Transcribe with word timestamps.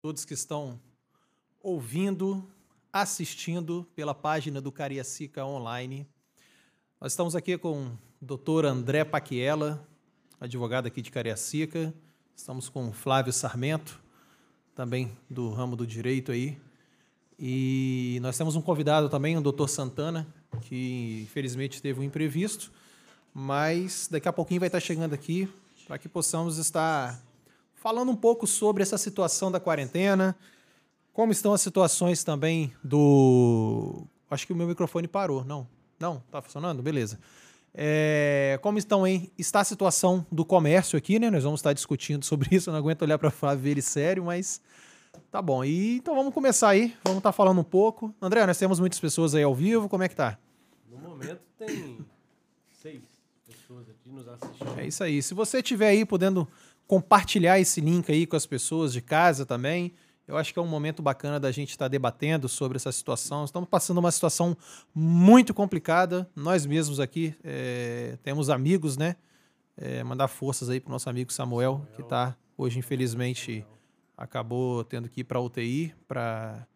todos 0.00 0.24
que 0.24 0.34
estão 0.34 0.80
ouvindo, 1.60 2.48
assistindo 2.92 3.84
pela 3.96 4.14
página 4.14 4.60
do 4.60 4.70
Cariacica 4.70 5.44
Online. 5.44 6.06
Nós 7.00 7.12
estamos 7.12 7.34
aqui 7.34 7.58
com 7.58 7.86
o 7.86 7.98
doutor 8.20 8.64
André 8.64 9.04
Paquiela, 9.04 9.84
advogado 10.40 10.86
aqui 10.86 11.02
de 11.02 11.10
Cariacica. 11.10 11.92
Estamos 12.36 12.68
com 12.68 12.92
Flávio 12.92 13.32
Sarmento, 13.32 14.00
também 14.72 15.18
do 15.28 15.50
ramo 15.50 15.74
do 15.74 15.84
direito 15.84 16.30
aí. 16.30 16.56
E 17.36 18.20
nós 18.22 18.38
temos 18.38 18.54
um 18.54 18.62
convidado 18.62 19.08
também, 19.08 19.36
o 19.36 19.40
doutor 19.40 19.68
Santana, 19.68 20.24
que 20.60 21.22
infelizmente 21.24 21.82
teve 21.82 21.98
um 21.98 22.04
imprevisto, 22.04 22.70
mas 23.34 24.06
daqui 24.08 24.28
a 24.28 24.32
pouquinho 24.32 24.60
vai 24.60 24.68
estar 24.68 24.80
chegando 24.80 25.12
aqui 25.12 25.48
para 25.88 25.98
que 25.98 26.08
possamos 26.08 26.56
estar 26.56 27.20
falando 27.80 28.10
um 28.10 28.16
pouco 28.16 28.46
sobre 28.46 28.82
essa 28.82 28.98
situação 28.98 29.50
da 29.50 29.60
quarentena, 29.60 30.36
como 31.12 31.32
estão 31.32 31.52
as 31.52 31.60
situações 31.60 32.22
também 32.22 32.72
do. 32.82 34.06
Acho 34.30 34.46
que 34.46 34.52
o 34.52 34.56
meu 34.56 34.66
microfone 34.66 35.08
parou. 35.08 35.44
Não, 35.44 35.66
não, 35.98 36.22
tá 36.30 36.42
funcionando? 36.42 36.82
Beleza. 36.82 37.18
É, 37.74 38.58
como 38.62 38.78
estão 38.78 39.06
em, 39.06 39.30
está 39.38 39.60
a 39.60 39.64
situação 39.64 40.26
do 40.30 40.44
comércio 40.44 40.98
aqui, 40.98 41.18
né? 41.18 41.30
Nós 41.30 41.44
vamos 41.44 41.60
estar 41.60 41.72
discutindo 41.72 42.24
sobre 42.24 42.54
isso. 42.54 42.68
Eu 42.68 42.72
não 42.72 42.78
aguento 42.78 43.02
olhar 43.02 43.18
para 43.18 43.30
Flávio 43.30 43.64
ver 43.64 43.70
ele 43.70 43.82
sério, 43.82 44.24
mas 44.24 44.60
tá 45.30 45.40
bom. 45.40 45.64
E 45.64 45.96
então 45.96 46.14
vamos 46.14 46.34
começar 46.34 46.70
aí. 46.70 46.94
Vamos 47.04 47.18
estar 47.18 47.32
falando 47.32 47.60
um 47.60 47.64
pouco. 47.64 48.14
André, 48.20 48.44
nós 48.46 48.58
temos 48.58 48.80
muitas 48.80 48.98
pessoas 48.98 49.34
aí 49.34 49.42
ao 49.42 49.54
vivo. 49.54 49.88
Como 49.88 50.02
é 50.02 50.08
que 50.08 50.16
tá? 50.16 50.38
No 50.90 50.98
momento 50.98 51.40
tem 51.58 51.98
seis 52.82 53.02
pessoas 53.46 53.88
aqui 53.88 54.10
nos 54.10 54.26
assistindo. 54.28 54.78
É 54.78 54.86
isso 54.86 55.02
aí. 55.04 55.22
Se 55.22 55.34
você 55.34 55.58
estiver 55.58 55.88
aí 55.88 56.04
podendo 56.04 56.48
compartilhar 56.88 57.60
esse 57.60 57.82
link 57.82 58.10
aí 58.10 58.26
com 58.26 58.34
as 58.34 58.46
pessoas 58.46 58.94
de 58.94 59.02
casa 59.02 59.44
também. 59.44 59.92
Eu 60.26 60.38
acho 60.38 60.52
que 60.52 60.58
é 60.58 60.62
um 60.62 60.66
momento 60.66 61.02
bacana 61.02 61.38
da 61.38 61.52
gente 61.52 61.68
estar 61.68 61.86
debatendo 61.86 62.48
sobre 62.48 62.76
essa 62.76 62.90
situação. 62.90 63.44
Estamos 63.44 63.68
passando 63.68 63.98
uma 63.98 64.10
situação 64.10 64.56
muito 64.94 65.52
complicada. 65.52 66.28
Nós 66.34 66.64
mesmos 66.64 66.98
aqui 66.98 67.34
é, 67.44 68.18
temos 68.22 68.48
amigos, 68.48 68.96
né? 68.96 69.16
É, 69.76 70.02
mandar 70.02 70.28
forças 70.28 70.68
aí 70.70 70.80
para 70.80 70.88
o 70.88 70.92
nosso 70.92 71.08
amigo 71.08 71.32
Samuel, 71.32 71.74
Samuel. 71.74 71.94
que 71.94 72.02
está 72.02 72.36
hoje, 72.56 72.78
infelizmente, 72.78 73.60
Samuel. 73.60 73.78
acabou 74.16 74.82
tendo 74.82 75.08
que 75.08 75.20
ir 75.20 75.24
para 75.24 75.40
UTI 75.40 75.94
para 76.08 76.66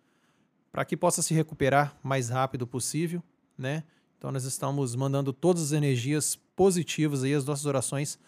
que 0.86 0.96
possa 0.96 1.22
se 1.22 1.34
recuperar 1.34 1.96
mais 2.02 2.28
rápido 2.28 2.66
possível, 2.66 3.22
né? 3.56 3.82
Então 4.18 4.30
nós 4.30 4.44
estamos 4.44 4.94
mandando 4.94 5.32
todas 5.32 5.62
as 5.62 5.72
energias 5.72 6.36
positivas 6.54 7.24
aí, 7.24 7.34
as 7.34 7.44
nossas 7.44 7.66
orações 7.66 8.18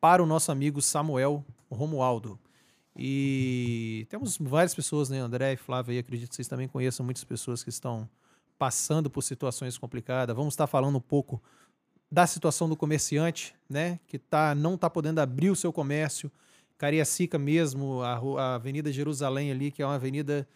para 0.00 0.22
o 0.22 0.26
nosso 0.26 0.50
amigo 0.50 0.80
Samuel 0.80 1.44
Romualdo. 1.70 2.38
E 2.96 4.06
temos 4.10 4.36
várias 4.38 4.74
pessoas, 4.74 5.08
né? 5.08 5.18
André 5.18 5.52
e 5.52 5.56
Flávio 5.56 5.92
aí, 5.92 5.98
acredito 5.98 6.30
que 6.30 6.36
vocês 6.36 6.48
também 6.48 6.66
conheçam 6.66 7.04
muitas 7.04 7.24
pessoas 7.24 7.62
que 7.62 7.70
estão 7.70 8.08
passando 8.58 9.08
por 9.08 9.22
situações 9.22 9.78
complicadas. 9.78 10.34
Vamos 10.34 10.54
estar 10.54 10.66
falando 10.66 10.96
um 10.96 11.00
pouco 11.00 11.42
da 12.10 12.26
situação 12.26 12.68
do 12.68 12.76
comerciante, 12.76 13.54
né? 13.68 14.00
Que 14.06 14.18
tá, 14.18 14.54
não 14.54 14.74
está 14.74 14.90
podendo 14.90 15.20
abrir 15.20 15.50
o 15.50 15.56
seu 15.56 15.72
comércio. 15.72 16.30
Cariacica 16.76 17.38
mesmo, 17.38 18.02
a, 18.02 18.14
a 18.40 18.54
Avenida 18.56 18.90
Jerusalém 18.90 19.50
ali, 19.50 19.70
que 19.70 19.82
é 19.82 19.86
uma 19.86 19.94
avenida 19.94 20.48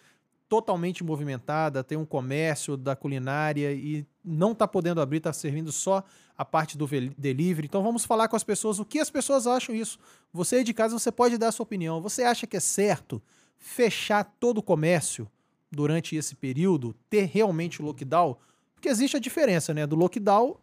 totalmente 0.48 1.05
movimentada, 1.05 1.84
tem 1.84 1.97
um 1.97 2.05
comércio 2.05 2.77
da 2.77 2.97
culinária 2.97 3.72
e 3.72 4.06
não 4.25 4.53
está 4.53 4.67
podendo 4.67 5.00
abrir, 5.00 5.19
está 5.19 5.33
servindo 5.33 5.70
só 5.70 6.03
a 6.36 6.44
parte 6.44 6.78
do 6.78 6.89
delivery. 7.17 7.67
Então 7.67 7.83
vamos 7.83 8.05
falar 8.05 8.28
com 8.28 8.36
as 8.36 8.44
pessoas 8.44 8.78
o 8.78 8.84
que 8.84 8.98
as 8.98 9.11
pessoas 9.11 9.47
acham 9.47 9.75
isso. 9.75 9.98
Você 10.33 10.56
aí 10.56 10.64
de 10.64 10.72
casa, 10.72 10.98
você 10.98 11.12
pode 11.12 11.36
dar 11.36 11.48
a 11.48 11.53
sua 11.53 11.64
opinião. 11.64 12.00
Você 12.00 12.22
acha 12.22 12.47
que 12.47 12.56
é 12.56 12.61
certo 12.61 13.22
fechar 13.56 14.25
todo 14.41 14.58
o 14.58 14.62
comércio 14.62 15.31
durante 15.70 16.16
esse 16.16 16.34
período, 16.34 16.94
ter 17.11 17.27
realmente 17.27 17.83
o 17.83 17.84
lockdown? 17.84 18.36
Porque 18.75 18.89
existe 18.89 19.16
a 19.16 19.20
diferença 19.20 19.75
né, 19.75 19.86
do 19.86 19.97
lockdown 19.97 20.56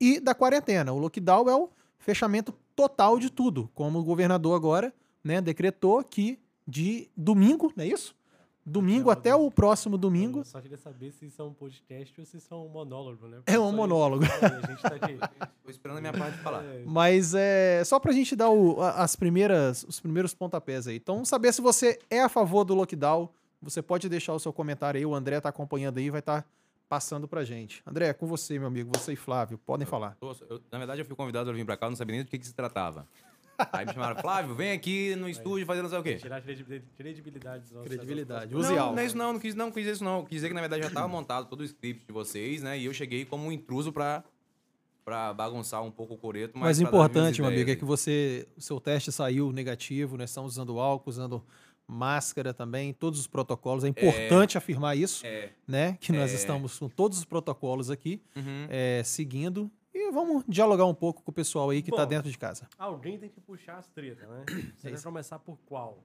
e 0.00 0.20
da 0.20 0.34
quarentena. 0.34 0.92
O 0.92 0.98
lockdown 0.98 1.48
é 1.48 1.54
o 1.54 1.70
fechamento 1.98 2.52
total 2.76 3.18
de 3.18 3.30
tudo, 3.30 3.70
como 3.74 3.98
o 3.98 4.04
governador 4.04 4.54
agora 4.54 4.94
né, 5.22 5.40
decretou 5.40 6.02
que 6.04 6.38
de 6.66 7.08
domingo, 7.16 7.72
não 7.74 7.84
é 7.84 7.88
isso? 7.88 8.14
Domingo 8.68 9.10
até 9.10 9.34
o 9.34 9.50
próximo 9.50 9.96
domingo. 9.96 10.40
Eu 10.40 10.44
só 10.44 10.60
queria 10.60 10.76
saber 10.76 11.10
se 11.12 11.30
são 11.30 11.48
um 11.48 11.54
podcast 11.54 12.20
ou 12.20 12.26
se 12.26 12.40
são 12.40 12.66
um 12.66 12.68
monólogo, 12.68 13.26
né? 13.26 13.36
Porque 13.38 13.52
é 13.52 13.58
um 13.58 13.72
monólogo. 13.72 14.24
A 14.24 14.70
gente 14.70 14.82
tá 14.82 14.94
aqui. 14.94 15.18
Tô 15.64 15.70
esperando 15.70 15.98
a 15.98 16.00
minha 16.00 16.12
parte 16.12 16.36
de 16.36 16.42
falar. 16.42 16.62
É. 16.64 16.82
Mas 16.86 17.34
é 17.34 17.82
só 17.84 17.98
pra 17.98 18.12
gente 18.12 18.36
dar 18.36 18.50
o, 18.50 18.80
as 18.80 19.16
primeiras, 19.16 19.84
os 19.84 19.98
primeiros 20.00 20.34
pontapés 20.34 20.86
aí. 20.86 20.96
Então, 20.96 21.24
saber 21.24 21.52
se 21.52 21.60
você 21.60 21.98
é 22.10 22.20
a 22.20 22.28
favor 22.28 22.64
do 22.64 22.74
lockdown, 22.74 23.28
você 23.60 23.82
pode 23.82 24.08
deixar 24.08 24.34
o 24.34 24.38
seu 24.38 24.52
comentário 24.52 24.98
aí. 24.98 25.06
O 25.06 25.14
André 25.14 25.40
tá 25.40 25.48
acompanhando 25.48 25.98
aí, 25.98 26.10
vai 26.10 26.20
estar 26.20 26.42
tá 26.42 26.48
passando 26.88 27.28
pra 27.28 27.44
gente. 27.44 27.82
André, 27.86 28.08
é 28.08 28.12
com 28.12 28.26
você, 28.26 28.58
meu 28.58 28.68
amigo, 28.68 28.90
você 28.94 29.12
e 29.12 29.16
Flávio, 29.16 29.58
podem 29.58 29.84
eu, 29.84 29.90
falar. 29.90 30.16
Eu, 30.20 30.36
eu, 30.48 30.60
na 30.70 30.78
verdade, 30.78 31.00
eu 31.00 31.04
fui 31.04 31.14
convidado 31.14 31.50
a 31.50 31.52
vir 31.52 31.64
pra 31.64 31.76
cá, 31.76 31.86
eu 31.86 31.90
não 31.90 31.96
sabia 31.96 32.16
nem 32.16 32.24
do 32.24 32.28
que, 32.28 32.38
que 32.38 32.46
se 32.46 32.54
tratava. 32.54 33.06
Aí 33.72 33.84
me 33.84 33.92
chamaram, 33.92 34.20
Flávio, 34.20 34.54
vem 34.54 34.72
aqui 34.72 35.16
no 35.16 35.28
estúdio 35.28 35.66
fazer 35.66 35.82
não 35.82 35.88
sei 35.88 35.98
o 35.98 36.02
quê. 36.02 36.14
Tirar 36.16 36.40
credibilidade. 36.40 37.72
Credibilidade. 37.84 38.54
Use 38.54 38.72
não, 38.74 38.92
não 38.92 38.98
é 38.98 39.04
isso 39.04 39.16
não, 39.16 39.32
não 39.32 39.40
quis, 39.40 39.54
não 39.54 39.70
quis 39.70 39.86
isso 39.86 40.04
não. 40.04 40.24
Quis 40.24 40.36
dizer 40.36 40.48
que 40.48 40.54
na 40.54 40.60
verdade 40.60 40.82
já 40.82 40.88
estava 40.88 41.08
montado 41.08 41.48
todo 41.48 41.60
o 41.60 41.64
script 41.64 42.06
de 42.06 42.12
vocês, 42.12 42.62
né? 42.62 42.78
E 42.78 42.84
eu 42.84 42.94
cheguei 42.94 43.24
como 43.24 43.46
um 43.46 43.52
intruso 43.52 43.92
para 43.92 44.22
para 45.04 45.32
bagunçar 45.32 45.82
um 45.82 45.90
pouco 45.90 46.12
o 46.12 46.18
coreto. 46.18 46.52
Mas, 46.58 46.78
mas 46.78 46.80
importante, 46.80 47.40
meu 47.40 47.50
amigo, 47.50 47.70
é 47.70 47.74
que 47.74 47.84
você, 47.84 48.46
o 48.58 48.60
seu 48.60 48.78
teste 48.78 49.10
saiu 49.10 49.50
negativo, 49.50 50.18
né? 50.18 50.24
Estamos 50.24 50.52
usando 50.52 50.78
álcool, 50.78 51.08
usando 51.08 51.42
máscara 51.86 52.52
também, 52.52 52.92
todos 52.92 53.18
os 53.18 53.26
protocolos. 53.26 53.84
É 53.84 53.88
importante 53.88 54.56
é, 54.56 54.58
afirmar 54.58 54.98
isso, 54.98 55.26
é, 55.26 55.52
né? 55.66 55.96
Que 55.98 56.12
nós 56.12 56.32
é, 56.32 56.34
estamos 56.34 56.78
com 56.78 56.90
todos 56.90 57.16
os 57.16 57.24
protocolos 57.24 57.90
aqui, 57.90 58.20
uhum. 58.36 58.66
é, 58.68 59.02
seguindo 59.02 59.70
e 60.08 60.12
vamos 60.12 60.44
dialogar 60.48 60.86
um 60.86 60.94
pouco 60.94 61.22
com 61.22 61.30
o 61.30 61.34
pessoal 61.34 61.70
aí 61.70 61.82
que 61.82 61.90
está 61.90 62.04
dentro 62.04 62.30
de 62.30 62.38
casa. 62.38 62.66
Alguém 62.78 63.18
tem 63.18 63.28
que 63.28 63.40
puxar 63.40 63.76
as 63.78 63.86
tretas, 63.88 64.28
né? 64.28 64.44
Você 64.76 64.90
vai 64.90 65.02
começar 65.02 65.38
por 65.38 65.58
qual? 65.66 65.98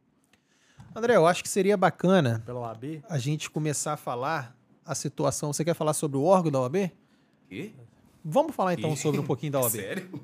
André, 0.96 1.16
eu 1.16 1.25
acho 1.25 1.41
que 1.41 1.50
seria 1.50 1.78
bacana 1.78 2.44
Pela 2.46 2.59
OAB? 2.59 3.03
a 3.09 3.18
gente 3.18 3.50
começar 3.50 3.94
a 3.94 3.97
falar 3.97 4.56
a 4.86 4.94
situação. 4.94 5.53
Você 5.53 5.64
quer 5.64 5.74
falar 5.74 5.94
sobre 5.94 6.18
o 6.18 6.24
órgão 6.24 6.52
da 6.52 6.59
OAB? 6.59 6.91
Quê? 7.47 7.72
Vamos 8.24 8.56
falar 8.56 8.74
então 8.74 8.96
sobre 8.96 9.19
um 9.19 9.25
pouquinho 9.25 9.53
da 9.53 9.62
OAB. 9.62 9.72
Sério? 9.72 10.24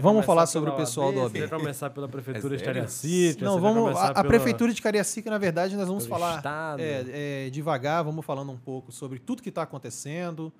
Vamos 0.00 0.24
falar 0.24 0.46
sobre 0.46 0.70
o 0.70 0.76
pessoal 0.76 1.12
do 1.12 1.20
OAB. 1.20 1.32
Você 1.32 1.46
vai 1.46 1.58
começar 1.58 1.90
pela 1.90 2.08
prefeitura 2.08 2.54
é 2.54 2.58
de 2.58 2.64
Cariacica? 2.64 3.44
Não, 3.44 3.60
vamos. 3.60 3.96
A, 3.96 4.08
a, 4.08 4.24
prefeitura 4.24 4.72
de 4.72 4.80
Cariacica, 4.80 5.28
na 5.28 5.38
verdade, 5.38 5.76
nós 5.76 5.88
vamos 5.88 6.06
falar 6.06 6.42
é, 6.78 7.46
é, 7.46 7.50
devagar. 7.50 8.04
Vamos 8.04 8.24
falando 8.24 8.52
um 8.52 8.56
pouco 8.56 8.92
sobre 8.92 9.18
tudo 9.18 9.42
que 9.42 9.48
está 9.48 9.62
acontecendo 9.62 10.52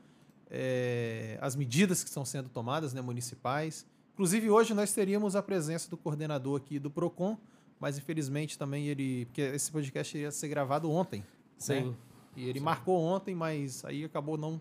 é, 0.50 1.38
as 1.40 1.54
medidas 1.54 2.02
que 2.02 2.08
estão 2.08 2.24
sendo 2.24 2.48
tomadas, 2.48 2.92
né, 2.92 3.00
municipais. 3.00 3.86
Inclusive, 4.14 4.50
hoje 4.50 4.74
nós 4.74 4.92
teríamos 4.92 5.36
a 5.36 5.42
presença 5.42 5.88
do 5.88 5.96
coordenador 5.96 6.60
aqui 6.60 6.78
do 6.78 6.90
PROCON, 6.90 7.38
mas 7.78 7.96
infelizmente 7.96 8.58
também 8.58 8.88
ele. 8.88 9.24
Porque 9.26 9.40
esse 9.40 9.70
podcast 9.70 10.18
ia 10.18 10.30
ser 10.30 10.48
gravado 10.48 10.90
ontem. 10.90 11.20
Né? 11.20 11.26
Sim. 11.56 11.80
Né? 11.90 11.94
E 12.36 12.48
ele 12.48 12.58
Sim. 12.58 12.64
marcou 12.64 13.00
ontem, 13.00 13.34
mas 13.34 13.84
aí 13.84 14.04
acabou 14.04 14.36
não 14.36 14.60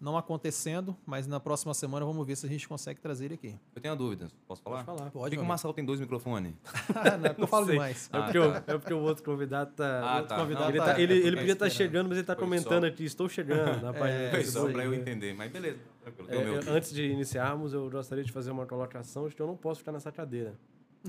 não 0.00 0.16
acontecendo, 0.16 0.96
mas 1.06 1.26
na 1.26 1.40
próxima 1.40 1.72
semana 1.74 2.04
vamos 2.04 2.26
ver 2.26 2.36
se 2.36 2.46
a 2.46 2.48
gente 2.48 2.68
consegue 2.68 3.00
trazer 3.00 3.26
ele 3.26 3.34
aqui. 3.34 3.54
Eu 3.74 3.80
tenho 3.80 3.92
uma 3.94 3.98
dúvida, 3.98 4.28
posso 4.46 4.62
falar? 4.62 4.84
Pode 4.84 4.98
falar. 4.98 5.10
Pode, 5.10 5.24
Por 5.24 5.30
que, 5.30 5.36
que 5.36 5.42
o 5.42 5.46
Marcelo 5.46 5.74
tem 5.74 5.84
dois 5.84 6.00
microfones? 6.00 6.54
não, 6.94 7.02
é 7.24 7.28
porque 7.28 7.42
eu 7.42 7.46
falo 7.46 7.66
demais. 7.66 8.10
É 8.12 8.20
porque, 8.20 8.38
ah, 8.38 8.60
tá. 8.60 8.72
é 8.74 8.78
porque 8.78 8.94
o 8.94 9.00
outro 9.00 9.24
convidado 9.24 9.72
tá... 9.74 10.00
Ah, 10.00 10.16
outro 10.16 10.28
tá. 10.28 10.36
Convidado 10.36 10.76
não, 10.76 10.84
tá, 10.84 11.00
ele, 11.00 11.14
ele, 11.14 11.26
ele 11.26 11.36
podia 11.36 11.52
estar 11.52 11.66
tá 11.66 11.70
chegando, 11.70 12.08
mas 12.08 12.18
ele 12.18 12.22
está 12.22 12.36
comentando 12.36 12.82
só. 12.82 12.88
aqui, 12.88 13.04
estou 13.04 13.28
chegando. 13.28 13.80
Na 13.92 14.08
é, 14.08 14.30
foi 14.30 14.44
só 14.44 14.70
para 14.70 14.84
eu 14.84 14.94
entender, 14.94 15.34
mas 15.34 15.50
beleza. 15.50 15.78
É, 16.28 16.70
antes 16.70 16.92
de 16.92 17.04
iniciarmos, 17.04 17.72
eu 17.72 17.90
gostaria 17.90 18.22
de 18.22 18.32
fazer 18.32 18.50
uma 18.50 18.66
colocação 18.66 19.28
de 19.28 19.34
que 19.34 19.42
eu 19.42 19.46
não 19.46 19.56
posso 19.56 19.80
ficar 19.80 19.92
nessa 19.92 20.12
cadeira. 20.12 20.54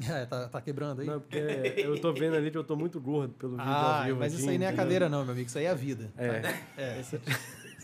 É, 0.09 0.25
tá, 0.25 0.47
tá 0.47 0.61
quebrando 0.61 1.01
aí? 1.01 1.07
Não, 1.07 1.19
porque 1.19 1.37
eu 1.77 1.99
tô 1.99 2.13
vendo 2.13 2.35
ali 2.35 2.51
que 2.51 2.57
eu 2.57 2.63
tô 2.63 2.75
muito 2.75 2.99
gordo 2.99 3.33
pelo 3.33 3.53
vídeo 3.53 3.65
ah, 3.65 3.99
ao 3.99 4.05
vivo. 4.05 4.19
mas 4.19 4.33
isso 4.33 4.47
aí 4.47 4.57
não 4.57 4.65
é 4.65 4.69
a 4.69 4.73
cadeira 4.73 5.09
não, 5.09 5.23
meu 5.23 5.33
amigo, 5.33 5.47
isso 5.47 5.57
aí 5.57 5.65
é 5.65 5.69
a 5.69 5.73
vida. 5.73 6.11
É. 6.17 6.53
é. 6.77 7.01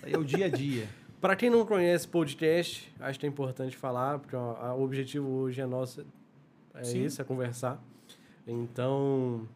Isso 0.03 0.07
aí 0.07 0.13
é 0.13 0.17
o 0.17 0.23
dia 0.23 0.45
a 0.47 0.49
dia. 0.49 0.87
Para 1.21 1.35
quem 1.35 1.49
não 1.49 1.65
conhece 1.65 2.05
podcast, 2.07 2.93
acho 2.99 3.17
que 3.17 3.25
é 3.25 3.29
importante 3.29 3.77
falar, 3.77 4.19
porque 4.19 4.35
ó, 4.35 4.75
o 4.75 4.83
objetivo 4.83 5.29
hoje 5.29 5.61
é 5.61 5.65
nosso, 5.65 6.05
é 6.73 6.83
Sim. 6.83 7.05
esse, 7.05 7.21
é 7.21 7.23
conversar. 7.23 7.81
Então, 8.45 9.47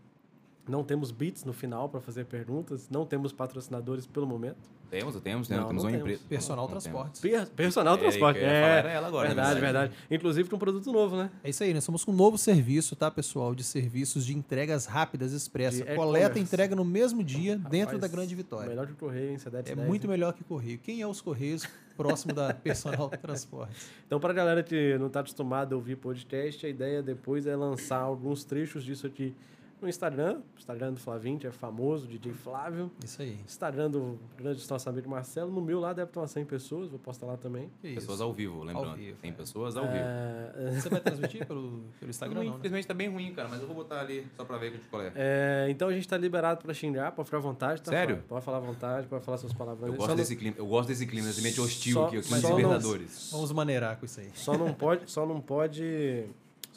não 0.67 0.83
temos 0.83 1.11
beats 1.11 1.44
no 1.44 1.51
final 1.51 1.89
para 1.89 1.99
fazer 1.99 2.25
perguntas, 2.25 2.89
não 2.89 3.05
temos 3.05 3.33
patrocinadores 3.33 4.07
pelo 4.07 4.25
momento. 4.25 4.69
Temos, 4.89 5.15
temos, 5.15 5.47
temos, 5.47 5.49
não, 5.49 5.67
temos 5.67 5.83
não 5.83 5.91
uma 5.91 5.97
empresa. 5.97 6.21
Personal 6.29 6.65
não, 6.65 6.71
Transportes. 6.71 7.19
Per 7.19 7.47
personal 7.49 7.95
é, 7.95 7.97
Transporte, 7.97 8.39
é. 8.39 8.93
ela 8.93 9.07
agora, 9.07 9.27
verdade, 9.27 9.55
né? 9.55 9.61
verdade. 9.61 9.93
Inclusive 10.09 10.49
com 10.49 10.55
um 10.55 10.59
produto 10.59 10.91
novo, 10.93 11.17
né? 11.17 11.29
É 11.43 11.49
isso 11.49 11.63
aí, 11.63 11.73
nós 11.73 11.83
somos 11.83 12.05
com 12.05 12.11
um 12.11 12.15
novo 12.15 12.37
serviço, 12.37 12.95
tá, 12.95 13.11
pessoal? 13.11 13.53
De 13.53 13.63
serviços 13.63 14.25
de 14.25 14.35
entregas 14.35 14.85
rápidas, 14.85 15.33
expressa. 15.33 15.85
Coleta 15.95 16.39
e 16.39 16.41
entrega 16.41 16.75
no 16.75 16.85
mesmo 16.85 17.23
dia, 17.23 17.55
Rapaz, 17.57 17.71
dentro 17.71 17.99
da 17.99 18.07
Grande 18.07 18.33
Vitória. 18.33 18.69
Melhor 18.69 18.87
que 18.87 18.93
o 18.93 18.95
Correio, 18.95 19.31
hein? 19.31 19.37
É 19.65 19.75
muito 19.75 20.07
melhor 20.07 20.33
que 20.33 20.41
o 20.41 20.45
Correio. 20.45 20.79
Quem 20.79 21.01
é 21.01 21.07
os 21.07 21.19
Correios 21.19 21.67
próximo 21.97 22.33
da 22.33 22.53
Personal 22.55 23.09
Transportes? 23.09 23.89
Então, 24.05 24.19
para 24.19 24.31
a 24.31 24.35
galera 24.35 24.63
que 24.63 24.97
não 24.97 25.07
está 25.07 25.19
acostumada 25.19 25.75
a 25.75 25.77
ouvir 25.77 25.97
podcast, 25.97 26.65
a 26.65 26.69
ideia 26.69 27.03
depois 27.03 27.45
é 27.45 27.55
lançar 27.55 27.99
alguns 27.99 28.45
trechos 28.45 28.83
disso 28.83 29.05
aqui 29.05 29.35
no 29.81 29.88
Instagram, 29.88 30.41
Instagram 30.57 30.94
do 30.94 31.00
Flavinho, 31.00 31.38
que 31.38 31.45
é 31.45 31.51
famoso, 31.51 32.07
DJ 32.07 32.33
Flávio. 32.33 32.91
Isso 33.03 33.21
aí. 33.21 33.38
Instagram 33.45 33.91
do 33.91 34.18
grande 34.35 34.68
nosso 34.69 34.89
amigo 34.89 35.09
Marcelo. 35.09 35.51
No 35.51 35.62
meu 35.62 35.79
lá 35.79 35.94
deve 35.94 36.12
ter 36.12 36.18
umas 36.19 36.31
100 36.31 36.45
pessoas, 36.45 36.89
vou 36.89 36.97
postar 37.00 37.27
lá 37.27 37.38
também. 37.38 37.69
Que 37.81 37.94
Pessoas 37.94 38.15
isso. 38.15 38.24
ao 38.24 38.33
vivo, 38.33 38.63
lembrando. 38.63 38.95
vivo, 38.95 39.18
Tem 39.21 39.29
é. 39.31 39.33
pessoas 39.33 39.77
ao 39.77 39.83
vivo. 39.85 39.97
É, 39.97 40.71
Você 40.79 40.89
vai 40.89 41.00
transmitir 41.00 41.45
pelo, 41.45 41.83
pelo 42.00 42.09
Instagram, 42.09 42.35
Não, 42.35 42.44
não, 42.44 42.51
né? 42.51 42.57
infelizmente 42.57 42.88
tá 42.88 42.94
bem 42.94 43.09
ruim, 43.09 43.33
cara, 43.33 43.47
mas 43.50 43.62
eu 43.62 43.68
vou 43.68 43.75
botar 43.75 44.00
ali 44.01 44.25
só 44.35 44.44
pra 44.44 44.57
ver 44.57 44.79
qual 44.89 45.01
é. 45.03 45.12
é, 45.15 45.68
então 45.69 45.88
a 45.89 45.94
gente 45.94 46.07
tá 46.07 46.18
liberado 46.18 46.62
pra 46.63 46.73
xingar, 46.73 47.12
pode 47.12 47.27
ficar 47.27 47.38
à 47.38 47.41
vontade, 47.41 47.81
tá? 47.81 47.91
Sério? 47.91 48.23
Pode 48.27 48.44
falar 48.44 48.57
à 48.57 48.62
vontade, 48.62 49.07
pode 49.07 49.23
falar 49.23 49.38
suas 49.38 49.53
palavras. 49.53 49.83
Eu 49.83 49.91
Só 49.94 49.97
gosto, 49.97 50.09
não- 50.09 50.15
desse 50.15 50.35
clima, 50.35 50.56
eu 50.57 50.65
gosto 50.65 50.88
desse 50.88 51.06
clima, 51.06 51.27
desse 51.27 51.39
ambiente 51.39 51.62
hostil 51.62 51.94
Só- 51.94 52.07
aqui, 52.07 52.18
aqui 52.18 52.27
mas 52.31 52.41
nos 52.41 52.41
só 52.41 52.50
não- 52.50 52.57
Libertadores. 52.57 53.30
Vamos 53.31 53.51
maneirar 53.51 53.97
com 53.97 54.06
isso 54.06 54.19
aí. 54.19 54.31
Só 54.33 54.57
não 54.57 54.73
pode, 54.73 55.09
só 55.12 55.25
não 55.25 55.39
pode, 55.39 56.25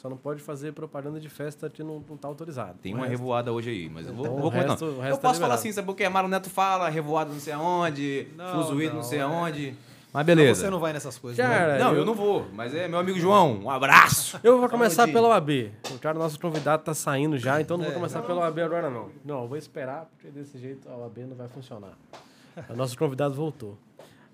só 0.01 0.09
não 0.09 0.17
pode 0.17 0.41
fazer 0.41 0.73
propaganda 0.73 1.19
de 1.19 1.29
festa 1.29 1.69
que 1.69 1.83
não, 1.83 2.03
não 2.09 2.17
tá 2.17 2.27
autorizado. 2.27 2.79
Tem 2.81 2.91
O 2.93 2.95
uma 2.97 3.05
resto- 3.05 3.19
revoada 3.19 3.53
hoje 3.53 3.69
aí, 3.69 3.87
mas 3.89 4.07
eu 4.07 4.13
vou, 4.13 4.25
Então, 4.25 4.35
eu 4.35 4.41
vou 4.41 4.49
o 4.51 4.53
resto- 4.53 4.85
o 4.85 4.87
Eu 4.87 4.95
tá 4.95 5.03
posso 5.03 5.19
falar 5.19 5.31
liberado. 5.33 5.53
assim, 5.53 5.71
sabe 5.71 5.85
porque 5.85 6.03
Amaro 6.03 6.27
Neto 6.27 6.49
fala, 6.49 6.89
revoada 6.89 7.31
não 7.31 7.39
sei 7.39 7.53
aonde, 7.53 8.27
Não, 8.35 8.51
fuzuído 8.53 8.93
não, 8.95 9.01
não, 9.01 9.03
sei 9.03 9.19
é. 9.19 9.21
aonde. 9.21 9.75
Mas 10.13 10.25
beleza. 10.25 10.61
Você 10.61 10.69
não 10.69 10.79
vai 10.79 10.91
nessas 10.91 11.17
coisas. 11.17 11.37
Cara, 11.37 11.73
né? 11.73 11.79
Não, 11.79 11.91
eu- 11.91 11.99
eu 11.99 12.05
não 12.05 12.13
vou, 12.15 12.45
mas 12.53 12.73
é 12.75 12.87
meu 12.87 12.99
amigo 12.99 13.17
João, 13.19 13.61
um 13.63 13.69
abraço. 13.69 14.37
Eu 14.43 14.59
vou 14.59 14.67
começar 14.67 15.07
pela 15.07 15.29
OAB. 15.29 15.71
O 15.91 15.99
cara, 15.99 16.17
nosso 16.19 16.37
convidado, 16.39 16.83
tá 16.83 16.93
saindo 16.93 17.37
já, 17.37 17.61
então 17.61 17.77
não 17.77 17.83
vou 17.85 17.93
É, 17.93 17.95
começar 17.95 18.21
pela 18.23 18.41
OAB 18.41 18.59
agora, 18.59 18.89
não. 18.89 19.09
Não, 19.23 19.43
eu 19.43 19.47
vou 19.47 19.57
esperar, 19.57 20.09
porque 20.11 20.27
desse 20.29 20.57
jeito 20.57 20.89
a 20.89 20.97
OAB 20.97 21.19
não 21.29 21.35
vai 21.37 21.47
funcionar. 21.47 21.93
O 22.69 22.75
nosso 22.75 22.97
convidado 22.97 23.33
voltou. 23.33 23.77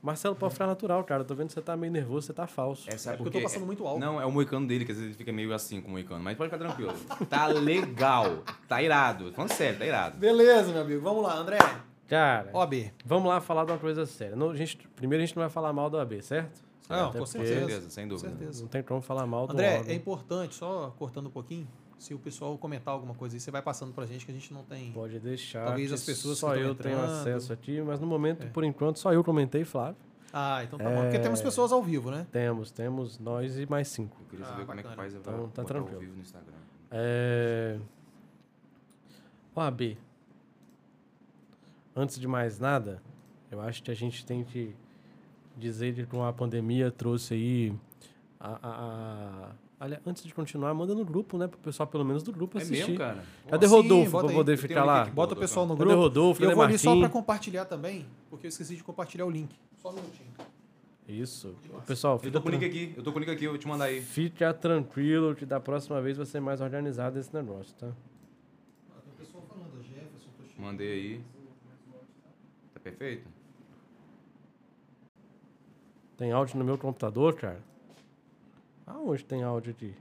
Marcelo, 0.02 0.36
pode 0.36 0.54
ficar 0.54 0.68
natural, 0.68 1.04
cara. 1.04 1.22
Eu 1.22 1.26
tô 1.26 1.36
vendo 1.36 1.48
que 1.48 1.54
você 1.54 1.62
tá 1.62 1.76
meio 1.76 1.92
nervoso, 1.92 2.28
você 2.28 2.34
tá 2.34 2.48
falso. 2.48 2.90
É, 2.90 2.98
sabe 2.98 3.18
porque 3.18 3.30
eu 3.38 3.42
tô 3.42 3.48
passando 3.48 3.66
muito 3.66 3.86
álcool. 3.86 4.00
Não, 4.00 4.22
é 4.22 4.26
o 4.26 4.32
moicano 4.32 4.66
dele, 4.68 4.86
que 4.86 4.92
às 4.92 4.98
vezes 4.98 5.12
ele 5.12 5.18
fica 5.18 5.32
meio 5.34 5.54
assim 5.54 5.82
com 5.82 5.88
o 5.88 5.92
moicano. 5.92 6.24
Mas 6.24 6.38
pode 6.38 6.50
ficar 6.52 6.64
tranquilo. 6.64 6.94
Tá 7.30 7.48
legal. 7.48 8.44
Tá 8.68 8.82
irado. 8.82 9.32
Falando 9.34 9.52
sério, 9.52 9.78
tá 9.80 9.86
irado. 9.86 10.18
Beleza, 10.18 10.72
meu 10.72 10.82
amigo. 10.82 11.02
Vamos 11.02 11.24
lá, 11.24 11.36
André. 11.36 11.58
Cara, 12.08 12.50
OB. 12.54 12.94
vamos 13.06 13.28
lá 13.28 13.42
falar 13.42 13.66
de 13.66 13.72
uma 13.74 13.78
coisa 13.78 14.06
séria. 14.06 14.36
Não, 14.36 14.52
a 14.52 14.56
gente, 14.56 14.78
primeiro 14.96 15.22
a 15.24 15.26
gente 15.26 15.36
não 15.36 15.42
vai 15.44 15.50
falar 15.50 15.74
mal 15.74 15.90
da 15.90 15.98
OAB, 15.98 16.22
certo? 16.22 16.62
Não, 16.90 17.10
Até 17.10 17.20
com 17.20 17.26
porque- 17.26 17.46
certeza. 17.46 17.90
sem 17.90 18.06
Com 18.08 18.16
dúvida. 18.16 18.30
certeza. 18.30 18.62
Não 18.62 18.70
tem 18.70 18.82
como 18.82 19.02
falar 19.02 19.26
mal 19.28 19.46
do 19.46 19.52
André, 19.52 19.80
órgão. 19.80 19.92
é 19.92 19.94
importante, 19.96 20.56
só 20.56 20.94
cortando 20.98 21.28
um 21.28 21.32
pouquinho, 21.32 21.68
se 21.98 22.14
o 22.14 22.20
pessoal 22.20 22.58
comentar 22.58 22.94
alguma 22.94 23.14
coisa 23.16 23.36
aí, 23.36 23.40
você 23.40 23.50
vai 23.52 23.62
passando 23.62 23.94
pra 23.94 24.06
gente 24.06 24.26
que 24.26 24.32
a 24.32 24.34
gente 24.34 24.54
não 24.54 24.64
tem. 24.64 24.92
Pode 24.92 25.20
deixar. 25.20 25.66
Talvez 25.66 25.92
as 25.92 26.04
pessoas 26.04 26.38
Só 26.38 26.54
que 26.54 26.60
eu 26.60 26.76
tenho 26.76 26.96
entrando. 26.96 27.12
acesso 27.12 27.52
aqui, 27.52 27.82
mas 27.82 28.00
no 28.00 28.06
momento, 28.08 28.44
É. 28.44 28.50
por 28.50 28.64
enquanto, 28.64 29.00
só 29.00 29.12
eu 29.14 29.24
comentei, 29.24 29.64
Flávio. 29.66 29.96
Ah, 30.32 30.64
então 30.64 30.78
tá 30.78 30.90
bom. 30.90 31.02
Porque 31.04 31.18
temos 31.20 31.42
pessoas 31.42 31.72
ao 31.72 31.82
vivo, 31.82 32.12
né? 32.12 32.28
Temos, 32.32 32.70
temos 32.70 33.18
nós 33.18 33.58
e 33.58 33.66
mais 33.66 33.88
cinco. 33.88 34.16
Eu 34.22 34.26
queria 34.28 34.46
Ah, 34.46 34.50
saber 34.50 34.66
como 34.66 34.80
é 34.80 34.84
que 34.84 34.96
faz 34.96 35.14
Então, 35.14 35.24
pra 35.24 35.32
tá 35.34 35.40
botar 35.40 35.64
tranquilo. 35.66 35.96
ao 35.96 36.02
vivo 36.02 36.16
no 36.16 36.22
Instagram. 36.22 36.54
É... 36.92 37.80
OAB. 39.56 39.98
Antes 41.96 42.20
de 42.20 42.28
mais 42.28 42.60
nada, 42.60 43.02
eu 43.50 43.60
acho 43.62 43.82
que 43.82 43.90
a 43.90 43.96
gente 43.96 44.24
tem 44.26 44.44
que 44.44 44.76
dizer 45.58 45.96
que 45.96 46.06
com 46.06 46.24
a 46.24 46.32
pandemia 46.32 46.92
trouxe 46.92 47.34
aí 47.34 47.74
a... 48.40 48.50
a- 48.52 48.60
a- 48.62 49.52
Olha, 49.80 50.02
antes 50.08 50.24
de 50.24 50.34
continuar, 50.34 50.74
manda 50.74 50.96
no 50.96 51.06
grupo, 51.06 51.38
né? 51.38 51.48
Pro 51.48 51.60
pessoal, 51.60 51.86
pelo 51.86 52.04
menos 52.04 52.24
do 52.24 52.32
grupo, 52.32 52.58
É 52.58 52.62
assistir. 52.62 52.80
mesmo, 52.84 52.98
cara? 52.98 53.24
Cadê 53.48 53.68
Sim, 53.68 53.74
Rodolfo 53.76 54.20
pra 54.20 54.30
aí. 54.30 54.36
poder 54.36 54.58
ficar 54.58 54.84
um 54.84 54.86
lá? 54.88 55.02
aqui. 55.04 55.12
Bota 55.12 55.34
o 55.36 55.38
pessoal 55.38 55.68
no 55.68 55.74
Cadê 55.78 55.86
grupo. 55.86 56.02
Rodolfo? 56.02 56.42
E 56.42 56.44
eu 56.46 56.48
Cadê 56.50 56.56
vou 56.56 56.64
ali 56.64 56.80
só 56.80 56.98
pra 57.00 57.10
compartilhar 57.10 57.66
também, 57.66 58.06
porque 58.30 58.48
eu 58.48 58.50
esqueci 58.50 58.76
de 58.76 58.84
compartilhar 58.84 59.26
o 59.26 59.30
link. 59.30 59.56
Só 59.78 59.92
um 59.92 59.94
minutinho. 59.94 60.30
Isso. 61.08 61.56
Pessoal, 61.86 62.16
Eu 62.16 62.20
fica, 62.20 62.32
tô 62.34 62.42
com 62.42 62.50
o 62.50 62.52
link 62.52 62.66
aqui, 62.66 62.94
eu 62.98 63.04
tô 63.04 63.12
com 63.14 63.18
o 63.18 63.22
link 63.22 63.30
aqui, 63.32 63.46
eu 63.46 63.52
vou 63.52 63.60
te 63.60 63.68
mandar 63.68 63.86
aí. 63.86 64.02
fica 64.02 64.52
tranquilo 64.54 65.36
que 65.36 65.46
da 65.46 65.60
próxima 65.60 66.02
vez 66.02 66.18
vai 66.18 66.26
ser 66.26 66.40
mais 66.42 66.60
organizado 66.60 67.18
esse 67.20 67.34
negócio, 67.34 67.74
tá? 67.76 67.88
Tem 67.88 69.14
pessoal 69.26 69.44
falando, 69.48 69.82
Jefferson, 69.84 70.28
tô 70.56 70.62
Mandei 70.62 70.92
aí. 70.92 71.22
Tá 72.74 72.80
perfeito? 72.80 73.28
Tem 76.18 76.32
áudio 76.32 76.58
no 76.58 76.66
meu 76.66 76.78
computador, 76.80 77.36
cara? 77.36 77.62
Aonde 78.88 79.24
tem 79.26 79.44
áudio 79.44 79.72
aqui? 79.72 79.94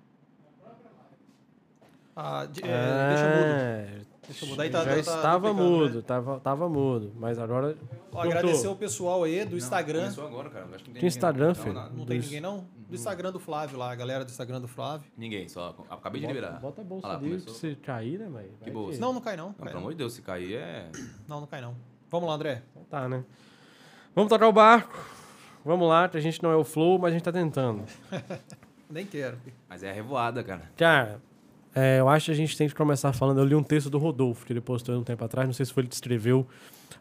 Ah, 2.15 2.47
de- 2.47 2.62
é, 2.65 3.09
deixa 3.09 3.29
mudo. 3.29 3.44
É, 3.44 4.00
Deixa 4.27 4.44
eu 4.44 4.49
mudar. 4.49 4.62
Aí 4.65 4.71
tá- 4.71 4.79
já 4.79 4.85
tá- 4.85 4.94
tá 4.94 5.00
estava 5.00 5.49
duplicando, 5.49 5.71
mudo, 5.79 5.97
né? 5.99 6.03
tava, 6.05 6.41
tava 6.41 6.69
mudo, 6.69 7.12
mas 7.17 7.38
agora... 7.38 7.77
Ó, 8.11 8.21
agradecer 8.23 8.67
o 8.67 8.75
pessoal 8.75 9.23
aí 9.23 9.44
do 9.44 9.50
Não, 9.53 9.59
Instagram. 9.59 10.00
Começou 10.00 10.27
agora, 10.27 10.50
cara. 10.50 10.67
Acho 10.75 10.83
que 10.85 10.91
não 10.91 10.99
tem 10.99 11.06
Instagram, 11.06 11.49
não. 11.49 11.55
filho? 11.55 11.75
Não, 11.75 11.91
não, 11.91 12.06
tem 12.06 12.17
Dos- 12.17 12.27
ninguém, 12.27 12.41
não? 12.41 12.67
Do 12.88 12.94
Instagram 12.94 13.31
do 13.33 13.38
Flávio 13.38 13.79
lá, 13.79 13.93
a 13.93 13.94
galera 13.94 14.25
do 14.25 14.31
Instagram 14.31 14.61
do 14.61 14.67
Flávio. 14.67 15.09
Ninguém, 15.17 15.47
só. 15.49 15.77
Acabei 15.91 16.21
de 16.23 16.27
Bota, 16.27 16.35
liberar. 16.41 16.59
bota 16.61 16.81
a 16.81 16.85
bolsa 16.85 17.06
lá, 17.06 17.17
dele, 17.17 17.31
começou. 17.41 17.55
se 17.55 17.77
cair, 17.77 18.19
né, 18.19 18.29
mãe? 18.29 18.50
Que 18.65 18.71
bolsa? 18.71 18.99
Não, 18.99 19.12
não 19.12 19.21
cai 19.21 19.37
não. 19.37 19.49
Não, 19.49 19.55
Cai 19.55 19.67
pelo 19.69 19.79
amor 19.79 19.93
de 19.93 19.99
Deus, 19.99 20.15
se 20.15 20.23
cair 20.23 20.55
é. 20.56 20.91
não, 21.29 21.41
não 21.41 21.47
cai 21.47 21.61
não. 21.61 21.77
Vamos 22.11 22.29
lá, 22.29 22.35
André. 22.35 22.62
Então 22.73 22.85
tá, 22.85 23.09
né? 23.09 23.25
Vamos 24.15 24.29
tocar 24.31 24.49
o 24.49 24.53
barco. 24.53 24.99
Vamos 25.65 25.87
lá, 25.88 26.09
que 26.09 26.17
a 26.17 26.21
gente 26.21 26.43
não 26.43 26.50
é 26.50 26.56
o 26.56 26.65
flow, 26.65 26.99
mas 26.99 27.11
a 27.11 27.15
gente 27.15 27.23
tá 27.25 27.33
tentando. 27.33 27.85
Nem 28.91 29.05
quero. 29.05 29.38
Mas 29.69 29.83
é 29.83 29.91
a 29.91 29.93
revoada, 29.93 30.43
cara. 30.43 30.71
Cara, 30.77 31.21
é, 31.75 32.00
eu 32.00 32.09
acho 32.09 32.27
que 32.27 32.33
a 32.33 32.35
gente 32.35 32.56
tem 32.56 32.69
que 32.69 32.75
começar 32.75 33.12
falando. 33.12 33.38
Eu 33.38 33.44
li 33.44 33.55
um 33.55 33.62
texto 33.62 33.91
do 33.91 33.99
Rodolfo, 33.99 34.47
que 34.47 34.53
ele 34.53 34.61
postou 34.61 34.99
um 34.99 35.05
tempo 35.05 35.25
atrás. 35.25 35.47
Não 35.47 35.53
sei 35.53 35.67
se 35.67 35.73
foi 35.73 35.83
ele 35.83 35.88
que 35.88 35.94
escreveu 35.94 36.47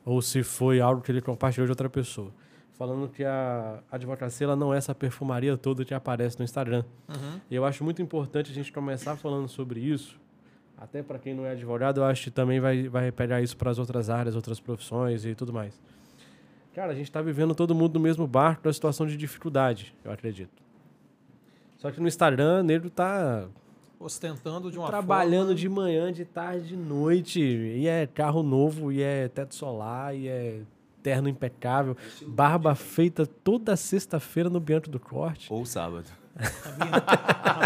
ou 0.03 0.21
se 0.21 0.43
foi 0.43 0.81
algo 0.81 1.01
que 1.01 1.11
ele 1.11 1.21
compartilhou 1.21 1.65
de 1.65 1.71
outra 1.71 1.89
pessoa. 1.89 2.31
Falando 2.77 3.07
que 3.07 3.23
a 3.23 3.79
advocacia 3.89 4.45
ela 4.45 4.55
não 4.55 4.73
é 4.73 4.77
essa 4.77 4.93
perfumaria 4.93 5.55
toda 5.55 5.85
que 5.85 5.93
aparece 5.93 6.37
no 6.37 6.43
Instagram. 6.43 6.83
Uhum. 7.07 7.39
E 7.49 7.55
eu 7.55 7.63
acho 7.63 7.85
muito 7.85 8.01
importante 8.01 8.51
a 8.51 8.53
gente 8.53 8.71
começar 8.71 9.15
falando 9.15 9.47
sobre 9.47 9.79
isso. 9.79 10.19
Até 10.77 11.01
para 11.01 11.17
quem 11.17 11.33
não 11.33 11.45
é 11.45 11.51
advogado, 11.51 12.01
eu 12.01 12.03
acho 12.03 12.25
que 12.25 12.31
também 12.31 12.59
vai, 12.59 12.89
vai 12.89 13.11
pegar 13.13 13.41
isso 13.41 13.55
para 13.55 13.71
as 13.71 13.79
outras 13.79 14.09
áreas, 14.09 14.35
outras 14.35 14.59
profissões 14.59 15.23
e 15.25 15.33
tudo 15.33 15.53
mais. 15.53 15.81
Cara, 16.73 16.91
a 16.91 16.95
gente 16.95 17.05
está 17.05 17.21
vivendo 17.21 17.55
todo 17.55 17.73
mundo 17.73 17.93
no 17.93 18.01
mesmo 18.01 18.27
barco, 18.27 18.61
numa 18.65 18.73
situação 18.73 19.07
de 19.07 19.15
dificuldade, 19.15 19.95
eu 20.03 20.11
acredito. 20.11 20.64
Só 21.85 21.91
que 21.91 22.01
no 22.01 22.07
Instagram, 22.07 22.63
nego 22.63 22.89
tá 22.89 23.47
Ostentando 23.99 24.71
de 24.71 24.77
uma 24.79 24.87
trabalhando 24.87 25.49
forma... 25.49 25.55
de 25.55 25.69
manhã, 25.69 26.11
de 26.11 26.25
tarde, 26.25 26.69
de 26.69 26.75
noite. 26.75 27.39
E 27.39 27.87
é 27.87 28.07
carro 28.07 28.41
novo, 28.41 28.91
e 28.91 29.03
é 29.03 29.27
teto 29.27 29.53
solar, 29.53 30.15
e 30.15 30.27
é 30.27 30.61
terno 31.03 31.29
impecável. 31.29 31.95
Barba 32.25 32.73
feita 32.73 33.27
toda 33.27 33.75
sexta-feira 33.75 34.49
no 34.49 34.59
Bianco 34.59 34.89
do 34.89 34.99
Corte. 34.99 35.45
Ou 35.53 35.63
sábado. 35.63 36.09
A 36.35 36.83
minha, 36.83 37.03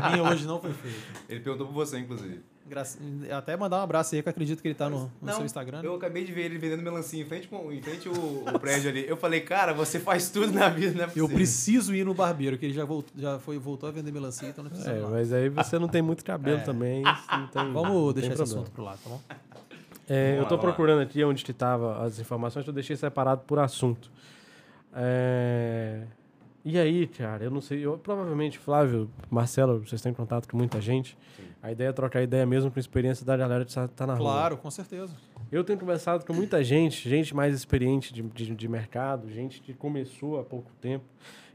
a 0.04 0.10
minha 0.12 0.24
hoje 0.30 0.46
não 0.46 0.60
foi 0.60 0.74
feita. 0.74 0.98
Ele 1.30 1.40
perguntou 1.40 1.68
por 1.68 1.74
você, 1.74 1.98
inclusive. 1.98 2.44
Graça- 2.70 3.00
Até 3.36 3.58
mandar 3.58 3.80
um 3.80 3.82
abraço 3.82 4.14
aí, 4.16 4.22
que 4.22 4.30
eu 4.30 4.32
acredito 4.32 4.62
que 4.62 4.68
ele 4.68 4.76
tá 4.76 4.90
no, 4.90 5.12
no 5.22 5.34
seu 5.34 5.44
Instagram. 5.44 5.82
né? 5.82 5.88
Eu 5.88 5.96
acabei 5.96 6.24
de 6.24 6.32
ver 6.32 6.44
ele 6.46 6.58
vendendo 6.58 6.84
melancia 6.84 7.22
em 7.22 7.26
frente, 7.26 7.48
com, 7.48 7.72
em 7.72 7.82
frente 7.82 8.08
o, 8.08 8.44
o 8.48 8.60
prédio 8.60 8.90
ali. 8.90 9.06
Eu 9.08 9.18
falei, 9.18 9.42
cara, 9.42 9.74
você 9.74 10.00
faz 10.00 10.30
tudo 10.30 10.54
na 10.54 10.70
vida, 10.70 10.94
não 10.98 11.06
é 11.06 11.12
Eu 11.16 11.28
preciso 11.28 11.94
ir 11.96 12.06
no 12.06 12.14
barbeiro, 12.14 12.58
que 12.58 12.66
ele 12.68 12.74
já, 12.74 12.86
voltou, 12.86 13.12
já 13.20 13.40
foi, 13.40 13.58
voltou 13.58 13.90
a 13.90 13.92
vender 13.92 14.12
melancia, 14.12 14.48
então 14.50 14.64
não 14.64 14.70
precisa 14.70 14.92
É, 14.94 14.98
ir 14.98 15.02
lá. 15.02 15.10
mas 15.10 15.34
aí 15.34 15.50
você 15.50 15.80
não 15.80 15.88
tem 15.88 16.02
muito 16.02 16.24
cabelo 16.24 16.60
É. 16.60 16.64
também. 16.64 17.02
Não 17.32 17.48
tem, 17.48 17.64
não 17.66 17.74
Vamos 17.74 18.14
deixar 18.14 18.34
esse 18.34 18.38
problema. 18.38 18.62
assunto 18.62 18.72
pro 18.74 18.84
lado, 18.84 19.00
tá 19.04 19.10
bom? 19.10 19.22
É, 20.08 20.34
eu 20.38 20.44
tô 20.44 20.50
vamos 20.50 20.52
lá. 20.52 20.58
procurando 20.72 21.02
aqui 21.02 21.24
onde 21.24 21.44
que 21.44 21.54
tava 21.54 22.04
as 22.04 22.20
informações, 22.20 22.66
eu 22.68 22.74
deixei 22.74 22.96
separado 22.96 23.42
por 23.46 23.60
assunto. 23.60 24.10
É, 24.94 26.02
E 26.72 26.78
aí, 26.78 27.08
cara, 27.08 27.46
eu 27.46 27.50
não 27.50 27.62
sei, 27.62 27.84
eu, 27.84 27.98
provavelmente, 27.98 28.60
Flávio, 28.60 29.10
Marcelo, 29.28 29.80
vocês 29.80 30.04
têm 30.04 30.14
contato 30.14 30.48
com 30.48 30.56
muita 30.56 30.80
gente. 30.80 31.18
A 31.64 31.72
ideia 31.72 31.90
é 31.90 31.92
trocar 31.92 32.22
ideia 32.22 32.46
mesmo 32.46 32.70
com 32.70 32.78
a 32.78 32.80
experiência 32.80 33.26
da 33.26 33.36
galera 33.36 33.66
que 33.66 33.74
tá, 33.74 33.88
tá 33.88 34.06
na 34.06 34.14
rua. 34.14 34.34
Claro, 34.34 34.58
com 34.58 34.70
certeza. 34.70 35.12
Eu 35.52 35.64
tenho 35.64 35.80
conversado 35.80 36.24
com 36.24 36.32
muita 36.32 36.64
gente, 36.64 37.10
gente 37.10 37.36
mais 37.36 37.56
experiente 37.56 38.14
de, 38.14 38.22
de, 38.22 38.54
de 38.54 38.68
mercado, 38.68 39.32
gente 39.32 39.62
que 39.62 39.74
começou 39.74 40.40
há 40.40 40.44
pouco 40.44 40.70
tempo, 40.80 41.04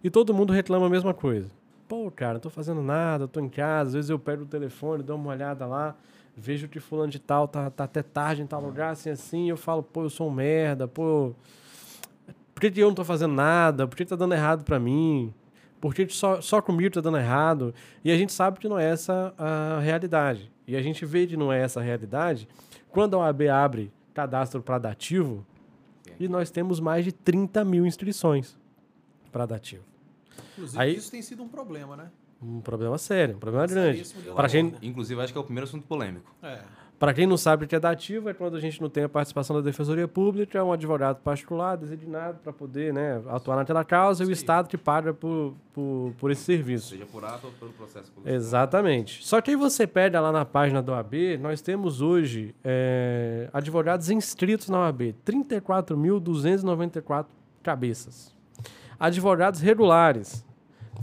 e 0.02 0.10
todo 0.10 0.34
mundo 0.34 0.52
reclama 0.52 0.86
a 0.86 0.90
mesma 0.90 1.14
coisa. 1.14 1.48
Pô, 1.86 2.10
cara, 2.10 2.34
não 2.34 2.40
tô 2.40 2.50
fazendo 2.50 2.82
nada, 2.82 3.28
tô 3.28 3.38
em 3.38 3.48
casa, 3.48 3.90
às 3.90 3.94
vezes 3.94 4.10
eu 4.10 4.18
pego 4.18 4.42
o 4.42 4.46
telefone, 4.46 5.04
dou 5.04 5.14
uma 5.14 5.30
olhada 5.30 5.64
lá, 5.64 5.94
vejo 6.36 6.66
que 6.66 6.80
fulano 6.80 7.12
de 7.12 7.20
tal 7.20 7.46
tá, 7.46 7.70
tá 7.70 7.84
até 7.84 8.02
tarde 8.02 8.42
em 8.42 8.46
tal 8.48 8.60
lugar, 8.60 8.90
assim, 8.90 9.10
assim, 9.10 9.46
e 9.46 9.50
eu 9.50 9.56
falo, 9.56 9.80
pô, 9.80 10.02
eu 10.02 10.10
sou 10.10 10.26
um 10.26 10.32
merda, 10.32 10.88
pô, 10.88 11.32
por 12.54 12.60
que, 12.60 12.70
que 12.70 12.80
eu 12.80 12.86
não 12.88 12.94
tô 12.94 13.04
fazendo 13.04 13.34
nada? 13.34 13.86
Por 13.86 13.96
que, 13.96 14.04
que 14.04 14.10
tá 14.10 14.16
dando 14.16 14.34
errado 14.34 14.64
pra 14.64 14.78
mim? 14.78 15.32
Por 15.80 15.94
que, 15.94 16.06
que 16.06 16.14
só, 16.14 16.40
só 16.40 16.62
comigo 16.62 16.94
tá 16.94 17.00
dando 17.00 17.18
errado? 17.18 17.74
E 18.04 18.10
a 18.10 18.16
gente 18.16 18.32
sabe 18.32 18.58
que 18.58 18.68
não 18.68 18.78
é 18.78 18.88
essa 18.90 19.34
a 19.36 19.80
realidade. 19.80 20.50
E 20.66 20.76
a 20.76 20.82
gente 20.82 21.04
vê 21.04 21.26
que 21.26 21.36
não 21.36 21.52
é 21.52 21.60
essa 21.60 21.80
a 21.80 21.82
realidade 21.82 22.48
quando 22.90 23.14
a 23.16 23.18
OAB 23.18 23.42
abre 23.48 23.92
cadastro 24.14 24.62
para 24.62 24.78
dativo 24.78 25.44
e 26.18 26.28
nós 26.28 26.50
temos 26.50 26.78
mais 26.80 27.04
de 27.04 27.12
30 27.12 27.64
mil 27.64 27.84
inscrições 27.84 28.56
para 29.32 29.44
dativo. 29.44 29.82
Inclusive, 30.52 30.80
Aí- 30.80 30.94
isso 30.96 31.10
tem 31.10 31.20
sido 31.20 31.42
um 31.42 31.48
problema, 31.48 31.96
né? 31.96 32.10
Um 32.40 32.60
problema 32.60 32.96
sério, 32.98 33.36
um 33.36 33.38
problema 33.38 33.66
grande. 33.66 34.04
Pra 34.34 34.46
gente- 34.48 34.74
onda. 34.76 34.86
Inclusive, 34.86 35.20
acho 35.20 35.32
que 35.32 35.38
é 35.38 35.40
o 35.40 35.44
primeiro 35.44 35.66
assunto 35.66 35.86
polêmico. 35.86 36.34
É. 36.42 36.60
Para 37.04 37.12
quem 37.12 37.26
não 37.26 37.36
sabe 37.36 37.66
o 37.66 37.68
que 37.68 37.76
é 37.76 37.78
dativo, 37.78 38.30
é 38.30 38.32
quando 38.32 38.56
a 38.56 38.60
gente 38.60 38.80
não 38.80 38.88
tem 38.88 39.04
a 39.04 39.08
participação 39.10 39.54
da 39.54 39.60
Defensoria 39.60 40.08
Pública, 40.08 40.58
é 40.58 40.62
um 40.62 40.72
advogado 40.72 41.20
particular 41.20 41.76
designado 41.76 42.38
para 42.38 42.50
poder 42.50 42.94
né, 42.94 43.20
atuar 43.28 43.56
naquela 43.56 43.84
causa 43.84 44.24
e 44.24 44.26
o 44.26 44.30
Estado 44.30 44.70
que 44.70 44.78
paga 44.78 45.12
por, 45.12 45.54
por, 45.74 46.14
por 46.16 46.30
esse 46.30 46.40
serviço. 46.40 46.88
Seja 46.88 47.04
por 47.04 47.22
ato 47.22 47.48
ou 47.48 47.52
pelo 47.52 47.74
processo. 47.74 48.10
político. 48.10 48.34
Exatamente. 48.34 49.22
Só 49.22 49.42
que 49.42 49.50
aí 49.50 49.56
você 49.56 49.86
pega 49.86 50.18
lá 50.18 50.32
na 50.32 50.46
página 50.46 50.82
da 50.82 50.94
OAB, 50.94 51.36
nós 51.38 51.60
temos 51.60 52.00
hoje 52.00 52.54
é, 52.64 53.50
advogados 53.52 54.08
inscritos 54.08 54.70
na 54.70 54.78
OAB, 54.78 55.14
34.294 55.26 57.26
cabeças. 57.62 58.34
Advogados 58.98 59.60
regulares, 59.60 60.42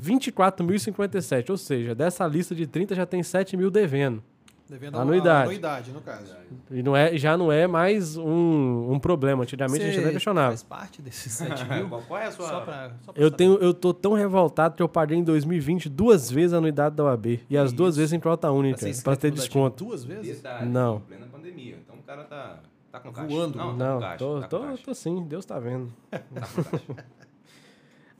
24.057, 0.01 1.51
ou 1.51 1.57
seja, 1.57 1.93
dessa 1.93 2.25
lista 2.25 2.55
de 2.55 2.65
30 2.65 2.95
já 2.95 3.05
tem 3.05 3.21
7 3.21 3.55
mil 3.55 3.69
devendo. 3.69 4.23
Devendo 4.71 4.97
Anuidade. 4.97 5.43
anuidade, 5.43 5.91
no 5.91 5.99
caso. 5.99 6.33
E 6.71 6.81
não 6.81 6.95
é, 6.95 7.17
já 7.17 7.35
não 7.37 7.51
é 7.51 7.67
mais 7.67 8.15
um, 8.15 8.89
um 8.93 8.97
problema. 8.99 9.43
Antigamente 9.43 9.83
a 9.83 9.87
gente 9.87 9.99
até 9.99 10.11
questionava. 10.11 10.47
faz 10.51 10.63
parte 10.63 11.01
desses 11.01 11.33
7 11.33 11.65
mil? 11.67 11.89
Qual- 12.07 12.17
é 12.21 12.27
a 12.27 12.31
sua. 12.31 12.47
Só 12.47 12.61
pra, 12.61 12.91
só 13.05 13.11
pra 13.11 13.21
Eu, 13.21 13.27
saber. 13.27 13.35
tenho, 13.35 13.53
eu 13.57 13.73
tô 13.73 13.93
tão 13.93 14.13
revoltado 14.13 14.75
que 14.77 14.81
eu 14.81 14.87
paguei 14.87 15.17
em 15.17 15.23
2020 15.25 15.89
duas 15.89 16.31
vezes 16.31 16.53
a 16.53 16.57
anuidade 16.59 16.95
da 16.95 17.03
OAB. 17.03 17.41
E 17.49 17.57
as 17.57 17.73
duas 17.73 17.97
vezes 17.97 18.13
em 18.13 18.19
cota 18.21 18.49
única, 18.49 18.85
para 19.03 19.17
ter 19.17 19.29
desconto. 19.31 19.83
Duas 19.83 20.05
vezes? 20.05 20.41
Verdade, 20.41 20.65
Não. 20.69 20.95
Em 20.95 20.99
plena 21.01 21.25
pandemia. 21.29 21.77
Então 21.83 21.97
o 21.99 22.03
cara 22.03 22.23
tá. 22.23 22.59
Tá 22.93 22.99
com 23.01 23.11
caixa. 23.11 23.27
Voando. 23.27 23.57
Não, 23.57 23.77
tá 23.77 23.85
Não, 23.85 23.93
com 23.95 23.99
caixa. 24.01 24.17
tô, 24.17 24.39
tá 24.41 24.47
tô, 24.47 24.59
com 24.59 24.65
caixa. 24.67 24.83
tô 24.85 24.93
sim, 24.93 25.23
Deus 25.27 25.45
tá 25.45 25.59
vendo. 25.59 25.91
Tá 26.09 26.19
com 26.19 26.63
caixa. 26.63 26.81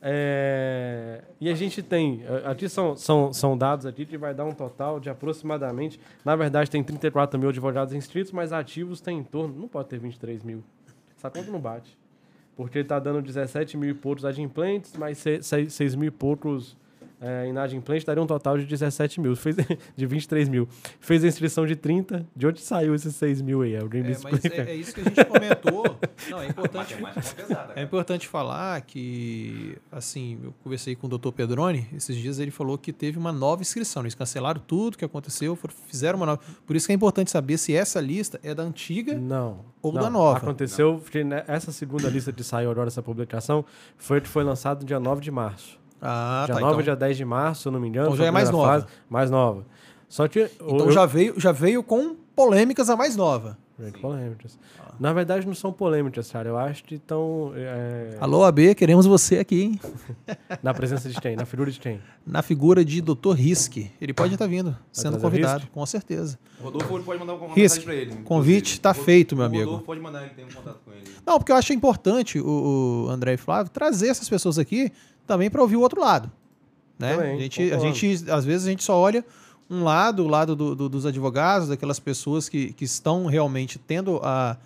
É, 0.04 1.22
e 1.40 1.48
a 1.48 1.54
gente 1.54 1.84
tem, 1.84 2.24
aqui 2.44 2.68
são, 2.68 2.96
são, 2.96 3.32
são 3.32 3.56
dados 3.56 3.86
aqui 3.86 4.04
que 4.04 4.18
vai 4.18 4.34
dar 4.34 4.46
um 4.46 4.54
total 4.54 5.00
de 5.00 5.10
aproximadamente, 5.12 6.00
na 6.26 6.36
verdade 6.36 6.72
tem 6.72 6.84
34 6.84 7.40
mil 7.40 7.50
advogados 7.50 7.94
inscritos, 7.94 8.32
mas 8.32 8.52
ativos 8.52 9.00
tem 9.00 9.20
em 9.20 9.24
torno, 9.24 9.54
não 9.54 9.68
pode 9.68 9.90
ter 9.90 10.00
23 10.00 10.44
mil. 10.44 10.64
Essa 11.16 11.30
conta 11.30 11.52
não 11.52 11.60
bate. 11.60 11.96
Porque 12.56 12.80
ele 12.80 12.86
está 12.86 12.98
dando 13.00 13.22
17 13.22 13.78
mil 13.78 13.92
e 13.92 13.94
poucos 13.94 14.26
adimplentes, 14.26 14.96
mais 14.98 15.20
6, 15.20 15.46
6 15.72 15.96
mil 15.96 16.08
e 16.08 16.12
poucos 16.12 16.76
é, 17.22 17.48
inadimplentes, 17.48 18.04
daria 18.04 18.22
um 18.22 18.26
total 18.28 18.58
de 18.58 18.66
17 18.66 19.22
mil, 19.22 19.36
fez, 19.36 19.56
de 19.96 20.06
23 20.06 20.50
mil. 20.50 20.68
Fez 21.00 21.24
a 21.24 21.28
inscrição 21.28 21.66
de 21.68 21.76
30, 21.76 22.26
de 22.36 22.48
onde 22.48 22.60
saiu 22.62 22.96
esses 22.96 23.16
6 23.16 23.42
mil 23.42 23.62
aí? 23.62 23.78
Alguém 23.78 24.02
me 24.02 24.14
É, 24.14 24.18
mas 24.24 24.34
explica? 24.34 24.64
é, 24.64 24.72
é 24.72 24.76
isso 24.76 24.94
que 24.94 25.02
a 25.02 25.04
gente 25.04 25.24
comentou. 25.26 25.84
Não, 26.30 26.42
é 26.42 26.48
importante, 26.48 26.94
é 26.96 27.34
pesada. 27.36 27.74
é 27.76 27.82
importante 27.84 28.28
falar 28.28 28.82
que, 28.82 29.78
assim, 29.92 30.40
eu 30.44 30.54
conversei 30.64 30.96
com 30.96 31.08
o 31.08 31.18
Dr. 31.18 31.32
Pedroni, 31.32 31.88
esses 31.96 32.16
dias 32.16 32.40
ele 32.40 32.52
falou 32.52 32.78
que 32.78 32.92
teve 32.92 33.18
uma 33.18 33.32
nova 33.32 33.62
inscrição. 33.62 34.04
Eles 34.04 34.16
cancelaram 34.16 34.62
tudo 34.66 34.98
que 34.98 35.06
aconteceu, 35.06 35.58
fizeram 35.88 36.18
uma 36.18 36.26
nova. 36.26 36.42
Por 36.66 36.76
isso 36.76 36.88
que 36.88 36.92
é 36.92 36.96
importante 36.96 37.30
saber 37.32 37.58
se 37.58 37.76
essa 37.76 38.00
lista 38.02 38.40
é 38.44 38.54
da 38.56 38.64
antiga 38.64 39.14
Não. 39.16 39.66
ou 39.82 39.92
não. 39.94 40.02
da 40.02 40.10
nova. 40.10 40.38
Aconteceu, 40.38 41.00
porque 41.02 41.24
né, 41.24 41.44
essa 41.48 41.72
segunda 41.72 42.10
lista 42.10 42.32
que 42.32 42.44
saiu 42.44 42.72
agora, 42.72 42.88
essa 42.88 43.02
publicação, 43.04 43.66
foi 43.98 44.22
que 44.22 44.28
foi 44.28 44.44
lançada 44.44 44.80
no 44.82 44.86
dia 44.86 45.00
9 45.00 45.22
de 45.22 45.32
março. 45.32 45.81
Ah, 46.02 46.44
dia 46.46 46.56
tá. 46.56 46.62
9 46.62 46.74
então, 46.74 46.84
dia 46.84 46.96
10 46.96 47.18
de 47.18 47.26
março, 47.26 47.62
se 47.64 47.68
eu 47.68 47.72
não 47.72 47.80
me 47.80 47.88
engano. 47.88 48.08
Então 48.08 48.18
já 48.18 48.24
a 48.24 48.28
é 48.28 48.32
mais 48.32 48.50
nova. 48.50 48.68
fase, 48.68 48.86
mais 49.10 49.30
nova. 49.32 49.66
Só 50.10 50.28
que. 50.28 50.50
então 50.60 50.88
eu- 50.88 50.92
já, 50.92 51.06
veio, 51.06 51.40
já 51.40 51.52
veio 51.52 51.84
com 51.84 52.16
polêmicas 52.36 52.90
a 52.90 52.96
mais 52.96 53.16
nova. 53.16 53.58
Polêmicas. 54.00 54.60
Na 55.00 55.12
verdade, 55.12 55.48
não 55.48 55.56
são 55.56 55.74
polêmicas, 55.74 56.32
cara. 56.32 56.48
Eu 56.50 56.56
acho 56.58 56.84
que 56.84 56.96
estão. 56.96 57.52
é, 57.56 58.16
Alô, 58.20 58.44
AB, 58.44 58.76
queremos 58.76 59.08
você 59.08 59.40
aqui, 59.40 59.62
hein? 59.64 59.80
na 60.62 60.72
presença 60.72 61.10
de 61.10 61.20
quem? 61.20 61.36
Na 61.36 61.46
figura 61.46 61.72
de 61.72 61.80
quem? 61.80 62.00
Na 62.28 62.44
figura 62.44 62.86
de 62.86 63.02
Dr. 63.02 63.32
Risk. 63.34 63.78
Ele 64.00 64.14
pode 64.14 64.34
estar 64.34 64.46
vindo, 64.46 64.78
sendo 64.92 65.18
convidado, 65.20 65.62
Risk? 65.62 65.72
com 65.74 65.84
certeza. 65.88 66.38
O 66.60 66.66
Rodolfo 66.66 67.00
pode 67.04 67.20
mandar 67.20 67.34
uma 67.34 67.48
Risk, 67.56 67.58
mensagem 67.58 67.84
pra 67.84 67.96
ele. 67.96 68.16
convite 68.24 68.80
tá 68.80 68.90
Rodolfo- 68.90 69.06
feito, 69.06 69.36
meu 69.36 69.46
o 69.46 69.48
amigo. 69.48 69.64
Rodolfo 69.66 69.86
pode 69.86 70.00
mandar, 70.00 70.22
ele 70.26 70.34
tem 70.36 70.46
um 70.46 70.50
contato 70.50 70.78
com 70.86 70.92
ele. 70.92 71.04
Não, 71.26 71.40
porque 71.40 71.52
eu 71.52 71.56
acho 71.56 71.74
importante 71.74 72.40
o, 72.40 73.06
o 73.08 73.10
André 73.10 73.34
e 73.34 73.38
Flávio 73.38 73.72
trazer 73.72 74.10
essas 74.10 74.30
pessoas 74.30 74.60
aqui 74.60 74.92
também 75.32 75.50
para 75.50 75.62
ouvir 75.62 75.78
o 75.78 75.80
outro 75.82 76.02
lado. 76.02 76.30
Né? 77.00 77.16
Também, 77.16 77.36
a, 77.36 77.40
gente, 77.40 77.72
a 77.74 77.80
gente, 77.80 78.30
às 78.30 78.44
vezes, 78.44 78.68
a 78.68 78.70
gente 78.70 78.84
só 78.84 78.98
olha 78.98 79.24
um 79.70 79.82
lado, 79.84 80.26
o 80.26 80.28
lado 80.28 80.56
do- 80.58 80.76
do- 80.76 80.90
dos 80.90 81.06
advogados, 81.06 81.70
daquelas 81.70 82.00
pessoas 82.00 82.50
que, 82.50 82.74
que 82.74 82.84
estão 82.84 83.26
realmente 83.28 83.80
tendo 83.80 84.20
a, 84.22 84.58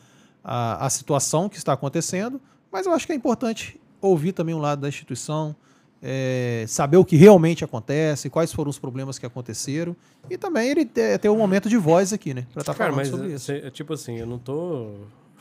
a, 0.43 0.85
a 0.87 0.89
situação 0.89 1.47
que 1.47 1.57
está 1.57 1.73
acontecendo, 1.73 2.41
mas 2.71 2.87
eu 2.87 2.93
acho 2.93 3.05
que 3.05 3.13
é 3.13 3.15
importante 3.15 3.79
ouvir 4.01 4.31
também 4.33 4.55
um 4.55 4.59
lado 4.59 4.81
da 4.81 4.87
instituição, 4.89 5.55
é, 6.01 6.65
saber 6.67 6.97
o 6.97 7.05
que 7.05 7.15
realmente 7.15 7.63
acontece, 7.63 8.29
quais 8.29 8.51
foram 8.51 8.69
os 8.71 8.79
problemas 8.79 9.19
que 9.19 9.25
aconteceram, 9.25 9.95
e 10.29 10.35
também 10.37 10.69
ele 10.69 10.83
ter, 10.85 11.19
ter 11.19 11.29
um 11.29 11.37
momento 11.37 11.69
de 11.69 11.77
voz 11.77 12.11
aqui, 12.11 12.33
né? 12.33 12.45
Para 12.51 12.61
estar 12.61 12.73
Cara, 12.73 12.91
falando 12.91 12.95
mas 13.05 13.07
sobre 13.09 13.31
é, 13.31 13.35
isso. 13.35 13.45
cê- 13.45 13.61
é 13.65 13.69
tipo 13.69 13.93
assim, 13.93 14.17
eu 14.17 14.25
não 14.25 14.39
tô 14.39 14.89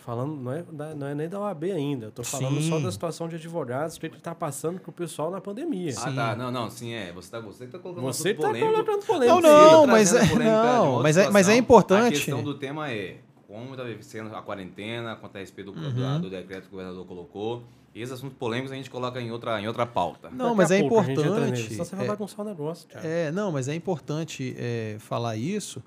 falando, 0.04 0.36
não 0.36 0.52
é, 0.52 0.62
da- 0.62 0.94
não 0.94 1.06
é 1.06 1.14
nem 1.14 1.28
da 1.28 1.40
OAB 1.40 1.64
ainda. 1.72 2.06
Eu 2.06 2.12
tô 2.12 2.22
falando 2.22 2.60
Sim. 2.60 2.68
só 2.68 2.78
da 2.78 2.92
situação 2.92 3.26
de 3.28 3.36
advogados 3.36 3.96
que 3.96 4.08
tá 4.10 4.34
passando 4.34 4.78
com 4.78 4.90
o 4.90 4.94
pessoal 4.94 5.30
na 5.30 5.40
pandemia. 5.40 5.94
Ah, 5.96 6.12
tá. 6.12 6.36
Não, 6.36 6.50
não, 6.50 6.68
sim, 6.70 6.92
é. 6.92 7.10
Você 7.12 7.30
tá, 7.30 7.40
você 7.40 7.64
que 7.66 7.72
tá 7.72 7.78
colocando 7.78 8.04
Você 8.04 8.28
assunto 8.30 8.42
tá 8.42 8.48
polêmico. 8.48 8.72
colocando 8.72 9.06
polêmica. 9.06 9.40
Não, 9.40 9.40
Sim, 9.40 9.72
não, 9.72 9.86
mas 9.86 10.14
é- 10.14 10.34
não, 10.38 11.02
mas 11.02 11.16
é- 11.16 11.30
mas 11.30 11.48
é 11.48 11.56
importante. 11.56 12.08
A 12.08 12.10
questão 12.10 12.42
do 12.42 12.54
tema 12.54 12.90
é 12.90 13.16
como 13.48 13.70
está 13.74 13.84
sendo 14.02 14.34
a 14.36 14.42
quarentena, 14.42 15.16
quanto 15.16 15.36
a 15.36 15.38
respeito 15.40 15.72
do, 15.72 15.80
Uhum. 15.80 16.20
do, 16.20 16.28
decreto 16.28 16.62
que 16.62 16.68
o 16.68 16.70
governador 16.72 17.06
colocou. 17.06 17.62
E 17.94 18.02
esses 18.02 18.12
assuntos 18.12 18.36
polêmicos 18.36 18.72
a 18.72 18.74
gente 18.74 18.90
coloca 18.90 19.20
em 19.20 19.30
outra, 19.30 19.60
em 19.60 19.68
outra 19.68 19.86
pauta. 19.86 20.28
Não, 20.28 20.46
Daqui 20.46 20.56
mas 20.56 20.70
a 20.70 20.76
é 20.76 20.80
pouco 20.80 20.98
a 20.98 21.02
gente 21.04 21.18
entra 21.20 21.28
importante. 21.30 21.62
Senão 21.68 21.84
você 21.84 21.96
vai 21.96 22.04
é- 22.04 22.08
bagunçar 22.08 22.40
o 22.44 22.48
negócio, 22.48 22.88
cara. 22.88 23.06
É, 23.06 23.30
não, 23.32 23.52
mas 23.52 23.68
é 23.68 23.74
importante 23.74 24.54
é, 24.58 24.96
falar 24.98 25.36
isso, 25.36 25.80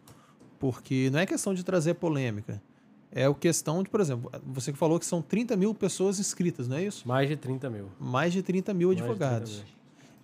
porque 0.59 1.09
não 1.11 1.19
é 1.19 1.25
questão 1.25 1.53
de 1.53 1.63
trazer 1.63 1.93
polêmica. 1.95 2.61
É 3.11 3.27
o 3.27 3.33
questão 3.33 3.81
de, 3.81 3.89
por 3.89 4.01
exemplo, 4.01 4.31
você 4.45 4.71
que 4.71 4.77
falou 4.77 4.99
que 4.99 5.05
são 5.05 5.21
30 5.21 5.55
mil 5.55 5.73
pessoas 5.73 6.19
inscritas, 6.19 6.67
não 6.67 6.77
é 6.77 6.83
isso? 6.83 7.07
Mais 7.07 7.27
de 7.27 7.35
30 7.35 7.69
mil. 7.69 7.89
Mais 7.99 8.33
de 8.33 8.41
30 8.41 8.73
mil 8.73 8.89
Mais 8.89 8.97
de 8.97 9.03
advogados. 9.03 9.51
30 9.51 9.65
mil. 9.65 9.77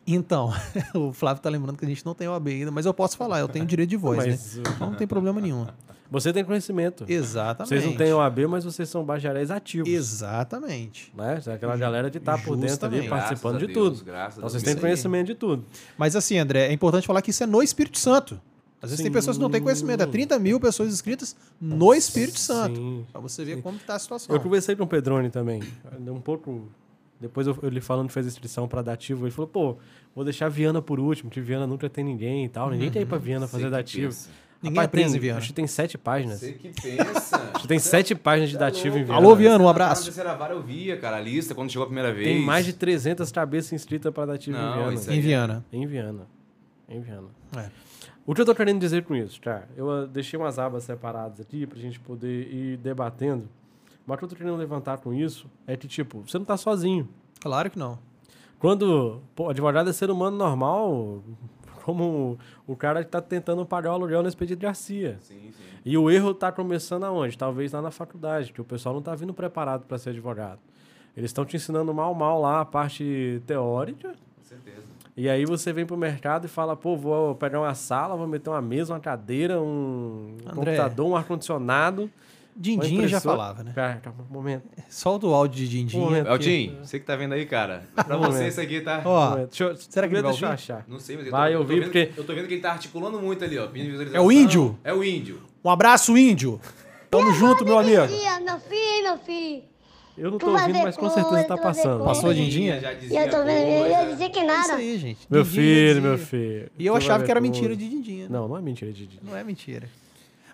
Então, 0.05 0.53
o 0.93 1.13
Flávio 1.13 1.41
tá 1.41 1.49
lembrando 1.49 1.77
que 1.77 1.85
a 1.85 1.87
gente 1.87 2.05
não 2.05 2.13
tem 2.13 2.27
OAB 2.27 2.47
ainda, 2.47 2.71
mas 2.71 2.85
eu 2.85 2.93
posso 2.93 3.15
falar, 3.15 3.39
eu 3.39 3.47
tenho 3.47 3.65
direito 3.65 3.89
de 3.89 3.97
voz, 3.97 4.17
Mas, 4.17 4.55
né? 4.55 4.63
Então 4.75 4.89
não 4.91 4.97
tem 4.97 5.07
problema 5.07 5.39
nenhum. 5.39 5.65
Você 6.11 6.31
tem 6.31 6.43
conhecimento. 6.43 7.05
Exatamente. 7.07 7.69
Vocês 7.69 7.85
não 7.85 7.95
têm 7.95 8.13
OAB, 8.13 8.39
mas 8.47 8.63
vocês 8.63 8.87
são 8.87 9.03
bacharéis 9.03 9.49
ativos. 9.49 9.89
Exatamente. 9.89 11.11
Né? 11.15 11.41
É 11.43 11.53
aquela 11.53 11.75
galera 11.75 12.11
que 12.11 12.19
tá 12.19 12.37
por 12.37 12.55
dentro 12.55 12.85
ali 12.85 13.07
participando 13.09 13.57
de 13.57 13.65
Graças 13.65 13.77
a 13.77 13.81
Deus, 13.81 13.99
tudo. 13.99 14.05
graças 14.05 14.37
a 14.37 14.37
Então 14.37 14.49
vocês 14.49 14.61
têm 14.61 14.75
conhecimento 14.75 15.27
de 15.27 15.35
tudo. 15.35 15.65
Mas 15.97 16.15
assim, 16.15 16.37
André, 16.37 16.67
é 16.67 16.73
importante 16.73 17.07
falar 17.07 17.21
que 17.23 17.31
isso 17.31 17.43
é 17.43 17.47
no 17.47 17.63
Espírito 17.63 17.97
Santo. 17.97 18.39
Às 18.83 18.89
vezes 18.89 18.97
tem 18.97 19.05
Sim. 19.07 19.13
pessoas 19.13 19.37
que 19.37 19.41
não 19.43 19.49
têm 19.49 19.61
conhecimento. 19.61 20.03
É 20.03 20.05
30 20.05 20.37
mil 20.37 20.59
pessoas 20.59 20.91
inscritas 20.93 21.35
no 21.59 21.93
Espírito 21.93 22.37
Santo. 22.37 22.75
Sim. 22.75 23.05
Pra 23.11 23.21
você 23.21 23.43
ver 23.45 23.61
como 23.61 23.77
está 23.77 23.95
a 23.95 23.99
situação. 23.99 24.35
Eu 24.35 24.41
conversei 24.41 24.75
com 24.75 24.83
o 24.83 24.87
Pedrone 24.87 25.29
também. 25.29 25.63
Um 26.07 26.19
pouco. 26.19 26.67
Depois 27.19 27.47
eu, 27.47 27.57
ele 27.63 27.79
falando 27.79 28.07
que 28.07 28.13
fez 28.13 28.25
a 28.25 28.29
inscrição 28.29 28.67
para 28.67 28.81
dativo, 28.81 29.23
ele 29.25 29.31
falou, 29.31 29.47
pô, 29.47 29.77
vou 30.13 30.25
deixar 30.25 30.49
Viana 30.49 30.81
por 30.81 30.99
último, 30.99 31.29
que 31.31 31.39
Viana 31.39 31.65
nunca 31.65 31.89
tem 31.89 32.03
ninguém 32.03 32.43
e 32.43 32.49
tal. 32.49 32.69
Ninguém 32.69 32.91
quer 32.91 33.01
ir 33.01 33.05
pra 33.05 33.17
Viana 33.17 33.47
fazer 33.47 33.69
dativo. 33.69 34.07
pensa. 34.07 34.29
Ninguém 34.61 34.77
Rapaz, 34.77 34.87
é 34.87 34.91
preso 34.91 35.07
tem- 35.09 35.17
em 35.17 35.21
Viana. 35.21 35.37
Acho 35.39 35.47
que 35.47 35.53
tem 35.53 35.67
sete 35.67 35.97
páginas. 35.97 36.39
Você 36.39 36.51
que 36.53 36.69
pensa. 36.81 37.37
Acho 37.53 37.61
que 37.61 37.67
tem 37.67 37.79
sete 37.79 38.15
páginas 38.15 38.49
de 38.49 38.57
dativo 38.57 38.97
em 38.97 39.03
Viana. 39.05 39.19
Alô, 39.21 39.35
Viana, 39.35 39.61
um 39.61 39.65
Na 39.65 39.71
abraço. 39.71 40.03
terceira 40.05 40.33
vara 40.35 40.53
eu 40.53 40.61
via, 40.61 40.97
cara, 40.97 41.17
a 41.17 41.21
lista 41.21 41.53
quando 41.55 41.69
chegou 41.69 41.83
a 41.83 41.87
primeira 41.87 42.13
vez. 42.13 42.27
Tem 42.27 42.41
mais 42.41 42.65
de 42.65 42.73
300 42.73 43.31
cabeças 43.31 43.71
inscritas 43.73 44.13
para 44.13 44.25
dativo 44.25 44.57
Não, 44.57 44.69
em 44.71 44.73
Viana. 44.79 44.93
isso 44.93 45.11
Em 45.11 45.19
Viana. 45.21 45.65
Em 45.71 45.85
Viana. 45.87 46.27
Em 46.89 47.01
Viana. 47.01 47.27
É. 47.57 47.69
O 48.25 48.33
que 48.33 48.39
eu 48.39 48.45
tô 48.45 48.55
querendo 48.55 48.79
dizer 48.79 49.03
com 49.03 49.13
isso, 49.15 49.41
tá? 49.41 49.63
Eu 49.75 49.91
ah, 49.91 50.05
deixei 50.05 50.39
umas 50.39 50.57
abas 50.57 50.85
separadas 50.85 51.41
aqui 51.41 51.67
pra 51.67 51.77
gente 51.77 51.99
poder 51.99 52.47
ir 52.53 52.77
debatendo. 52.77 53.49
Mas 54.05 54.15
o 54.15 54.17
que 54.19 54.25
eu 54.25 54.29
tô 54.29 54.35
querendo 54.35 54.55
levantar 54.55 54.97
com 54.97 55.13
isso 55.13 55.47
é 55.67 55.75
que, 55.75 55.87
tipo, 55.87 56.21
você 56.21 56.37
não 56.37 56.45
tá 56.45 56.55
sozinho. 56.55 57.07
Claro 57.41 57.69
que 57.69 57.77
não. 57.77 57.99
Quando 58.59 59.21
pô, 59.35 59.49
advogado 59.49 59.89
é 59.89 59.93
ser 59.93 60.09
humano 60.09 60.37
normal, 60.37 61.21
como 61.83 62.39
o 62.65 62.77
cara 62.77 63.03
que 63.03 63.09
tá 63.09 63.21
tentando 63.21 63.65
pagar 63.65 63.91
o 63.91 63.95
aluguel 63.95 64.23
no 64.23 64.29
Expedito 64.29 64.61
Garcia. 64.61 65.17
Sim, 65.19 65.51
sim. 65.51 65.63
E 65.83 65.97
o 65.97 66.09
erro 66.09 66.33
tá 66.33 66.49
começando 66.49 67.03
aonde? 67.03 67.37
Talvez 67.37 67.73
lá 67.73 67.81
na 67.81 67.91
faculdade, 67.91 68.53
que 68.53 68.61
o 68.61 68.63
pessoal 68.63 68.95
não 68.95 69.01
tá 69.01 69.13
vindo 69.15 69.33
preparado 69.33 69.83
para 69.85 69.97
ser 69.97 70.11
advogado. 70.11 70.59
Eles 71.15 71.29
estão 71.29 71.45
te 71.45 71.57
ensinando 71.57 71.93
mal, 71.93 72.13
mal 72.15 72.39
lá 72.39 72.61
a 72.61 72.65
parte 72.65 73.41
teórica. 73.45 74.13
Com 74.37 74.43
certeza. 74.45 74.92
E 75.15 75.29
aí 75.29 75.45
você 75.45 75.71
vem 75.71 75.85
pro 75.85 75.95
mercado 75.95 76.45
e 76.45 76.47
fala, 76.47 76.75
pô, 76.75 76.97
vou 76.97 77.35
pegar 77.35 77.59
uma 77.59 77.75
sala, 77.75 78.15
vou 78.15 78.27
meter 78.27 78.49
uma 78.49 78.61
mesa, 78.61 78.93
uma 78.93 78.99
cadeira, 78.99 79.61
um 79.61 80.35
André. 80.41 80.53
computador, 80.55 81.07
um 81.07 81.15
ar-condicionado. 81.15 82.09
Dindinha 82.55 83.07
já 83.07 83.19
falava, 83.19 83.63
né? 83.63 83.71
Cara, 83.73 83.95
calma, 83.95 84.23
um 84.29 84.33
momento. 84.33 84.63
Solta 84.87 85.25
o 85.25 85.33
áudio 85.33 85.57
de 85.57 85.63
Um 85.65 85.79
Dindinha. 85.79 86.03
momento. 86.03 86.27
Eltinho, 86.27 86.85
você 86.85 86.99
que 86.99 87.05
tá 87.05 87.15
vendo 87.15 87.33
aí, 87.33 87.45
cara. 87.47 87.83
Pra 88.05 88.15
você 88.17 88.47
isso 88.47 88.61
aqui 88.61 88.79
tá... 88.81 89.01
um 89.03 89.09
Ó. 89.09 89.35
Deixa 89.37 89.63
eu, 89.63 89.75
será 89.75 90.07
que 90.07 90.13
ele 90.13 90.21
vai 90.21 90.31
deixa 90.31 90.45
eu 90.45 90.49
ouvir? 90.49 90.61
achar? 90.61 90.85
Não 90.87 90.99
sei, 90.99 91.17
mas 91.17 91.25
eu 91.25 91.31
Vai 91.31 91.51
tô, 91.51 91.57
eu 91.57 91.61
tô 91.61 91.67
vendo, 91.67 91.83
porque- 91.83 92.11
Eu 92.15 92.23
tô 92.23 92.33
vendo 92.35 92.47
que 92.47 92.53
ele 92.53 92.61
tá 92.61 92.71
articulando 92.71 93.19
muito 93.19 93.43
ali, 93.43 93.57
ó. 93.57 93.67
É 94.13 94.21
o 94.21 94.31
índio? 94.31 94.77
É 94.83 94.93
o 94.93 95.03
índio. 95.03 95.41
um 95.63 95.69
abraço, 95.69 96.15
índio. 96.15 96.59
Tamo 97.09 97.31
junto, 97.33 97.63
meu 97.65 97.77
amigo. 97.79 98.01
Meu 98.01 98.59
filho, 98.59 99.03
meu 99.03 99.17
filho. 99.19 99.63
Eu 100.17 100.29
não 100.31 100.37
tô 100.37 100.51
ouvindo, 100.51 100.79
mas 100.83 100.95
com 100.95 101.09
certeza 101.09 101.43
tá 101.45 101.57
passando. 101.57 102.03
Passou 102.03 102.29
a 102.29 102.33
Dindinha? 102.33 102.79
E 103.01 103.15
eu 103.15 103.29
tô 103.29 103.43
vendo, 103.43 103.67
eu 103.67 103.87
ia 103.89 104.05
dizer 104.11 104.29
que 104.29 104.39
É 104.39 104.45
isso 104.45 104.55
nada. 104.69 104.75
aí, 104.75 104.97
gente. 104.99 105.27
Meu 105.29 105.43
Dindinha 105.43 105.63
filho, 105.65 106.01
meu 106.01 106.17
filho. 106.17 106.71
E 106.77 106.85
eu 106.85 106.95
achava 106.95 107.23
que 107.23 107.31
era 107.31 107.41
mentira 107.41 107.75
de 107.75 107.89
Dindinha. 107.89 108.29
né? 108.29 108.29
Não, 108.37 108.47
não 108.47 108.57
é 108.57 108.61
mentira 108.61 108.91
de 108.93 109.07
Didi. 109.07 109.19
Não 109.23 109.35
é 109.35 109.43
mentira. 109.43 109.89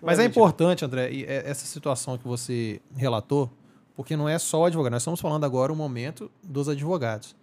Mas 0.02 0.18
é 0.18 0.22
é 0.22 0.24
mentira. 0.26 0.40
importante, 0.40 0.84
André, 0.84 1.10
é- 1.26 1.42
essa 1.46 1.66
situação 1.66 2.16
que 2.16 2.26
você 2.26 2.80
relatou, 2.96 3.50
porque 3.94 4.16
não 4.16 4.26
é 4.28 4.38
só 4.38 4.62
o 4.62 4.64
advogado. 4.64 4.92
Nós 4.92 5.02
estamos 5.02 5.20
falando 5.20 5.44
agora 5.44 5.70
o 5.70 5.76
momento 5.76 6.30
dos 6.42 6.68
advogados. 6.68 7.36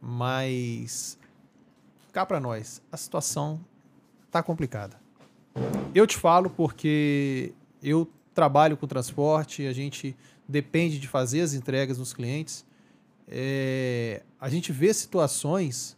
Mas 0.00 1.18
cá 2.12 2.24
para 2.24 2.38
nós, 2.38 2.80
a 2.92 2.96
situação 2.96 3.60
tá 4.30 4.40
complicada. 4.42 4.96
Eu 5.94 6.06
te 6.06 6.16
falo 6.16 6.48
porque 6.48 7.52
eu 7.82 8.08
trabalho 8.34 8.76
com 8.76 8.86
transporte, 8.86 9.66
a 9.66 9.72
gente 9.72 10.14
depende 10.48 10.98
de 10.98 11.08
fazer 11.08 11.40
as 11.40 11.54
entregas 11.54 11.98
nos 11.98 12.12
clientes. 12.12 12.64
É, 13.28 14.22
a 14.40 14.48
gente 14.48 14.70
vê 14.72 14.92
situações 14.94 15.96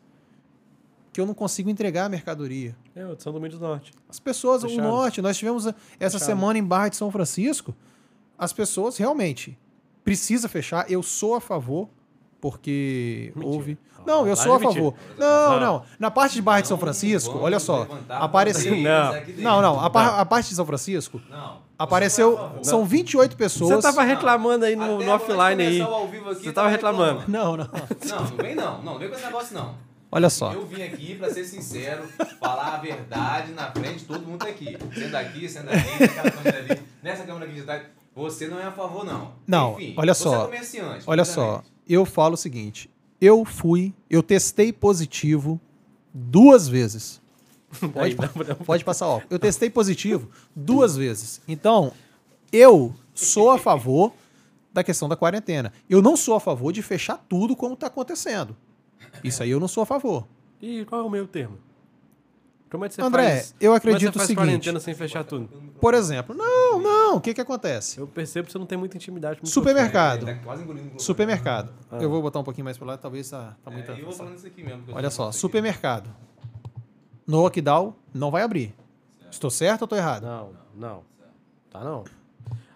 que 1.12 1.21
eu 1.21 1.26
não 1.26 1.35
consigo 1.35 1.69
entregar 1.69 2.07
a 2.07 2.09
mercadoria. 2.09 2.76
É, 2.95 3.05
o 3.07 3.14
de 3.17 3.23
São 3.23 3.33
Domingos 3.33 3.59
do 3.59 3.67
Norte. 3.67 3.93
As 4.09 4.19
pessoas, 4.19 4.62
o 4.64 4.69
Fechado. 4.69 4.87
norte, 4.87 5.23
nós 5.23 5.37
tivemos 5.37 5.67
essa 5.67 5.75
Fechado. 6.19 6.21
semana 6.21 6.59
em 6.59 6.64
Barra 6.64 6.88
de 6.88 6.97
São 6.97 7.11
Francisco, 7.11 7.75
as 8.38 8.52
pessoas 8.52 8.97
realmente 8.97 9.59
precisa 10.05 10.49
fechar. 10.49 10.90
Eu 10.90 11.02
sou 11.02 11.35
a 11.35 11.40
favor, 11.40 11.88
porque 12.40 13.33
Mentira. 13.35 13.55
houve. 13.55 13.78
Não, 14.07 14.26
eu 14.26 14.37
sou 14.37 14.55
é 14.55 14.57
a 14.57 14.61
favor. 14.61 14.95
Não, 15.19 15.61
Não. 15.61 15.83
Na 15.99 16.11
parte 16.11 16.35
de 16.35 16.43
Barra 16.43 16.62
de 16.62 16.69
São 16.69 16.78
Francisco, 16.78 17.37
olha 17.38 17.59
só, 17.59 17.87
apareceu. 18.09 18.71
bandeiras 18.75 19.38
Não. 19.38 19.61
Não, 19.61 19.81
a 19.81 20.25
parte 20.25 20.49
de 20.49 20.55
São 20.55 20.64
Francisco 20.64 21.21
Não. 21.28 21.67
Apareceu. 21.78 22.38
São 22.62 22.85
28 22.85 23.37
pessoas. 23.37 23.70
Você 23.76 23.82
tava 23.82 24.02
reclamando 24.02 24.64
aí 24.64 24.75
no, 24.75 24.99
no 25.02 25.11
offline 25.12 25.62
aí. 25.62 25.80
Você 26.25 26.52
tava 26.52 26.68
reclamando. 26.68 27.25
Não, 27.28 27.56
não. 27.56 27.68
Não, 28.08 28.25
não 28.25 28.37
vem 28.37 28.54
não. 28.54 28.78
Não, 28.78 28.85
não 28.92 28.99
vem 28.99 29.08
com 29.08 29.14
esse 29.14 29.25
negócio 29.25 29.54
não. 29.54 29.75
Olha 30.11 30.30
só. 30.30 30.52
Eu 30.54 30.66
vim 30.66 30.82
aqui, 30.82 31.14
pra 31.16 31.30
ser 31.30 31.44
sincero, 31.44 32.02
falar 32.40 32.75
a 32.75 32.76
verdade 32.78 33.52
na 33.52 33.70
frente 33.70 33.99
de 33.99 34.04
todo 34.06 34.26
mundo 34.26 34.42
aqui. 34.42 34.76
Sendo 34.94 35.14
aqui, 35.14 35.47
sendo 35.49 35.66
naquela 35.66 36.30
câmera 36.30 36.58
ali, 36.58 36.82
nessa 37.02 37.25
câmera 37.25 37.44
aqui 37.44 37.54
de 37.56 37.62
trás. 37.62 37.82
Você 38.16 38.49
não 38.49 38.58
é 38.58 38.64
a 38.64 38.73
favor, 38.73 39.04
não. 39.04 39.32
Não, 39.47 39.75
Enfim, 39.78 39.94
olha 39.99 40.14
você 40.14 40.23
só. 40.23 40.42
é 40.42 40.44
comerciante. 40.47 41.04
Olha 41.06 41.25
só, 41.26 41.62
eu 41.87 42.04
falo 42.06 42.35
o 42.35 42.37
seguinte: 42.38 42.90
eu 43.20 43.44
fui, 43.44 43.92
eu 44.08 44.23
testei 44.23 44.73
positivo 44.73 45.61
duas 46.12 46.66
vezes. 46.66 47.20
Pode, 47.92 47.98
Aí, 47.98 48.14
pa- 48.14 48.30
não, 48.34 48.44
não. 48.46 48.54
pode 48.56 48.84
passar 48.84 49.06
ó. 49.08 49.20
Eu 49.28 49.38
testei 49.38 49.68
positivo 49.68 50.30
duas 50.56 50.96
vezes. 50.96 51.40
Então, 51.46 51.92
eu 52.52 52.94
sou 53.14 53.50
a 53.50 53.58
favor 53.58 54.12
da 54.72 54.82
questão 54.82 55.08
da 55.08 55.16
quarentena. 55.16 55.72
Eu 55.88 56.00
não 56.00 56.16
sou 56.16 56.34
a 56.34 56.40
favor 56.40 56.72
de 56.72 56.82
fechar 56.82 57.18
tudo 57.28 57.54
como 57.54 57.75
está 57.75 57.88
acontecendo. 57.88 58.56
Isso 59.22 59.42
aí 59.42 59.50
eu 59.50 59.60
não 59.60 59.68
sou 59.68 59.82
a 59.82 59.87
favor. 59.87 60.26
E 60.62 60.84
qual 60.87 61.02
é 61.02 61.04
o 61.04 61.10
meio 61.10 61.26
termo? 61.26 61.58
Como 62.70 62.84
é 62.84 62.88
que 62.88 62.94
você 62.96 63.02
André, 63.02 63.30
faz? 63.37 63.54
eu 63.58 63.70
como 63.70 63.76
é 63.76 63.80
que 63.80 63.88
acredito 63.88 64.12
você 64.12 64.16
o 64.16 64.18
faz 64.18 64.26
seguinte. 64.28 64.44
quarentena 64.46 64.80
sem 64.80 64.94
fechar 64.94 65.25
tudo? 65.25 65.48
Por 65.80 65.94
exemplo, 65.94 66.34
não, 66.37 66.78
não, 66.78 67.16
o 67.16 67.20
que 67.20 67.32
que 67.32 67.40
acontece? 67.40 67.98
Eu 67.98 68.06
percebo 68.06 68.44
que 68.46 68.52
você 68.52 68.58
não 68.58 68.66
tem 68.66 68.76
muita 68.76 68.94
intimidade 68.96 69.40
com 69.40 69.46
o 69.46 69.48
Supermercado. 69.48 70.28
Ele 70.28 70.38
quase 70.40 70.62
engolindo 70.62 70.82
o 70.82 70.84
microfone. 70.84 71.06
Supermercado. 71.06 71.72
Ah. 71.90 71.96
Eu 71.98 72.10
vou 72.10 72.20
botar 72.20 72.40
um 72.40 72.44
pouquinho 72.44 72.66
mais 72.66 72.76
para 72.76 72.87
lá, 72.88 72.96
talvez 72.98 73.30
tá, 73.30 73.56
tá 73.64 73.70
É, 73.70 73.75
muito 73.75 73.90
eu 73.92 74.04
vou 74.04 74.12
falando 74.12 74.37
isso 74.37 74.46
aqui 74.46 74.62
mesmo. 74.62 74.84
Olha 74.92 75.08
só, 75.08 75.32
supermercado. 75.32 76.10
No 77.28 77.42
lockdown 77.42 77.94
não 78.14 78.30
vai 78.30 78.42
abrir. 78.42 78.75
Estou 79.30 79.50
certo 79.50 79.82
ou 79.82 79.85
estou 79.87 79.99
errado? 79.99 80.23
Não, 80.25 80.49
não. 80.75 81.02
Tá 81.70 81.85
não. 81.85 82.02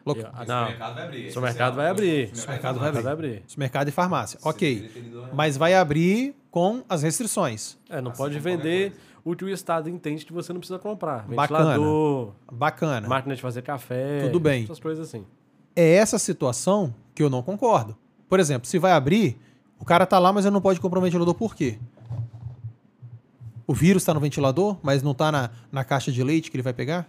Loc- 0.04 0.18
Eu- 0.18 0.28
ah, 0.35 0.44
não. 0.44 0.64
O 0.64 0.68
supermercado 0.68 0.94
vai 0.94 1.04
abrir. 1.04 1.32
Supermercado 1.32 1.73
é 1.73 1.76
vai 1.76 1.87
o- 1.87 1.90
abrir. 1.90 2.30
o 2.32 2.37
Supermercado 2.37 2.78
vai 2.80 2.92
Vai 2.92 3.12
abrir. 3.12 3.42
Supermercado 3.47 3.88
e 3.88 3.90
farmácia. 3.92 4.38
Ok. 4.44 4.90
Mas 5.32 5.56
vai 5.56 5.75
abrir 5.75 6.35
com 6.50 6.82
as 6.88 7.02
restrições. 7.02 7.78
É, 7.88 8.00
não 8.00 8.11
Assim 8.11 8.18
pode 8.23 8.38
vender 8.38 8.94
o 9.25 9.35
que 9.35 9.44
o 9.44 9.49
Estado 9.49 9.88
entende 9.88 10.26
que 10.26 10.32
você 10.32 10.52
não 10.52 10.61
precisa 10.61 10.78
comprar. 10.78 11.25
Bacana. 11.28 11.71
Ventilador, 11.71 12.32
Bacana. 12.52 13.09
máquina 13.09 13.35
de 13.37 13.40
fazer 13.40 13.62
café. 13.62 14.21
Tudo 14.26 14.38
bem. 14.40 14.64
Essas 14.64 14.80
coisas 14.80 15.09
assim. 15.09 15.25
É 15.75 15.94
essa 15.94 16.18
situação 16.18 16.94
que 17.14 17.23
eu 17.23 17.30
não 17.30 17.40
concordo. 17.42 17.97
Por 18.28 18.38
exemplo, 18.40 18.68
se 18.68 18.78
vai 18.78 18.92
abrir, 18.92 19.38
o 19.78 19.85
cara 19.85 20.04
tá 20.04 20.18
lá, 20.18 20.32
mas 20.32 20.44
ele 20.44 20.52
não 20.52 20.61
pode 20.61 20.80
comprar 20.80 20.99
um 20.99 21.02
ventilador 21.02 21.35
por 21.35 21.54
quê? 21.54 21.78
O 23.66 23.75
vírus 23.75 24.02
está 24.02 24.12
no 24.14 24.21
ventilador, 24.21 24.76
mas 24.83 25.02
não 25.02 25.12
está 25.12 25.31
na, 25.33 25.50
na 25.71 25.85
caixa 25.85 26.11
de 26.12 26.23
leite 26.23 26.50
que 26.50 26.57
ele 26.57 26.62
vai 26.62 26.73
pegar? 26.73 27.09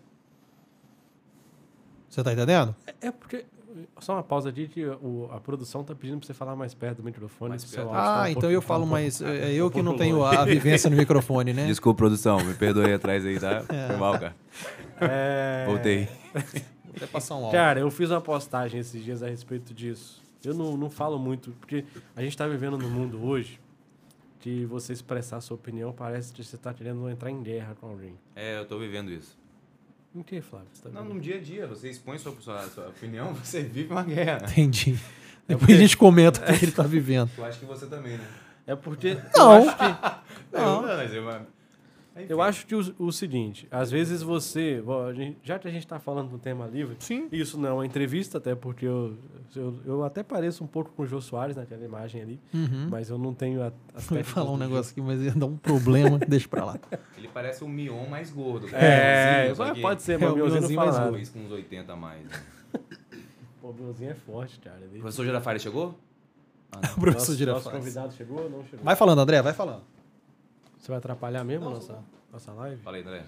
Você 2.10 2.24
tá 2.24 2.33
entendendo? 2.33 2.75
É, 2.86 3.07
é 3.07 3.12
porque. 3.12 3.45
Só 4.00 4.13
uma 4.13 4.24
pausa 4.24 4.50
aqui 4.50 4.67
que 4.67 4.86
o- 4.86 5.27
a 5.31 5.39
produção 5.39 5.83
tá 5.83 5.95
pedindo 5.95 6.19
pra 6.19 6.27
você 6.27 6.33
falar 6.33 6.55
mais 6.55 6.75
perto 6.75 6.98
do 6.98 7.03
microfone. 7.03 7.50
Mais 7.50 7.63
perto. 7.65 7.79
áudio 7.89 7.93
tá 7.93 7.99
um 7.99 8.04
Ah, 8.04 8.23
pouco- 8.25 8.38
então 8.38 8.51
eu 8.51 8.60
tá 8.62 8.65
um 8.65 8.67
falo 8.67 8.80
pouco- 8.82 8.91
mais. 8.93 9.21
É 9.21 9.49
é 9.49 9.54
eu 9.54 9.65
um 9.67 9.69
que 9.71 9.82
não 9.82 9.97
tenho 9.97 10.17
longe. 10.19 10.38
a 10.38 10.45
vivência 10.45 10.89
no 10.91 10.95
microfone, 10.95 11.54
né? 11.54 11.65
Desculpa, 11.65 11.97
produção. 11.97 12.38
Me 12.43 12.54
perdoe 12.54 12.93
atrás 12.93 13.25
aí, 13.25 13.39
tá? 13.39 13.63
Foi 13.88 13.97
mal, 13.97 14.13
cara. 14.19 14.36
É... 15.01 15.65
Voltei. 15.67 16.08
Vou 16.34 16.93
até 16.97 17.08
passar 17.08 17.34
um 17.36 17.45
áudio. 17.45 17.51
Cara, 17.51 17.80
eu 17.80 17.89
fiz 17.89 18.12
uma 18.12 18.21
postagem 18.21 18.80
esses 18.80 19.04
dias 19.04 19.23
a 19.23 19.27
respeito 19.27 19.73
disso. 19.73 20.21
Eu 20.45 20.54
não, 20.54 20.77
não 20.77 20.89
falo 20.89 21.17
muito, 21.17 21.51
porque 21.60 21.84
a 22.15 22.21
gente 22.21 22.38
tá 22.38 22.47
vivendo 22.47 22.77
num 22.77 22.89
mundo 22.89 23.25
hoje 23.25 23.60
que 24.43 24.65
você 24.65 24.91
expressar 24.91 25.39
sua 25.39 25.56
opinião 25.56 25.93
parece 25.93 26.34
que 26.34 26.43
você 26.43 26.58
tá 26.58 26.73
querendo 26.73 27.10
entrar 27.10 27.32
em 27.32 27.41
guerra 27.41 27.77
com 27.79 27.88
alguém. 27.88 28.19
É, 28.36 28.60
eu 28.60 28.65
tô 28.65 28.77
vivendo 28.77 29.10
isso. 29.10 29.38
Em 30.13 30.21
que, 30.21 30.41
Flávio? 30.41 30.67
Tá 30.84 30.89
Não, 30.89 31.06
no 31.06 31.17
dia 31.17 31.38
a 31.38 31.39
dia, 31.39 31.65
você 31.65 31.89
expõe 31.89 32.17
sua, 32.17 32.36
sua, 32.41 32.62
sua 32.63 32.89
opinião, 32.89 33.34
você 33.41 33.63
vive 33.63 33.89
uma 33.89 34.03
guerra. 34.03 34.45
Entendi. 34.51 34.99
Depois 35.47 35.69
a 35.71 35.79
gente 35.79 35.95
comenta 35.95 36.41
o 36.41 36.58
que 36.58 36.65
ele 36.65 36.73
tá 36.73 36.84
vivendo. 36.84 37.32
Eu 37.38 37.45
acho 37.45 37.58
que 37.58 37.65
você 37.65 37.86
também, 37.86 38.17
né? 38.17 38.27
É 38.67 38.75
porque. 38.75 39.17
Não. 39.34 39.63
Eu 39.63 39.69
acho 39.69 39.77
que, 39.77 40.12
Não, 40.51 40.82
mas 40.82 41.13
eu... 41.13 41.23
Enfim. 42.15 42.26
eu 42.30 42.41
acho 42.41 42.67
que 42.67 42.76
o, 42.76 42.95
o 42.99 43.12
seguinte, 43.12 43.67
às 43.71 43.89
vezes 43.89 44.21
você. 44.21 44.82
bom, 44.86 45.06
a 45.08 45.13
gente- 45.13 45.38
Já 45.43 45.58
que 45.58 45.67
a 45.67 45.71
gente 45.71 45.88
tá 45.88 45.99
falando 45.99 46.30
do 46.30 46.38
tema 46.38 46.67
livre, 46.67 46.95
Sim. 46.99 47.28
isso 47.32 47.58
não 47.60 47.69
é 47.69 47.73
uma 47.73 47.86
entrevista, 47.86 48.38
até 48.38 48.54
porque 48.54 48.86
eu, 48.86 49.17
eu, 49.56 49.80
eu 49.86 50.04
até 50.04 50.21
pareço 50.21 50.63
um 50.63 50.67
pouco 50.67 50.91
com 50.91 51.04
o 51.04 51.08
Jô 51.08 51.19
Soares 51.19 51.56
naquela 51.56 51.84
imagem 51.84 52.21
ali, 52.21 52.39
Uhum. 52.54 52.88
mas 52.91 53.10
eu 53.10 53.17
não 53.17 53.34
tenho 53.34 53.63
a, 53.63 53.71
Eu 54.12 54.17
ia 54.17 54.23
falar 54.23 54.52
um 54.52 54.58
negócio 54.58 54.91
aqui, 54.91 55.02
mas 55.02 55.19
ia 55.21 55.32
dar 55.32 55.47
um 55.47 55.58
problema. 55.58 56.19
Deixa 56.28 56.47
pra 56.47 56.63
lá. 56.65 56.80
Ele 57.17 57.28
parece 57.34 57.63
o 57.63 57.67
Mion 57.67 58.06
mais 58.08 58.30
gordo. 58.30 58.67
É, 58.76 59.52
Só 59.56 59.73
que- 59.73 59.82
pode 59.82 60.04
ser, 60.04 60.13
É, 60.13 60.17
mas 60.19 60.30
o 60.30 60.34
o 60.34 60.36
Mionzinho 60.38 60.80
mais. 60.80 60.95
Talvez 60.95 61.30
com 61.30 61.39
uns 61.39 61.52
80 61.52 61.93
a 61.93 61.95
mais. 61.95 62.23
né? 62.23 62.30
Pô, 63.60 63.69
o 63.69 63.73
Mionzinho 63.73 64.12
é 64.12 64.15
forte, 64.15 64.60
cara. 64.60 64.78
Ele... 64.82 64.97
O 64.97 65.02
professor 65.02 65.26
Girafari 65.26 65.60
chegou? 65.60 65.97
Ah. 66.71 66.78
O 66.78 66.99
professor 66.99 67.06
Nosso, 67.06 67.15
nosso 67.15 67.36
Girafales. 67.38 67.80
convidado 67.80 68.13
chegou 68.13 68.41
ou 68.43 68.49
não 68.49 68.63
chegou? 68.65 68.84
Vai 68.84 68.95
falando, 68.95 69.19
André, 69.19 69.41
vai 69.41 69.54
falando. 69.54 69.82
Você 70.84 70.89
vai 70.91 70.98
atrapalhar 70.98 71.46
mesmo 71.46 71.65
a 71.67 71.69
nossa, 71.69 71.98
nossa 72.30 72.52
live? 72.52 72.82
Fala 72.82 72.98
aí, 72.98 73.04
André. 73.04 73.24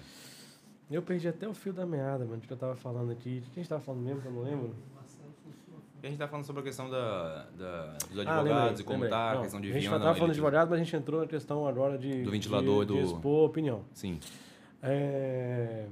Eu 0.90 1.00
perdi 1.00 1.26
até 1.26 1.48
o 1.48 1.54
fio 1.54 1.72
da 1.72 1.86
meada, 1.86 2.22
mano, 2.26 2.36
do 2.36 2.46
que 2.46 2.52
eu 2.52 2.56
tava 2.56 2.76
falando 2.76 3.10
aqui. 3.10 3.40
De 3.40 3.46
quem 3.48 3.52
a 3.52 3.62
gente 3.62 3.68
tava 3.70 3.80
falando 3.80 4.02
mesmo, 4.02 4.20
que 4.20 4.28
eu 4.28 4.32
não 4.32 4.42
lembro? 4.42 4.74
A 6.02 6.06
gente 6.06 6.18
tá 6.18 6.28
falando 6.28 6.44
sobre 6.44 6.60
a 6.60 6.64
questão 6.64 6.90
da, 6.90 7.46
da- 7.56 7.96
dos 8.10 8.18
Ah, 8.18 8.20
advogados 8.20 8.44
lembrei, 8.44 8.80
e 8.80 8.84
como 8.84 8.92
lembrei. 9.04 9.08
tá, 9.10 9.30
a 9.30 9.34
Não, 9.36 9.40
questão 9.40 9.60
de 9.62 9.70
A 9.70 9.72
gente 9.72 9.80
Viana. 9.80 9.96
já 9.96 10.02
tava 10.04 10.14
falando 10.16 10.32
de 10.34 10.38
advogado, 10.38 10.68
mas 10.68 10.80
a 10.80 10.84
gente 10.84 10.96
entrou 10.96 11.20
na 11.22 11.26
questão 11.26 11.66
agora 11.66 11.96
de... 11.96 12.22
Do 12.24 12.30
ventilador 12.30 12.84
de, 12.84 12.92
do- 12.92 12.98
de 13.00 13.06
expor 13.06 13.46
opinião. 13.48 13.80
Sim. 13.94 14.20
É... 14.82 15.86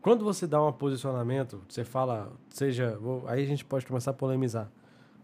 Quando 0.00 0.24
você 0.24 0.46
dá 0.46 0.62
um 0.64 0.72
posicionamento, 0.72 1.60
você 1.68 1.82
fala, 1.82 2.30
seja... 2.50 2.96
Aí 3.26 3.42
a 3.42 3.46
gente 3.46 3.64
pode 3.64 3.84
começar 3.84 4.12
a 4.12 4.14
polemizar. 4.14 4.70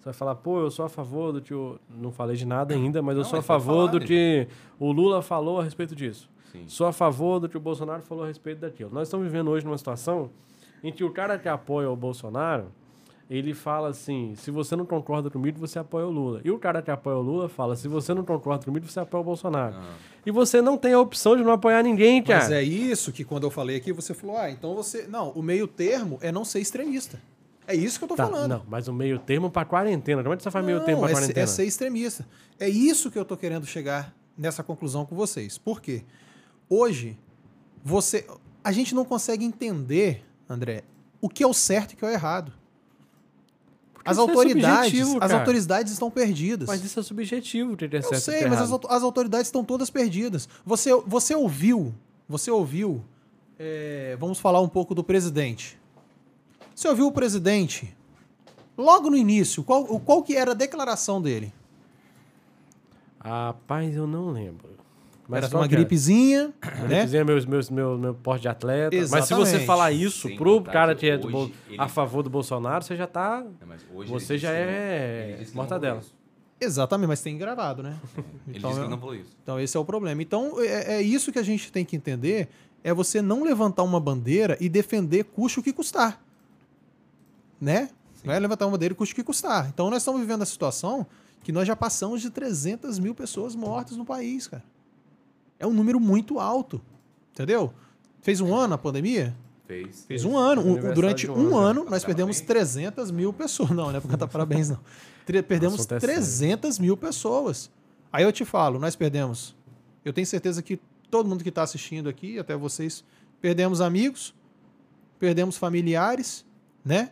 Você 0.01 0.07
vai 0.07 0.15
falar, 0.15 0.35
pô, 0.37 0.61
eu 0.61 0.71
sou 0.71 0.87
a 0.87 0.89
favor 0.89 1.31
do 1.31 1.43
que 1.43 1.53
o... 1.53 1.79
Não 1.91 2.11
falei 2.11 2.35
de 2.35 2.47
nada 2.47 2.75
ainda, 2.75 3.03
mas 3.03 3.19
eu 3.19 3.23
Não, 3.23 3.29
sou 3.29 3.39
a 3.39 3.43
favor 3.43 3.87
falar, 3.87 3.99
do 3.99 4.01
que 4.01 4.49
o 4.79 4.91
Lula 4.91 5.21
falou 5.21 5.61
a 5.61 5.63
respeito 5.63 5.95
disso. 5.95 6.27
Sim. 6.51 6.65
Sou 6.67 6.87
a 6.87 6.93
favor 6.93 7.39
do 7.39 7.51
que 7.51 7.57
o 7.57 7.61
Bolsonaro 7.61 8.01
falou 8.01 8.25
a 8.25 8.27
respeito 8.27 8.61
daquilo. 8.61 8.89
Nós 8.91 9.09
estamos 9.09 9.27
vivendo 9.27 9.51
hoje 9.51 9.67
numa 9.67 9.77
situação 9.77 10.31
em 10.83 10.91
que 10.91 11.05
o 11.05 11.11
cara 11.11 11.39
que 11.39 11.51
apoia 11.51 11.91
o 11.91 11.95
Bolsonaro, 11.95 12.73
ele 13.29 13.53
fala 13.53 13.91
assim: 13.91 14.35
se 14.37 14.51
você 14.51 14.75
não 14.75 14.87
concorda 14.87 15.31
comigo, 15.31 15.61
você 15.61 15.79
apoia 15.79 16.07
o 16.07 16.11
Lula. 16.11 16.41
E 16.43 16.51
o 16.51 16.59
cara 16.59 16.81
que 16.81 16.91
apoia 16.91 17.17
o 17.17 17.23
Lula 17.23 17.49
fala: 17.51 17.77
se 17.77 17.87
você 17.87 18.15
não 18.15 18.25
concorda 18.25 18.65
comigo, 18.65 18.87
você 18.87 18.99
apoia 19.01 19.21
o 19.21 19.25
Bolsonaro. 19.25 19.77
Ah. 19.77 19.95
E 20.25 20.31
você 20.31 20.61
não 20.63 20.77
tem 20.77 20.95
a 20.95 20.99
opção 21.01 21.37
de 21.37 21.43
não 21.43 21.53
apoiar 21.53 21.83
ninguém, 21.83 22.23
cara. 22.23 22.41
Mas 22.41 22.51
é 22.51 22.63
isso 22.63 23.13
que 23.13 23.23
quando 23.23 23.45
eu 23.45 23.51
falei 23.51 23.77
aqui, 23.77 23.93
você 23.93 24.15
falou, 24.15 24.37
ah, 24.37 24.51
então 24.51 24.75
você... 24.75 25.07
Não, 25.07 25.31
o 25.31 25.43
meio 25.43 25.67
termo 25.69 26.19
é 26.21 26.33
não 26.33 26.45
ser 26.45 26.61
extremista. 26.61 27.21
É 27.71 27.77
isso 27.77 27.99
que 27.99 28.05
eu 28.05 28.09
tô 28.09 28.17
Tá, 28.17 28.27
falando. 28.27 28.49
não, 28.51 28.63
mas 28.69 28.89
o 28.89 28.93
meio 28.93 29.19
termo 29.19 29.51
pra 29.51 29.65
quarentena. 29.65 30.23
Como 30.23 30.35
é 30.35 30.37
que 30.37 30.43
você 30.43 30.51
faz 30.51 30.65
meio 30.65 30.79
Não, 30.79 30.85
termo 30.85 31.03
pra 31.03 31.11
é, 31.11 31.15
quarentena? 31.15 31.41
é 31.45 31.47
ser 31.47 31.65
extremista. 31.65 32.27
É 32.59 32.69
isso 32.69 33.11
que 33.11 33.19
eu 33.19 33.25
tô 33.25 33.37
querendo 33.37 33.65
chegar 33.67 34.15
nessa 34.37 34.63
conclusão 34.63 35.07
com 35.07 35.15
vocês. 35.15 35.57
Por 35.57 35.81
quê? 35.81 36.03
Hoje, 36.69 37.17
você... 37.85 38.27
A 38.63 38.73
gente 38.73 38.95
não 38.95 39.05
consegue 39.05 39.45
entender, 39.45 40.25
André, 40.49 40.83
o 41.21 41.29
que 41.29 41.43
é 41.43 41.47
o 41.47 41.55
certo 41.55 41.93
e 41.93 41.95
o 41.95 41.97
que 41.97 42.05
é 42.05 42.09
o 42.09 42.11
errado. 42.11 42.53
As 44.05 44.17
isso 44.17 44.27
é 44.27 44.31
autoridades, 44.31 44.91
subjetivo, 44.91 45.19
as 45.25 45.33
autoridades 45.33 45.93
estão 45.93 46.11
perdidas. 46.11 46.69
Mas 46.69 46.85
isso 46.85 46.99
é 46.99 47.03
subjetivo, 47.03 47.77
ter 47.77 47.91
certo 47.91 48.15
Eu 48.15 48.21
sei, 48.21 48.47
mas 48.47 48.61
as, 48.61 48.73
as 48.73 49.03
autoridades 49.03 49.47
estão 49.47 49.65
todas 49.65 49.91
perdidas. 49.91 50.49
Você, 50.65 50.91
você 51.07 51.35
ouviu, 51.35 51.95
você 52.29 52.51
ouviu, 52.51 53.05
é, 53.59 54.17
vamos 54.19 54.39
falar 54.39 54.61
um 54.61 54.69
pouco 54.69 54.95
do 54.95 55.05
presidente. 55.05 55.80
Você 56.81 56.89
ouviu 56.89 57.09
o 57.09 57.13
presidente, 57.13 57.95
logo 58.75 59.11
no 59.11 59.17
início, 59.19 59.63
qual, 59.63 59.83
o- 59.83 60.01
qual 60.01 60.23
que 60.23 60.35
era 60.35 60.53
a 60.53 60.55
declaração 60.55 61.21
dele? 61.21 61.53
Rapaz, 63.23 63.95
eu 63.95 64.07
não 64.07 64.31
lembro. 64.31 64.67
Mas 65.29 65.45
Era 65.45 65.59
uma 65.59 65.67
é? 65.67 65.69
gripezinha, 65.69 66.55
né? 66.89 67.05
Dizer 67.05 67.23
meus, 67.23 67.45
meus, 67.45 67.69
meu, 67.69 67.99
meu 67.99 68.15
porte 68.15 68.41
de 68.41 68.49
atleta. 68.49 68.97
Mas 69.11 69.27
se 69.27 69.35
você 69.35 69.41
Exatamente. 69.43 69.67
falar 69.67 69.93
isso 69.93 70.29
Sem 70.29 70.39
pro 70.39 70.57
contar 70.57 70.73
cara 70.73 70.95
que 70.95 71.01
que 71.01 71.11
é 71.11 71.19
Bol- 71.19 71.51
ele- 71.69 71.77
a 71.79 71.87
favor 71.87 72.23
do 72.23 72.31
Bolsonaro, 72.31 72.83
você 72.83 72.97
já 72.97 73.07
tá. 73.07 73.45
É, 73.61 73.65
mas 73.67 73.83
hoje 73.95 74.11
Você 74.11 74.39
já 74.39 74.51
é 74.51 75.45
mortadela. 75.53 76.01
Exatamente, 76.59 77.09
mas 77.09 77.21
tem 77.21 77.37
gravado, 77.37 77.83
né? 77.83 77.99
Ele 78.49 78.57
Então, 78.57 78.71
disse 78.71 78.81
que 78.81 78.87
eu- 78.87 78.91
não 78.91 78.99
falou 78.99 79.15
isso. 79.15 79.37
Então 79.43 79.61
esse 79.61 79.77
é 79.77 79.81
o 79.81 79.85
problema. 79.85 80.23
Então 80.23 80.55
é, 80.63 80.95
é 80.95 81.03
isso 81.03 81.31
que 81.31 81.39
a 81.39 81.43
gente 81.43 81.71
tem 81.71 81.85
que 81.85 81.95
entender, 81.95 82.49
é 82.83 82.95
você 82.95 83.21
não 83.21 83.45
levantar 83.45 83.83
uma 83.83 84.01
bandeira 84.01 84.57
e 84.59 84.67
defender 84.67 85.25
custe 85.25 85.61
o 85.61 85.63
que 85.63 85.75
custar. 85.75 86.19
Né? 87.61 87.91
É 88.25 88.39
levantar 88.39 88.67
uma 88.67 88.73
bandeira 88.73 88.95
custe 88.95 89.13
o 89.13 89.17
que 89.17 89.23
custar. 89.25 89.69
Então 89.73 89.91
nós 89.91 90.03
estamos 90.03 90.21
vivendo 90.21 90.43
a 90.43 90.47
situação 90.47 91.07
que 91.43 91.53
nós 91.53 91.67
já 91.67 91.75
passamos 91.75 92.21
de 92.21 92.31
300 92.31 92.99
mil 92.99 93.15
pessoas 93.15 93.55
mortas 93.55 93.97
no 93.97 94.05
país, 94.05 94.47
cara. 94.47 94.63
É 95.59 95.67
um 95.67 95.73
número 95.73 95.99
muito 96.01 96.39
alto, 96.39 96.81
entendeu? 97.33 97.73
Fez 98.23 98.41
um 98.41 98.55
ano 98.55 98.75
a 98.75 98.79
pandemia? 98.79 99.35
Fez. 99.67 100.05
Fez 100.07 100.25
um 100.25 100.37
ano. 100.37 100.63
Um- 100.63 100.93
durante 100.95 101.31
um 101.31 101.57
ano, 101.57 101.85
já. 101.85 101.91
nós 101.91 102.05
perdemos 102.05 102.41
Parabéns. 102.41 102.67
300 102.73 103.11
mil 103.11 103.33
pessoas. 103.33 103.71
Não, 103.71 103.91
não 103.91 103.97
é 103.97 104.01
pra 104.01 104.11
cantar 104.11 104.27
parabéns, 104.29 104.69
não. 104.71 104.79
Tre- 105.25 105.43
Perdemos 105.43 105.75
assunto 105.81 105.93
é 105.95 106.01
sério. 106.01 106.15
300 106.17 106.79
mil 106.79 106.97
pessoas. 106.97 107.71
Aí 108.13 108.25
eu 108.25 108.33
te 108.33 108.45
falo, 108.45 108.79
nós 108.79 108.97
perdemos. 108.97 109.55
Eu 110.05 110.13
tenho 110.13 110.27
certeza 110.27 110.61
que 110.63 110.79
todo 111.11 111.29
mundo 111.29 111.43
que 111.43 111.49
está 111.51 111.63
assistindo 111.63 112.09
aqui, 112.09 112.39
até 112.39 112.57
vocês, 112.57 113.05
perdemos 113.41 113.81
amigos, 113.81 114.35
perdemos 115.19 115.57
familiares, 115.57 116.45
né? 116.85 117.11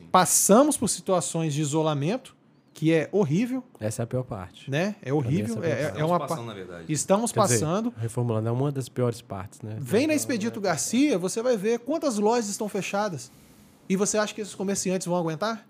Sim. 0.00 0.06
Passamos 0.10 0.76
por 0.76 0.88
situações 0.88 1.54
de 1.54 1.60
isolamento, 1.60 2.34
que 2.72 2.92
é 2.92 3.08
horrível, 3.12 3.62
Essa 3.78 4.02
é 4.02 4.04
a 4.04 4.06
pior 4.06 4.22
parte. 4.24 4.70
né? 4.70 4.96
É 5.02 5.12
horrível. 5.12 5.62
É, 5.62 5.68
é 5.68 5.72
a 5.72 5.76
é- 5.76 5.82
é 5.82 5.86
Estamos 5.90 6.10
uma 6.10 6.42
na 6.46 6.54
verdade. 6.54 6.84
Estamos 6.92 7.32
Quer 7.32 7.40
dizer, 7.42 7.60
passando. 7.60 7.94
reformulando, 7.98 8.48
é 8.48 8.52
uma 8.52 8.72
das 8.72 8.88
piores 8.88 9.20
partes, 9.20 9.60
né? 9.60 9.76
Vem 9.78 10.06
na 10.06 10.14
Expedito 10.14 10.60
Garcia, 10.60 11.18
você 11.18 11.42
vai 11.42 11.56
ver 11.56 11.80
quantas 11.80 12.18
lojas 12.18 12.48
estão 12.48 12.68
fechadas. 12.68 13.30
E 13.88 13.96
você 13.96 14.16
acha 14.16 14.32
que 14.34 14.40
esses 14.40 14.54
comerciantes 14.54 15.06
vão 15.06 15.16
aguentar? 15.16 15.66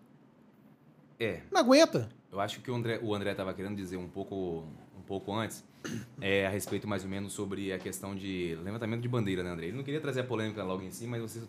É, 1.18 1.40
Não 1.50 1.60
aguenta. 1.60 2.08
eu 2.32 2.40
acho 2.40 2.60
que 2.60 2.70
o 2.70 2.74
André 2.74 3.00
o 3.02 3.14
André 3.14 3.32
estava 3.32 3.52
querendo 3.52 3.76
dizer 3.76 3.96
um 3.96 4.08
pouco, 4.08 4.64
pouco 5.10 5.34
antes, 5.34 5.64
é, 6.22 6.46
a 6.46 6.50
respeito 6.50 6.86
mais 6.86 7.02
ou 7.02 7.10
menos 7.10 7.32
sobre 7.32 7.72
a 7.72 7.78
questão 7.78 8.14
de 8.14 8.56
levantamento 8.62 9.00
de 9.00 9.08
bandeira, 9.08 9.42
né, 9.42 9.50
André? 9.50 9.66
Ele 9.66 9.76
não 9.76 9.82
queria 9.82 10.00
trazer 10.00 10.20
a 10.20 10.24
polêmica 10.24 10.62
logo 10.62 10.82
em 10.84 10.90
si, 10.92 11.04
mas 11.04 11.20
você, 11.20 11.40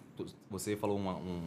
você 0.50 0.76
falou 0.76 0.97
uma- 0.97 1.13
um, 1.15 1.41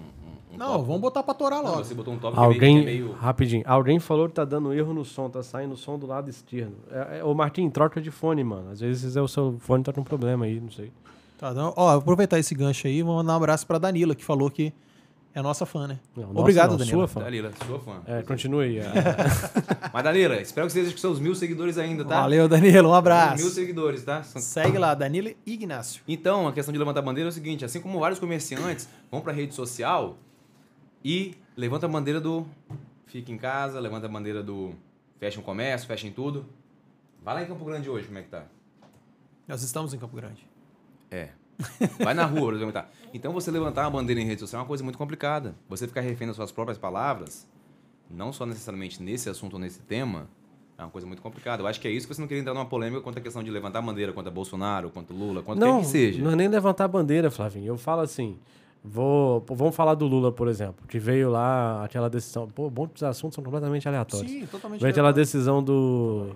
um, 0.53 0.57
Não, 0.57 0.66
tópico- 0.66 0.85
vamos 0.87 1.00
botar 1.00 1.22
pra 1.24 1.35
torar 1.35 1.61
Não, 1.62 1.72
logo. 1.72 1.85
você 1.85 1.92
botou 1.94 2.14
um 2.14 2.18
tópico 2.18 2.40
que 2.40 2.46
é 2.46 2.55
Alguém, 2.55 2.74
meio- 2.77 2.85
que 2.85 2.90
é 2.90 2.92
meio... 3.09 3.12
rapidinho, 3.14 3.64
alguém 3.66 3.98
falou 3.98 4.29
que 4.29 4.35
tá 4.35 4.44
dando 4.44 4.72
erro 4.72 4.94
no 4.94 5.05
som, 5.05 5.29
tá 5.29 5.42
saindo 5.42 5.72
o 5.74 5.77
som 5.77 5.98
do 5.98 6.07
lado 6.07 6.31
esquerdo. 6.31 6.77
É, 6.90 7.18
é, 7.18 7.24
ô 7.24 7.35
Martim, 7.35 7.68
troca 7.68 8.00
de 8.00 8.12
fone, 8.12 8.44
mano. 8.44 8.70
Às 8.70 8.79
vezes 8.81 9.16
é 9.16 9.20
o 9.20 9.27
seu 9.27 9.57
fone 9.59 9.83
tá 9.83 9.92
com 9.92 10.05
problema 10.05 10.44
aí, 10.44 10.61
não 10.61 10.70
sei. 10.70 10.92
Tá, 11.37 11.53
não. 11.53 11.74
Ó, 11.77 11.96
aproveitar 11.96 12.38
esse 12.38 12.55
gancho 12.55 12.87
aí, 12.87 13.03
vou 13.03 13.16
mandar 13.16 13.33
um 13.33 13.37
abraço 13.38 13.66
pra 13.66 13.77
Danila, 13.79 14.14
que 14.14 14.24
falou 14.24 14.48
que 14.48 14.72
é 15.34 15.42
nossa 15.42 15.66
fã, 15.66 15.86
né? 15.88 15.98
Não, 16.16 16.28
nossa, 16.28 16.40
Obrigado, 16.40 16.70
não, 16.70 16.76
Danila. 16.78 16.96
Sua 16.98 17.08
fã. 17.08 17.20
Dalila, 17.20 17.52
sua 17.66 17.80
fã. 17.80 18.02
É, 18.06 18.22
continue 18.22 18.64
aí. 18.64 18.78
é. 18.78 18.84
Mas, 19.92 20.04
Dalila, 20.04 20.40
espero 20.40 20.66
que 20.66 20.72
você 20.72 20.78
esteja 20.80 20.94
com 20.94 21.00
seus 21.00 21.18
mil 21.18 21.34
seguidores 21.34 21.76
ainda, 21.76 22.04
tá? 22.04 22.20
Valeu, 22.20 22.48
Danila, 22.48 22.78
um 22.82 22.90
Mil 22.90 22.94
abraço. 22.94 23.50
seguidores, 23.50 24.04
tá? 24.04 24.22
São- 24.22 24.40
Segue 24.40 24.78
lá, 24.78 24.94
Danila 24.94 25.30
e 25.30 25.36
Ignácio. 25.52 26.02
Então, 26.06 26.46
a 26.48 26.52
questão 26.52 26.72
de 26.72 26.78
levantar 26.78 27.02
bandeira 27.02 27.28
é 27.28 27.30
o 27.30 27.32
seguinte: 27.32 27.64
assim 27.64 27.80
como 27.80 27.98
vários 27.98 28.18
comerciantes 28.20 28.88
vão 29.10 29.20
pra 29.20 29.32
rede 29.32 29.54
social 29.54 30.16
e 31.04 31.34
levanta 31.56 31.86
a 31.86 31.88
bandeira 31.88 32.20
do 32.20 32.46
fica 33.06 33.30
em 33.32 33.36
casa, 33.38 33.78
levanta 33.80 34.06
a 34.06 34.08
bandeira 34.08 34.42
do 34.42 34.72
fecha 35.18 35.40
o 35.40 35.42
comércio, 35.42 35.86
fecha 35.86 36.06
em 36.06 36.12
tudo. 36.12 36.46
Vai 37.24 37.34
lá 37.34 37.42
em 37.42 37.46
Campo 37.46 37.64
Grande 37.64 37.88
hoje, 37.88 38.06
como 38.06 38.18
é 38.18 38.22
que 38.22 38.28
tá? 38.28 38.44
Nós 39.48 39.62
estamos 39.62 39.92
em 39.94 39.98
Campo 39.98 40.16
Grande. 40.16 40.46
É. 41.10 41.28
Vai 42.02 42.14
na 42.14 42.24
rua 42.24 42.48
pra 42.48 42.58
levantar. 42.58 42.90
Então, 43.12 43.32
você 43.32 43.50
levantar 43.50 43.82
uma 43.82 43.90
bandeira 43.90 44.20
em 44.20 44.24
rede 44.24 44.40
social 44.40 44.60
é 44.60 44.62
uma 44.62 44.68
coisa 44.68 44.82
muito 44.82 44.98
complicada. 44.98 45.54
Você 45.68 45.86
ficar 45.86 46.00
refém 46.00 46.26
das 46.26 46.36
suas 46.36 46.52
próprias 46.52 46.78
palavras, 46.78 47.46
não 48.10 48.32
só 48.32 48.44
necessariamente 48.44 49.02
nesse 49.02 49.28
assunto 49.28 49.54
ou 49.54 49.58
nesse 49.58 49.80
tema, 49.80 50.28
é 50.76 50.82
uma 50.82 50.90
coisa 50.90 51.06
muito 51.06 51.22
complicada. 51.22 51.62
Eu 51.62 51.66
acho 51.66 51.80
que 51.80 51.86
é 51.86 51.90
isso 51.90 52.06
que 52.06 52.14
você 52.14 52.20
não 52.20 52.28
queria 52.28 52.40
entrar 52.40 52.54
numa 52.54 52.66
polêmica 52.66 53.00
quanto 53.00 53.18
a 53.18 53.22
questão 53.22 53.42
de 53.42 53.50
levantar 53.50 53.78
a 53.78 53.82
bandeira 53.82 54.12
contra 54.12 54.30
Bolsonaro, 54.30 54.90
contra 54.90 55.14
Lula, 55.14 55.42
contra 55.42 55.64
não, 55.64 55.76
quem 55.76 55.84
que 55.84 55.88
seja. 55.88 56.22
não 56.22 56.32
é 56.32 56.36
nem 56.36 56.48
levantar 56.48 56.84
a 56.84 56.88
bandeira, 56.88 57.30
Flavinho. 57.30 57.66
Eu 57.66 57.78
falo 57.78 58.00
assim, 58.00 58.36
vou, 58.82 59.44
vamos 59.48 59.74
falar 59.74 59.94
do 59.94 60.06
Lula, 60.06 60.32
por 60.32 60.48
exemplo, 60.48 60.86
que 60.88 60.98
veio 60.98 61.30
lá 61.30 61.84
aquela 61.84 62.10
decisão. 62.10 62.48
Pô, 62.48 62.72
os 62.94 63.02
assuntos 63.04 63.36
são 63.36 63.44
completamente 63.44 63.86
aleatórios. 63.86 64.30
Sim, 64.30 64.46
totalmente. 64.46 64.80
Veio 64.80 64.90
aquela 64.90 65.12
decisão 65.12 65.62
do, 65.62 66.34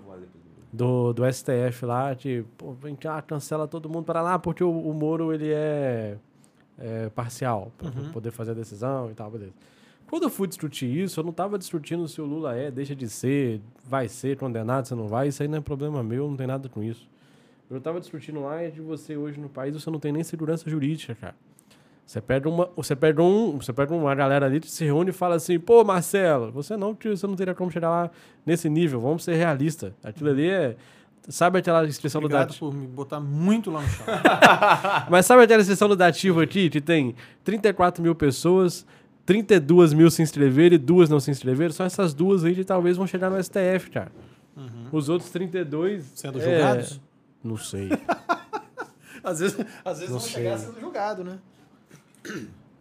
do, 0.73 1.13
do 1.13 1.25
STF 1.33 1.85
lá, 1.87 2.15
de 2.15 2.45
pô, 2.57 2.73
vem 2.73 2.95
cá, 2.95 3.21
cancela 3.23 3.67
todo 3.67 3.89
mundo 3.89 4.05
para 4.05 4.21
lá, 4.23 4.39
porque 4.39 4.63
o, 4.63 4.71
o 4.71 4.93
Moro 4.95 5.33
ele 5.33 5.51
é, 5.53 6.17
é 6.79 7.09
parcial, 7.11 7.73
para 7.79 7.89
Uhum. 7.89 8.11
poder 8.13 8.31
fazer 8.31 8.51
a 8.51 8.55
decisão 8.55 9.11
e 9.11 9.15
tal, 9.15 9.31
beleza. 9.31 9.53
Quando 10.09 10.23
eu 10.23 10.31
fui 10.31 10.47
discutir 10.49 10.87
isso, 10.87 11.21
eu 11.21 11.25
não 11.25 11.31
estava 11.33 11.59
discutindo 11.59 12.07
se 12.09 12.21
o 12.21 12.25
Lula 12.25 12.57
é, 12.57 12.71
deixa 12.71 12.95
de 12.97 13.09
ser, 13.09 13.61
vai 13.85 14.09
ser 14.09 14.39
condenado, 14.39 14.87
se 14.87 14.95
não 14.95 15.07
vai, 15.07 15.29
isso 15.29 15.43
aí 15.43 15.49
não 15.49 15.59
é 15.59 15.61
problema 15.61 16.03
meu, 16.03 16.29
não 16.29 16.37
tem 16.37 16.47
nada 16.47 16.69
com 16.69 16.83
isso. 16.83 17.07
Eu 17.71 17.77
estava 17.77 18.01
discutindo 18.01 18.41
lá 18.41 18.63
é 18.63 18.71
de 18.71 18.81
você 18.81 19.17
hoje 19.19 19.39
no 19.39 19.51
país, 19.51 19.75
você 19.75 19.91
não 19.91 19.99
tem 20.01 20.11
nem 20.11 20.25
segurança 20.25 20.69
jurídica, 20.71 21.15
cara. 21.15 21.35
Você 22.09 22.23
pega 22.23 22.49
uma, 22.49 22.71
você 22.75 22.97
pega 22.97 23.23
um, 23.23 23.59
você 23.61 23.71
pega 23.71 23.95
uma 23.95 24.15
galera 24.15 24.47
ali 24.47 24.61
que 24.61 24.71
se 24.71 24.83
reúne 24.83 25.11
e 25.11 25.13
fala 25.13 25.35
assim, 25.35 25.59
pô, 25.59 25.85
Marcelo, 25.85 26.51
você 26.51 26.75
não, 26.75 26.95
tio, 26.95 27.15
você 27.15 27.27
não 27.27 27.37
teria 27.37 27.55
como 27.55 27.71
chegar 27.71 27.91
lá 27.91 28.11
nesse 28.47 28.67
nível, 28.71 28.99
vamos 28.99 29.23
ser 29.23 29.35
realistas. 29.35 29.93
Aquilo 30.03 30.31
ali 30.31 30.49
é, 30.49 30.75
sabe 31.29 31.59
aquela 31.59 31.87
inscrição 31.87 32.19
do 32.19 32.25
Obrigado 32.25 32.49
dativo? 32.49 32.71
por 32.71 32.75
me 32.75 32.87
botar 32.87 33.21
muito 33.21 33.71
lá 33.71 33.83
no 33.83 33.89
chão. 33.89 34.07
Mas 35.11 35.27
sabe 35.27 35.43
aquela 35.43 35.61
inscrição 35.61 35.87
do 35.87 35.95
dativo 35.95 36.41
aqui 36.41 36.71
que 36.71 36.81
tem 36.81 37.15
34 37.45 38.03
mil 38.03 38.15
pessoas, 38.15 38.87
32 39.27 39.93
mil 39.93 40.11
se 40.11 40.23
inscreveram 40.23 40.77
e 40.77 40.79
duas 40.79 41.11
não 41.11 41.21
se 41.21 41.31
inscreveram? 41.31 41.75
São 41.75 41.85
essas 41.85 42.15
duas 42.15 42.43
aí 42.43 42.55
que 42.55 42.65
talvez 42.65 42.97
vão 42.97 43.07
chegar 43.07 43.29
no 43.29 43.37
STF, 43.45 43.91
cara. 43.93 44.11
Os 44.91 45.11
outros 45.11 45.31
32 45.31 46.11
Sendo 46.15 46.41
é, 46.41 46.43
julgados? 46.43 47.01
Não 47.45 47.59
sei. 47.59 47.91
Às 49.23 49.41
vezes, 49.41 49.59
às 49.85 49.99
vezes 49.99 50.11
Não 50.15 50.21
vão 50.21 50.29
chegar 50.29 50.57
sei. 50.57 50.69
sendo 50.69 50.81
julgado, 50.81 51.23
né? 51.23 51.39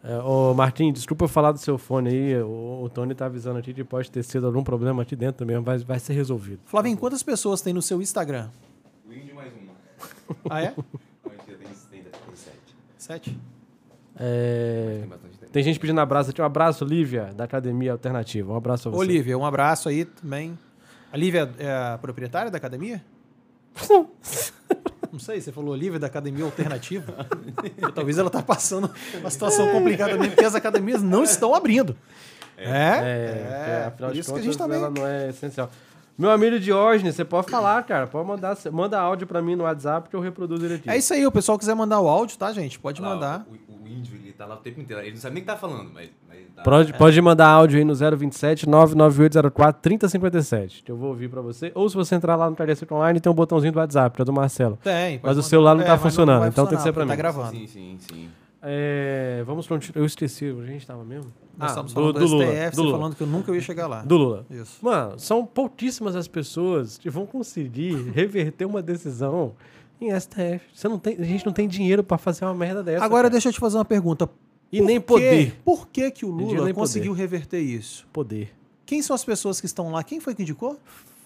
É, 0.03 0.17
ô, 0.19 0.53
Martim, 0.53 0.91
desculpa 0.93 1.25
eu 1.25 1.29
falar 1.29 1.51
do 1.51 1.57
seu 1.59 1.77
fone 1.77 2.09
aí. 2.09 2.41
O, 2.41 2.83
o 2.83 2.89
Tony 2.89 3.13
tá 3.13 3.25
avisando 3.25 3.59
aqui 3.59 3.73
que 3.73 3.83
pode 3.83 4.09
ter 4.09 4.23
sido 4.23 4.45
algum 4.47 4.63
problema 4.63 5.01
aqui 5.01 5.15
dentro 5.15 5.45
mesmo, 5.45 5.63
mas 5.65 5.83
vai 5.83 5.99
ser 5.99 6.13
resolvido. 6.13 6.59
Flavinho, 6.65 6.97
quantas 6.97 7.23
pessoas 7.23 7.61
tem 7.61 7.73
no 7.73 7.81
seu 7.81 8.01
Instagram? 8.01 8.49
O 9.07 9.13
índio 9.13 9.35
mais 9.35 9.51
uma. 9.53 9.67
Ah, 10.49 10.61
é? 10.61 10.73
Não, 10.75 11.31
mentira, 11.31 11.57
tem, 11.57 11.67
tem, 11.91 12.03
tem 12.03 12.35
sete. 12.35 12.75
Sete? 12.97 13.39
É, 14.19 15.03
Tem 15.51 15.63
gente 15.63 15.79
pedindo 15.79 15.99
abraço 16.01 16.31
aqui. 16.31 16.41
Um 16.41 16.45
abraço, 16.45 16.83
Lívia, 16.83 17.33
da 17.35 17.43
Academia 17.43 17.91
Alternativa. 17.91 18.51
Um 18.51 18.57
abraço 18.57 18.87
a 18.87 18.91
você. 18.91 18.97
Olivia, 18.99 19.37
um 19.37 19.45
abraço 19.45 19.89
aí 19.89 20.05
também. 20.05 20.57
A 21.11 21.17
Lívia 21.17 21.49
é 21.59 21.69
a 21.69 21.99
proprietária 22.01 22.49
da 22.49 22.57
academia? 22.57 23.03
Não 23.89 24.09
sei, 25.19 25.41
você 25.41 25.51
falou 25.51 25.71
Olivia 25.73 25.99
da 25.99 26.07
Academia 26.07 26.43
Alternativa. 26.45 27.25
Talvez 27.93 28.17
ela 28.17 28.29
tá 28.29 28.41
passando 28.41 28.89
uma 29.19 29.29
situação 29.29 29.69
complicada 29.71 30.13
mesmo, 30.17 30.31
porque 30.31 30.45
as 30.45 30.55
academias 30.55 31.01
não 31.01 31.23
estão 31.23 31.53
abrindo. 31.53 31.95
É, 32.57 32.63
É, 32.65 33.81
é, 33.83 33.85
afinal 33.87 34.09
por 34.09 34.13
de 34.13 34.19
isso 34.19 34.33
que 34.33 34.39
a 34.39 34.41
contas, 34.41 34.45
gente 34.45 34.57
também... 34.57 34.77
ela 34.77 34.89
não 34.89 35.05
é 35.05 35.29
essencial. 35.29 35.69
Meu 36.17 36.31
amigo 36.31 36.59
Diógenes, 36.59 37.15
você 37.15 37.23
pode 37.23 37.51
falar, 37.51 37.83
cara. 37.83 38.07
Pode 38.07 38.27
mandar, 38.27 38.57
manda 38.71 38.99
áudio 38.99 39.27
pra 39.27 39.39
mim 39.39 39.55
no 39.55 39.65
WhatsApp 39.65 40.09
que 40.09 40.15
eu 40.15 40.19
reproduzo 40.19 40.65
ele 40.65 40.73
aqui. 40.75 40.89
É 40.89 40.97
isso 40.97 41.13
aí, 41.13 41.27
o 41.27 41.31
pessoal 41.31 41.59
quiser 41.59 41.75
mandar 41.75 42.01
o 42.01 42.07
áudio, 42.07 42.35
tá, 42.39 42.51
gente? 42.51 42.79
Pode 42.79 42.99
Olha 42.99 43.09
lá, 43.09 43.15
mandar. 43.15 43.47
O, 43.47 43.83
o 43.83 43.87
índio, 43.87 44.15
ele 44.15 44.26
tá 44.37 44.45
lá 44.45 44.55
o 44.55 44.57
tempo 44.59 44.79
inteiro. 44.79 45.01
Ele 45.01 45.11
não 45.11 45.17
sabe 45.17 45.35
nem 45.35 45.43
o 45.43 45.45
que 45.45 45.51
tá 45.51 45.57
falando, 45.57 45.89
mas. 45.93 46.09
mas 46.27 46.39
tá- 46.55 46.63
Pode, 46.63 46.93
pode 46.93 47.21
mandar 47.21 47.47
áudio 47.47 47.77
aí 47.79 47.83
no 47.85 47.93
027 47.95 48.67
99804 48.69 49.81
3057, 49.81 50.83
que 50.83 50.91
eu 50.91 50.95
vou 50.97 51.09
ouvir 51.09 51.29
pra 51.29 51.41
você. 51.41 51.71
Ou 51.75 51.89
se 51.89 51.95
você 51.95 52.15
entrar 52.15 52.35
lá 52.35 52.49
no 52.49 52.55
Telecirco 52.55 52.93
Online, 52.95 53.19
tem 53.19 53.31
um 53.31 53.35
botãozinho 53.35 53.73
do 53.73 53.79
WhatsApp, 53.79 54.15
que 54.15 54.21
é 54.21 54.25
do 54.25 54.33
Marcelo. 54.33 54.77
Tem. 54.83 55.19
pode 55.19 55.35
Mas 55.35 55.45
o 55.45 55.47
celular 55.47 55.75
não 55.75 55.83
tá 55.83 55.91
mas 55.91 56.01
funcionando, 56.01 56.39
vai 56.39 56.49
então 56.49 56.65
tem 56.65 56.77
que 56.77 56.83
ser 56.83 56.93
pra 56.93 57.03
mim. 57.05 57.09
Tá 57.09 57.15
gravando. 57.15 57.51
Sim, 57.51 57.67
sim, 57.67 57.97
sim. 57.99 58.29
É, 58.61 59.43
vamos 59.45 59.67
continuar. 59.67 60.01
Eu 60.01 60.05
esqueci, 60.05 60.45
a 60.45 60.65
gente 60.65 60.85
tava 60.85 61.03
mesmo? 61.03 61.31
Nós 61.57 61.69
Ah, 61.69 61.71
estamos 61.71 61.93
do, 61.93 61.95
falando 62.01 62.13
do, 62.13 62.19
do 62.19 62.25
Lula. 62.33 62.45
STF, 62.45 62.69
do 62.69 62.75
você 62.75 62.81
Lula. 62.81 62.97
falando 62.97 63.15
que 63.15 63.23
eu 63.23 63.27
nunca 63.27 63.51
ia 63.53 63.61
chegar 63.61 63.87
lá. 63.87 64.01
Do 64.01 64.17
Lula. 64.17 64.45
Isso. 64.49 64.77
Mano, 64.83 65.19
são 65.19 65.45
pouquíssimas 65.45 66.15
as 66.15 66.27
pessoas 66.27 66.97
que 66.97 67.09
vão 67.09 67.25
conseguir 67.25 67.93
reverter 68.13 68.65
uma 68.65 68.81
decisão 68.81 69.53
em 69.99 70.17
STF. 70.19 70.61
Você 70.73 70.87
não 70.87 70.99
tem, 70.99 71.15
a 71.19 71.23
gente 71.23 71.45
não 71.45 71.53
tem 71.53 71.67
dinheiro 71.67 72.03
pra 72.03 72.17
fazer 72.17 72.45
uma 72.45 72.53
merda 72.53 72.83
dessa. 72.83 73.03
Agora 73.03 73.23
cara. 73.23 73.29
deixa 73.31 73.49
eu 73.49 73.53
te 73.53 73.59
fazer 73.59 73.77
uma 73.77 73.85
pergunta. 73.85 74.29
E 74.71 74.81
nem 74.81 74.99
Por 74.99 75.19
quê? 75.19 75.25
poder. 75.29 75.61
Por 75.63 75.87
que, 75.87 76.11
que 76.11 76.25
o 76.25 76.29
Lula 76.29 76.47
nem 76.47 76.57
poder. 76.57 76.73
conseguiu 76.73 77.13
reverter 77.13 77.59
isso? 77.59 78.05
Poder. 78.11 78.53
Quem 78.85 79.01
são 79.01 79.13
as 79.15 79.23
pessoas 79.23 79.59
que 79.59 79.65
estão 79.65 79.91
lá? 79.91 80.03
Quem 80.03 80.19
foi 80.19 80.35
que 80.35 80.41
indicou? 80.41 80.79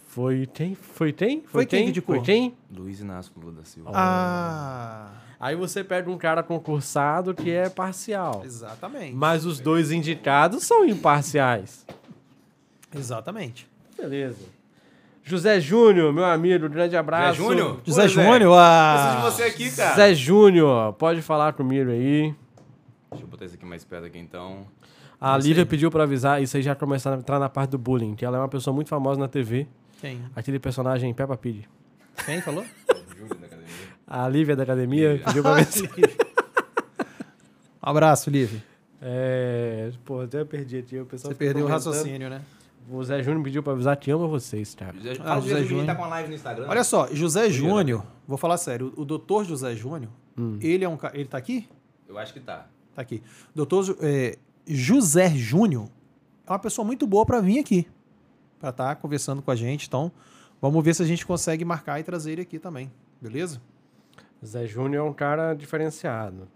Foi 0.07 0.45
quem? 0.45 0.75
Foi 0.75 1.13
quem? 1.13 1.41
Foi 1.47 1.65
quem 1.65 1.85
que 1.85 1.89
indicou? 1.89 2.15
Foi 2.17 2.25
quem? 2.25 2.53
Luiz 2.75 2.99
Inácio 2.99 3.31
Lula 3.37 3.53
da 3.53 3.63
Silva. 3.63 3.91
Ah, 3.93 5.11
Aí 5.39 5.55
você 5.55 5.83
pega 5.83 6.11
um 6.11 6.17
cara 6.17 6.43
concursado 6.43 7.33
que 7.33 7.49
é 7.49 7.67
parcial. 7.69 8.43
exatamente. 8.45 9.15
Mas 9.15 9.45
os 9.45 9.59
dois 9.59 9.91
indicados 9.91 10.63
são 10.63 10.85
imparciais. 10.85 11.85
Exatamente. 12.93 13.67
Beleza. 13.97 14.37
José 15.23 15.59
Júnior, 15.59 16.11
meu 16.11 16.25
amigo, 16.25 16.67
grande 16.67 16.97
abraço. 16.97 17.35
José 17.37 17.49
Júnior? 17.49 17.79
José 17.85 18.01
Pô, 18.03 18.07
Júnior, 18.07 18.57
ah, 18.57 18.93
Preciso 18.93 19.15
de 19.17 19.31
você 19.31 19.43
aqui, 19.43 19.75
cara. 19.75 19.89
José 19.91 20.13
Júnior, 20.15 20.93
pode 20.93 21.21
falar 21.21 21.53
comigo 21.53 21.91
aí. 21.91 22.33
Deixa 23.11 23.25
eu 23.25 23.27
botar 23.27 23.45
isso 23.45 23.55
aqui 23.55 23.65
mais 23.65 23.83
perto 23.83 24.05
aqui, 24.05 24.17
então. 24.17 24.65
A 25.19 25.37
Lívia 25.37 25.65
pediu 25.65 25.91
pra 25.91 26.03
avisar, 26.03 26.41
isso 26.41 26.57
aí 26.57 26.63
já 26.63 26.73
começar 26.73 27.13
a 27.13 27.17
entrar 27.17 27.37
na 27.37 27.47
parte 27.47 27.71
do 27.71 27.77
bullying, 27.77 28.15
que 28.15 28.25
ela 28.25 28.37
é 28.37 28.39
uma 28.41 28.49
pessoa 28.49 28.73
muito 28.73 28.89
famosa 28.89 29.19
na 29.19 29.27
TV. 29.27 29.67
Quem? 29.99 30.19
Aquele 30.35 30.57
personagem 30.57 31.13
Peppa 31.13 31.37
Pig. 31.37 31.67
Quem 32.25 32.41
falou? 32.41 32.65
Júlio 33.15 33.35
da 33.35 33.45
academia. 33.45 33.67
A 34.07 34.27
Lívia 34.27 34.55
da 34.55 34.63
academia 34.63 35.21
pediu 35.23 35.43
pra 35.43 35.51
avisar. 35.57 35.89
Um 35.91 36.03
abraço, 37.89 38.29
Livre. 38.31 38.63
É. 39.01 39.91
Pô, 40.03 40.21
até 40.21 40.43
perdi 40.43 40.77
aqui. 40.79 40.99
O 40.99 41.05
pessoal 41.05 41.31
Você 41.31 41.37
perdeu 41.37 41.65
o 41.65 41.69
raciocínio, 41.69 42.29
né? 42.29 42.41
O 42.91 43.03
Zé 43.03 43.23
Júnior 43.23 43.43
pediu 43.43 43.63
pra 43.63 43.71
avisar, 43.73 43.95
te 43.95 44.11
amo 44.11 44.25
a 44.25 44.27
vocês, 44.27 44.75
cara. 44.75 44.93
José, 44.97 45.11
Ah, 45.13 45.15
fala 45.23 45.41
José 45.41 45.49
José 45.55 45.63
Júnior, 45.65 45.85
tá 45.85 45.95
com 45.95 46.03
a 46.03 46.07
live 46.07 46.29
no 46.29 46.35
Instagram. 46.35 46.65
Olha 46.67 46.83
só, 46.83 47.07
José 47.13 47.49
Júnior, 47.49 48.03
vou 48.27 48.37
falar 48.37 48.57
sério, 48.57 48.91
o 48.97 49.05
doutor 49.05 49.45
José 49.45 49.75
Júnior, 49.75 50.11
ele 50.59 50.83
é 50.83 50.89
um 50.89 50.97
cara. 50.97 51.15
Ele 51.17 51.27
tá 51.27 51.37
aqui? 51.37 51.69
Eu 52.07 52.17
acho 52.17 52.33
que 52.33 52.39
tá. 52.41 52.67
Tá 52.93 53.01
aqui. 53.01 53.23
Doutor 53.55 53.95
é, 54.01 54.37
José 54.67 55.29
Júnior 55.29 55.87
é 56.45 56.51
uma 56.51 56.59
pessoa 56.59 56.85
muito 56.85 57.07
boa 57.07 57.25
para 57.25 57.39
vir 57.39 57.59
aqui, 57.59 57.87
para 58.59 58.69
estar 58.71 58.95
conversando 58.97 59.41
com 59.41 59.51
a 59.51 59.55
gente. 59.55 59.87
Então, 59.87 60.11
vamos 60.61 60.83
ver 60.83 60.93
se 60.93 61.01
a 61.01 61.05
gente 61.05 61.25
consegue 61.25 61.63
marcar 61.63 61.99
e 61.99 62.03
trazer 62.03 62.33
ele 62.33 62.41
aqui 62.41 62.59
também, 62.59 62.91
beleza? 63.21 63.61
Zé 64.45 64.65
Júnior 64.67 65.05
é 65.05 65.09
um 65.09 65.13
cara 65.13 65.53
diferenciado. 65.53 66.47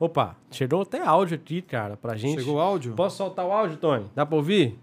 Opa, 0.00 0.36
chegou 0.50 0.82
até 0.82 1.02
áudio 1.02 1.36
aqui, 1.36 1.60
cara, 1.62 1.96
pra 1.96 2.16
gente. 2.16 2.40
Chegou 2.40 2.56
o 2.56 2.60
áudio? 2.60 2.94
Posso 2.94 3.16
soltar 3.18 3.44
o 3.46 3.52
áudio, 3.52 3.76
Tony? 3.76 4.06
Dá 4.14 4.24
pra 4.24 4.36
ouvir? 4.36 4.78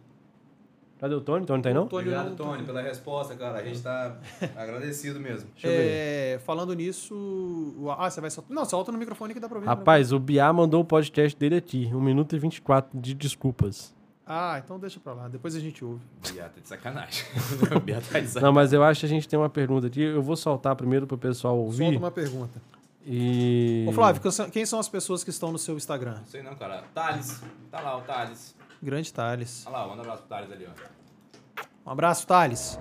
Cadê 1.06 1.14
o 1.14 1.22
Tony? 1.22 1.46
Tony 1.46 1.62
tá 1.62 1.70
aí 1.70 1.76
não? 1.76 1.86
Tony 1.88 2.02
Obrigado, 2.02 2.30
não- 2.30 2.36
Tony, 2.36 2.64
pela 2.64 2.82
resposta, 2.82 3.36
cara. 3.36 3.60
A 3.60 3.64
gente 3.64 3.80
tá 3.80 4.18
agradecido 4.58 5.20
mesmo. 5.20 5.48
Deixa 5.54 5.68
eu 5.68 5.72
ver. 5.72 5.88
É, 5.88 6.40
falando 6.44 6.74
nisso. 6.74 7.76
Ah, 7.96 8.10
você 8.10 8.20
vai 8.20 8.32
soltar. 8.32 8.56
Não, 8.56 8.66
solta 8.66 8.92
no 8.92 8.98
microfone 8.98 9.32
que 9.32 9.40
dá 9.40 9.48
pra 9.48 9.58
ouvir. 9.58 9.68
Rapaz, 9.68 10.12
o 10.12 10.18
Biá 10.18 10.52
mandou 10.52 10.82
o 10.82 10.86
podcast 10.86 11.38
dele 11.38 11.58
aqui. 11.58 11.92
1 11.94 12.02
minuto 12.02 12.36
e 12.36 12.40
24 12.40 13.00
de 13.00 13.14
desculpas. 13.14 13.94
Ah, 14.26 14.60
então 14.66 14.80
deixa 14.80 15.00
pra 15.00 15.14
lá. 15.14 15.28
Depois 15.28 15.56
a 15.56 15.60
gente 15.60 15.86
ouve. 15.86 16.02
Biata 16.34 16.54
tá 16.56 16.62
de 16.62 16.68
sacanagem. 16.68 17.24
Biata 17.86 18.08
tá 18.12 18.20
de 18.20 18.28
sacanagem. 18.28 18.42
Não, 18.42 18.52
mas 18.52 18.74
eu 18.74 18.84
acho 18.84 19.02
que 19.02 19.06
a 19.06 19.10
gente 19.10 19.28
tem 19.28 19.38
uma 19.38 19.48
pergunta 19.50 19.86
aqui. 19.86 20.02
Eu 20.02 20.24
vou 20.24 20.36
soltar 20.36 20.76
primeiro 20.76 21.06
pro 21.06 21.20
pessoal 21.20 21.56
ouvir. 21.56 21.84
Solta 21.86 22.00
uma 22.00 22.10
pergunta. 22.10 22.60
E. 23.06 23.86
Ô, 23.88 23.92
Flávio, 23.92 24.20
quem 24.52 24.66
são 24.66 24.80
as 24.80 24.90
pessoas 24.90 25.24
que 25.24 25.30
estão 25.30 25.52
no 25.52 25.60
seu 25.60 25.78
Instagram? 25.78 26.16
Não 26.16 26.26
sei 26.26 26.42
não, 26.42 26.56
cara. 26.56 26.84
Thales. 26.96 27.44
Tá 27.70 27.80
lá 27.82 27.96
o 27.96 28.02
Thales. 28.02 28.56
Grande 28.86 29.12
Thales. 29.12 29.66
Olha 29.66 29.78
lá, 29.78 29.88
manda 29.88 29.98
um 29.98 30.02
abraço 30.02 30.22
pro 30.22 30.30
Thales 30.30 30.52
ali, 30.52 30.68
ó. 30.68 31.90
Um 31.90 31.92
abraço, 31.92 32.28
Thales. 32.28 32.80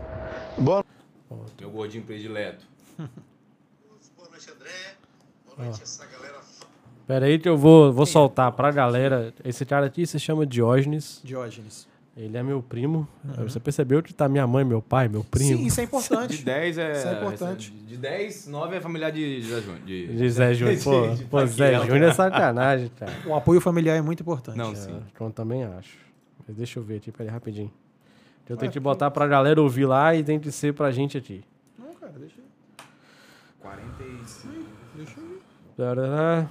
Meu 1.59 1.71
gordinho 1.71 2.05
predileto. 2.05 2.65
Boa 2.99 4.29
noite, 4.31 4.51
André. 4.51 4.97
Boa 5.47 5.65
noite, 5.65 5.83
essa 5.83 6.07
galera. 6.07 6.41
Pera 7.07 7.27
aí 7.27 7.39
que 7.39 7.49
eu 7.49 7.57
vou, 7.57 7.91
vou 7.91 8.05
soltar 8.05 8.53
pra 8.53 8.71
galera. 8.71 9.33
Esse 9.43 9.65
cara 9.65 9.87
aqui 9.87 10.07
se 10.07 10.21
chama 10.21 10.47
Diógenes. 10.47 11.21
Diógenes. 11.25 11.89
Ele 12.17 12.37
é 12.37 12.43
meu 12.45 12.63
primo. 12.63 13.09
Você 13.39 13.59
percebeu 13.59 14.01
que 14.01 14.15
tá 14.15 14.29
minha 14.29 14.47
mãe, 14.47 14.65
meu 14.65 14.81
pai, 14.81 15.09
meu 15.09 15.25
primo? 15.25 15.59
Sim, 15.59 15.67
isso 15.67 15.81
é 15.81 15.83
De 15.85 15.89
importante. 15.89 16.45
10 16.45 16.79
é. 16.79 16.93
Isso 16.93 17.09
é 17.09 17.13
importante. 17.15 17.71
De 17.73 17.97
10, 17.97 18.47
9 18.47 18.77
é 18.77 18.81
familiar 18.81 19.11
de 19.11 19.41
José 19.43 19.61
Júnior. 19.63 19.81
De... 19.85 20.17
De 20.17 20.31
Zé 20.31 20.55
Júnior. 20.55 20.79
Pô, 20.85 21.09
De- 21.09 21.17
de 21.17 21.25
pô 21.25 21.45
Zé 21.47 21.73
Paquera. 21.73 21.87
Júnior 21.93 22.11
é 22.11 22.15
sacanagem, 22.15 22.89
cara. 22.97 23.13
O 23.27 23.35
apoio 23.35 23.61
familiar 23.61 23.97
é 23.97 24.01
muito 24.01 24.21
importante. 24.21 24.57
Não, 24.57 24.73
sim. 24.77 24.93
É, 24.93 25.23
eu 25.25 25.31
também 25.33 25.65
acho. 25.65 25.99
Mas 26.47 26.57
deixa 26.57 26.79
eu 26.79 26.85
ver 26.85 26.99
aqui, 26.99 27.11
peraí, 27.11 27.33
rapidinho. 27.33 27.73
Eu 28.49 28.57
tenho 28.57 28.71
que 28.71 28.79
botar 28.79 29.11
pra 29.11 29.27
galera 29.27 29.61
ouvir 29.61 29.87
lá 29.87 30.15
e 30.15 30.23
tem 30.23 30.39
que 30.39 30.53
ser 30.53 30.73
pra 30.73 30.93
gente 30.93 31.19
aqui. 31.19 31.43
Não, 31.77 31.95
cara, 31.95 32.13
deixa 32.13 32.37
eu 32.39 32.45
45. 33.61 34.55
Deixa 34.97 35.19
eu 35.19 35.27
ver. 35.27 36.47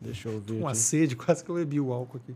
Deixa 0.00 0.28
eu 0.28 0.40
ver 0.40 0.60
Uma 0.60 0.70
aqui. 0.70 0.78
sede, 0.78 1.16
quase 1.16 1.44
que 1.44 1.50
eu 1.50 1.56
bebi 1.56 1.78
o 1.80 1.92
álcool 1.92 2.16
aqui. 2.16 2.34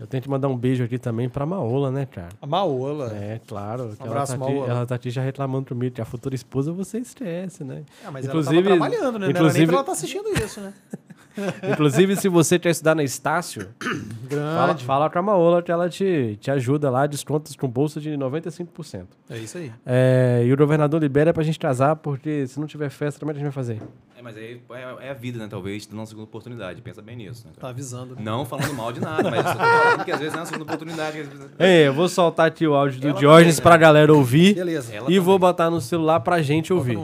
Eu 0.00 0.06
tenho 0.06 0.22
que 0.22 0.28
mandar 0.28 0.48
um 0.48 0.56
beijo 0.56 0.82
aqui 0.84 0.98
também 0.98 1.28
pra 1.28 1.44
Maola, 1.46 1.90
né, 1.90 2.06
cara? 2.06 2.30
A 2.40 2.46
Maola. 2.46 3.12
É, 3.16 3.40
claro. 3.46 3.84
ela, 3.84 4.10
abraço, 4.10 4.36
tá 4.38 4.44
aqui, 4.44 4.54
Maola. 4.54 4.70
ela 4.72 4.86
tá 4.86 4.94
aqui 4.94 5.10
já 5.10 5.22
reclamando 5.22 5.66
comigo 5.68 5.94
que 5.94 6.00
a 6.00 6.04
futura 6.04 6.34
esposa 6.34 6.72
você 6.72 6.98
esquece, 6.98 7.64
né? 7.64 7.82
Ah, 8.04 8.10
mas 8.10 8.26
Inclusive- 8.26 8.56
ela 8.56 8.78
tava 8.78 8.90
trabalhando, 8.90 9.18
né? 9.18 9.26
Não 9.26 9.30
era 9.30 9.32
nem 9.32 9.40
inclusive- 9.40 9.66
pra 9.66 9.74
ela 9.74 9.80
estar 9.82 9.92
assistindo 9.92 10.28
isso, 10.44 10.60
né? 10.60 10.72
Inclusive, 11.72 12.16
se 12.16 12.28
você 12.28 12.58
quer 12.58 12.70
estudar 12.70 12.94
na 12.94 13.02
Estácio, 13.02 13.68
fala, 14.30 14.66
Grande. 14.66 14.84
fala 14.84 15.10
com 15.10 15.18
a 15.18 15.22
Maola 15.22 15.62
que 15.62 15.70
ela 15.72 15.88
te, 15.88 16.36
te 16.40 16.50
ajuda 16.50 16.90
lá, 16.90 17.06
descontos 17.06 17.54
com 17.56 17.68
bolsa 17.68 18.00
de 18.00 18.10
95%. 18.10 19.04
É 19.30 19.38
isso 19.38 19.58
aí. 19.58 19.72
É, 19.86 20.42
e 20.46 20.52
o 20.52 20.56
governador 20.56 21.00
libera 21.00 21.32
pra 21.32 21.42
gente 21.42 21.58
casar, 21.58 21.96
porque 21.96 22.46
se 22.46 22.58
não 22.60 22.66
tiver 22.66 22.90
festa, 22.90 23.18
como 23.20 23.30
é 23.30 23.34
que 23.34 23.40
a 23.40 23.44
gente 23.44 23.52
vai 23.54 23.64
fazer? 23.64 23.80
É, 24.16 24.22
mas 24.22 24.36
aí 24.36 24.60
é, 24.72 25.06
é 25.08 25.10
a 25.10 25.14
vida, 25.14 25.38
né? 25.38 25.46
Talvez 25.50 25.88
uma 25.92 26.06
segunda 26.06 26.24
oportunidade. 26.24 26.80
Pensa 26.80 27.02
bem 27.02 27.16
nisso, 27.16 27.46
né? 27.46 27.52
Tá 27.58 27.68
avisando. 27.68 28.16
Não 28.20 28.44
falando 28.44 28.72
mal 28.74 28.92
de 28.92 29.00
nada, 29.00 29.30
mas 29.30 29.44
eu 29.44 29.52
falando 29.54 30.04
que 30.04 30.12
às 30.12 30.18
vezes 30.20 30.34
é 30.34 30.38
uma 30.38 30.46
segunda 30.46 30.64
oportunidade. 30.64 31.22
vezes- 31.22 31.46
Ei, 31.58 31.88
eu 31.88 31.92
vou 31.92 32.08
soltar 32.08 32.46
aqui 32.46 32.66
o 32.66 32.74
áudio 32.74 33.00
do 33.00 33.08
Ela 33.08 33.18
Diógenes 33.18 33.56
também, 33.56 33.64
né? 33.72 33.76
pra 33.76 33.76
galera 33.76 34.14
ouvir 34.14 34.54
Beleza. 34.54 34.94
Ela 34.94 35.10
e 35.10 35.18
vou 35.18 35.34
também. 35.34 35.48
botar 35.50 35.70
no 35.70 35.80
celular 35.80 36.20
pra 36.20 36.40
gente 36.42 36.72
ouvir. 36.72 36.98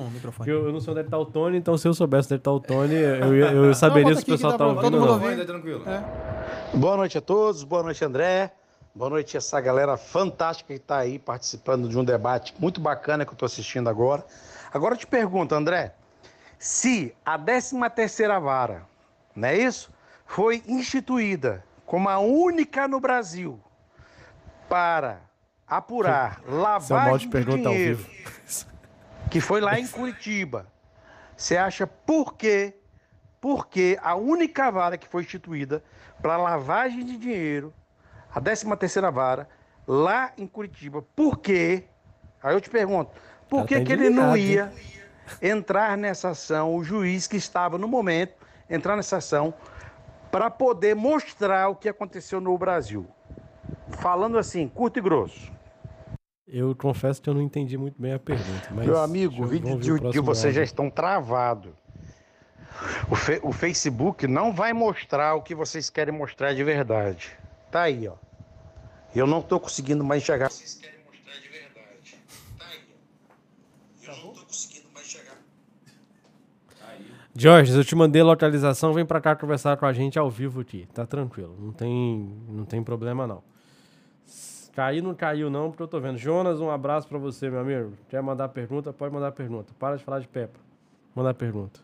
eu, 0.46 0.66
eu 0.66 0.72
não 0.72 0.80
sei 0.80 0.92
onde 0.92 1.00
é 1.00 1.04
tá 1.04 1.18
o 1.18 1.26
Tony, 1.26 1.56
então 1.58 1.76
se 1.76 1.86
eu 1.88 1.92
soubesse 1.94 2.28
onde 2.28 2.34
é 2.34 2.38
tá 2.38 2.52
o 2.52 2.60
Tony, 2.60 2.94
eu, 2.94 3.36
ia- 3.36 3.52
eu 3.52 3.74
saberia 3.74 4.14
se 4.20 4.22
o 4.22 4.26
que 4.26 4.32
pessoal 4.32 4.56
tá 4.56 4.66
ouvindo 4.66 4.82
todo 4.82 5.00
mundo 5.00 5.12
ouvir. 5.12 5.28
Ainda 5.28 5.44
tranquilo. 5.44 5.84
É. 5.88 6.76
Boa 6.76 6.96
noite 6.96 7.18
a 7.18 7.20
todos, 7.20 7.64
boa 7.64 7.82
noite, 7.82 8.04
André. 8.04 8.52
Boa 8.94 9.08
noite, 9.08 9.36
essa 9.36 9.60
galera 9.60 9.96
fantástica 9.96 10.74
que 10.74 10.80
está 10.80 10.98
aí 10.98 11.18
participando 11.18 11.88
de 11.88 11.96
um 11.96 12.04
debate 12.04 12.54
muito 12.58 12.80
bacana 12.80 13.24
que 13.24 13.30
eu 13.30 13.34
estou 13.34 13.46
assistindo 13.46 13.88
agora. 13.88 14.24
Agora 14.72 14.94
eu 14.94 14.98
te 14.98 15.06
pergunto, 15.06 15.54
André, 15.54 15.94
se 16.58 17.14
a 17.24 17.38
13ª 17.38 18.40
vara, 18.40 18.86
não 19.34 19.48
é 19.48 19.56
isso? 19.56 19.92
Foi 20.26 20.62
instituída 20.66 21.64
como 21.86 22.08
a 22.08 22.18
única 22.18 22.86
no 22.86 23.00
Brasil 23.00 23.60
para 24.68 25.20
apurar 25.66 26.40
de 26.40 26.52
lavagem 26.52 27.18
de 27.18 27.28
pergunta 27.28 27.68
ao 27.68 27.74
dinheiro, 27.74 27.96
vivo. 27.96 28.66
que 29.30 29.40
foi 29.40 29.60
lá 29.60 29.78
em 29.78 29.86
Curitiba. 29.86 30.66
Você 31.36 31.56
acha 31.56 31.86
por 31.86 32.34
quê? 32.34 32.74
Porque 33.40 33.98
a 34.02 34.14
única 34.14 34.70
vara 34.70 34.98
que 34.98 35.08
foi 35.08 35.22
instituída 35.22 35.82
para 36.20 36.36
lavagem 36.36 37.04
de 37.04 37.16
dinheiro, 37.16 37.72
a 38.32 38.40
13ª 38.40 39.10
vara, 39.10 39.48
lá 39.86 40.32
em 40.36 40.46
Curitiba, 40.46 41.02
por 41.16 41.38
quê? 41.38 41.84
Aí 42.42 42.54
eu 42.54 42.60
te 42.60 42.68
pergunto, 42.68 43.10
por 43.48 43.66
que, 43.66 43.78
tá 43.78 43.84
que 43.84 43.92
ele 43.92 44.10
não 44.10 44.36
ia 44.36 44.72
entrar 45.40 45.96
nessa 45.96 46.30
ação, 46.30 46.76
o 46.76 46.84
juiz 46.84 47.26
que 47.26 47.36
estava 47.36 47.78
no 47.78 47.88
momento, 47.88 48.34
entrar 48.68 48.96
nessa 48.96 49.16
ação, 49.16 49.54
para 50.30 50.50
poder 50.50 50.94
mostrar 50.94 51.68
o 51.68 51.74
que 51.74 51.88
aconteceu 51.88 52.40
no 52.40 52.56
Brasil? 52.56 53.06
Falando 54.00 54.38
assim, 54.38 54.68
curto 54.68 54.98
e 54.98 55.02
grosso. 55.02 55.50
Eu 56.46 56.74
confesso 56.74 57.22
que 57.22 57.30
eu 57.30 57.34
não 57.34 57.40
entendi 57.42 57.78
muito 57.78 58.00
bem 58.00 58.12
a 58.12 58.18
pergunta. 58.18 58.68
Mas 58.72 58.86
Meu 58.86 58.98
amigo, 58.98 59.44
o 59.44 59.46
vídeo 59.46 59.78
de, 59.78 60.10
de 60.10 60.20
vocês 60.20 60.54
já 60.54 60.62
estão 60.62 60.90
travados. 60.90 61.72
O, 63.10 63.14
fe- 63.16 63.40
o 63.42 63.52
Facebook 63.52 64.26
não 64.26 64.52
vai 64.52 64.72
mostrar 64.72 65.34
o 65.34 65.42
que 65.42 65.54
vocês 65.54 65.90
querem 65.90 66.14
mostrar 66.14 66.54
de 66.54 66.62
verdade. 66.64 67.36
Tá 67.70 67.82
aí, 67.82 68.08
ó. 68.08 68.14
Eu 69.14 69.26
não 69.26 69.42
tô 69.42 69.58
conseguindo 69.60 70.04
mais 70.04 70.22
enxergar. 70.22 70.50
Vocês 70.50 70.74
querem 70.74 70.98
mostrar 71.04 71.34
de 71.40 71.48
verdade. 71.48 72.18
Tá 72.58 72.64
aí, 72.66 72.80
ó. 74.08 74.10
Eu 74.12 74.16
não 74.24 74.32
tô 74.32 74.42
conseguindo 74.46 74.88
mais 74.94 75.06
enxergar. 75.06 75.36
Jorge, 77.34 77.72
eu 77.76 77.84
te 77.84 77.94
mandei 77.94 78.22
a 78.22 78.24
localização, 78.24 78.92
vem 78.92 79.06
pra 79.06 79.20
cá 79.20 79.34
conversar 79.36 79.76
com 79.76 79.86
a 79.86 79.92
gente 79.92 80.18
ao 80.18 80.28
vivo 80.30 80.60
aqui. 80.60 80.86
Tá 80.92 81.06
tranquilo, 81.06 81.56
não 81.60 81.72
tem, 81.72 82.36
não 82.48 82.64
tem 82.64 82.82
problema 82.82 83.26
não. 83.26 83.42
Cair 84.74 85.02
não 85.02 85.14
caiu 85.14 85.50
não, 85.50 85.70
porque 85.70 85.82
eu 85.82 85.88
tô 85.88 86.00
vendo. 86.00 86.16
Jonas, 86.16 86.60
um 86.60 86.70
abraço 86.70 87.06
pra 87.08 87.18
você, 87.18 87.50
meu 87.50 87.60
amigo. 87.60 87.92
Quer 88.08 88.22
mandar 88.22 88.48
pergunta? 88.48 88.92
Pode 88.92 89.12
mandar 89.12 89.32
pergunta. 89.32 89.72
Para 89.78 89.96
de 89.96 90.04
falar 90.04 90.20
de 90.20 90.28
Peppa. 90.28 90.58
Mandar 91.14 91.34
pergunta. 91.34 91.80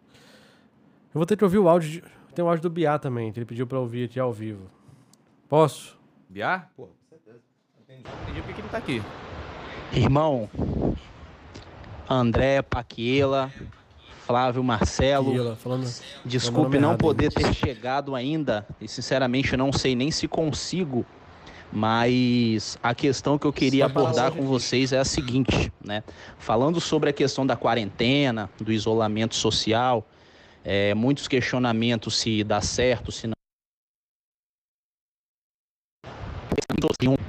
Eu 1.16 1.18
vou 1.18 1.24
ter 1.24 1.35
que 1.35 1.42
ouvir 1.44 1.57
o 1.57 1.66
áudio. 1.66 1.88
de- 1.90 2.02
Tem 2.35 2.44
o 2.44 2.48
áudio 2.48 2.64
do 2.64 2.68
Biá 2.68 2.98
também, 2.98 3.33
que 3.33 3.38
ele 3.38 3.46
pediu 3.46 3.66
pra 3.66 3.81
ouvir 3.81 4.05
aqui 4.05 4.20
ao 4.20 4.31
vivo. 4.31 4.70
Posso? 5.48 5.96
Biar? 6.29 6.70
Pô, 6.76 6.83
com 6.88 6.92
certeza. 7.09 7.38
Entendi. 7.81 8.02
Entendi 8.24 8.40
porque 8.42 8.52
que 8.52 8.61
ele 8.61 8.68
tá 8.68 8.76
aqui. 8.76 9.02
Irmão, 9.94 10.46
André, 12.07 12.61
Paquiela, 12.61 13.50
Flávio, 14.26 14.62
Marcelo, 14.62 15.52
Aqui, 15.52 15.62
falando. 15.62 15.90
desculpe 16.22 16.79
não 16.79 16.90
errado 16.90 16.98
poder 17.00 17.33
ter 17.33 17.50
chegado 17.55 18.14
ainda, 18.14 18.66
e 18.79 18.87
sinceramente 18.87 19.52
eu 19.55 19.59
não 19.59 19.72
sei 19.72 19.96
nem 19.96 20.11
se 20.11 20.29
consigo, 20.29 21.07
mas 21.72 22.76
a 22.83 22.94
questão 22.94 23.38
que 23.38 23.46
eu 23.46 23.52
queria 23.55 23.88
para 23.88 24.02
abordar 24.02 24.33
com 24.33 24.44
vocês 24.44 24.92
é 24.92 24.98
a 24.98 25.05
seguinte, 25.05 25.72
né? 25.83 26.05
Falando 26.38 26.79
sobre 26.79 27.09
a 27.09 27.12
questão 27.14 27.46
da 27.46 27.57
quarentena, 27.57 28.50
do 28.61 28.70
isolamento 28.70 29.35
social, 29.35 30.07
é, 30.68 30.92
muitos 30.94 31.29
questionamentos 31.29 32.18
se 32.18 32.42
dá 32.42 32.61
certo, 32.61 33.12
se 33.12 33.29
não. 33.29 33.37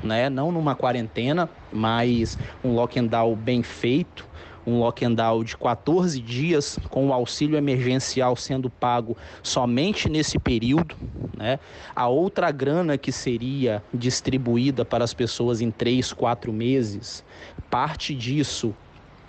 né? 0.03 0.27
Não 0.27 0.51
numa 0.51 0.75
quarentena, 0.75 1.47
mas 1.71 2.35
um 2.63 2.73
lockdown 2.73 3.35
bem 3.35 3.61
feito, 3.61 4.27
um 4.65 4.79
lockdown 4.79 5.43
de 5.43 5.55
14 5.55 6.19
dias, 6.19 6.79
com 6.89 7.09
o 7.09 7.13
auxílio 7.13 7.55
emergencial 7.55 8.35
sendo 8.35 8.71
pago 8.71 9.15
somente 9.43 10.09
nesse 10.09 10.39
período, 10.39 10.95
né? 11.37 11.59
A 11.95 12.07
outra 12.07 12.49
grana 12.49 12.97
que 12.97 13.11
seria 13.11 13.83
distribuída 13.93 14.83
para 14.83 15.03
as 15.03 15.13
pessoas 15.13 15.61
em 15.61 15.69
3, 15.69 16.11
4 16.11 16.51
meses, 16.51 17.23
parte 17.69 18.15
disso 18.15 18.75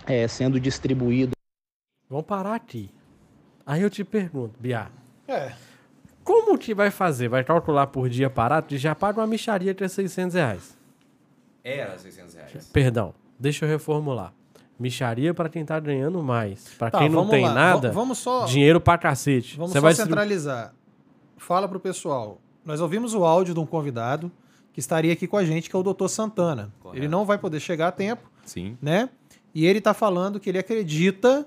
é, 0.07 0.27
sendo 0.27 0.59
distribuído. 0.59 1.33
Vamos 2.09 2.25
parar 2.25 2.55
aqui. 2.55 2.89
Aí 3.69 3.83
eu 3.83 3.89
te 3.89 4.03
pergunto, 4.03 4.55
Bia, 4.59 4.87
É. 5.27 5.51
como 6.23 6.57
que 6.57 6.73
vai 6.73 6.89
fazer? 6.89 7.27
Vai 7.27 7.43
calcular 7.43 7.85
por 7.85 8.09
dia 8.09 8.27
parado? 8.27 8.75
Já 8.75 8.95
paga 8.95 9.21
uma 9.21 9.27
micharia 9.27 9.75
que 9.75 9.83
é 9.83 9.87
600 9.87 10.33
reais. 10.33 10.75
Era 11.63 11.95
600 11.99 12.33
reais. 12.33 12.69
Perdão, 12.73 13.13
deixa 13.39 13.65
eu 13.65 13.69
reformular. 13.69 14.33
Micharia 14.79 15.35
para 15.35 15.49
quem 15.49 15.63
tá 15.63 15.79
ganhando 15.79 16.23
mais. 16.23 16.69
Para 16.79 16.89
Tá, 16.89 16.97
quem 16.97 17.09
não 17.09 17.17
vamos 17.19 17.31
tem 17.31 17.43
lá. 17.45 17.53
nada, 17.53 17.89
Va- 17.89 17.93
vamos 17.93 18.17
só- 18.17 18.45
dinheiro 18.45 18.81
pra 18.81 18.97
cacete. 18.97 19.55
Vamos 19.55 19.71
Você 19.71 19.77
só 19.77 19.81
vai 19.81 19.91
distribu- 19.93 20.09
centralizar. 20.15 20.73
Fala 21.37 21.67
pro 21.67 21.79
pessoal. 21.79 22.39
Nós 22.65 22.81
ouvimos 22.81 23.13
o 23.13 23.23
áudio 23.23 23.53
de 23.53 23.59
um 23.59 23.65
convidado 23.67 24.31
que 24.73 24.79
estaria 24.79 25.13
aqui 25.13 25.27
com 25.27 25.37
a 25.37 25.45
gente, 25.45 25.69
que 25.69 25.75
é 25.75 25.79
o 25.79 25.83
Dr. 25.83 26.07
Santana. 26.07 26.71
Correto. 26.79 26.97
Ele 26.99 27.07
não 27.07 27.23
vai 27.23 27.37
poder 27.37 27.59
chegar 27.59 27.89
a 27.89 27.91
tempo, 27.91 28.29
Sim. 28.45 28.77
né? 28.81 29.09
E 29.53 29.65
ele 29.65 29.79
tá 29.81 29.93
falando 29.93 30.39
que 30.39 30.49
ele 30.49 30.57
acredita 30.59 31.45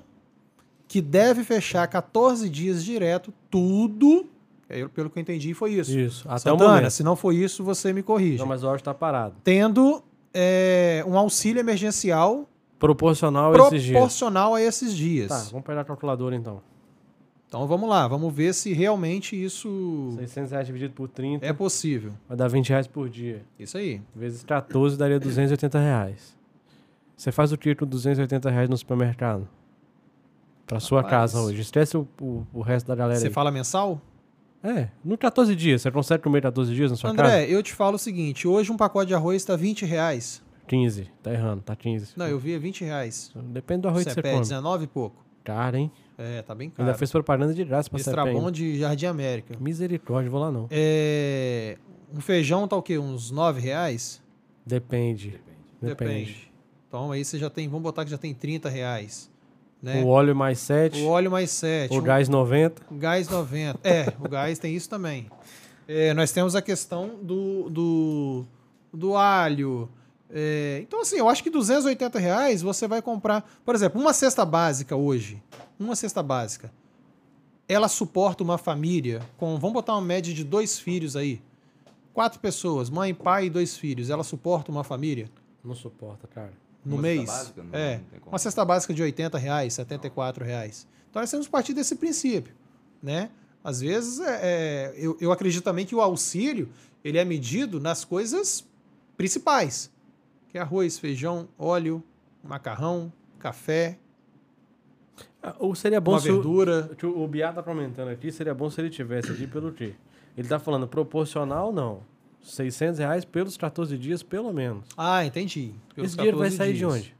que 0.93 1.01
deve 1.01 1.43
fechar 1.43 1.87
14 1.87 2.51
dias 2.51 2.85
direto 2.85 3.33
tudo. 3.51 4.27
É, 4.69 4.87
Pelo 4.89 5.09
que 5.09 5.19
eu 5.19 5.23
entendi, 5.23 5.55
foi 5.55 5.73
isso. 5.73 5.99
Isso, 5.99 6.29
até 6.29 6.53
o 6.53 6.59
Santana, 6.59 6.75
momento. 6.75 6.91
se 6.91 7.03
não 7.03 7.17
foi 7.17 7.37
isso, 7.37 7.65
você 7.65 7.95
me 7.95 8.03
corrige. 8.03 8.37
Não, 8.37 8.45
mas 8.45 8.63
o 8.63 8.69
áudio 8.69 8.85
tá 8.85 8.93
parado. 8.93 9.35
Tendo 9.43 10.05
é, 10.35 11.03
um 11.09 11.17
auxílio 11.17 11.61
emergencial 11.61 12.47
Proporcional 12.79 13.55
a 13.55 13.57
esses 13.69 13.83
dias. 13.83 13.93
proporcional 13.93 14.55
a 14.55 14.61
esses 14.61 14.95
dias. 14.95 15.29
Tá, 15.31 15.39
vamos 15.51 15.65
pegar 15.65 15.81
a 15.81 15.85
calculadora 15.87 16.37
então. 16.37 16.61
Então 17.49 17.67
vamos 17.67 17.89
lá, 17.89 18.07
vamos 18.07 18.31
ver 18.35 18.53
se 18.53 18.75
realmente 18.75 19.35
isso 19.43 20.13
600 20.19 20.51
reais 20.53 20.67
dividido 20.67 20.93
por 20.93 21.09
30 21.09 21.47
é 21.47 21.55
possível. 21.55 22.13
vai 22.29 22.37
dar 22.37 22.49
20 22.49 22.69
reais 22.69 22.87
por 22.87 23.09
dia. 23.09 23.41
Isso 23.59 23.79
aí. 23.79 24.03
Vezes 24.15 24.45
14 24.45 24.99
daria 24.99 25.19
280 25.19 25.79
reais. 25.79 26.37
Você 27.17 27.33
faz 27.33 27.51
o 27.51 27.57
que 27.57 27.75
com 27.75 27.87
280 27.87 28.51
reais 28.51 28.69
no 28.69 28.77
supermercado? 28.77 29.49
Pra 30.67 30.81
sua 30.81 31.03
Rapaz. 31.03 31.33
casa 31.33 31.41
hoje. 31.45 31.61
Esquece 31.61 31.97
o, 31.97 32.07
o, 32.21 32.47
o 32.53 32.61
resto 32.61 32.87
da 32.87 32.95
galera 32.95 33.19
Você 33.19 33.27
aí. 33.27 33.33
fala 33.33 33.51
mensal? 33.51 34.01
É, 34.63 34.89
no 35.05 35.19
14 35.19 35.55
dias. 35.57 35.83
Você 35.83 35.91
consegue 35.91 36.23
comer 36.23 36.41
14 36.41 36.73
dias 36.75 36.91
na 36.91 36.97
sua 36.97 37.11
André, 37.11 37.25
casa? 37.25 37.47
eu 37.47 37.63
te 37.63 37.73
falo 37.75 37.97
o 37.97 37.99
seguinte: 37.99 38.47
hoje 38.47 38.71
um 38.71 38.77
pacote 38.77 39.09
de 39.09 39.15
arroz 39.15 39.43
está 39.43 39.57
20 39.57 39.85
reais. 39.85 40.43
15. 40.69 41.11
Tá 41.23 41.33
errando, 41.33 41.63
tá 41.63 41.75
15. 41.75 42.13
Não, 42.17 42.27
eu 42.29 42.39
vi 42.39 42.55
é 42.55 42.59
20 42.59 42.85
reais. 42.85 43.33
Depende 43.35 43.83
do 43.83 43.89
arroz 43.89 44.05
que 44.05 44.11
Você 44.13 44.23
você 44.23 44.29
come. 44.31 44.41
19 44.41 44.85
e 44.85 44.87
pouco. 44.87 45.17
Caro, 45.43 45.77
hein? 45.77 45.91
É, 46.17 46.41
tá 46.43 46.55
bem 46.55 46.71
caro. 46.71 46.87
Ainda 46.89 46.97
fez 46.97 47.11
propaganda 47.11 47.53
de 47.53 47.65
graça 47.65 47.91
pra 47.91 47.99
você 47.99 48.09
Estrabon 48.09 48.51
de 48.51 48.79
Jardim 48.79 49.07
América. 49.07 49.57
Misericórdia, 49.59 50.31
vou 50.31 50.41
lá 50.41 50.53
não. 50.53 50.69
É, 50.71 51.77
um 52.15 52.21
feijão 52.21 52.69
tá 52.69 52.77
o 52.77 52.83
quê? 52.83 52.97
Uns 52.99 53.33
9 53.33 53.61
reais? 53.61 54.23
Depende. 54.65 55.41
Depende. 55.81 56.53
Então 56.87 57.11
aí 57.11 57.25
você 57.25 57.39
já 57.39 57.51
tem, 57.51 57.67
vamos 57.67 57.83
botar 57.83 58.05
que 58.05 58.11
já 58.11 58.19
tem 58.19 58.33
30 58.33 58.69
reais. 58.69 59.32
Né? 59.83 60.01
O 60.01 60.07
óleo 60.07 60.35
mais 60.37 60.61
7. 60.61 61.03
O 61.03 61.09
óleo 61.09 61.31
mais 61.31 61.51
7. 61.51 61.97
O 61.97 62.01
gás 62.01 62.29
90. 62.29 62.83
O 62.89 62.95
gás 62.95 63.29
90. 63.29 63.81
É, 63.83 64.13
o 64.21 64.29
gás 64.29 64.59
tem 64.59 64.77
isso 64.77 64.89
também. 64.89 65.29
É, 65.89 66.15
nós 66.15 66.31
temos 66.31 66.55
a 66.55 66.63
questão 66.63 67.19
do, 67.21 67.69
do, 67.69 68.45
do 68.93 69.17
alho. 69.17 69.89
É, 70.31 70.81
então, 70.83 71.01
assim, 71.01 71.17
eu 71.17 71.29
acho 71.29 71.43
que 71.43 71.51
280 71.51 72.19
reais 72.19 72.63
você 72.63 72.87
vai 72.87 73.03
comprar. 73.03 73.45
Por 73.65 73.75
exemplo, 73.75 74.01
uma 74.01 74.13
cesta 74.13 74.45
básica 74.45 74.95
hoje. 74.95 75.43
Uma 75.79 75.97
cesta 75.97 76.23
básica. 76.23 76.73
Ela 77.69 77.89
suporta 77.89 78.45
uma 78.45 78.59
família 78.59 79.21
com. 79.37 79.59
Vamos 79.59 79.75
botar 79.75 79.95
uma 79.95 80.01
média 80.01 80.33
de 80.33 80.45
dois 80.45 80.79
filhos 80.79 81.17
aí. 81.17 81.43
Quatro 82.15 82.39
pessoas, 82.39 82.89
mãe, 82.89 83.13
pai 83.13 83.47
e 83.47 83.51
dois 83.51 83.77
filhos. 83.77 84.11
Ela 84.11 84.23
suporta 84.23 84.71
uma 84.71 84.85
família 84.85 85.31
Não 85.65 85.75
suporta, 85.75 86.29
cara. 86.29 86.53
No 86.85 86.97
Uma 86.97 87.03
cesta 87.03 87.17
mês? 87.17 87.27
básica? 87.31 87.63
Não, 87.63 87.71
é. 87.79 88.01
não 88.21 88.29
uma 88.29 88.39
cesta 88.39 88.65
básica 88.65 88.95
de 88.95 89.03
80 89.03 89.39
reais, 89.39 89.75
74 89.75 90.45
reais. 90.45 90.87
Então 91.11 91.21
nós 91.23 91.31
temos 91.31 91.47
que 91.47 91.53
partir 91.53 91.73
desse 91.75 91.95
princípio, 91.97 92.55
né? 93.03 93.31
Às 93.63 93.81
vezes, 93.81 94.19
é, 94.21 94.41
é, 94.43 94.95
eu, 94.97 95.17
eu 95.21 95.31
acredito 95.31 95.63
também 95.63 95.87
que 95.87 95.95
o 95.95 96.01
auxílio 96.01 96.69
ele 97.05 97.19
é 97.19 97.25
medido 97.25 97.79
nas 97.79 98.05
coisas 98.05 98.67
principais, 99.17 99.91
que 100.49 100.59
é 100.59 100.61
arroz, 100.61 100.99
feijão, 100.99 101.49
óleo, 101.59 102.03
macarrão, 102.43 103.13
café, 103.39 103.99
Ah, 105.43 105.55
Ou 105.59 105.75
seria 105.75 106.01
bom 106.01 106.13
uma 106.13 106.21
se 106.21 106.31
o, 106.31 106.35
verdura. 106.35 106.91
o 107.03 107.23
o 107.23 107.29
Biá 107.29 107.53
tá 107.53 107.63
comentando 107.63 108.09
aqui, 108.09 108.31
seria 108.33 108.55
bom 108.55 108.69
se 108.71 108.81
ele 108.81 108.91
tivesse 108.91 109.31
aqui 109.33 109.47
pelo 109.47 109.73
quê? 109.73 109.95
Ele 110.37 110.49
tá 110.49 110.59
falando 110.59 110.87
proporcional, 110.89 111.73
não. 111.73 112.01
600 112.43 112.99
reais 112.99 113.25
pelos 113.25 113.57
14 113.57 113.97
dias, 113.97 114.23
pelo 114.23 114.53
menos. 114.53 114.85
Ah, 114.97 115.25
entendi. 115.25 115.73
Pelos 115.95 116.11
Esse 116.11 116.17
dinheiro 116.17 116.39
vai 116.39 116.49
14 116.51 116.57
sair 116.57 116.73
de 116.73 116.79
dias. 116.79 116.93
onde? 116.93 117.17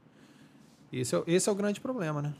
Esse 0.91 1.15
é, 1.15 1.23
esse 1.27 1.49
é 1.49 1.51
o 1.51 1.55
grande 1.55 1.79
problema, 1.81 2.21
né? 2.21 2.33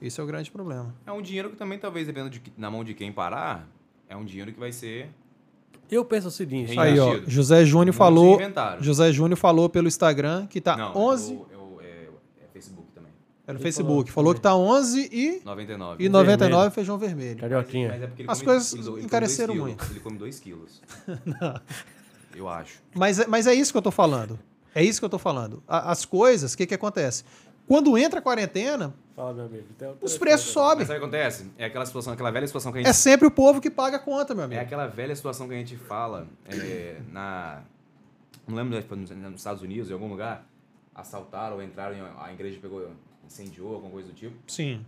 Esse 0.00 0.20
é 0.20 0.22
o 0.24 0.26
grande 0.26 0.50
problema. 0.50 0.94
É 1.06 1.12
um 1.12 1.20
dinheiro 1.22 1.50
que 1.50 1.56
também, 1.56 1.78
talvez, 1.78 2.06
dependendo 2.06 2.30
de, 2.30 2.42
na 2.56 2.70
mão 2.70 2.84
de 2.84 2.94
quem 2.94 3.10
parar, 3.12 3.66
é 4.08 4.16
um 4.16 4.24
dinheiro 4.24 4.52
que 4.52 4.58
vai 4.60 4.72
ser. 4.72 5.10
Eu 5.90 6.04
penso 6.04 6.28
o 6.28 6.30
seguinte. 6.30 6.78
Aí, 6.78 6.98
ó. 6.98 7.20
José 7.26 7.64
Júnior 7.64 7.88
Um 7.88 7.90
de 7.92 7.96
falou. 7.96 8.38
José 8.80 9.12
Júnior 9.12 9.36
falou 9.38 9.68
pelo 9.68 9.86
Instagram 9.88 10.46
que 10.46 10.60
tá 10.60 10.76
Não, 10.76 10.96
11, 10.96 11.32
é, 11.32 11.56
o- 11.56 11.80
é 11.80 11.84
é 11.86 12.08
é 12.44 12.48
Facebook 12.52 12.88
também. 12.92 13.12
é 13.46 13.52
no 13.52 13.58
Ele 13.58 13.62
Facebook, 13.62 14.10
falou 14.10 14.32
falou 14.32 14.34
que 14.34 14.40
tá 14.40 14.54
11 14.56 15.08
e 15.12 15.40
99. 15.44 16.04
E 16.04 16.08
99 16.08 16.70
feijão 16.74 16.98
vermelho. 16.98 17.38
Carioquinha. 17.38 17.88
Mas 17.90 18.02
é 18.02 18.06
porque 18.08 18.22
ele 18.22 18.30
As 18.30 18.38
come- 18.38 18.46
coisas 18.52 18.72
ele- 18.74 18.88
ele 18.96 19.02
encareceram 19.04 19.54
muito. 19.54 19.76
quilos. 19.76 19.90
Ele 19.92 20.00
come 20.00 20.18
2 20.18 20.40
quilos. 20.40 20.82
Eu 22.36 22.48
acho. 22.48 22.82
Mas, 22.94 23.18
é- 23.20 23.26
mas 23.26 23.46
é 23.46 23.54
isso 23.54 23.72
que 23.72 23.78
eu 23.78 23.82
tô 23.82 23.90
falando. 23.90 24.38
É 24.74 24.82
isso 24.84 25.00
que 25.00 25.04
eu 25.04 25.08
tô 25.08 25.18
falando. 25.18 25.62
A- 25.66 25.90
As 25.90 26.04
coisas, 26.04 26.52
o 26.52 26.56
que 26.56 26.66
que 26.66 26.74
acontece? 26.74 27.24
Quando 27.66 27.96
entra 27.98 28.20
a 28.20 28.22
quarentena, 28.22 28.94
Fala, 29.16 29.32
meu 29.32 29.46
amigo. 29.46 29.64
Os 30.02 30.18
preços 30.18 30.50
sobem. 30.50 30.80
Mas 30.80 30.88
sabe 30.88 30.98
o 30.98 31.00
que 31.00 31.06
acontece? 31.06 31.50
É 31.56 31.64
aquela 31.64 31.86
situação, 31.86 32.12
aquela 32.12 32.30
velha 32.30 32.46
situação 32.46 32.70
que 32.70 32.76
a 32.78 32.80
gente 32.82 32.90
É 32.90 32.92
sempre 32.92 33.26
o 33.26 33.30
povo 33.30 33.62
que 33.62 33.70
paga 33.70 33.96
a 33.96 33.98
conta, 33.98 34.34
meu 34.34 34.44
amigo. 34.44 34.60
É 34.60 34.62
aquela 34.62 34.86
velha 34.86 35.16
situação 35.16 35.48
que 35.48 35.54
a 35.54 35.56
gente 35.56 35.74
fala 35.74 36.28
é, 36.44 37.00
na. 37.10 37.62
Não 38.46 38.54
lembro 38.54 38.76
se 38.80 38.86
foi 38.86 38.98
nos 38.98 39.10
nos 39.10 39.34
Estados 39.36 39.62
Unidos, 39.62 39.88
em 39.88 39.94
algum 39.94 40.08
lugar, 40.08 40.46
assaltaram 40.94 41.56
ou 41.56 41.62
entraram, 41.62 41.96
em, 41.96 42.02
a 42.22 42.30
igreja 42.30 42.58
pegou, 42.60 42.90
incendiou, 43.26 43.74
alguma 43.74 43.90
coisa 43.90 44.08
do 44.08 44.14
tipo. 44.14 44.34
Sim. 44.46 44.84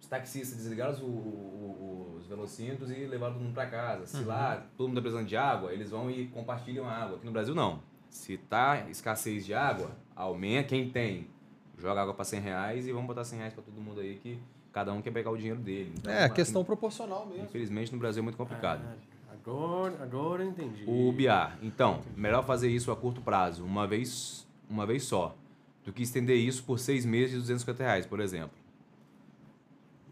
Os 0.00 0.06
taxistas 0.06 0.56
desligaram 0.58 0.92
os, 0.92 1.00
o- 1.00 1.04
o- 1.04 2.16
os 2.18 2.26
velocímetros 2.26 2.90
e 2.90 2.94
levaram 3.06 3.34
todo 3.34 3.42
mundo 3.42 3.54
pra 3.54 3.66
casa. 3.66 4.00
Uhum. 4.00 4.06
Se 4.06 4.24
lá 4.24 4.66
todo 4.76 4.88
mundo 4.88 4.96
tá 4.96 5.02
precisando 5.02 5.26
de 5.26 5.36
água, 5.36 5.72
eles 5.72 5.90
vão 5.90 6.10
e 6.10 6.26
compartilham 6.28 6.86
a 6.86 6.92
água. 6.92 7.16
Aqui 7.16 7.26
no 7.26 7.32
Brasil, 7.32 7.54
não. 7.54 7.80
Se 8.08 8.36
tá 8.36 8.86
escassez 8.90 9.44
de 9.46 9.54
água, 9.54 9.90
aumenta 10.16 10.68
quem 10.68 10.90
tem. 10.90 11.28
Joga 11.78 12.02
água 12.02 12.14
pra 12.14 12.24
100 12.24 12.40
reais 12.40 12.86
e 12.86 12.92
vamos 12.92 13.06
botar 13.06 13.24
100 13.24 13.38
reais 13.38 13.54
pra 13.54 13.62
todo 13.62 13.80
mundo 13.80 14.00
aí 14.00 14.16
que 14.16 14.38
cada 14.72 14.92
um 14.92 15.00
quer 15.00 15.10
pegar 15.12 15.30
o 15.30 15.36
dinheiro 15.36 15.60
dele. 15.60 15.92
Então, 15.96 16.12
É, 16.12 16.22
a 16.22 16.26
aqui- 16.26 16.36
questão 16.36 16.64
proporcional 16.64 17.26
mesmo. 17.26 17.44
Infelizmente, 17.44 17.92
no 17.92 17.98
Brasil 17.98 18.20
é 18.20 18.24
muito 18.24 18.36
complicado. 18.36 18.82
Agora, 19.32 19.94
agora 20.02 20.42
eu 20.44 20.48
entendi. 20.50 20.84
O 20.86 21.12
BA. 21.12 21.52
Então, 21.62 22.00
melhor 22.16 22.44
fazer 22.44 22.68
isso 22.70 22.90
a 22.92 22.96
curto 22.96 23.20
prazo, 23.20 23.64
uma 23.64 23.86
vez, 23.86 24.46
uma 24.68 24.84
vez 24.86 25.04
só, 25.04 25.34
do 25.84 25.92
que 25.92 26.02
estender 26.02 26.36
isso 26.36 26.62
por 26.64 26.78
seis 26.78 27.06
meses 27.06 27.30
de 27.30 27.36
250 27.38 27.82
reais, 27.82 28.04
por 28.06 28.20
exemplo. 28.20 28.50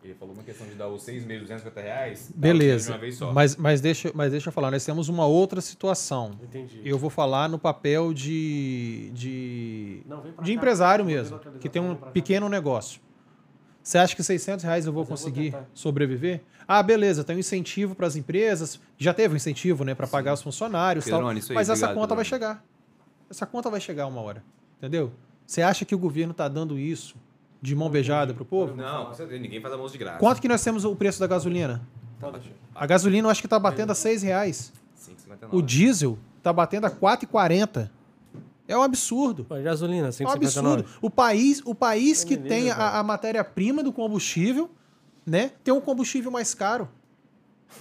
Ele 0.02 0.14
falou 0.14 0.34
uma 0.34 0.42
questão 0.42 0.66
de 0.66 0.74
dar 0.74 0.88
os 0.88 1.02
seis 1.02 1.24
meses 1.24 1.42
de 1.42 1.54
250 1.54 1.80
reais. 1.80 2.32
Beleza. 2.34 2.86
De 2.86 2.92
uma 2.92 2.98
vez 2.98 3.16
só. 3.16 3.32
Mas, 3.32 3.56
mas, 3.56 3.80
deixa, 3.80 4.10
mas 4.14 4.30
deixa 4.30 4.48
eu 4.48 4.52
falar, 4.52 4.70
nós 4.70 4.84
temos 4.84 5.08
uma 5.08 5.26
outra 5.26 5.60
situação. 5.60 6.32
Entendi. 6.42 6.80
Eu 6.84 6.98
vou 6.98 7.10
falar 7.10 7.48
no 7.48 7.58
papel 7.58 8.14
de, 8.14 9.10
de, 9.12 10.02
Não, 10.06 10.22
de 10.22 10.32
cá. 10.32 10.50
empresário 10.50 11.04
mesmo, 11.04 11.38
que 11.60 11.68
tem 11.68 11.82
um 11.82 11.94
pra 11.96 12.06
cá. 12.06 12.12
pequeno 12.12 12.48
negócio. 12.48 13.00
Você 13.82 13.98
acha 13.98 14.14
que 14.14 14.22
600 14.22 14.64
reais 14.64 14.86
eu 14.86 14.92
vou 14.92 15.02
Mas 15.02 15.10
eu 15.10 15.16
vou 15.16 15.32
conseguir 15.32 15.56
sobreviver? 15.72 16.42
Ah, 16.66 16.82
beleza, 16.82 17.24
tem 17.24 17.34
um 17.34 17.38
incentivo 17.38 17.94
para 17.94 18.06
as 18.06 18.16
empresas. 18.16 18.78
Já 18.98 19.14
teve 19.14 19.32
um 19.34 19.36
incentivo, 19.36 19.82
né, 19.82 19.94
para 19.94 20.06
pagar 20.06 20.34
os 20.34 20.42
funcionários 20.42 21.06
e 21.06 21.10
tal. 21.10 21.26
Aí, 21.26 21.40
Mas 21.50 21.70
essa 21.70 21.94
conta 21.94 22.14
vai 22.14 22.24
chegar. 22.24 22.62
Essa 23.30 23.46
conta 23.46 23.70
vai 23.70 23.80
chegar 23.80 24.06
uma 24.06 24.20
hora. 24.20 24.44
Entendeu? 24.76 25.12
Você 25.46 25.62
acha 25.62 25.84
que 25.84 25.94
o 25.94 25.98
governo 25.98 26.32
está 26.32 26.46
dando 26.46 26.78
isso 26.78 27.16
de 27.60 27.74
mão 27.74 27.88
beijada 27.90 28.32
pro 28.34 28.44
povo? 28.44 28.74
Não, 28.76 29.06
com 29.06 29.14
certeza, 29.14 29.40
ninguém 29.40 29.60
faz 29.60 29.72
almoço 29.74 29.92
de 29.92 29.98
graça. 29.98 30.18
Quanto 30.18 30.40
que 30.40 30.48
nós 30.48 30.62
temos 30.62 30.84
o 30.84 30.94
preço 30.96 31.18
da 31.20 31.26
gasolina? 31.26 31.80
Tá. 32.20 32.32
A 32.74 32.86
gasolina 32.86 33.26
eu 33.26 33.30
acho 33.30 33.40
que 33.42 33.48
tá 33.48 33.58
batendo 33.58 33.90
a 33.90 33.94
6 33.94 34.22
reais. 34.22 34.72
5,59. 34.98 35.48
O 35.52 35.62
diesel 35.62 36.18
tá 36.42 36.52
batendo 36.52 36.86
a 36.86 36.90
4,40. 36.90 37.90
É 38.66 38.76
um 38.76 38.82
absurdo. 38.82 39.44
Pô, 39.44 39.54
gasolina, 39.62 40.08
É 40.08 40.10
um 40.10 40.12
559. 40.12 40.80
absurdo. 40.82 40.98
O 41.00 41.08
país, 41.10 41.62
o 41.64 41.74
país 41.74 42.22
que 42.24 42.36
tem 42.36 42.70
a, 42.70 42.98
a 42.98 43.02
matéria-prima 43.02 43.82
do 43.82 43.92
combustível, 43.92 44.70
né, 45.26 45.52
tem 45.64 45.72
um 45.72 45.80
combustível 45.80 46.30
mais 46.30 46.54
caro. 46.54 46.88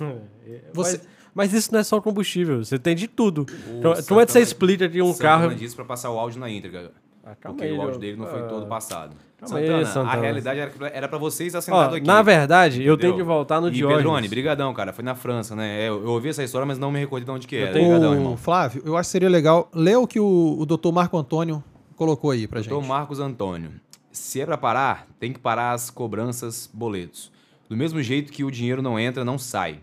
Você, 0.74 0.98
Mas- 0.98 1.08
Mas 1.34 1.54
isso 1.54 1.72
não 1.72 1.80
é 1.80 1.84
só 1.84 2.02
combustível, 2.02 2.64
você 2.64 2.80
tem 2.80 2.96
de 2.96 3.08
tudo. 3.08 3.42
O 3.42 4.04
Como- 4.08 4.22
é 4.22 4.26
que 4.26 4.32
você 4.32 4.40
explica 4.40 4.88
de 4.90 5.02
um 5.02 5.14
Santana 5.14 5.40
carro... 5.48 5.56
disse 5.56 5.76
pra 5.76 5.86
passar 5.86 6.10
o 6.10 6.18
áudio 6.18 6.40
na 6.40 6.50
íntegra. 6.50 6.92
Ah, 7.24 7.36
Porque 7.40 7.64
aí, 7.66 7.72
o 7.72 7.76
áudio 7.76 8.00
Diogo. 8.00 8.00
dele 8.00 8.18
não 8.18 8.26
foi 8.28 8.40
Ah, 8.42 8.48
todo 8.48 8.66
passado. 8.68 9.16
Calma 9.38 9.58
aí, 9.58 9.66
Santana, 9.68 9.86
Santana. 9.86 10.12
a 10.12 10.22
realidade 10.22 10.60
era, 10.60 10.70
que- 10.72 10.84
era 10.84 11.08
pra 11.08 11.18
você 11.18 11.46
estar 11.46 11.62
sentado 11.62 11.96
aqui. 11.96 12.06
na 12.08 12.22
verdade, 12.22 12.84
eu 12.84 12.98
tenho 12.98 13.16
que 13.16 13.24
voltar 13.24 13.62
no 13.62 13.68
e 13.68 13.72
Diógenes. 13.72 14.04
Pedrone, 14.04 14.28
brigadão, 14.28 14.74
cara. 14.74 14.92
Foi 14.94 15.04
na 15.04 15.16
França, 15.16 15.56
né? 15.56 15.82
É, 15.84 15.90
eu, 15.90 16.04
eu 16.04 16.10
ouvi 16.10 16.30
essa 16.30 16.44
história, 16.44 16.66
mas 16.66 16.78
não 16.80 16.92
me 16.92 17.00
recordei 17.00 17.26
de 17.26 17.32
onde 17.32 17.48
que 17.48 17.56
era. 17.56 17.72
tenho- 17.74 17.88
Brigadão, 17.90 18.12
o 18.12 18.16
irmão. 18.16 18.38
Flávio, 18.38 18.82
eu 18.86 18.98
acho 18.98 19.08
que 19.08 19.12
seria 19.12 19.30
legal 19.30 19.70
ler 19.74 19.98
o 19.98 20.08
que 20.08 20.20
o, 20.20 20.58
o 20.60 20.66
doutor 20.66 20.92
Marco 20.92 21.18
Antônio 21.18 21.64
colocou 21.96 22.32
aí 22.32 22.48
pra 22.48 22.62
gente. 22.62 22.70
Doutor 22.70 22.88
Marcos 22.88 23.20
Antônio. 23.20 23.72
Se 24.12 24.42
é 24.42 24.46
pra 24.46 24.58
parar, 24.58 25.08
tem 25.20 25.32
que 25.32 25.40
parar 25.40 25.74
as 25.74 25.90
cobranças, 25.92 26.70
boletos. 26.74 27.32
Do 27.70 27.78
mesmo 27.78 28.02
jeito 28.02 28.32
que 28.32 28.44
o 28.44 28.50
dinheiro 28.50 28.82
não 28.82 29.00
entra, 29.00 29.24
não 29.24 29.38
sai. 29.38 29.80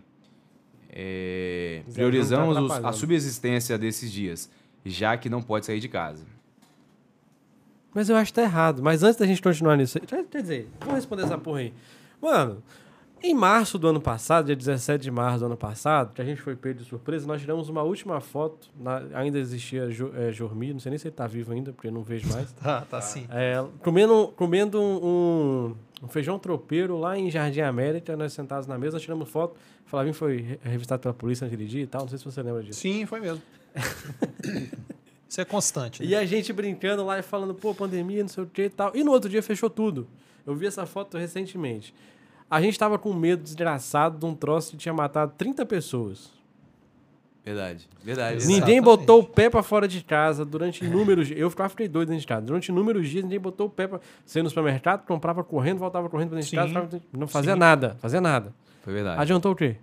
É, 0.92 1.82
Zé 1.88 1.94
priorizamos 1.94 2.54
não 2.56 2.68
tá 2.68 2.78
os- 2.80 2.84
a 2.84 2.92
subsistência 2.92 3.76
desses 3.76 4.10
dias, 4.12 4.48
já 4.84 5.16
que 5.16 5.28
não 5.28 5.42
pode 5.42 5.66
sair 5.66 5.80
de 5.80 5.88
casa. 5.88 6.24
Mas 7.94 8.08
eu 8.08 8.16
acho 8.16 8.32
que 8.32 8.36
tá 8.40 8.42
errado. 8.42 8.82
Mas 8.82 9.02
antes 9.02 9.16
da 9.16 9.26
gente 9.26 9.40
continuar 9.40 9.76
nisso 9.76 9.98
aí, 9.98 10.06
quer 10.06 10.42
dizer, 10.42 10.68
vou 10.80 10.94
responder 10.94 11.22
essa 11.22 11.38
porra 11.38 11.60
aí. 11.60 11.72
Mano, 12.20 12.62
em 13.22 13.32
março 13.34 13.78
do 13.78 13.86
ano 13.88 14.00
passado, 14.00 14.46
dia 14.46 14.56
17 14.56 15.02
de 15.02 15.10
março 15.10 15.38
do 15.40 15.46
ano 15.46 15.56
passado, 15.56 16.12
que 16.12 16.20
a 16.20 16.24
gente 16.24 16.40
foi 16.42 16.54
pego 16.56 16.80
de 16.80 16.84
surpresa, 16.84 17.26
nós 17.26 17.40
tiramos 17.40 17.68
uma 17.70 17.82
última 17.82 18.20
foto, 18.20 18.68
na- 18.78 19.02
ainda 19.14 19.38
existia 19.38 19.90
Jo- 19.90 20.12
é, 20.14 20.30
Jormi, 20.32 20.72
não 20.72 20.80
sei 20.80 20.90
nem 20.90 20.98
se 20.98 21.06
ele 21.08 21.14
tá 21.14 21.26
vivo 21.26 21.52
ainda, 21.52 21.72
porque 21.72 21.88
eu 21.88 21.92
não 21.92 22.02
vejo 22.02 22.28
mais. 22.28 22.52
Tá, 22.60 22.82
tá 22.82 23.00
sim. 23.00 23.26
É, 23.30 23.64
comendo 23.82 24.32
comendo 24.36 24.80
um, 24.82 25.74
um 26.02 26.08
feijão 26.08 26.38
tropeiro 26.38 26.98
lá 26.98 27.16
em 27.18 27.30
Jardim 27.30 27.60
América, 27.60 28.14
nós 28.16 28.32
sentados 28.32 28.66
na 28.66 28.76
mesa, 28.76 28.98
tiramos 28.98 29.28
foto. 29.30 29.56
Flavinho 29.86 30.14
foi 30.14 30.38
re- 30.38 30.58
revistado 30.62 31.00
pela 31.00 31.14
polícia 31.14 31.44
naquele 31.46 31.66
dia 31.66 31.82
e 31.82 31.86
tal, 31.86 32.02
não 32.02 32.08
sei 32.08 32.18
se 32.18 32.24
você 32.24 32.42
lembra 32.42 32.62
disso. 32.62 32.80
Sim, 32.80 33.06
foi 33.06 33.20
mesmo. 33.20 33.40
Isso 35.28 35.40
é 35.40 35.44
constante. 35.44 36.02
né? 36.02 36.08
E 36.08 36.14
a 36.14 36.24
gente 36.24 36.52
brincando 36.52 37.04
lá 37.04 37.18
e 37.18 37.22
falando, 37.22 37.54
pô, 37.54 37.74
pandemia, 37.74 38.22
não 38.22 38.28
sei 38.28 38.44
o 38.44 38.46
que 38.46 38.62
e 38.64 38.70
tal. 38.70 38.92
E 38.94 39.02
no 39.02 39.10
outro 39.10 39.28
dia 39.28 39.42
fechou 39.42 39.68
tudo. 39.70 40.06
Eu 40.46 40.54
vi 40.54 40.66
essa 40.66 40.86
foto 40.86 41.16
recentemente. 41.18 41.94
A 42.50 42.60
gente 42.60 42.78
tava 42.78 42.98
com 42.98 43.12
medo 43.12 43.42
desgraçado 43.42 44.18
de 44.18 44.24
um 44.26 44.34
troço 44.34 44.72
que 44.72 44.76
tinha 44.76 44.92
matado 44.92 45.32
30 45.36 45.64
pessoas. 45.66 46.30
Verdade, 47.44 47.86
verdade. 48.02 48.36
Ninguém 48.46 48.56
Exatamente. 48.78 48.80
botou 48.84 49.20
o 49.20 49.24
pé 49.24 49.50
pra 49.50 49.62
fora 49.62 49.86
de 49.86 50.02
casa 50.02 50.46
durante 50.46 50.82
inúmeros 50.82 51.26
dias. 51.26 51.38
Eu 51.38 51.50
ficava 51.50 51.68
fiquei 51.68 51.86
doido 51.86 52.08
dentro 52.08 52.22
de 52.22 52.26
casa. 52.26 52.40
Durante 52.40 52.68
inúmeros 52.70 53.06
dias, 53.08 53.22
ninguém 53.22 53.38
botou 53.38 53.66
o 53.66 53.70
pé 53.70 53.86
pra. 53.86 54.00
Você 54.24 54.38
ia 54.38 54.42
no 54.42 54.48
supermercado, 54.48 55.04
comprava 55.04 55.44
correndo, 55.44 55.78
voltava 55.78 56.08
correndo 56.08 56.30
pra 56.30 56.38
dentro 56.38 56.50
de 56.50 56.56
casa. 56.56 57.02
Não 57.12 57.26
fazia 57.26 57.52
Sim. 57.52 57.58
nada, 57.58 57.96
fazia 58.00 58.20
nada. 58.20 58.54
Foi 58.82 58.94
verdade. 58.94 59.20
Adiantou 59.20 59.52
o 59.52 59.56
quê? 59.56 59.76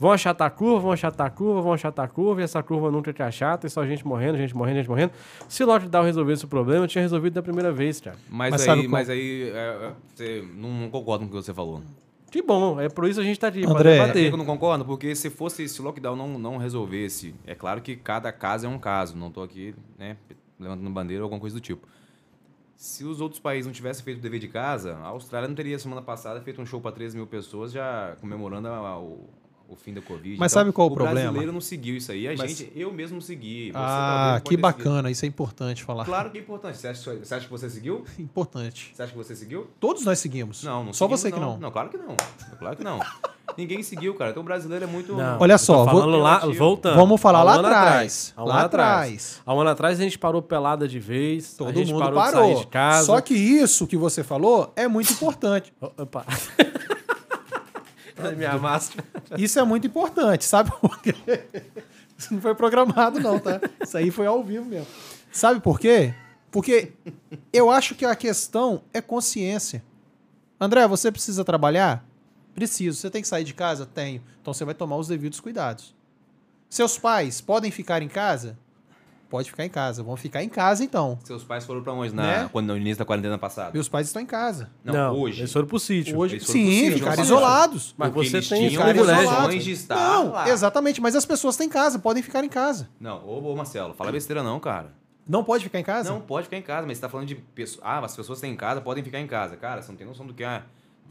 Vão 0.00 0.10
achatar 0.10 0.46
a 0.48 0.50
curva, 0.50 0.80
vão 0.80 0.92
achatar 0.92 1.26
a 1.26 1.30
curva, 1.30 1.60
vão 1.60 1.72
achatar 1.74 2.06
a 2.06 2.08
curva, 2.08 2.40
e 2.40 2.44
essa 2.44 2.62
curva 2.62 2.90
nunca 2.90 3.12
te 3.12 3.22
achata, 3.22 3.66
e 3.66 3.70
só 3.70 3.84
gente 3.86 4.06
morrendo, 4.06 4.38
gente 4.38 4.56
morrendo, 4.56 4.76
gente 4.78 4.88
morrendo. 4.88 5.12
Se 5.46 5.62
o 5.62 5.66
lockdown 5.66 6.04
resolvesse 6.04 6.42
o 6.46 6.48
problema, 6.48 6.88
tinha 6.88 7.02
resolvido 7.02 7.34
da 7.34 7.42
primeira 7.42 7.70
vez, 7.70 8.00
cara. 8.00 8.16
Mas, 8.30 8.50
Mas 8.52 8.66
aí, 8.66 8.88
mas 8.88 9.10
aí 9.10 9.50
é, 9.50 9.56
é, 9.58 9.92
você 10.14 10.42
não, 10.56 10.70
não 10.70 10.90
concordo 10.90 11.26
com 11.26 11.30
o 11.30 11.36
que 11.38 11.44
você 11.44 11.52
falou. 11.52 11.82
Que 12.30 12.40
bom, 12.40 12.80
é 12.80 12.88
por 12.88 13.06
isso 13.08 13.20
a 13.20 13.22
gente 13.22 13.38
tá 13.38 13.48
aqui, 13.48 13.62
André, 13.66 13.98
debater. 13.98 14.30
eu 14.32 14.36
não 14.38 14.46
concordo? 14.46 14.86
Porque 14.86 15.14
se 15.14 15.28
fosse 15.28 15.68
se 15.68 15.80
o 15.82 15.84
lockdown 15.84 16.16
não, 16.16 16.38
não 16.38 16.56
resolvesse, 16.56 17.34
é 17.46 17.54
claro 17.54 17.82
que 17.82 17.94
cada 17.94 18.32
caso 18.32 18.64
é 18.64 18.68
um 18.70 18.78
caso. 18.78 19.14
Não 19.18 19.30
tô 19.30 19.42
aqui, 19.42 19.74
né, 19.98 20.16
levantando 20.58 20.88
bandeira 20.88 21.22
ou 21.22 21.26
alguma 21.26 21.40
coisa 21.40 21.56
do 21.56 21.60
tipo. 21.60 21.86
Se 22.74 23.04
os 23.04 23.20
outros 23.20 23.38
países 23.38 23.66
não 23.66 23.72
tivessem 23.74 24.02
feito 24.02 24.16
o 24.18 24.22
dever 24.22 24.40
de 24.40 24.48
casa, 24.48 24.94
a 25.02 25.08
Austrália 25.08 25.46
não 25.46 25.54
teria 25.54 25.78
semana 25.78 26.00
passada 26.00 26.40
feito 26.40 26.62
um 26.62 26.64
show 26.64 26.80
para 26.80 26.92
13 26.92 27.16
mil 27.16 27.26
pessoas 27.26 27.70
já 27.72 28.16
comemorando 28.20 28.68
a- 28.68 28.76
a- 28.78 28.98
o, 28.98 29.28
o 29.70 29.76
fim 29.76 29.94
da 29.94 30.02
Covid. 30.02 30.36
Mas 30.38 30.50
sabe 30.52 30.72
qual 30.72 30.88
o 30.88 30.92
o 30.92 30.94
problema? 30.94 31.20
brasileiro 31.22 31.52
não 31.52 31.60
seguiu 31.60 31.96
isso 31.96 32.10
aí. 32.12 32.26
A 32.28 32.34
Mas- 32.36 32.50
gente, 32.56 32.72
eu 32.74 32.92
mesmo 32.92 33.14
não 33.14 33.20
segui. 33.22 33.68
Você 33.70 33.76
Ah, 33.78 34.40
que 34.44 34.56
bacana. 34.56 35.10
Isso 35.10 35.24
é 35.24 35.28
importante 35.28 35.84
falar. 35.84 36.04
Claro 36.04 36.30
que 36.30 36.38
é 36.38 36.40
importante. 36.40 36.76
Você 36.78 36.88
acha, 36.88 37.14
você 37.16 37.34
acha 37.34 37.44
que 37.46 37.50
você 37.50 37.70
seguiu? 37.70 38.04
Importante. 38.18 38.92
Você 38.94 39.02
acha 39.02 39.12
que 39.12 39.18
você 39.18 39.34
seguiu? 39.36 39.68
Todos 39.78 40.04
nós 40.04 40.18
seguimos. 40.18 40.62
Não, 40.64 40.84
não 40.84 40.92
Só 40.92 41.04
seguimos, 41.06 41.20
você 41.20 41.32
que 41.32 41.40
não. 41.40 41.56
Não, 41.58 41.70
claro 41.70 41.88
que 41.88 41.96
não. 41.96 42.16
Claro 42.58 42.76
que 42.76 42.84
não. 42.84 43.00
Ninguém 43.58 43.82
seguiu, 43.82 44.14
cara. 44.14 44.30
Então 44.30 44.42
o 44.42 44.46
brasileiro 44.46 44.84
é 44.84 44.88
muito. 44.88 45.12
Não, 45.14 45.36
Olha 45.40 45.58
só, 45.58 45.84
tô 45.84 45.90
vou- 45.90 46.00
falando 46.02 46.18
lá, 46.22 46.38
voltando. 46.56 46.94
Vamos 46.94 47.20
falar 47.20 47.42
um 47.42 47.44
lá 47.44 47.54
atrás. 47.56 48.32
Um 48.38 48.44
Lá 48.44 48.62
atrás. 48.62 49.40
Há 49.44 49.52
um 49.54 49.60
ano 49.60 49.70
atrás 49.70 49.98
a 49.98 50.02
gente 50.04 50.16
parou 50.18 50.40
pelada 50.40 50.86
de 50.86 51.00
vez. 51.00 51.54
a 51.54 51.58
Todo 51.58 51.74
gente 51.74 51.92
mundo 51.92 51.98
parou 52.04 52.20
de 52.22 52.30
parou. 52.30 52.44
sair 52.54 52.60
de 52.60 52.66
casa. 52.68 53.06
Só 53.06 53.20
que 53.20 53.34
isso 53.34 53.88
que 53.88 53.96
você 53.96 54.22
falou 54.22 54.72
é 54.76 54.86
muito 54.86 55.12
importante. 55.12 55.72
O- 55.82 55.90
Minha 58.36 58.58
máscara. 58.58 59.04
Isso 59.38 59.58
é 59.58 59.64
muito 59.64 59.86
importante, 59.86 60.44
sabe 60.44 60.70
por 60.80 61.00
quê? 61.00 61.14
Isso 62.16 62.34
não 62.34 62.40
foi 62.40 62.54
programado, 62.54 63.18
não, 63.18 63.38
tá? 63.38 63.60
Isso 63.82 63.96
aí 63.96 64.10
foi 64.10 64.26
ao 64.26 64.44
vivo 64.44 64.66
mesmo. 64.66 64.86
Sabe 65.32 65.60
por 65.60 65.80
quê? 65.80 66.14
Porque 66.50 66.92
eu 67.52 67.70
acho 67.70 67.94
que 67.94 68.04
a 68.04 68.14
questão 68.14 68.82
é 68.92 69.00
consciência. 69.00 69.82
André, 70.60 70.86
você 70.86 71.10
precisa 71.10 71.44
trabalhar? 71.44 72.04
Preciso. 72.54 72.98
Você 72.98 73.08
tem 73.08 73.22
que 73.22 73.28
sair 73.28 73.44
de 73.44 73.54
casa? 73.54 73.86
Tenho. 73.86 74.22
Então 74.42 74.52
você 74.52 74.64
vai 74.64 74.74
tomar 74.74 74.96
os 74.96 75.08
devidos 75.08 75.40
cuidados. 75.40 75.94
Seus 76.68 76.98
pais 76.98 77.40
podem 77.40 77.70
ficar 77.70 78.02
em 78.02 78.08
casa? 78.08 78.58
Pode 79.30 79.48
ficar 79.48 79.64
em 79.64 79.68
casa. 79.70 80.02
Vão 80.02 80.16
ficar 80.16 80.42
em 80.42 80.48
casa 80.48 80.82
então. 80.84 81.16
Seus 81.24 81.44
pais 81.44 81.64
foram 81.64 81.82
pra 81.82 81.92
onde 81.92 82.12
na, 82.12 82.22
Né? 82.22 82.48
quando, 82.52 82.66
no 82.66 82.76
início 82.76 82.98
da 82.98 83.04
quarentena 83.04 83.38
passada? 83.38 83.70
Meus 83.72 83.88
pais 83.88 84.08
estão 84.08 84.20
em 84.20 84.26
casa. 84.26 84.68
Não, 84.84 85.16
hoje. 85.16 85.40
Eles 85.42 85.52
foram 85.52 85.68
pro 85.68 85.78
sítio. 85.78 86.18
Hoje, 86.18 86.34
eles 86.34 86.44
foram 86.46 86.60
pro 86.60 86.68
sim, 86.68 86.78
sítio, 86.80 86.98
ficaram 86.98 87.16
não 87.16 87.22
isolados. 87.24 87.94
Mas 87.96 88.10
Porque 88.12 88.28
você 88.28 88.42
tem 88.42 88.76
privilégio. 88.76 89.60
de 89.60 89.70
estar 89.70 89.94
Não, 89.94 90.32
lá. 90.32 90.48
exatamente. 90.50 91.00
Mas 91.00 91.14
as 91.14 91.24
pessoas 91.24 91.56
têm 91.56 91.68
casa, 91.68 91.98
podem 92.00 92.22
ficar 92.22 92.42
em 92.44 92.48
casa. 92.48 92.88
Não, 92.98 93.24
ô, 93.24 93.52
ô 93.52 93.56
Marcelo, 93.56 93.94
fala 93.94 94.10
besteira 94.10 94.42
não, 94.42 94.58
cara. 94.58 94.92
Não 95.28 95.44
pode 95.44 95.62
ficar 95.62 95.78
em 95.78 95.84
casa? 95.84 96.10
Não 96.12 96.20
pode 96.20 96.44
ficar 96.46 96.56
em 96.56 96.62
casa, 96.62 96.84
mas 96.86 96.98
você 96.98 97.02
tá 97.02 97.08
falando 97.08 97.28
de 97.28 97.36
pessoas. 97.36 97.80
Ah, 97.84 98.04
as 98.04 98.16
pessoas 98.16 98.40
têm 98.40 98.52
em 98.52 98.56
casa, 98.56 98.80
podem 98.80 99.04
ficar 99.04 99.20
em 99.20 99.28
casa. 99.28 99.56
Cara, 99.56 99.80
você 99.80 99.92
não 99.92 99.96
tem 99.96 100.04
noção 100.06 100.26
do 100.26 100.34
que 100.34 100.42
é 100.42 100.62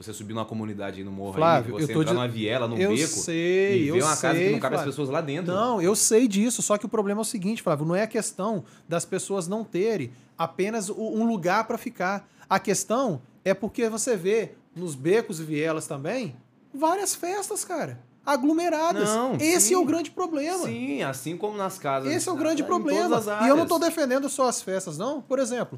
você 0.01 0.13
subir 0.13 0.33
numa 0.33 0.45
comunidade 0.45 1.03
no 1.03 1.11
morro 1.11 1.33
Flávio, 1.33 1.75
aí, 1.75 1.81
você 1.85 1.91
eu 1.93 1.99
entrar 2.01 2.11
de- 2.11 2.13
numa 2.13 2.27
viela, 2.27 2.67
num 2.69 2.77
eu 2.77 2.91
beco 2.95 3.07
sei, 3.07 3.83
e 3.83 3.87
eu 3.89 3.95
ver 3.95 4.03
uma 4.03 4.15
casa 4.15 4.35
que 4.39 4.43
sei, 4.45 4.51
não 4.53 4.59
cabe 4.59 4.75
as 4.75 4.79
Flávio. 4.81 4.93
pessoas 4.93 5.09
lá 5.09 5.19
dentro. 5.19 5.53
Não, 5.53 5.81
eu 5.81 5.93
sei 5.93 6.25
disso, 6.25 6.61
só 6.61 6.77
que 6.77 6.85
o 6.85 6.89
problema 6.89 7.19
é 7.19 7.23
o 7.23 7.25
seguinte, 7.25 7.61
Flávio, 7.61 7.85
não 7.85 7.93
é 7.95 8.03
a 8.03 8.07
questão 8.07 8.63
das 8.87 9.03
pessoas 9.03 9.45
não 9.47 9.63
terem 9.65 10.11
apenas 10.37 10.89
um 10.89 11.27
lugar 11.27 11.65
para 11.67 11.77
ficar. 11.77 12.29
A 12.49 12.57
questão 12.59 13.21
é 13.43 13.53
porque 13.53 13.89
você 13.89 14.15
vê 14.15 14.53
nos 14.73 14.95
becos 14.95 15.41
e 15.41 15.43
vielas 15.43 15.85
também 15.85 16.33
várias 16.73 17.13
festas, 17.13 17.65
cara, 17.65 17.99
aglomeradas. 18.25 19.09
Não, 19.09 19.35
Esse 19.35 19.67
sim. 19.69 19.73
é 19.73 19.77
o 19.77 19.83
grande 19.83 20.11
problema. 20.11 20.63
Sim, 20.65 21.03
assim 21.03 21.35
como 21.35 21.57
nas 21.57 21.77
casas. 21.77 22.09
Esse 22.13 22.29
é 22.29 22.31
o 22.31 22.35
grande 22.37 22.61
em 22.61 22.65
problema. 22.65 23.17
as 23.17 23.27
E 23.27 23.47
eu 23.49 23.55
não 23.57 23.63
estou 23.63 23.77
defendendo 23.79 24.29
só 24.29 24.47
as 24.47 24.61
festas, 24.61 24.97
não. 24.97 25.21
Por 25.21 25.39
exemplo, 25.39 25.77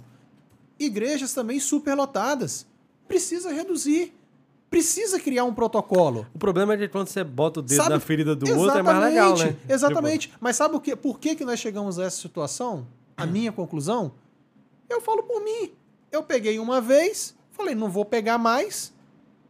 igrejas 0.80 1.34
também 1.34 1.60
superlotadas. 1.60 2.70
Precisa 3.12 3.52
reduzir. 3.52 4.14
Precisa 4.70 5.20
criar 5.20 5.44
um 5.44 5.54
protocolo. 5.54 6.26
O 6.34 6.40
problema 6.40 6.76
é 6.76 6.78
que 6.78 6.88
quando 6.88 7.10
você 7.10 7.26
bota 7.26 7.60
o 7.60 7.62
dedo 7.62 7.76
Sabe- 7.76 7.90
na 7.90 8.00
ferida 8.00 8.34
do 8.34 8.58
outro 8.58 8.80
é 8.80 8.82
mais 8.82 9.04
legal, 9.04 9.38
né? 9.38 9.58
Exatamente. 9.68 10.32
Mas 10.40 10.56
sabe 10.56 10.78
o 10.78 10.80
que, 10.80 10.96
por 10.96 11.20
que, 11.20 11.36
que 11.36 11.44
nós 11.44 11.60
chegamos 11.60 12.00
a 12.00 12.06
essa 12.06 12.16
situação? 12.22 12.88
A 13.18 13.26
minha 13.26 13.52
conclusão? 13.52 14.14
Eu 14.90 15.02
falo 15.02 15.24
por 15.24 15.44
mim. 15.44 15.74
Eu 16.10 16.24
peguei 16.24 16.58
uma 16.58 16.80
vez, 16.80 17.36
falei, 17.52 17.76
não 17.76 17.90
vou 17.90 18.06
pegar 18.06 18.38
mais. 18.38 18.94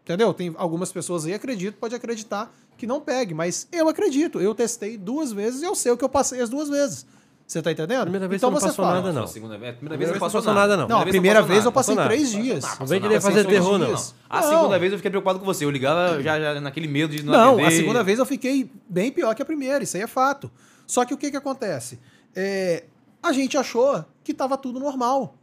Entendeu? 0.03 0.33
Tem 0.33 0.51
algumas 0.57 0.91
pessoas 0.91 1.27
aí 1.27 1.33
acredito, 1.35 1.77
pode 1.77 1.93
acreditar 1.93 2.51
que 2.75 2.87
não 2.87 2.99
pegue, 2.99 3.35
mas 3.35 3.67
eu 3.71 3.87
acredito. 3.87 4.41
Eu 4.41 4.55
testei 4.55 4.97
duas 4.97 5.31
vezes 5.31 5.61
e 5.61 5.65
eu 5.65 5.75
sei 5.75 5.91
o 5.91 5.97
que 5.97 6.03
eu 6.03 6.09
passei 6.09 6.41
as 6.41 6.49
duas 6.49 6.67
vezes. 6.67 7.05
Você 7.51 7.61
tá 7.61 7.69
entendendo? 7.69 8.03
Primeira 8.03 8.29
vez 8.29 8.39
então 8.39 8.49
você 8.49 8.53
não 8.53 8.59
você 8.61 8.67
passou 8.67 8.85
fala. 8.85 8.95
nada, 9.01 9.11
não. 9.11 9.23
A 9.23 9.27
segunda 9.27 9.57
vez, 9.57 9.73
a 9.73 9.75
primeira 9.75 9.97
Primeira 9.97 10.13
vez 10.13 10.21
não 10.21 10.25
passou 10.25 10.39
passou 10.39 10.53
nada, 10.53 10.77
não. 10.77 10.87
Não, 10.87 11.01
a 11.01 11.05
primeira 11.05 11.41
vez 11.41 11.65
eu 11.65 11.71
passei 11.73 11.95
três 11.97 12.31
dias. 12.31 12.79
Não 12.79 12.87
vem 12.87 13.01
querer 13.01 13.19
fazer 13.19 13.45
terror, 13.45 13.77
não. 13.77 13.93
A 14.29 14.41
segunda 14.41 14.79
vez 14.79 14.93
eu 14.93 14.97
fiquei 14.97 15.11
preocupado 15.11 15.37
com 15.37 15.43
você. 15.43 15.65
Eu 15.65 15.69
ligava 15.69 16.23
já, 16.23 16.39
já 16.39 16.61
naquele 16.61 16.87
medo 16.87 17.13
de 17.13 17.23
não 17.23 17.33
Não, 17.33 17.53
atender. 17.55 17.67
a 17.67 17.71
segunda 17.71 18.03
vez 18.05 18.19
eu 18.19 18.25
fiquei 18.25 18.71
bem 18.87 19.11
pior 19.11 19.35
que 19.35 19.41
a 19.41 19.45
primeira, 19.45 19.83
isso 19.83 19.97
aí 19.97 20.03
é 20.03 20.07
fato. 20.07 20.49
Só 20.87 21.03
que 21.03 21.13
o 21.13 21.17
que, 21.17 21.29
que 21.29 21.35
acontece? 21.35 21.99
É, 22.33 22.85
a 23.21 23.33
gente 23.33 23.57
achou 23.57 24.05
que 24.23 24.31
estava 24.31 24.57
tudo 24.57 24.79
normal. 24.79 25.35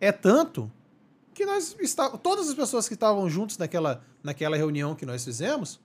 É 0.00 0.10
tanto 0.10 0.68
que 1.32 1.46
nós 1.46 1.76
está, 1.80 2.10
todas 2.10 2.48
as 2.48 2.54
pessoas 2.56 2.88
que 2.88 2.94
estavam 2.94 3.30
juntos 3.30 3.56
naquela, 3.56 4.02
naquela 4.20 4.56
reunião 4.56 4.96
que 4.96 5.06
nós 5.06 5.24
fizemos 5.24 5.78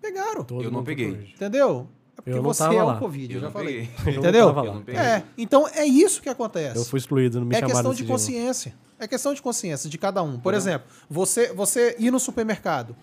pegaram. 0.00 0.44
Todo 0.44 0.62
Eu 0.62 0.70
não 0.70 0.84
peguei. 0.84 1.32
Entendeu? 1.34 1.88
É 2.18 2.20
porque 2.20 2.30
Eu 2.30 2.42
não 2.42 2.52
você 2.52 2.64
tava 2.64 2.74
é 2.74 2.82
lá. 2.82 2.96
o 2.96 2.98
Covid, 2.98 3.32
eu, 3.32 3.36
Eu 3.36 3.40
já 3.40 3.46
não 3.46 3.52
falei. 3.52 3.88
Entendeu? 4.06 4.52
lá. 4.52 4.64
Não. 4.64 4.82
É, 4.88 5.22
então 5.36 5.68
é 5.68 5.84
isso 5.86 6.20
que 6.20 6.28
acontece. 6.28 6.76
Eu 6.76 6.84
fui 6.84 6.98
excluído, 6.98 7.38
não 7.38 7.46
me 7.46 7.54
É 7.54 7.62
questão 7.62 7.92
de 7.92 7.98
dia, 7.98 8.06
não. 8.06 8.14
consciência. 8.14 8.74
É 8.98 9.06
questão 9.06 9.32
de 9.32 9.40
consciência 9.40 9.88
de 9.88 9.96
cada 9.96 10.22
um. 10.22 10.38
Por 10.40 10.52
exemplo, 10.52 10.88
você, 11.08 11.52
você 11.52 11.94
ir 11.98 12.10
no 12.10 12.18
supermercado, 12.18 12.96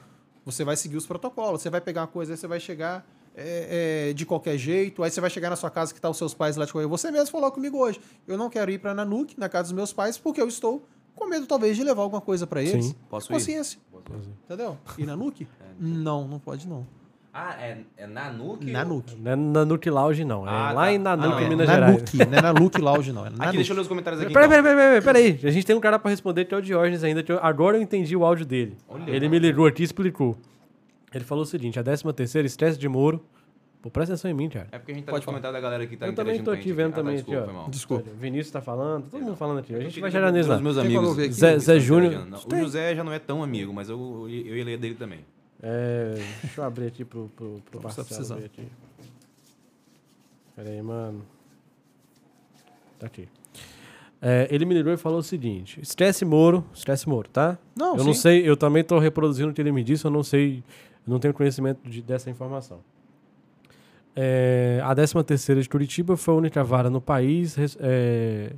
você 0.44 0.66
vai 0.66 0.76
seguir 0.76 0.98
os 0.98 1.06
protocolos. 1.06 1.62
Você 1.62 1.70
vai 1.70 1.80
pegar 1.80 2.02
uma 2.02 2.08
coisa, 2.08 2.34
aí 2.34 2.38
você 2.38 2.48
vai 2.48 2.60
chegar 2.60 3.08
é, 3.34 4.10
é, 4.10 4.14
de 4.14 4.26
qualquer 4.26 4.58
jeito. 4.58 5.02
Aí 5.02 5.10
você 5.10 5.22
vai 5.22 5.30
chegar 5.30 5.50
na 5.50 5.56
sua 5.56 5.70
casa 5.70 5.94
que 5.94 6.02
tá 6.02 6.10
os 6.10 6.18
seus 6.18 6.34
pais 6.34 6.58
lá 6.58 6.66
de 6.66 6.74
correr. 6.74 6.88
Você 6.88 7.10
mesmo 7.10 7.32
falou 7.32 7.50
comigo 7.52 7.78
hoje. 7.78 8.02
Eu 8.28 8.38
não 8.38 8.50
quero 8.50 8.70
ir 8.70 8.80
para 8.80 8.94
Nanuque, 8.94 9.40
na 9.40 9.48
casa 9.48 9.70
dos 9.70 9.74
meus 9.74 9.94
pais, 9.94 10.18
porque 10.18 10.42
eu 10.42 10.48
estou 10.50 10.86
com 11.16 11.28
medo 11.28 11.48
talvez 11.48 11.78
de 11.78 11.84
levar 11.84 12.02
alguma 12.02 12.22
coisa 12.22 12.46
para 12.46 12.62
eles. 12.62 12.88
Sim. 12.88 12.96
Posso 13.10 13.32
ir? 13.32 13.34
consciência. 13.34 13.80
Entendeu? 14.44 14.78
Ir 14.98 15.06
na? 15.06 15.14
É, 15.14 15.16
não, 15.80 16.28
não 16.28 16.40
pode 16.40 16.68
não. 16.68 16.86
Ah, 17.38 17.54
é, 17.60 17.80
é 17.98 18.08
Nanuque? 18.08 18.72
Nanuque. 18.72 19.16
Não 19.18 19.32
é 19.32 19.36
na 19.36 19.66
Nuke 19.66 19.90
Lounge, 19.90 20.24
não. 20.24 20.48
É 20.48 20.50
Ah, 20.50 20.72
lá 20.72 20.84
tá. 20.86 20.94
em 20.94 20.98
Nanuque, 20.98 21.28
Ah, 21.28 21.30
não, 21.32 21.40
é 21.40 21.50
Minas 21.50 21.68
Gerais. 21.70 21.94
Nanuque, 21.94 22.18
não 22.18 22.38
é 22.38 22.42
Nanuque 22.42 22.82
Lounge, 22.82 23.12
não. 23.12 23.26
É 23.26 23.28
Aqui, 23.28 23.38
Nanuque. 23.40 23.56
deixa 23.58 23.72
eu 23.74 23.76
ler 23.76 23.82
os 23.82 23.88
comentários 23.90 24.22
aqui. 24.22 24.32
Peraí, 24.34 24.48
então. 24.48 24.64
peraí, 24.64 24.76
peraí, 24.78 25.02
peraí, 25.02 25.34
peraí. 25.36 25.50
A 25.50 25.52
gente 25.52 25.66
tem 25.66 25.76
um 25.76 25.82
cara 25.82 26.00
pra 26.00 26.10
responder 26.12 26.46
que 26.46 26.54
é 26.54 26.58
o 26.58 26.62
Diógenes 26.62 27.04
ainda. 27.04 27.22
que 27.22 27.32
eu- 27.34 27.40
Agora 27.44 27.76
eu 27.78 27.82
entendi 27.82 28.16
o 28.16 28.24
áudio 28.24 28.46
dele. 28.46 28.78
Olha, 28.88 29.04
Ele 29.12 29.28
me 29.28 29.38
ligou 29.38 29.66
aqui 29.66 29.82
e 29.82 29.86
explicou. 29.86 30.38
Ele 31.14 31.26
falou 31.26 31.44
o 31.44 31.46
seguinte: 31.46 31.78
a 31.78 31.84
13 31.84 32.14
terceira, 32.14 32.46
estresse 32.46 32.80
de 32.80 32.88
Moro. 32.88 33.22
Pô, 33.82 33.92
presta 33.92 34.14
atenção 34.14 34.32
em 34.32 34.34
mim, 34.34 34.48
cara. 34.50 34.68
É 34.72 34.80
porque 34.80 34.94
a 34.94 34.96
gente 34.96 35.04
tá 35.04 35.12
Pode 35.12 35.22
nos 35.22 35.26
comentários 35.26 35.54
da 35.56 35.62
galera 35.62 35.86
que 35.86 35.96
tá 35.98 36.08
eu 36.08 36.16
também 36.16 36.42
tô 36.42 36.52
aqui 36.52 36.72
vendo 36.72 36.88
Ah, 36.88 36.90
tá, 36.92 36.96
também 37.02 37.16
desculpa, 37.18 37.40
aqui, 37.42 37.46
foi 37.50 37.54
ó. 37.54 37.58
mal. 37.62 37.70
Desculpa. 37.70 38.10
Vinícius 38.18 38.52
tá 38.52 38.62
falando, 38.62 39.10
todo 39.12 39.22
mundo 39.22 39.36
falando 39.36 39.60
aqui. 39.60 39.76
A 39.76 39.80
gente 39.82 39.98
Eu 39.98 40.02
vai 40.02 40.10
gerar 40.10 40.32
nisso 40.32 40.50
os 40.50 40.56
lá. 40.56 40.62
meus 40.62 40.78
amigos. 40.78 41.16
Zé, 41.36 41.60
Zé 41.60 41.80
Júnior. 41.80 42.26
Não, 42.26 42.40
o 42.40 42.56
José 42.64 42.96
já 42.96 43.04
não 43.04 43.12
é 43.12 43.20
tão 43.20 43.44
amigo, 43.44 43.74
mas 43.74 43.90
eu, 43.90 44.26
eu 44.30 44.56
ia 44.58 44.64
ler 44.64 44.78
dele 44.80 44.96
também. 44.96 45.20
É, 45.68 46.14
deixa 46.44 46.62
eu 46.62 46.66
abrir 46.66 46.86
aqui 46.86 47.04
pro, 47.04 47.28
pro, 47.36 47.60
pro 47.72 47.82
Marcelo 47.82 48.06
precisando. 48.06 48.38
ver 48.40 48.46
aqui. 48.46 48.68
Pera 50.56 50.70
aí, 50.70 50.80
mano. 50.82 51.26
Tá 53.00 53.08
aqui. 53.08 53.28
É, 54.22 54.48
ele 54.52 54.64
me 54.64 54.76
ligou 54.76 54.94
e 54.94 54.98
falou 54.98 55.20
o 55.20 55.24
seguinte: 55.24 55.80
estresse 55.82 56.24
Moro, 56.24 56.64
estresse 56.74 57.10
Moro, 57.10 57.28
tá? 57.30 57.58
Não, 57.76 57.98
eu 57.98 58.04
não 58.04 58.14
sim. 58.14 58.22
sei, 58.22 58.48
eu 58.48 58.56
também 58.56 58.84
tô 58.84 59.00
reproduzindo 59.00 59.50
o 59.50 59.54
que 59.54 59.62
ele 59.62 59.72
me 59.72 59.84
disse, 59.84 60.06
eu 60.06 60.12
não 60.12 60.24
sei, 60.24 60.64
eu 61.06 61.12
não 61.12 61.20
tenho 61.20 61.34
conhecimento 61.34 61.80
de- 61.90 62.02
dessa 62.04 62.30
informação. 62.30 62.80
É, 64.16 64.80
a 64.84 64.94
13 64.96 65.24
terceira 65.24 65.62
de 65.62 65.68
Curitiba 65.68 66.16
foi 66.16 66.34
a 66.34 66.38
única 66.38 66.64
vara 66.64 66.90
no 66.90 67.02
país 67.02 67.58
é, 67.80 68.54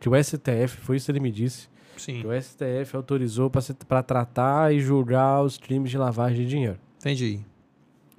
que 0.00 0.08
o 0.08 0.12
STF, 0.16 0.78
foi 0.80 0.96
isso 0.96 1.06
que 1.06 1.12
ele 1.12 1.20
me 1.20 1.30
disse, 1.30 1.68
Sim, 1.98 2.20
que 2.20 2.26
o 2.26 2.42
STF 2.42 2.94
autorizou 2.96 3.50
para 3.88 4.02
tratar 4.02 4.72
e 4.74 4.80
julgar 4.80 5.42
os 5.42 5.58
crimes 5.58 5.90
de 5.90 5.98
lavagem 5.98 6.38
de 6.44 6.46
dinheiro. 6.46 6.78
entendi. 6.98 7.40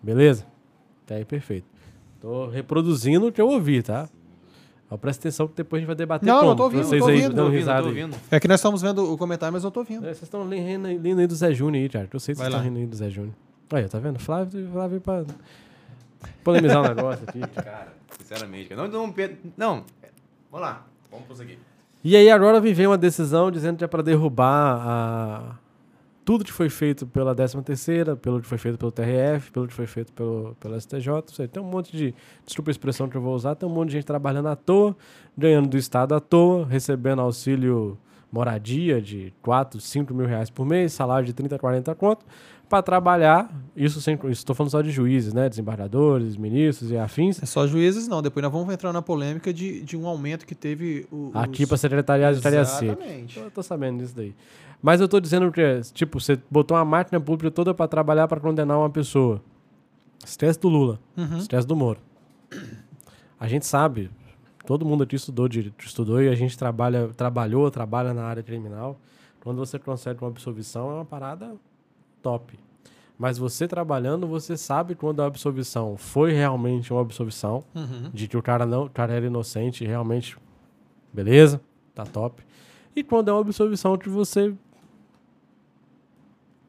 Beleza? 0.01 0.45
Tá 1.05 1.15
aí, 1.15 1.25
perfeito. 1.25 1.65
Tô 2.21 2.47
reproduzindo 2.47 3.27
o 3.27 3.31
que 3.31 3.39
eu 3.41 3.47
ouvi, 3.47 3.81
tá? 3.81 4.07
Ó, 4.89 4.95
presta 4.97 5.23
atenção 5.23 5.47
que 5.47 5.55
depois 5.55 5.79
a 5.79 5.81
gente 5.81 5.87
vai 5.87 5.95
debater 5.95 6.25
Não, 6.25 6.37
como. 6.37 6.49
não 6.49 6.55
tô 6.55 6.63
ouvindo, 6.63 6.83
Vocês 6.85 7.01
tô 7.01 7.07
aí 7.09 7.15
ouvindo, 7.15 7.29
dando 7.29 7.35
tô 7.37 7.43
ouvindo, 7.43 7.59
risada 7.59 7.81
tô 7.81 7.87
aí. 7.89 8.01
ouvindo. 8.03 8.17
É 8.31 8.39
que 8.39 8.47
nós 8.47 8.59
estamos 8.59 8.81
vendo 8.81 9.11
o 9.13 9.17
comentário, 9.17 9.53
mas 9.53 9.63
eu 9.63 9.71
tô 9.71 9.81
ouvindo. 9.81 10.03
É, 10.05 10.13
Vocês 10.13 10.23
estão 10.23 10.43
lendo, 10.43 10.83
lendo 10.87 11.19
aí 11.19 11.27
do 11.27 11.35
Zé 11.35 11.53
Júnior 11.53 11.81
aí, 11.83 11.89
cara. 11.89 12.07
que 12.07 12.15
Eu 12.15 12.19
sei 12.19 12.33
que 12.33 12.39
Vai 12.39 12.49
vocês 12.49 12.55
estão 12.61 12.69
rindo 12.73 12.79
aí 12.79 12.87
do 12.87 12.95
Zé 12.95 13.09
Júnior. 13.09 13.33
Olha, 13.73 13.89
tá 13.89 13.99
vendo? 13.99 14.17
Flávio, 14.19 14.69
Flávio 14.71 15.01
pra 15.01 15.25
polemizar 16.43 16.81
um 16.83 16.87
negócio 16.87 17.25
aqui. 17.27 17.39
Cara, 17.53 17.93
sinceramente. 18.17 18.69
cara. 18.69 18.81
Não, 18.87 18.87
não, 18.87 19.13
não. 19.57 19.83
Vamos 20.51 20.67
lá. 20.67 20.85
Vamos 21.11 21.41
aqui. 21.41 21.57
E 22.03 22.15
aí 22.15 22.29
agora 22.29 22.61
me 22.61 22.73
vem 22.73 22.87
uma 22.87 22.97
decisão 22.97 23.51
dizendo 23.51 23.77
que 23.77 23.83
é 23.83 23.87
para 23.87 24.03
derrubar 24.03 24.79
a... 24.81 25.55
tudo 26.23 26.45
que 26.45 26.51
foi 26.51 26.69
feito 26.69 27.07
pela 27.07 27.35
13ª, 27.35 28.15
pelo 28.15 28.39
que 28.39 28.47
foi 28.47 28.57
feito 28.57 28.77
pelo 28.77 28.91
TRF, 28.91 29.51
pelo 29.51 29.67
que 29.67 29.73
foi 29.73 29.87
feito 29.87 30.13
pelo, 30.13 30.55
pelo 30.59 30.79
STJ, 30.79 31.07
sei, 31.33 31.47
tem 31.47 31.61
um 31.61 31.65
monte 31.65 31.95
de, 31.95 32.13
desculpa 32.45 32.69
a 32.69 32.71
expressão 32.71 33.09
que 33.09 33.17
eu 33.17 33.21
vou 33.21 33.33
usar, 33.33 33.55
tem 33.55 33.67
um 33.67 33.71
monte 33.71 33.89
de 33.89 33.93
gente 33.95 34.05
trabalhando 34.05 34.47
à 34.47 34.55
toa, 34.55 34.95
ganhando 35.37 35.67
do 35.67 35.77
Estado 35.77 36.13
à 36.13 36.19
toa, 36.19 36.65
recebendo 36.65 37.21
auxílio 37.21 37.97
moradia 38.31 39.01
de 39.01 39.33
4, 39.41 39.79
5 39.79 40.13
mil 40.13 40.27
reais 40.27 40.49
por 40.49 40.65
mês, 40.65 40.93
salário 40.93 41.25
de 41.25 41.33
30, 41.33 41.57
40 41.57 41.95
conto, 41.95 42.25
para 42.69 42.83
trabalhar, 42.83 43.49
isso 43.75 44.01
sem, 44.01 44.19
estou 44.29 44.55
falando 44.55 44.71
só 44.71 44.81
de 44.81 44.91
juízes, 44.91 45.33
né, 45.33 45.47
desembargadores, 45.47 46.35
ministros 46.35 46.91
e 46.91 46.97
afins, 46.97 47.41
É 47.41 47.45
só 47.45 47.65
juízes, 47.65 48.07
não. 48.07 48.21
Depois 48.21 48.43
nós 48.43 48.51
vamos 48.51 48.73
entrar 48.73 48.91
na 48.91 49.01
polêmica 49.01 49.53
de, 49.53 49.81
de 49.81 49.95
um 49.95 50.05
aumento 50.07 50.45
que 50.45 50.53
teve 50.55 51.07
o, 51.11 51.31
aqui 51.33 51.63
os- 51.63 51.69
para 51.69 51.77
secretariado 51.77 52.39
de. 52.39 52.47
Exatamente. 52.47 53.39
Eu 53.39 53.49
tô 53.51 53.63
sabendo 53.63 53.99
disso 53.99 54.15
daí. 54.15 54.35
Mas 54.81 55.01
eu 55.01 55.07
tô 55.07 55.19
dizendo 55.19 55.51
que, 55.51 55.81
tipo, 55.93 56.19
você 56.19 56.39
botou 56.51 56.77
uma 56.77 56.85
máquina 56.85 57.19
pública 57.19 57.49
toda 57.49 57.73
pra 57.73 57.87
trabalhar 57.87 58.27
pra 58.27 58.39
condenar 58.39 58.77
uma 58.77 58.89
pessoa. 58.89 59.41
Estresse 60.25 60.59
do 60.59 60.67
Lula. 60.69 60.99
Uhum. 61.15 61.37
Estresse 61.37 61.65
do 61.65 61.75
Moro. 61.75 61.99
A 63.39 63.47
gente 63.47 63.65
sabe, 63.65 64.09
todo 64.65 64.85
mundo 64.85 65.03
aqui 65.03 65.15
estudou, 65.15 65.47
direito, 65.47 65.83
estudou 65.85 66.21
e 66.21 66.27
a 66.29 66.35
gente 66.35 66.57
trabalha, 66.57 67.09
trabalhou, 67.15 67.69
trabalha 67.71 68.13
na 68.13 68.23
área 68.23 68.43
criminal. 68.43 68.99
Quando 69.43 69.57
você 69.57 69.79
consegue 69.79 70.21
uma 70.21 70.29
absolvição, 70.29 70.89
é 70.91 70.93
uma 70.95 71.05
parada 71.05 71.55
top. 72.27 72.59
Mas 73.17 73.37
você 73.37 73.67
trabalhando, 73.67 74.27
você 74.27 74.55
sabe 74.57 74.93
quando 74.93 75.21
a 75.21 75.25
absolvição 75.25 75.95
foi 75.97 76.33
realmente 76.33 76.91
uma 76.91 77.01
absolvição 77.01 77.63
Uhum. 77.73 78.09
de 78.13 78.27
que 78.27 78.35
o 78.37 78.41
cara 78.43 78.65
não, 78.65 78.83
o 78.85 78.89
cara 78.89 79.13
era 79.13 79.25
inocente, 79.25 79.83
e 79.83 79.87
realmente, 79.87 80.37
beleza, 81.13 81.59
tá 81.95 82.03
top. 82.05 82.43
E 82.95 83.03
quando 83.03 83.29
é 83.29 83.31
uma 83.31 83.41
absolvição 83.41 83.97
que 83.97 84.09
você 84.09 84.53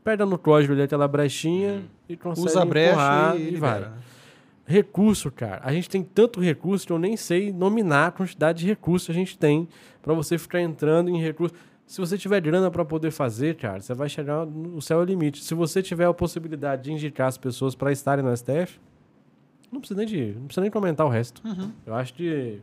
pega 0.04 0.24
no 0.24 0.38
código 0.38 0.72
ali 0.72 0.82
aquela 0.82 1.06
brechinha 1.08 1.82
e 2.08 2.16
consegue 2.16 2.46
Usa 2.48 2.62
a 2.62 2.64
brecha 2.64 3.34
e, 3.36 3.54
e 3.54 3.56
vai. 3.56 3.78
libera. 3.80 3.92
Recurso, 4.64 5.30
cara. 5.30 5.60
A 5.64 5.72
gente 5.72 5.88
tem 5.88 6.02
tanto 6.02 6.40
recurso 6.40 6.86
que 6.86 6.92
eu 6.92 6.98
nem 6.98 7.16
sei 7.16 7.52
nominar 7.52 8.06
a 8.08 8.10
quantidade 8.10 8.60
de 8.60 8.66
recurso 8.66 9.06
que 9.06 9.12
a 9.12 9.14
gente 9.14 9.36
tem 9.38 9.66
pra 10.02 10.14
você 10.14 10.36
ficar 10.38 10.60
entrando 10.60 11.08
em 11.10 11.18
recurso. 11.20 11.54
Se 11.88 12.02
você 12.02 12.18
tiver 12.18 12.38
grana 12.42 12.70
pra 12.70 12.84
poder 12.84 13.10
fazer, 13.10 13.56
cara, 13.56 13.80
você 13.80 13.94
vai 13.94 14.10
chegar 14.10 14.44
no 14.44 14.80
céu 14.82 15.00
é 15.00 15.02
o 15.02 15.04
limite. 15.04 15.42
Se 15.42 15.54
você 15.54 15.82
tiver 15.82 16.04
a 16.04 16.12
possibilidade 16.12 16.84
de 16.84 16.92
indicar 16.92 17.28
as 17.28 17.38
pessoas 17.38 17.74
pra 17.74 17.90
estarem 17.90 18.22
no 18.22 18.36
STF, 18.36 18.78
não 19.72 19.80
precisa 19.80 19.96
nem 19.96 20.06
de, 20.06 20.34
não 20.34 20.44
precisa 20.44 20.60
nem 20.60 20.70
comentar 20.70 21.06
o 21.06 21.08
resto. 21.08 21.40
Uhum. 21.48 21.72
Eu 21.86 21.94
acho 21.94 22.12
que 22.12 22.60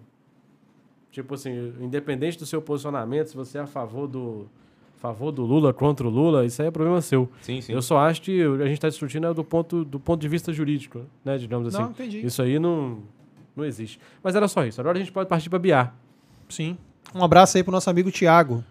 tipo 1.09 1.33
assim, 1.33 1.73
independente 1.81 2.37
do 2.37 2.45
seu 2.45 2.61
posicionamento, 2.61 3.29
se 3.29 3.35
você 3.35 3.57
é 3.57 3.61
a 3.61 3.67
favor 3.67 4.05
do 4.05 4.45
favor 4.97 5.31
do 5.31 5.43
Lula 5.43 5.73
contra 5.73 6.05
o 6.05 6.09
Lula, 6.09 6.45
isso 6.45 6.61
aí 6.61 6.67
é 6.67 6.71
problema 6.71 7.01
seu. 7.01 7.27
Sim, 7.41 7.61
sim. 7.61 7.73
Eu 7.73 7.81
só 7.81 7.97
acho 7.97 8.21
que 8.21 8.43
a 8.43 8.65
gente 8.65 8.73
está 8.73 8.89
discutindo 8.89 9.25
é 9.25 9.33
do 9.33 9.43
ponto, 9.43 9.83
do 9.83 9.99
ponto 9.99 10.21
de 10.21 10.27
vista 10.27 10.53
jurídico, 10.53 11.01
né? 11.23 11.37
Digamos 11.39 11.69
assim. 11.69 11.81
Não, 11.83 11.89
entendi. 11.89 12.23
Isso 12.23 12.43
aí 12.43 12.59
não, 12.59 12.99
não 13.55 13.65
existe. 13.65 13.99
Mas 14.21 14.35
era 14.35 14.47
só 14.47 14.63
isso. 14.63 14.79
Agora 14.79 14.97
a 14.97 14.99
gente 14.99 15.11
pode 15.11 15.27
partir 15.27 15.49
para 15.49 15.57
BIA. 15.57 15.91
Sim. 16.47 16.77
Um 17.13 17.23
abraço 17.23 17.57
aí 17.57 17.63
pro 17.63 17.71
nosso 17.71 17.89
amigo 17.89 18.11
Tiago. 18.11 18.63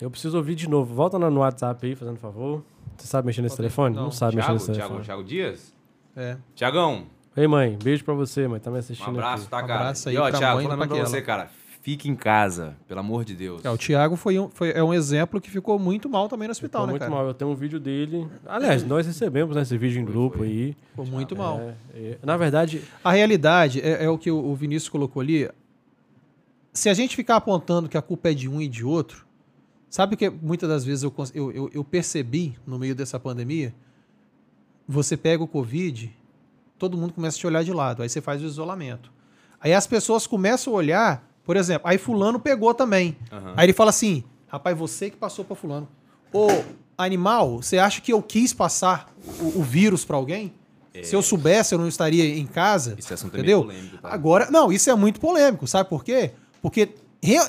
Eu 0.00 0.10
preciso 0.10 0.36
ouvir 0.36 0.54
de 0.54 0.68
novo. 0.68 0.94
Volta 0.94 1.18
no 1.18 1.40
WhatsApp 1.40 1.86
aí, 1.86 1.94
fazendo 1.94 2.16
favor. 2.18 2.62
Você 2.96 3.06
sabe 3.06 3.26
mexer 3.26 3.42
nesse 3.42 3.56
telefone? 3.56 3.94
Não, 3.96 4.04
Não. 4.04 4.10
sabe 4.10 4.36
mexer 4.36 4.46
Thiago, 4.48 4.54
nesse 4.60 4.72
Thiago, 4.72 4.80
telefone. 4.94 5.04
Thiago 5.04 5.24
Dias? 5.24 5.74
É. 6.16 6.36
Tiagão, 6.54 7.04
Ei, 7.36 7.46
mãe, 7.46 7.78
beijo 7.82 8.04
pra 8.04 8.12
você, 8.12 8.48
mãe. 8.48 8.58
Tá 8.60 8.70
me 8.70 8.76
um 8.76 8.80
assistindo 8.80 9.08
abraço, 9.10 9.42
aqui. 9.44 9.50
tá, 9.50 9.58
Um 9.58 9.60
cara? 9.66 9.74
abraço 9.80 10.08
aí 10.08 10.14
e 10.16 10.18
ó, 10.18 10.28
pra 10.28 10.38
Thiago, 10.38 10.56
mãe 10.56 10.64
falando 10.66 10.88
pra 10.88 10.98
você, 10.98 11.22
cara, 11.22 11.48
fique 11.80 12.10
em 12.10 12.16
casa, 12.16 12.76
pelo 12.88 13.00
amor 13.00 13.24
de 13.24 13.34
Deus. 13.34 13.64
É, 13.64 13.70
o 13.70 13.76
Tiago 13.78 14.16
foi 14.16 14.38
um, 14.38 14.48
foi, 14.48 14.72
é 14.72 14.82
um 14.82 14.92
exemplo 14.92 15.40
que 15.40 15.48
ficou 15.48 15.78
muito 15.78 16.08
mal 16.10 16.28
também 16.28 16.48
no 16.48 16.52
hospital, 16.52 16.82
Ficou 16.82 16.86
né, 16.88 16.92
muito 16.94 17.02
cara? 17.02 17.14
mal. 17.14 17.26
Eu 17.26 17.32
tenho 17.32 17.50
um 17.50 17.54
vídeo 17.54 17.78
dele. 17.78 18.26
Aliás, 18.44 18.84
nós 18.84 19.06
recebemos 19.06 19.54
né, 19.54 19.62
esse 19.62 19.78
vídeo 19.78 20.00
em 20.02 20.04
grupo 20.04 20.42
aí. 20.42 20.76
Ficou 20.90 21.06
muito 21.06 21.36
mal. 21.36 21.60
É, 21.60 21.74
é, 21.94 22.18
na 22.22 22.36
verdade, 22.36 22.82
A 23.04 23.12
realidade 23.12 23.80
é, 23.80 24.04
é 24.04 24.10
o 24.10 24.18
que 24.18 24.30
o 24.30 24.52
Vinícius 24.56 24.88
colocou 24.88 25.22
ali. 25.22 25.48
Se 26.80 26.88
a 26.88 26.94
gente 26.94 27.14
ficar 27.14 27.36
apontando 27.36 27.90
que 27.90 27.98
a 27.98 28.00
culpa 28.00 28.30
é 28.30 28.32
de 28.32 28.48
um 28.48 28.58
e 28.58 28.66
de 28.66 28.82
outro, 28.82 29.26
sabe 29.90 30.14
o 30.14 30.16
que 30.16 30.30
muitas 30.30 30.66
das 30.66 30.82
vezes 30.82 31.02
eu, 31.04 31.12
eu, 31.34 31.70
eu, 31.74 31.84
percebi 31.84 32.56
no 32.66 32.78
meio 32.78 32.94
dessa 32.94 33.20
pandemia? 33.20 33.74
Você 34.88 35.14
pega 35.14 35.42
o 35.42 35.46
Covid, 35.46 36.10
todo 36.78 36.96
mundo 36.96 37.12
começa 37.12 37.36
a 37.36 37.40
te 37.40 37.46
olhar 37.46 37.62
de 37.62 37.70
lado, 37.70 38.02
aí 38.02 38.08
você 38.08 38.22
faz 38.22 38.42
o 38.42 38.46
isolamento. 38.46 39.12
Aí 39.60 39.74
as 39.74 39.86
pessoas 39.86 40.26
começam 40.26 40.72
a 40.72 40.76
olhar, 40.76 41.30
por 41.44 41.54
exemplo, 41.54 41.86
aí 41.86 41.98
fulano 41.98 42.40
pegou 42.40 42.72
também. 42.72 43.14
Aham. 43.30 43.52
Aí 43.58 43.66
ele 43.66 43.74
fala 43.74 43.90
assim, 43.90 44.24
rapaz, 44.48 44.74
você 44.74 45.10
que 45.10 45.18
passou 45.18 45.44
pra 45.44 45.54
fulano. 45.54 45.86
Ô, 46.32 46.46
animal, 46.96 47.60
você 47.60 47.76
acha 47.76 48.00
que 48.00 48.10
eu 48.10 48.22
quis 48.22 48.54
passar 48.54 49.12
o, 49.38 49.60
o 49.60 49.62
vírus 49.62 50.02
pra 50.02 50.16
alguém? 50.16 50.54
Se 51.02 51.14
eu 51.14 51.20
soubesse, 51.20 51.74
eu 51.74 51.78
não 51.78 51.88
estaria 51.88 52.38
em 52.38 52.46
casa. 52.46 52.96
Assunto 52.98 53.36
é 53.36 53.38
entendeu? 53.38 53.64
meio 53.64 53.80
polêmico, 53.80 53.98
tá? 53.98 54.08
Agora, 54.08 54.50
não, 54.50 54.72
isso 54.72 54.88
é 54.88 54.94
muito 54.94 55.20
polêmico, 55.20 55.66
sabe 55.66 55.86
por 55.90 56.02
quê? 56.02 56.32
Porque 56.62 56.90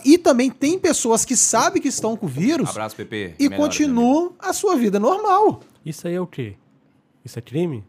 e 0.04 0.18
também 0.18 0.50
tem 0.52 0.78
pessoas 0.78 1.24
que 1.24 1.36
sabem 1.36 1.82
que 1.82 1.88
estão 1.88 2.18
com 2.18 2.26
o 2.26 2.30
vírus 2.30 2.70
Abraço, 2.70 2.96
Pepe. 2.96 3.16
e 3.16 3.20
Melhoras, 3.20 3.42
amigo. 3.42 3.58
continuam 3.64 4.34
a 4.38 4.52
sua 4.54 4.76
vida 4.76 5.00
normal. 5.00 5.62
isso 5.86 6.08
aí 6.08 6.14
é 6.16 6.20
o 6.22 6.28
quê? 6.28 6.56
Isso 7.24 7.40
é 7.40 7.42
crime? 7.42 7.84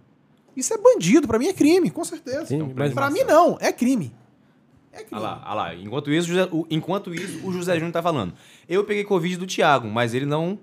Isso 0.56 0.72
é 0.72 0.78
bandido, 0.78 1.26
pra 1.26 1.38
mim 1.38 1.48
é 1.48 1.52
crime, 1.52 1.90
com 1.90 2.04
certeza. 2.04 2.46
Crime, 2.46 2.72
mas- 2.76 2.92
Pra 2.92 3.10
mim 3.10 3.24
não, 3.24 3.56
é 3.60 3.72
crime. 3.72 4.14
É 4.92 4.98
Ah 5.00 5.04
crime. 5.04 5.22
lá, 5.22 5.42
ah 5.44 5.54
lá. 5.54 5.74
Enquanto 5.74 6.10
isso, 6.12 6.28
o 6.30 6.34
José- 6.34 6.48
o, 6.52 6.66
enquanto 6.70 7.14
isso, 7.14 7.40
o 7.46 7.50
José 7.52 7.74
Júnior 7.74 7.92
tá 7.92 8.02
falando. 8.02 8.34
Eu 8.68 8.84
peguei 8.84 9.02
Covid 9.04 9.38
do 9.38 9.46
Thiago, 9.46 9.88
mas 9.88 10.12
ele 10.12 10.26
não, 10.26 10.58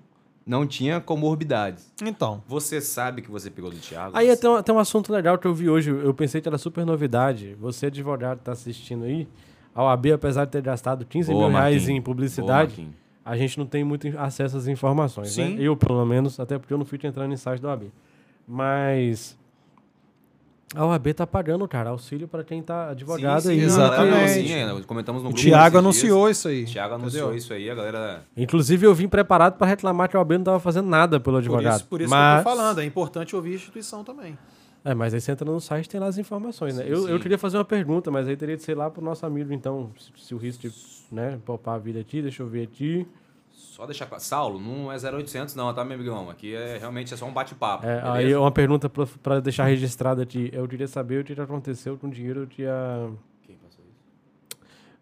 não 0.46 0.64
tinha 0.66 1.00
comorbidades. 1.00 1.92
Então, 2.02 2.40
Você 2.46 2.80
sabe 2.80 3.20
que 3.22 3.30
você 3.30 3.50
pegou 3.50 3.70
do 3.70 3.76
Thiago? 3.78 4.16
Aí 4.16 4.34
tem 4.36 4.48
um, 4.48 4.62
tem 4.62 4.72
um 4.74 4.78
assunto 4.78 5.12
legal 5.12 5.36
que 5.36 5.46
eu 5.46 5.52
vi 5.54 5.68
hoje, 5.68 5.90
eu 5.90 6.14
pensei 6.14 6.40
que 6.40 6.46
era 6.48 6.56
super 6.58 6.86
novidade. 6.86 7.56
Você, 7.60 7.86
advogado, 7.86 8.38
tá 8.38 8.52
assistindo 8.52 9.04
aí. 9.04 9.26
A 9.80 9.84
OAB, 9.84 10.06
apesar 10.12 10.44
de 10.44 10.50
ter 10.50 10.60
gastado 10.62 11.04
15 11.06 11.32
Boa, 11.32 11.48
mil 11.48 11.56
reais 11.56 11.74
Marquinhos. 11.76 11.98
em 11.98 12.02
publicidade, 12.02 12.74
Boa, 12.82 12.88
a 13.24 13.36
gente 13.36 13.58
não 13.58 13.64
tem 13.66 13.82
muito 13.82 14.06
acesso 14.18 14.56
às 14.56 14.66
informações, 14.68 15.30
Sim. 15.32 15.54
né? 15.56 15.62
Eu, 15.62 15.76
pelo 15.76 16.04
menos, 16.04 16.38
até 16.38 16.58
porque 16.58 16.72
eu 16.74 16.78
não 16.78 16.84
fui 16.84 16.98
entrando 17.02 17.32
em 17.32 17.36
site 17.36 17.60
da 17.62 17.68
OAB. 17.70 17.84
Mas 18.46 19.38
A 20.74 20.84
OAB 20.86 21.12
tá 21.14 21.26
pagando, 21.26 21.66
cara, 21.66 21.90
auxílio 21.90 22.28
para 22.28 22.44
quem 22.44 22.62
tá 22.62 22.90
advogado 22.90 23.40
sim, 23.42 23.50
aí. 23.50 23.58
sim, 23.58 23.64
Exatamente. 23.64 24.02
a 24.02 24.56
galera- 24.56 24.76
sim, 24.78 24.82
comentamos 24.84 25.22
no 25.22 25.30
O 25.30 25.32
grupo 25.32 25.44
Thiago 25.48 25.66
esses 25.66 25.78
anunciou 25.78 26.24
dias. 26.26 26.36
isso 26.38 26.48
aí. 26.48 26.62
O 26.62 26.66
Thiago 26.66 26.94
anunciou 26.94 27.22
entendeu? 27.24 27.38
isso 27.38 27.52
aí, 27.52 27.70
a 27.70 27.74
galera. 27.74 28.22
Inclusive, 28.36 28.86
eu 28.86 28.94
vim 28.94 29.08
preparado 29.08 29.56
para 29.56 29.66
reclamar 29.66 30.08
que 30.08 30.16
a 30.16 30.20
OAB 30.20 30.32
não 30.34 30.44
tava 30.44 30.60
fazendo 30.60 30.88
nada 30.88 31.18
pelo 31.18 31.36
Por 31.36 31.40
advogado. 31.40 31.76
isso, 31.76 31.86
por 31.88 32.00
isso 32.00 32.10
mas... 32.10 32.42
que 32.44 32.48
eu 32.48 32.52
tô 32.52 32.56
falando, 32.58 32.80
é 32.80 32.84
importante 32.84 33.34
ouvir 33.34 33.52
a 33.52 33.54
instituição 33.56 34.04
também. 34.04 34.38
É, 34.84 34.94
mas 34.94 35.12
aí 35.12 35.20
você 35.20 35.32
entra 35.32 35.50
no 35.50 35.60
site 35.60 35.88
tem 35.88 36.00
lá 36.00 36.06
as 36.06 36.18
informações, 36.18 36.76
né? 36.76 36.84
Sim, 36.84 36.90
eu, 36.90 37.08
eu 37.08 37.16
sim. 37.16 37.22
queria 37.22 37.38
fazer 37.38 37.58
uma 37.58 37.64
pergunta, 37.64 38.10
mas 38.10 38.26
aí 38.26 38.36
teria 38.36 38.56
de 38.56 38.62
ser 38.62 38.76
lá 38.76 38.90
pro 38.90 39.04
nosso 39.04 39.26
amigo, 39.26 39.52
então, 39.52 39.90
se, 39.98 40.12
se 40.16 40.34
o 40.34 40.38
risco 40.38 40.62
de 40.62 40.72
né, 41.12 41.38
poupar 41.44 41.76
a 41.76 41.78
vida 41.78 42.00
aqui, 42.00 42.22
deixa 42.22 42.42
eu 42.42 42.46
ver 42.46 42.62
aqui. 42.62 43.06
Só 43.50 43.84
deixar 43.84 44.06
claro. 44.06 44.22
Saulo, 44.22 44.60
não 44.60 44.90
é 44.92 44.96
0800 44.96 45.54
não, 45.54 45.72
tá, 45.74 45.84
meu 45.84 45.94
amigão? 45.94 46.30
Aqui 46.30 46.54
é 46.54 46.78
realmente 46.78 47.12
é 47.12 47.16
só 47.16 47.26
um 47.26 47.32
bate-papo. 47.32 47.86
É, 47.86 48.00
aí 48.04 48.34
uma 48.34 48.50
pergunta 48.50 48.88
para 48.88 49.40
deixar 49.40 49.64
registrado 49.64 50.22
aqui. 50.22 50.50
Eu 50.52 50.66
queria 50.66 50.88
saber 50.88 51.20
o 51.20 51.24
que 51.24 51.34
que 51.34 51.40
aconteceu 51.40 51.96
com 51.98 52.06
o 52.06 52.10
dinheiro 52.10 52.46
que 52.46 52.64
a, 52.64 53.10
Quem 53.46 53.56
passou 53.56 53.84
isso? 53.84 54.58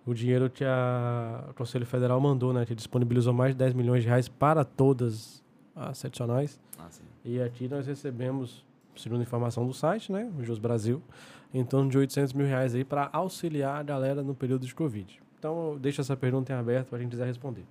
o 0.06 0.14
dinheiro 0.14 0.50
que 0.50 0.64
a, 0.64 1.44
o 1.50 1.54
Conselho 1.54 1.86
Federal 1.86 2.20
mandou, 2.20 2.52
né? 2.52 2.64
Que 2.66 2.74
disponibilizou 2.74 3.32
mais 3.32 3.52
de 3.52 3.58
10 3.58 3.74
milhões 3.74 4.02
de 4.02 4.08
reais 4.08 4.28
para 4.28 4.64
todas 4.64 5.42
as 5.74 5.98
seccionais. 5.98 6.60
Ah, 6.78 6.86
sim. 6.90 7.02
E 7.24 7.40
aqui 7.40 7.68
nós 7.68 7.86
recebemos, 7.86 8.64
segundo 8.98 9.20
a 9.20 9.22
informação 9.22 9.66
do 9.66 9.72
site, 9.72 10.12
né, 10.12 10.30
o 10.38 10.44
Jus 10.44 10.58
Brasil, 10.58 11.02
em 11.52 11.64
torno 11.64 11.90
de 11.90 11.96
800 11.96 12.32
mil 12.32 12.46
reais 12.46 12.74
aí 12.74 12.84
para 12.84 13.08
auxiliar 13.12 13.80
a 13.80 13.82
galera 13.82 14.22
no 14.22 14.34
período 14.34 14.66
de 14.66 14.74
Covid. 14.74 15.20
Então, 15.38 15.72
eu 15.72 15.78
deixo 15.78 16.00
essa 16.00 16.16
pergunta 16.16 16.52
em 16.52 16.56
aberto 16.56 16.88
para 16.88 16.98
quem 16.98 17.08
quiser 17.08 17.26
responder. 17.26 17.64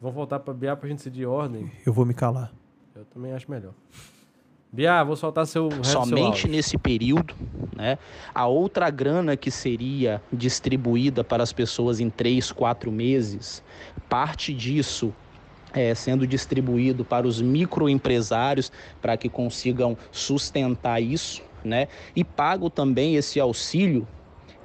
Vamos 0.00 0.14
voltar 0.14 0.40
para 0.40 0.54
Bia 0.54 0.74
para 0.76 0.86
a 0.86 0.90
gente 0.90 1.02
seguir 1.02 1.26
ordem. 1.26 1.70
Eu 1.84 1.92
vou 1.92 2.06
me 2.06 2.14
calar. 2.14 2.52
Eu 2.94 3.04
também 3.06 3.32
acho 3.32 3.50
melhor. 3.50 3.72
Bia, 4.72 5.04
vou 5.04 5.16
soltar 5.16 5.46
seu 5.46 5.70
seu 5.70 5.84
Somente 5.84 6.24
áudio. 6.24 6.50
nesse 6.50 6.78
período, 6.78 7.34
né? 7.76 7.98
A 8.34 8.46
outra 8.46 8.88
grana 8.88 9.36
que 9.36 9.50
seria 9.50 10.22
distribuída 10.32 11.22
para 11.22 11.42
as 11.42 11.52
pessoas 11.52 12.00
em 12.00 12.08
três, 12.08 12.50
quatro 12.50 12.90
meses, 12.90 13.62
parte 14.08 14.54
disso 14.54 15.12
é, 15.72 15.94
sendo 15.94 16.26
distribuído 16.26 17.04
para 17.04 17.26
os 17.26 17.40
microempresários 17.40 18.70
para 19.00 19.16
que 19.16 19.28
consigam 19.28 19.96
sustentar 20.10 21.00
isso, 21.02 21.42
né? 21.64 21.88
E 22.14 22.22
pago 22.24 22.68
também 22.68 23.16
esse 23.16 23.40
auxílio 23.40 24.06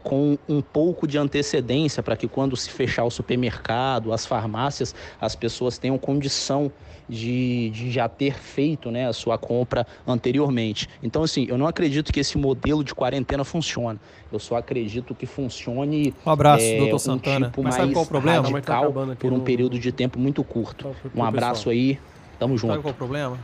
com 0.04 0.38
um 0.48 0.62
pouco 0.62 1.06
de 1.08 1.18
antecedência 1.18 2.02
para 2.02 2.16
que 2.16 2.28
quando 2.28 2.56
se 2.56 2.70
fechar 2.70 3.04
o 3.04 3.10
supermercado, 3.12 4.14
as 4.14 4.26
farmácias, 4.26 4.96
as 5.20 5.36
pessoas 5.36 5.78
tenham 5.78 5.98
condição 5.98 6.72
de, 7.10 7.70
de 7.70 7.90
já 7.92 8.08
ter 8.10 8.34
feito 8.36 8.92
né, 8.92 9.08
a 9.08 9.14
sua 9.14 9.38
compra 9.38 9.86
anteriormente. 10.06 10.90
Então, 11.02 11.24
assim, 11.24 11.46
eu 11.48 11.58
não 11.58 11.66
acredito 11.68 12.12
que 12.12 12.20
esse 12.20 12.38
modelo 12.38 12.84
de 12.84 12.94
quarentena 12.94 13.44
funcione. 13.44 14.00
Eu 14.32 14.40
só 14.40 14.58
acredito 14.58 15.16
que 15.16 15.26
funcione 15.26 16.14
Um 16.26 16.30
abraço, 16.32 16.66
é, 16.66 16.78
doutor 16.80 16.96
um 16.96 17.00
Santana. 17.00 17.46
tipo 17.48 17.64
Mas 17.64 17.76
mais 17.76 17.82
sabe 17.84 17.94
qual 17.94 18.04
o 18.06 18.08
problema? 18.08 18.62
Tá 18.62 18.82
por 19.20 19.32
um 19.34 19.38
no- 19.38 19.44
período 19.44 19.80
de 19.80 19.92
tempo 19.92 20.20
muito 20.20 20.44
curto. 20.44 20.90
Pro 21.02 21.12
Um 21.16 21.24
abraço 21.24 21.66
pessoal. 21.70 21.72
aí, 21.74 22.00
tamo 22.38 22.58
junto. 22.58 22.72
Sabe 22.72 22.84
qual 22.84 22.92
é 22.92 22.96
o 22.96 22.98
problema? 22.98 23.38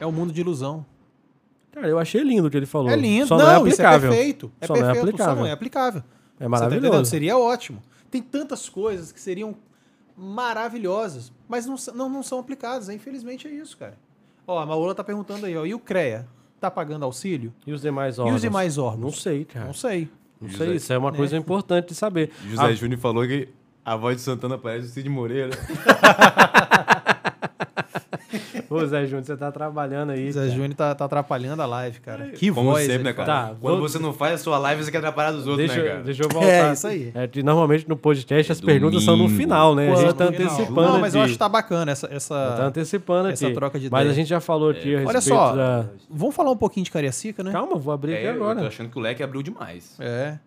É 0.00 0.06
o 0.06 0.12
mundo 0.12 0.32
de 0.32 0.40
ilusão. 0.40 0.84
Cara, 1.78 1.88
eu 1.88 1.98
achei 1.98 2.22
lindo 2.22 2.48
o 2.48 2.50
que 2.50 2.56
ele 2.56 2.66
falou. 2.66 2.90
É 2.90 2.96
lindo. 2.96 3.26
Só 3.26 3.38
não, 3.38 3.44
não, 3.46 3.66
é 3.66 3.68
isso 3.68 3.80
é 3.80 3.84
aplicável. 3.86 4.10
perfeito. 4.10 4.52
É 4.60 4.66
Só 4.66 4.74
não 4.74 4.80
é 4.80 4.84
perfeito, 4.84 5.02
só 5.04 5.08
aplicável. 5.10 5.36
não 5.42 5.46
é 5.46 5.52
aplicável. 5.52 6.02
É 6.40 6.42
tá 6.44 6.48
maravilhoso. 6.48 6.86
entendendo? 6.86 7.04
Seria 7.06 7.38
ótimo. 7.38 7.82
Tem 8.10 8.20
tantas 8.22 8.68
coisas 8.68 9.12
que 9.12 9.20
seriam 9.20 9.54
maravilhosas, 10.16 11.32
mas 11.48 11.66
não, 11.66 11.76
não, 11.94 12.08
não 12.08 12.22
são 12.22 12.38
aplicadas. 12.38 12.88
Infelizmente 12.88 13.46
é 13.46 13.50
isso, 13.50 13.76
cara. 13.76 13.94
Ó, 14.46 14.58
a 14.58 14.66
Maola 14.66 14.94
tá 14.94 15.04
perguntando 15.04 15.46
aí, 15.46 15.56
ó. 15.56 15.64
E 15.64 15.74
o 15.74 15.78
CREA? 15.78 16.26
Tá 16.60 16.70
pagando 16.70 17.04
auxílio? 17.04 17.52
E 17.66 17.72
os 17.72 17.80
demais 17.82 18.16
E 18.16 18.20
órgãos? 18.20 18.36
os 18.36 18.42
demais 18.42 18.78
órgãos? 18.78 19.00
Não 19.00 19.12
sei, 19.12 19.44
cara. 19.44 19.66
Não 19.66 19.74
sei. 19.74 20.08
Não 20.40 20.48
José- 20.48 20.64
sei, 20.66 20.74
isso 20.76 20.92
é 20.92 20.98
uma 20.98 21.12
coisa 21.12 21.36
importante 21.36 21.88
de 21.88 21.94
saber. 21.94 22.30
José 22.48 22.62
Ah, 22.62 22.72
Júnior 22.72 22.98
falou 23.00 23.26
que 23.26 23.48
a 23.84 23.94
voz 23.96 24.16
de 24.16 24.22
Santana 24.22 24.56
parece 24.58 24.86
o 24.86 24.90
Cid 24.90 25.08
Moreira. 25.08 25.50
Ô, 28.68 28.84
Zé 28.86 29.06
Júnior, 29.06 29.24
você 29.24 29.36
tá 29.36 29.50
trabalhando 29.50 30.10
aí. 30.10 30.30
Zé 30.30 30.40
cara. 30.40 30.50
Júnior 30.52 30.74
tá, 30.74 30.94
tá 30.94 31.04
atrapalhando 31.06 31.62
a 31.62 31.66
live, 31.66 32.00
cara. 32.00 32.26
Que 32.30 32.52
Como 32.52 32.70
voz. 32.72 32.84
sempre, 32.86 33.02
né, 33.04 33.12
cara? 33.12 33.26
Tá, 33.26 33.54
Quando 33.60 33.78
vou- 33.78 33.88
você 33.88 33.98
não 33.98 34.12
faz 34.12 34.34
a 34.34 34.38
sua 34.38 34.58
live, 34.58 34.84
você 34.84 34.90
quer 34.90 34.98
atrapalhar 34.98 35.32
dos 35.32 35.46
outros, 35.46 35.66
Deixa, 35.68 35.82
né, 35.82 35.88
cara? 35.88 36.02
deixa 36.02 36.22
eu 36.22 36.28
voltar. 36.28 36.46
É, 36.48 36.72
isso 36.72 36.86
aí. 36.86 37.12
É 37.14 37.42
normalmente 37.42 37.88
no 37.88 37.96
podcast 37.96 38.52
as 38.52 38.62
É 38.62 38.64
perguntas 38.64 39.02
são 39.02 39.16
no 39.16 39.24
domingo. 39.24 39.40
final, 39.40 39.74
né? 39.74 39.90
A 39.92 39.96
gente 39.96 40.14
tá 40.14 40.24
antecipando 40.24 40.92
Não, 40.92 41.00
mas 41.00 41.14
eu 41.14 41.22
acho 41.22 41.32
que 41.32 41.38
tá 41.38 41.48
bacana 41.48 41.90
essa. 41.92 42.06
essa... 42.12 42.54
Tá 42.56 42.66
antecipando 42.66 43.28
essa 43.30 43.46
aqui. 43.46 43.54
troca 43.54 43.78
de 43.78 43.90
Mas 43.90 44.00
ideia. 44.02 44.12
a 44.12 44.14
gente 44.14 44.28
já 44.28 44.40
falou 44.40 44.70
aqui 44.70 44.94
a 44.94 44.98
respeito 45.00 45.08
Olha 45.08 45.20
só, 45.20 45.56
da... 45.56 45.86
vamos 46.10 46.34
falar 46.34 46.50
um 46.50 46.56
pouquinho 46.56 46.84
de 46.84 46.90
Cariacica, 46.90 47.42
né? 47.42 47.52
Calma, 47.52 47.76
vou 47.76 47.92
abrir 47.94 48.14
aqui 48.14 48.26
É, 48.26 48.30
eu 48.30 48.38
tô 48.38 48.44
agora. 48.44 48.66
achando 48.68 48.90
que 48.90 48.98
o 48.98 49.00
leque 49.00 49.22
abriu 49.22 49.42
demais. 49.42 49.96
É. 49.98 50.38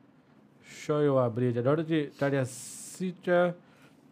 Deixa 0.67 0.93
eu 0.93 1.17
abrir 1.19 1.49
aqui. 1.49 1.59
Agora 1.59 1.84
de 1.84 2.11
Cariacítia... 2.19 3.55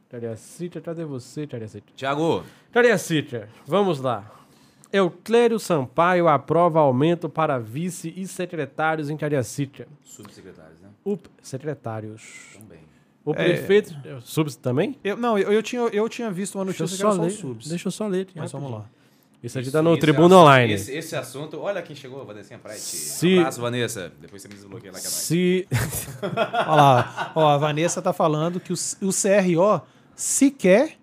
Cariacítia, 0.10 0.82
cadê 0.82 1.06
você, 1.06 1.46
Cariacítia? 1.46 1.84
Tiago, 1.96 2.44
Cariacítia, 2.72 3.50
vamos 3.66 4.00
lá. 4.00 4.32
Euclério 4.92 5.60
Sampaio 5.60 6.28
aprova 6.28 6.80
aumento 6.80 7.30
para 7.30 7.60
vice 7.60 8.14
e 8.16 8.28
secretários 8.28 9.10
em 9.10 9.18
Cariacítia. 9.18 9.88
subsecretários, 10.04 10.80
né? 10.82 10.90
O... 11.06 11.18
Secretários. 11.42 12.24
Também. 12.60 12.80
O 13.24 13.32
É. 13.32 13.36
prefeito... 13.36 13.94
Subs 14.22 14.56
também? 14.56 14.98
Eu, 15.04 15.16
não, 15.16 15.38
eu, 15.38 15.52
eu, 15.52 15.62
tinha, 15.62 15.82
eu 15.82 16.10
tinha 16.10 16.32
visto 16.32 16.56
uma 16.56 16.66
Deixa 16.66 16.82
eu 16.82 16.86
notícia 16.86 17.06
que 17.06 17.12
só 17.12 17.16
era 17.16 17.24
ler. 17.24 17.32
subs. 17.32 17.68
Deixa 17.68 17.88
eu 17.88 17.92
só 17.92 18.08
ler. 18.08 18.28
Mas 18.36 18.52
vamos 18.52 18.72
lá. 18.72 18.86
Isso 19.44 19.58
aqui 19.60 19.70
tá 19.72 19.82
no 19.82 19.96
Tribuna 19.98 20.26
assunto- 20.36 20.42
Online. 20.42 20.74
Esse, 20.74 20.92
esse 20.94 21.16
assunto, 21.16 21.60
olha 21.62 21.82
quem 21.82 21.96
chegou, 21.96 22.26
Vanessinha 22.26 22.60
Pride. 22.60 22.80
Se- 22.80 23.36
Um 23.38 23.40
abraço, 23.42 23.62
Vanessa. 23.62 24.12
Depois 24.20 24.42
você 24.42 24.48
me 24.48 24.56
desbloqueia 24.56 24.92
lá 24.92 25.00
que 25.00 25.06
é 25.06 25.10
nóis. 25.10 25.22
Se... 25.22 25.68
Olha 26.68 26.76
lá. 26.82 27.32
Ó, 27.36 27.48
a 27.48 27.58
Vanessa 27.58 28.02
tá 28.02 28.12
falando 28.12 28.60
que 28.60 28.74
o, 28.74 28.76
o 28.76 29.10
CRO 29.12 29.82
sequer. 30.16 30.98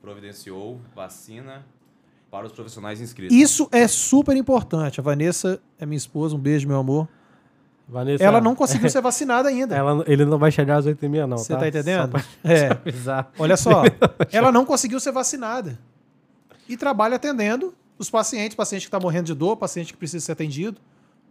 Providenciou 0.00 0.80
vacina 0.94 1.64
para 2.30 2.46
os 2.46 2.52
profissionais 2.52 3.00
inscritos. 3.00 3.36
Isso 3.36 3.68
é 3.72 3.86
super 3.88 4.36
importante. 4.36 5.00
A 5.00 5.02
Vanessa 5.02 5.60
é 5.78 5.84
minha 5.84 5.96
esposa, 5.96 6.34
um 6.36 6.38
beijo, 6.38 6.66
meu 6.66 6.78
amor. 6.78 7.08
Vanessa, 7.88 8.22
Ela 8.22 8.40
não 8.40 8.54
conseguiu 8.54 8.88
ser 8.88 9.00
vacinada 9.00 9.48
ainda. 9.48 9.74
ela, 9.76 10.04
ele 10.06 10.24
não 10.24 10.38
vai 10.38 10.50
chegar 10.52 10.76
às 10.76 10.86
8h30 10.86 11.26
não, 11.26 11.38
Você 11.38 11.52
tá? 11.52 11.58
tá 11.60 11.68
entendendo? 11.68 12.18
Só 12.18 12.24
É. 12.48 12.70
avisar. 12.70 13.32
Olha 13.38 13.56
só, 13.56 13.82
ela 14.30 14.52
não 14.52 14.64
conseguiu 14.64 15.00
ser 15.00 15.10
vacinada. 15.10 15.78
E 16.68 16.76
trabalha 16.76 17.16
atendendo 17.16 17.74
os 17.98 18.08
pacientes, 18.08 18.54
paciente 18.56 18.82
que 18.82 18.88
está 18.88 19.00
morrendo 19.00 19.26
de 19.26 19.34
dor, 19.34 19.56
paciente 19.56 19.92
que 19.92 19.98
precisa 19.98 20.24
ser 20.24 20.32
atendido. 20.32 20.80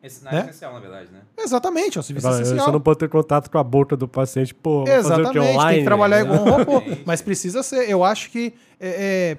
Esse 0.01 0.23
não 0.23 0.31
né? 0.31 0.37
é 0.39 0.41
essencial, 0.43 0.73
na 0.73 0.79
verdade, 0.79 1.11
né? 1.11 1.21
Exatamente, 1.37 1.97
é 1.97 1.99
um 1.99 2.03
serviço 2.03 2.27
Agora, 2.27 2.41
essencial. 2.41 2.65
Você 2.65 2.71
não 2.71 2.81
pode 2.81 2.99
ter 2.99 3.09
contato 3.09 3.49
com 3.49 3.57
a 3.57 3.63
boca 3.63 3.97
do 3.97 4.07
paciente, 4.07 4.53
pô, 4.55 4.85
vou 4.85 4.87
fazer 4.87 4.99
o 4.99 5.03
que 5.03 5.21
Exatamente, 5.21 5.39
online. 5.39 5.69
tem 5.71 5.79
que 5.79 5.85
trabalhar 5.85 6.15
né? 6.17 6.21
igual 6.23 6.39
um 6.39 6.49
robô. 6.49 6.71
Exatamente. 6.77 7.03
Mas 7.05 7.21
precisa 7.21 7.61
ser. 7.63 7.89
Eu 7.89 8.03
acho 8.03 8.29
que 8.29 8.53
é, 8.79 8.89
é, 8.89 9.37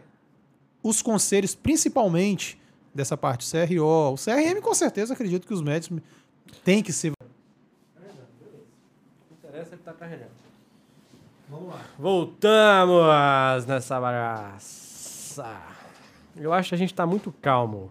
os 0.83 1.01
conselhos, 1.01 1.55
principalmente 1.55 2.61
dessa 2.95 3.17
parte 3.17 3.51
CRO, 3.51 4.13
o 4.13 4.15
CRM, 4.17 4.61
com 4.61 4.75
certeza, 4.75 5.15
acredito 5.15 5.47
que 5.47 5.55
os 5.55 5.63
médicos 5.63 5.99
têm 6.63 6.83
que 6.83 6.93
ser. 6.93 7.13
interessa, 9.43 9.75
ele 9.75 9.83
tá 9.83 9.93
carregando. 9.95 10.31
Vamos 11.49 11.71
lá. 11.71 11.81
Voltamos 11.99 13.67
nessa 13.67 13.99
bagaça. 13.99 15.57
Eu 16.37 16.53
acho 16.53 16.69
que 16.69 16.75
a 16.75 16.79
gente 16.79 16.95
tá 16.95 17.07
muito 17.07 17.33
calmo. 17.41 17.91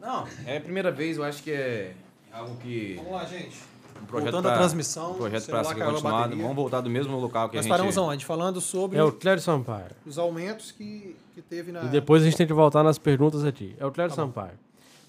Não, 0.00 0.26
é 0.46 0.56
a 0.56 0.60
primeira 0.60 0.90
vez, 0.90 1.18
eu 1.18 1.24
acho 1.24 1.42
que 1.42 1.50
é 1.52 1.94
algo 2.32 2.56
que. 2.56 2.94
Vamos 2.96 3.12
lá, 3.12 3.24
gente. 3.26 3.60
Um 4.02 4.06
projeto 4.06 4.32
Voltando 4.32 4.48
à 4.48 4.52
pra- 4.52 4.58
transmissão, 4.60 5.10
Um 5.12 5.16
projeto 5.16 5.46
para 5.50 5.62
ser 5.64 5.74
continuado. 5.74 6.34
Vamos 6.36 6.56
voltar 6.56 6.80
do 6.80 6.88
mesmo 6.88 7.18
local 7.18 7.50
que 7.50 7.56
Nós 7.56 7.66
a 7.66 7.68
gente. 7.68 7.70
paramos 7.70 7.96
onde? 7.98 8.24
Falando 8.24 8.58
sobre 8.60 8.96
É 8.98 9.04
o 9.04 9.12
Clério 9.12 9.42
Sampaio. 9.42 9.90
os 10.06 10.16
aumentos 10.18 10.72
que, 10.72 11.14
que 11.34 11.42
teve 11.42 11.70
na. 11.70 11.82
E 11.82 11.88
depois 11.88 12.22
a 12.22 12.24
gente 12.24 12.36
tem 12.38 12.46
que 12.46 12.52
voltar 12.54 12.82
nas 12.82 12.96
perguntas 12.98 13.44
aqui. 13.44 13.76
É 13.78 13.84
o 13.84 13.92
Clério 13.92 14.14
Sampaio. 14.14 14.58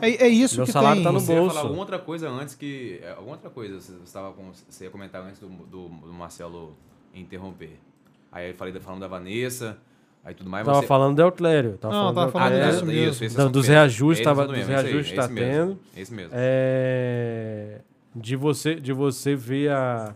É, 0.00 0.24
é 0.24 0.28
isso 0.28 0.56
Meu 0.56 0.64
que 0.66 0.72
salário 0.72 0.96
tem. 0.96 1.04
tá 1.04 1.12
no 1.12 1.20
Você 1.20 1.32
ia 1.32 1.38
bolso. 1.40 1.54
falar 1.54 1.66
alguma 1.66 1.82
outra 1.82 1.98
coisa 1.98 2.28
antes 2.28 2.54
que. 2.56 2.98
é, 3.02 3.10
Alguma 3.12 3.32
outra 3.34 3.50
coisa 3.50 3.80
você, 3.80 3.92
estava 4.02 4.32
com, 4.32 4.50
você 4.68 4.84
ia 4.84 4.90
comentar 4.90 5.22
antes 5.22 5.38
do, 5.38 5.46
do, 5.48 5.88
do 5.88 6.12
Marcelo 6.12 6.74
interromper. 7.14 7.78
Aí 8.32 8.50
eu 8.50 8.54
falei 8.54 8.72
da- 8.72 8.80
falando 8.80 9.00
da 9.02 9.08
Vanessa. 9.08 9.78
Aí 10.24 10.34
tudo 10.34 10.50
mais 10.50 10.66
Tava 10.66 10.80
você... 10.80 10.86
falando 10.86 11.16
do 11.16 11.22
Euclério. 11.22 11.78
Tava 11.78 11.94
Não, 11.94 12.00
falando 12.00 12.14
tava 12.14 12.26
do 12.26 12.32
falando 12.32 12.52
Euclério. 12.52 12.72
disso 12.74 12.86
mesmo. 12.86 13.24
esse 13.24 13.36
Da- 13.36 13.42
assunto 13.42 13.52
dos 13.54 13.66
reajustes 13.68 14.18
Esse 14.18 14.24
tava- 14.24 14.42
assunto 14.44 14.56
dos 14.58 14.66
reajustes 14.66 15.16
tá 15.16 15.24
esse 15.24 15.32
mesmo, 15.32 15.50
tendo. 15.50 15.78
Esse 15.96 16.14
mesmo. 16.14 16.30
É, 16.34 17.80
de 18.14 18.36
você 18.36 18.74
de 18.74 18.92
você 18.92 19.34
ver 19.34 19.70
a, 19.70 20.14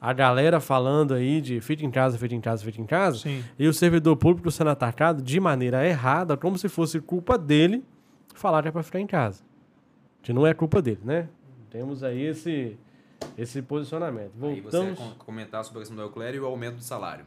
a 0.00 0.12
galera 0.12 0.60
falando 0.60 1.14
aí 1.14 1.40
de 1.40 1.60
fica 1.60 1.84
em 1.84 1.90
casa, 1.90 2.16
fica 2.16 2.34
em 2.34 2.40
casa, 2.40 2.64
fica 2.64 2.80
em 2.80 2.86
casa, 2.86 3.18
Sim. 3.18 3.42
e 3.58 3.66
o 3.66 3.74
servidor 3.74 4.16
público 4.16 4.50
sendo 4.52 4.70
atacado 4.70 5.20
de 5.20 5.40
maneira 5.40 5.84
errada, 5.86 6.36
como 6.36 6.56
se 6.56 6.68
fosse 6.68 7.00
culpa 7.00 7.36
dele 7.36 7.84
falar 8.34 8.62
que 8.62 8.68
é 8.68 8.70
pra 8.70 8.82
ficar 8.84 9.00
em 9.00 9.06
casa. 9.06 9.42
Que 10.22 10.32
não 10.32 10.46
é 10.46 10.54
culpa 10.54 10.80
dele, 10.80 11.00
né? 11.02 11.28
Temos 11.70 12.02
aí 12.04 12.22
esse, 12.22 12.76
esse 13.36 13.60
posicionamento. 13.62 14.32
Aí 14.42 14.60
você 14.60 14.76
Voltamos. 14.78 15.14
comentar 15.18 15.64
sobre 15.64 15.78
a 15.78 15.80
questão 15.82 15.96
do 15.96 16.02
Euclério 16.02 16.38
e 16.38 16.40
o 16.40 16.46
aumento 16.46 16.76
do 16.76 16.82
salário. 16.84 17.24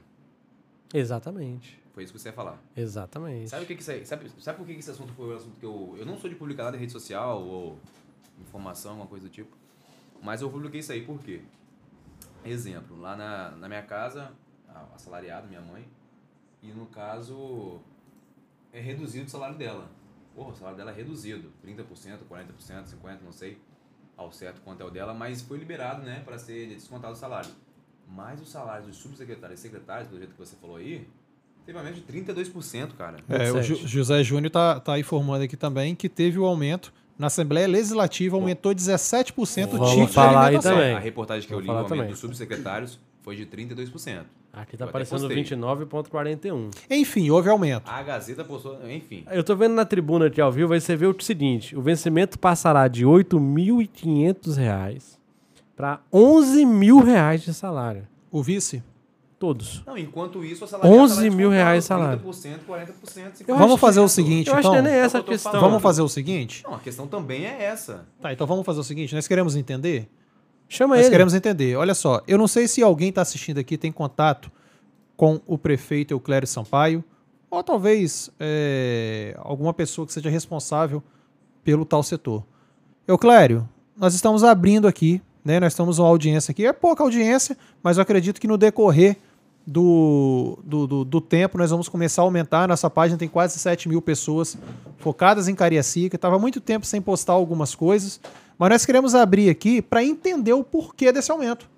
Exatamente. 0.94 1.82
Foi 1.94 2.04
isso 2.04 2.12
que 2.12 2.20
você 2.20 2.30
ia 2.30 2.34
falar. 2.34 2.60
Exatamente. 2.76 3.50
Sabe 3.50 3.64
o 3.64 3.68
que 3.68 3.76
que 3.76 3.82
isso 3.82 3.92
aí, 3.92 4.06
sabe, 4.06 4.30
sabe 4.40 4.58
por 4.58 4.66
que 4.66 4.74
que 4.74 4.80
esse 4.80 4.92
assunto 4.92 5.14
foi 5.14 5.34
o 5.34 5.36
assunto 5.36 5.60
que 5.60 5.66
eu... 5.66 5.96
Eu 5.98 6.06
não 6.06 6.18
sou 6.18 6.30
de 6.30 6.36
publicar 6.36 6.64
nada 6.64 6.76
em 6.76 6.80
rede 6.80 6.92
social 6.92 7.42
ou 7.42 7.78
informação, 8.42 8.92
alguma 8.92 9.08
coisa 9.08 9.28
do 9.28 9.32
tipo. 9.32 9.56
Mas 10.22 10.42
eu 10.42 10.50
publiquei 10.50 10.80
isso 10.80 10.92
aí 10.92 11.06
por 11.06 11.20
quê? 11.20 11.42
Exemplo, 12.44 13.00
lá 13.00 13.16
na, 13.16 13.52
na 13.52 13.68
minha 13.68 13.84
casa, 13.84 14.32
a 14.68 14.96
assalariada, 14.96 15.48
minha 15.48 15.62
mãe, 15.62 15.88
e 16.62 16.72
no 16.72 16.88
caso, 16.88 17.80
é 18.72 18.80
reduzido 18.80 19.28
o 19.28 19.30
salário 19.30 19.58
dela. 19.58 19.88
Porra, 20.34 20.50
o 20.50 20.56
salário 20.56 20.78
dela 20.78 20.92
é 20.92 20.94
reduzido. 20.94 21.52
30%, 21.64 21.86
40%, 22.30 22.86
50%, 22.86 23.22
não 23.22 23.32
sei 23.32 23.62
ao 24.16 24.32
certo 24.32 24.62
quanto 24.62 24.82
é 24.82 24.86
o 24.86 24.90
dela, 24.90 25.14
mas 25.14 25.42
foi 25.42 25.58
liberado, 25.58 26.04
né, 26.04 26.22
para 26.24 26.38
ser 26.38 26.68
descontado 26.70 27.14
o 27.14 27.16
salário. 27.16 27.52
Mas 28.08 28.42
o 28.42 28.46
salário 28.46 28.88
dos 28.88 28.98
subsecretários 28.98 29.60
e 29.60 29.64
secretários, 29.64 30.08
pelo 30.08 30.20
jeito 30.20 30.34
que 30.34 30.40
você 30.40 30.56
falou 30.56 30.78
aí, 30.78 31.08
teve 31.66 31.78
aumento 31.78 31.96
de 31.96 32.02
32%, 32.02 32.90
cara. 32.98 33.18
É, 33.30 33.52
o 33.52 33.62
Ju- 33.62 33.74
27. 33.76 33.88
José 33.88 34.24
Júnior 34.24 34.52
tá, 34.52 34.80
tá 34.80 35.00
informando 35.00 35.44
aqui 35.44 35.56
também 35.58 35.96
que 35.96 36.08
teve 36.10 36.38
o 36.40 36.46
aumento 36.46 36.94
na 37.18 37.28
Assembleia 37.28 37.68
Legislativa, 37.68 38.36
aumentou 38.36 38.74
17% 38.74 39.34
o 39.36 39.78
Vamos 39.78 39.90
título 39.90 40.08
de 40.08 40.14
falar 40.14 40.48
aí 40.48 40.60
também. 40.60 40.94
A 40.96 41.00
reportagem 41.00 41.48
que 41.48 41.54
eu 41.54 41.60
li, 41.60 41.68
o 41.68 41.72
aumento 41.72 41.90
também. 41.90 42.08
dos 42.08 42.20
subsecretários 42.20 43.00
foi 43.22 43.36
de 43.36 43.46
32%. 43.46 44.24
Aqui 44.52 44.78
tá 44.78 44.86
aparecendo 44.86 45.22
postei. 45.22 45.44
29,41. 45.44 46.70
Enfim, 46.90 47.30
houve 47.32 47.50
aumento. 47.50 47.90
A 47.90 48.04
Gazeta 48.04 48.44
postou, 48.44 48.78
enfim. 48.88 49.24
Eu 49.32 49.44
tô 49.44 49.56
vendo 49.56 49.74
na 49.74 49.84
tribuna 49.86 50.28
aqui 50.28 50.40
ao 50.40 50.52
vivo, 50.52 50.74
aí 50.74 50.82
você 50.82 50.96
vê 50.96 51.08
o 51.08 51.16
seguinte: 51.20 51.76
o 51.76 51.82
vencimento 51.82 52.38
passará 52.38 52.88
de 52.88 53.04
8.500 53.04 54.56
reais 54.56 55.20
para 55.76 56.02
11 56.12 56.66
mil 56.66 57.00
reais 57.00 57.42
de 57.42 57.52
salário. 57.54 58.08
O 58.32 58.44
vice? 58.44 58.84
Todos. 59.44 59.84
Não, 59.86 59.98
enquanto 59.98 60.42
isso, 60.42 60.64
a 60.64 60.68
salariada 60.70 61.04
11 61.04 61.30
tá 61.30 61.36
mil 61.36 61.50
reais 61.50 61.84
salário. 61.84 62.18
30%, 62.22 62.60
40%, 62.66 62.88
50%. 63.04 63.44
Eu 63.46 63.58
Vamos 63.58 63.72
acho 63.74 63.78
fazer 63.78 64.00
que- 64.00 64.06
o 64.06 64.08
seguinte, 64.08 64.48
Eu 64.48 64.54
acho 64.54 64.60
então. 64.62 64.72
que 64.72 64.82
não 64.82 64.88
é 64.88 64.92
nem 64.94 65.02
essa 65.02 65.18
É 65.18 65.20
que 65.20 65.22
eu 65.22 65.26
tô 65.26 65.32
questão. 65.34 65.52
falando. 65.52 65.68
Vamos 65.70 65.84
fazer 65.84 66.02
o 66.02 66.08
seguinte? 66.08 66.64
Não, 66.64 66.76
a 66.76 66.80
questão 66.80 67.08
também 67.08 67.46
é 67.46 67.62
essa. 67.66 68.06
Tá, 68.22 68.32
então 68.32 68.48
vamos 68.48 68.66
fazer 68.66 68.80
o 68.80 68.84
seguinte. 68.86 69.14
Nós 69.14 69.28
queremos 69.28 69.58
entender? 69.58 70.08
Chama 70.70 70.96
Nós 70.96 71.08
ele. 71.08 71.12
queremos 71.12 71.34
entender. 71.34 71.76
Olha 71.76 71.94
só, 71.94 72.22
eu 72.26 72.38
não 72.38 72.48
sei 72.48 72.70
se 72.70 72.82
alguém 72.82 73.10
está 73.10 73.22
assistindo 73.22 73.58
aqui 73.58 73.78
tem 73.78 73.92
contato 73.92 74.50
com 75.18 75.42
o 75.46 75.58
prefeito 75.58 76.14
Euclério 76.14 76.48
Sampaio, 76.48 77.04
ou 77.52 77.62
talvez 77.62 78.32
é, 78.40 79.36
alguma 79.40 79.74
pessoa 79.74 80.08
que 80.08 80.14
seja 80.14 80.30
responsável 80.30 81.04
pelo 81.66 81.84
tal 81.84 82.02
setor. 82.02 82.46
Euclério, 83.06 83.68
nós 83.98 84.16
estamos 84.16 84.42
abrindo 84.42 84.88
aqui, 84.88 85.22
né? 85.44 85.60
Nós 85.60 85.74
estamos 85.74 86.00
uma 86.00 86.08
audiência 86.08 86.54
aqui. 86.54 86.66
É 86.66 86.72
pouca 86.72 87.04
audiência, 87.04 87.58
mas 87.84 87.98
eu 87.98 88.02
acredito 88.04 88.40
que 88.40 88.48
no 88.48 88.58
decorrer 88.58 89.18
do, 89.66 90.60
do, 90.64 90.88
do, 90.88 91.06
do 91.06 91.22
tempo 91.22 91.58
nós 91.58 91.72
vamos 91.72 91.88
começar 91.88 92.22
a 92.22 92.26
aumentar. 92.26 92.68
Nossa 92.68 92.90
página 92.90 93.18
tem 93.18 93.28
quase 93.30 93.58
7 93.58 93.88
mil 93.88 94.02
pessoas 94.02 94.58
focadas 94.98 95.48
em 95.48 95.56
Cariacica. 95.56 96.16
Estava 96.16 96.38
muito 96.38 96.60
tempo 96.60 96.86
sem 96.86 97.02
postar 97.02 97.34
algumas 97.34 97.74
coisas, 97.74 98.20
mas 98.58 98.70
nós 98.70 98.86
queremos 98.86 99.16
abrir 99.16 99.50
aqui 99.50 99.82
para 99.82 100.04
entender 100.04 100.54
o 100.54 100.64
porquê 100.64 101.12
desse 101.12 101.32
aumento. 101.32 101.70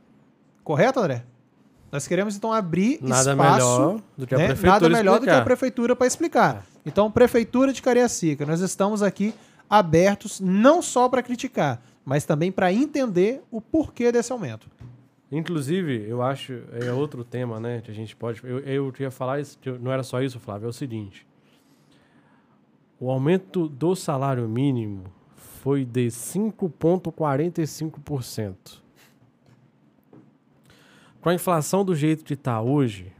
Correto, 0.63 0.99
André? 0.99 1.23
Nós 1.91 2.07
queremos 2.07 2.35
então 2.35 2.51
abrir 2.51 2.99
Nada 3.01 3.31
espaço, 3.31 3.55
melhor 3.55 4.01
do 4.17 4.27
que 4.27 4.35
a 4.35 4.37
né? 4.37 4.47
prefeitura 4.47 4.73
Nada 4.73 4.89
melhor 4.89 5.19
do 5.19 5.23
que 5.23 5.29
a 5.29 5.33
explicar. 5.33 5.45
prefeitura 5.45 5.95
para 5.95 6.07
explicar. 6.07 6.65
Então, 6.85 7.09
prefeitura 7.09 7.71
de 7.71 7.81
Cariacica, 7.81 8.45
nós 8.45 8.59
estamos 8.59 9.01
aqui 9.01 9.33
abertos 9.69 10.39
não 10.39 10.81
só 10.81 11.07
para 11.07 11.23
criticar, 11.23 11.81
mas 12.03 12.25
também 12.25 12.51
para 12.51 12.73
entender 12.73 13.41
o 13.49 13.61
porquê 13.61 14.11
desse 14.11 14.31
aumento. 14.31 14.67
Inclusive, 15.31 16.07
eu 16.07 16.21
acho, 16.21 16.53
é 16.71 16.91
outro 16.91 17.23
tema, 17.23 17.59
né, 17.59 17.81
que 17.81 17.89
a 17.89 17.93
gente 17.93 18.15
pode... 18.15 18.43
Eu, 18.43 18.59
eu 18.59 18.93
ia 18.99 19.11
falar, 19.11 19.39
isso, 19.39 19.57
não 19.81 19.91
era 19.91 20.03
só 20.03 20.21
isso, 20.21 20.39
Flávio, 20.39 20.67
é 20.67 20.69
o 20.69 20.73
seguinte. 20.73 21.25
O 22.99 23.09
aumento 23.11 23.67
do 23.67 23.95
salário 23.95 24.47
mínimo 24.47 25.05
foi 25.35 25.83
de 25.83 26.05
5,45%. 26.07 28.83
Com 31.19 31.29
a 31.29 31.33
inflação 31.33 31.83
do 31.83 31.95
jeito 31.95 32.23
que 32.23 32.35
está 32.35 32.61
hoje, 32.61 33.11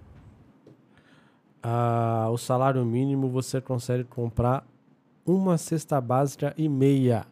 o 2.32 2.38
salário 2.38 2.86
mínimo 2.86 3.28
você 3.30 3.60
consegue 3.60 4.04
comprar 4.04 4.64
uma 5.26 5.58
cesta 5.58 6.00
básica 6.00 6.54
e 6.56 6.70
meia. 6.70 7.26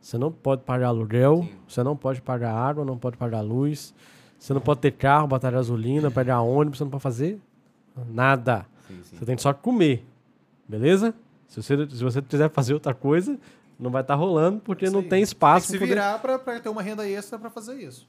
Você 0.00 0.16
não 0.16 0.32
pode 0.32 0.62
pagar 0.62 0.88
aluguel, 0.88 1.46
você 1.68 1.82
não 1.82 1.96
pode 1.96 2.22
pagar 2.22 2.54
água, 2.54 2.84
não 2.84 2.96
pode 2.96 3.16
pagar 3.16 3.40
luz, 3.42 3.94
você 4.38 4.54
não 4.54 4.60
pode 4.60 4.80
ter 4.80 4.92
carro, 4.92 5.26
botar 5.28 5.50
gasolina, 5.50 6.10
pegar 6.12 6.40
ônibus, 6.40 6.78
você 6.78 6.84
não 6.84 6.90
pode 6.90 7.02
fazer 7.02 7.38
nada. 8.08 8.66
Sim, 8.88 9.00
sim. 9.02 9.16
Você 9.18 9.26
tem 9.26 9.36
que 9.36 9.42
só 9.42 9.52
comer, 9.52 10.04
beleza? 10.66 11.14
Se 11.46 11.62
você, 11.62 11.88
se 11.90 12.02
você 12.02 12.22
quiser 12.22 12.48
fazer 12.50 12.72
outra 12.72 12.94
coisa, 12.94 13.38
não 13.78 13.90
vai 13.90 14.02
estar 14.02 14.14
rolando 14.14 14.60
porque 14.60 14.88
não 14.88 15.02
tem 15.02 15.22
espaço 15.22 15.66
Tem 15.66 15.78
que 15.78 15.84
se 15.84 15.90
poder... 15.90 16.00
virar 16.00 16.18
para 16.18 16.60
ter 16.60 16.68
uma 16.68 16.82
renda 16.82 17.08
extra 17.08 17.38
para 17.38 17.50
fazer 17.50 17.74
isso. 17.74 18.08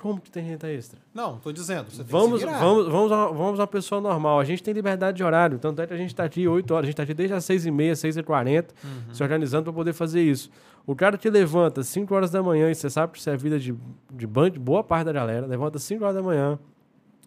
Como 0.00 0.18
que 0.20 0.30
tem 0.30 0.42
renda 0.42 0.66
extra? 0.72 0.98
Não, 1.12 1.38
tô 1.38 1.52
dizendo. 1.52 1.90
Você 1.90 1.98
tem 2.02 2.06
Vamos, 2.06 2.40
que 2.42 2.46
vamos, 2.50 2.88
vamos, 2.88 3.12
a, 3.12 3.26
vamos 3.26 3.60
a 3.60 3.62
uma 3.62 3.66
pessoa 3.66 4.00
normal. 4.00 4.40
A 4.40 4.44
gente 4.44 4.62
tem 4.62 4.72
liberdade 4.72 5.18
de 5.18 5.22
horário. 5.24 5.58
Tanto 5.58 5.82
é 5.82 5.86
que 5.86 5.92
a 5.92 5.96
gente 5.96 6.08
está 6.08 6.24
aqui 6.24 6.48
8 6.48 6.70
horas. 6.72 6.84
A 6.84 6.86
gente 6.86 6.94
está 6.94 7.02
aqui 7.02 7.12
desde 7.12 7.34
as 7.34 7.44
6h30, 7.44 7.92
6h40, 7.92 8.68
Uhum. 8.82 9.14
se 9.14 9.22
organizando 9.22 9.64
para 9.64 9.72
poder 9.74 9.92
fazer 9.92 10.22
isso. 10.22 10.50
O 10.86 10.96
cara 10.96 11.18
que 11.18 11.28
levanta 11.28 11.82
5 11.82 12.14
horas 12.14 12.30
da 12.30 12.42
manhã, 12.42 12.70
e 12.70 12.74
você 12.74 12.88
sabe 12.88 13.12
que 13.12 13.18
isso 13.18 13.28
é 13.28 13.36
vida 13.36 13.58
de, 13.58 13.74
de 14.10 14.26
band- 14.26 14.52
boa 14.58 14.82
parte 14.82 15.04
da 15.04 15.12
galera, 15.12 15.46
levanta 15.46 15.78
5 15.78 16.02
horas 16.02 16.16
da 16.16 16.22
manhã, 16.22 16.58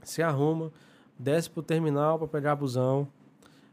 se 0.01 0.23
arruma, 0.23 0.71
desce 1.17 1.49
pro 1.51 1.61
terminal 1.61 2.17
para 2.17 2.27
pegar 2.27 2.55
busão, 2.55 3.07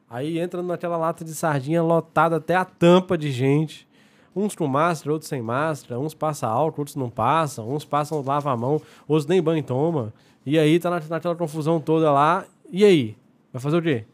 aí 0.09 0.38
entra 0.38 0.62
naquela 0.62 0.98
lata 0.98 1.24
de 1.24 1.34
sardinha 1.34 1.82
lotada 1.82 2.36
até 2.36 2.55
a 2.55 2.64
tampa 2.66 3.16
de 3.16 3.30
gente. 3.32 3.88
Uns 4.35 4.55
com 4.55 4.66
máscara, 4.68 5.12
outros 5.12 5.28
sem 5.28 5.43
máscara, 5.43 5.99
uns 5.99 6.14
passam 6.14 6.49
álcool, 6.51 6.83
outros 6.83 6.97
não 6.97 7.11
passam, 7.11 7.68
uns 7.68 7.85
passam 7.85 8.22
lava 8.22 8.53
a 8.53 8.57
mão, 8.57 8.81
outros 9.09 9.26
nem 9.26 9.43
banho 9.43 9.62
toma. 9.62 10.12
E 10.47 10.59
aí 10.59 10.78
tá 10.78 10.89
na- 10.91 11.01
naquela 11.09 11.35
confusão 11.35 11.81
toda 11.81 12.11
lá. 12.12 12.45
E 12.70 12.85
aí? 12.85 13.16
Vai 13.53 13.61
fazer 13.61 13.76
o 13.78 13.83
quê? 13.83 14.05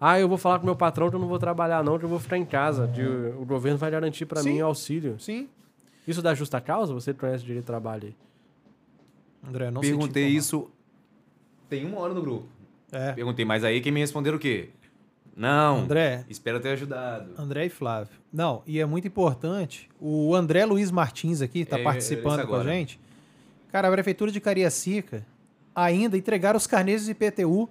Ah, 0.00 0.18
eu 0.20 0.28
vou 0.28 0.38
falar 0.38 0.60
com 0.60 0.64
meu 0.64 0.76
patrão 0.76 1.10
que 1.10 1.16
eu 1.16 1.20
não 1.20 1.26
vou 1.26 1.40
trabalhar 1.40 1.82
não, 1.82 1.98
que 1.98 2.04
eu 2.04 2.08
vou 2.08 2.20
ficar 2.20 2.38
em 2.38 2.44
casa. 2.44 2.86
que 2.94 3.02
o, 3.02 3.42
o 3.42 3.44
governo 3.44 3.76
vai 3.78 3.90
garantir 3.90 4.26
para 4.26 4.42
mim 4.44 4.60
auxílio. 4.60 5.18
Sim. 5.18 5.48
Isso 6.06 6.22
dá 6.22 6.34
justa 6.34 6.60
causa? 6.60 6.94
Você 6.94 7.12
que 7.12 7.18
conhece 7.20 7.42
o 7.42 7.46
direito 7.46 7.64
de 7.64 7.66
trabalho 7.66 8.04
aí? 8.06 8.16
André, 9.46 9.70
não 9.70 9.80
Perguntei 9.80 10.28
isso 10.28 10.70
tem 11.68 11.84
uma 11.84 11.98
hora 12.00 12.14
no 12.14 12.20
grupo. 12.20 12.46
É. 12.92 13.12
Perguntei, 13.12 13.44
mas 13.44 13.64
aí 13.64 13.80
quem 13.80 13.92
me 13.92 14.00
responderam 14.00 14.36
o 14.36 14.40
quê? 14.40 14.70
Não. 15.38 15.78
André, 15.78 16.24
Espero 16.28 16.58
ter 16.60 16.70
ajudado. 16.70 17.30
André 17.38 17.66
e 17.66 17.68
Flávio. 17.68 18.12
Não, 18.32 18.62
e 18.66 18.80
é 18.80 18.84
muito 18.84 19.06
importante. 19.06 19.88
O 20.00 20.34
André 20.34 20.64
Luiz 20.66 20.90
Martins 20.90 21.40
aqui 21.40 21.60
está 21.60 21.78
É, 21.78 21.82
participando 21.82 22.46
com 22.46 22.56
a 22.56 22.64
gente. 22.64 22.98
Cara, 23.70 23.86
a 23.88 23.90
Prefeitura 23.92 24.32
de 24.32 24.40
Cariacica 24.40 25.24
ainda 25.74 26.16
entregaram 26.16 26.56
os 26.56 26.66
carnês 26.66 27.04
de 27.04 27.12
IPTU 27.12 27.68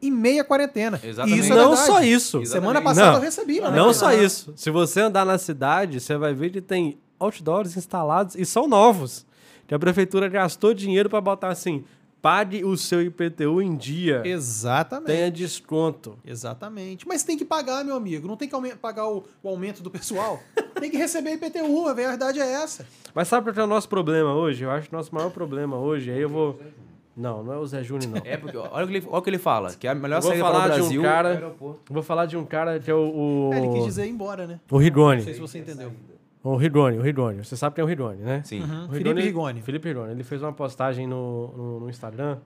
em 0.00 0.10
meia 0.10 0.44
quarentena. 0.44 1.00
Exatamente. 1.02 1.36
E 1.38 1.40
isso 1.40 1.52
é 1.52 1.56
não 1.56 1.68
verdade. 1.70 1.86
só 1.86 2.00
isso. 2.02 2.46
Semana 2.46 2.78
Exatamente. 2.80 2.84
passada 2.84 3.10
Não. 3.10 3.16
eu 3.18 3.22
recebi. 3.22 3.60
lá 3.60 3.70
na 3.70 3.76
Não 3.76 3.92
só 3.92 4.12
isso. 4.12 4.52
Se 4.56 4.70
você 4.70 5.00
andar 5.00 5.24
na 5.24 5.38
cidade, 5.38 6.00
você 6.00 6.16
vai 6.16 6.32
ver 6.34 6.50
que 6.50 6.60
tem 6.60 6.98
outdoors 7.18 7.76
instalados 7.76 8.34
e 8.36 8.44
são 8.44 8.66
novos. 8.68 9.26
Que 9.66 9.74
a 9.74 9.78
prefeitura 9.78 10.28
gastou 10.28 10.74
dinheiro 10.74 11.08
para 11.08 11.20
botar 11.20 11.48
assim: 11.48 11.84
pague 12.22 12.64
o 12.64 12.76
seu 12.76 13.02
IPTU 13.02 13.60
em 13.60 13.76
dia, 13.76 14.22
Exatamente. 14.24 15.08
tenha 15.08 15.30
desconto. 15.30 16.16
Exatamente. 16.24 17.06
Mas 17.06 17.24
tem 17.24 17.36
que 17.36 17.44
pagar, 17.44 17.84
meu 17.84 17.96
amigo. 17.96 18.28
Não 18.28 18.36
tem 18.36 18.48
que 18.48 18.76
pagar 18.76 19.08
o, 19.08 19.24
o 19.42 19.48
aumento 19.48 19.82
do 19.82 19.90
pessoal. 19.90 20.40
tem 20.80 20.88
que 20.88 20.96
receber 20.96 21.32
IPTU. 21.32 21.88
A 21.88 21.92
verdade 21.92 22.38
é 22.38 22.62
essa. 22.62 22.86
Mas 23.12 23.26
sabe 23.26 23.46
qual 23.46 23.54
que 23.54 23.60
é 23.60 23.64
o 23.64 23.66
nosso 23.66 23.88
problema 23.88 24.32
hoje? 24.32 24.62
Eu 24.62 24.70
acho 24.70 24.88
que 24.88 24.94
o 24.94 24.96
nosso 24.96 25.12
maior 25.12 25.30
problema 25.30 25.76
hoje, 25.76 26.12
aí 26.12 26.20
eu 26.20 26.28
vou. 26.28 26.60
Não, 27.14 27.42
não 27.42 27.52
é 27.52 27.58
o 27.58 27.66
Zé 27.66 27.82
Júnior, 27.82 28.10
não. 28.12 28.22
É 28.24 28.36
porque, 28.36 28.56
olha 28.56 28.84
o 28.84 28.88
que 28.88 28.96
ele, 28.96 29.06
olha 29.06 29.18
o 29.18 29.22
que 29.22 29.30
ele 29.30 29.38
fala, 29.38 29.74
que 29.74 29.86
a 29.86 29.94
melhor 29.94 30.16
Eu 30.18 30.22
vou 30.22 30.30
saída 30.30 30.44
para 30.44 30.52
falar 30.54 30.64
o 30.64 30.68
de 30.68 30.74
um 30.74 30.82
Brasil 30.82 31.02
cara- 31.02 31.34
é 31.34 31.92
Vou 31.92 32.02
falar 32.02 32.26
de 32.26 32.36
um 32.36 32.44
cara 32.44 32.80
que 32.80 32.90
é 32.90 32.94
o. 32.94 33.48
o... 33.48 33.50
É, 33.52 33.58
ele 33.58 33.68
quis 33.74 33.84
dizer 33.84 34.06
ir 34.06 34.10
embora, 34.10 34.46
né? 34.46 34.60
O 34.70 34.78
Rigoni. 34.78 35.16
Não 35.18 35.24
sei 35.24 35.34
se 35.34 35.40
você 35.40 35.58
entendeu. 35.58 35.92
O 36.42 36.56
Rigoni, 36.56 36.98
o 36.98 37.02
Rigoni. 37.02 37.44
Você 37.44 37.56
sabe 37.56 37.74
quem 37.76 37.82
é 37.82 37.84
o 37.84 37.88
Rigoni, 37.88 38.22
né? 38.22 38.42
Sim. 38.44 38.62
Uhum. 38.62 38.86
O 38.86 38.92
Felipe 38.92 39.20
Rigoni. 39.20 39.62
Felipe 39.62 39.88
Rigoni. 39.88 40.10
Ele 40.12 40.24
fez 40.24 40.42
uma 40.42 40.52
postagem 40.52 41.06
no, 41.06 41.48
no, 41.56 41.80
no 41.80 41.90
Instagram 41.90 42.38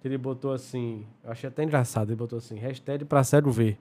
que 0.00 0.08
ele 0.08 0.18
botou 0.18 0.52
assim, 0.52 1.06
eu 1.24 1.32
achei 1.32 1.48
até 1.48 1.62
engraçado, 1.64 2.10
ele 2.10 2.16
botou 2.16 2.36
assim, 2.36 2.56
hashtag 2.58 3.06
pra 3.06 3.24
sério 3.24 3.50
ver. 3.50 3.78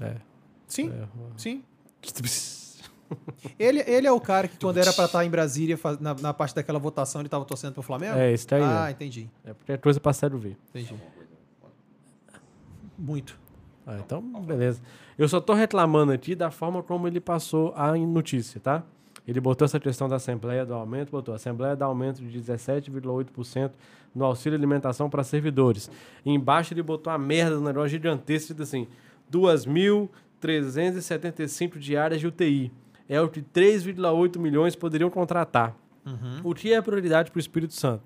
É. 0.00 0.16
Sim, 0.66 0.90
é. 0.90 1.06
sim. 1.36 1.62
Ele, 3.58 3.82
ele 3.86 4.06
é 4.06 4.12
o 4.12 4.20
cara 4.20 4.46
que 4.46 4.58
quando 4.58 4.76
era 4.76 4.92
pra 4.92 5.06
estar 5.06 5.24
em 5.24 5.30
Brasília, 5.30 5.78
na, 5.98 6.14
na 6.14 6.34
parte 6.34 6.54
daquela 6.54 6.78
votação, 6.78 7.22
ele 7.22 7.28
tava 7.30 7.42
torcendo 7.46 7.72
pro 7.72 7.82
Flamengo? 7.82 8.18
É, 8.18 8.30
esse 8.30 8.46
daí. 8.46 8.62
Ah, 8.62 8.88
é. 8.88 8.90
entendi, 8.90 9.30
É 9.44 9.54
porque 9.54 9.72
é 9.72 9.76
coisa 9.78 9.98
pra 9.98 10.12
sério 10.12 10.36
ver. 10.36 10.58
entendi. 10.68 10.94
Muito. 12.98 13.38
Ah, 13.90 13.96
então, 14.04 14.20
beleza. 14.20 14.82
Eu 15.16 15.26
só 15.26 15.40
tô 15.40 15.54
reclamando 15.54 16.12
aqui 16.12 16.34
da 16.34 16.50
forma 16.50 16.82
como 16.82 17.08
ele 17.08 17.20
passou 17.20 17.72
a 17.74 17.96
notícia, 17.96 18.60
tá? 18.60 18.82
Ele 19.26 19.40
botou 19.40 19.64
essa 19.64 19.80
questão 19.80 20.06
da 20.06 20.16
Assembleia 20.16 20.66
do 20.66 20.74
aumento, 20.74 21.10
botou 21.10 21.34
Assembleia 21.34 21.74
dá 21.74 21.86
aumento 21.86 22.22
de 22.22 22.38
17,8% 22.38 23.70
no 24.14 24.26
auxílio 24.26 24.58
alimentação 24.58 25.08
para 25.08 25.24
servidores. 25.24 25.90
E 26.22 26.30
embaixo 26.30 26.74
ele 26.74 26.82
botou 26.82 27.10
a 27.10 27.16
merda 27.16 27.56
do 27.56 27.62
negócio 27.62 27.88
gigantesco, 27.88 28.60
assim, 28.60 28.86
2.375 29.32 31.78
diárias 31.78 32.20
de 32.20 32.26
UTI. 32.26 32.70
É 33.08 33.18
o 33.22 33.28
que 33.30 33.40
3,8 33.40 34.38
milhões 34.38 34.76
poderiam 34.76 35.08
contratar. 35.08 35.74
O 36.44 36.54
que 36.54 36.74
é 36.74 36.82
prioridade 36.82 37.30
para 37.30 37.38
o 37.38 37.40
Espírito 37.40 37.72
Santo? 37.72 38.02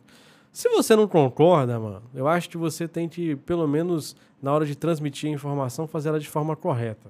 Se 0.52 0.68
você 0.68 0.94
não 0.94 1.08
concorda, 1.08 1.78
mano, 1.80 2.02
eu 2.14 2.28
acho 2.28 2.48
que 2.50 2.56
você 2.58 2.86
tem 2.86 3.08
que, 3.08 3.36
pelo 3.36 3.66
menos 3.66 4.14
na 4.42 4.52
hora 4.52 4.66
de 4.66 4.76
transmitir 4.76 5.30
a 5.30 5.32
informação, 5.32 5.86
fazer 5.86 6.10
ela 6.10 6.20
de 6.20 6.28
forma 6.28 6.54
correta. 6.54 7.08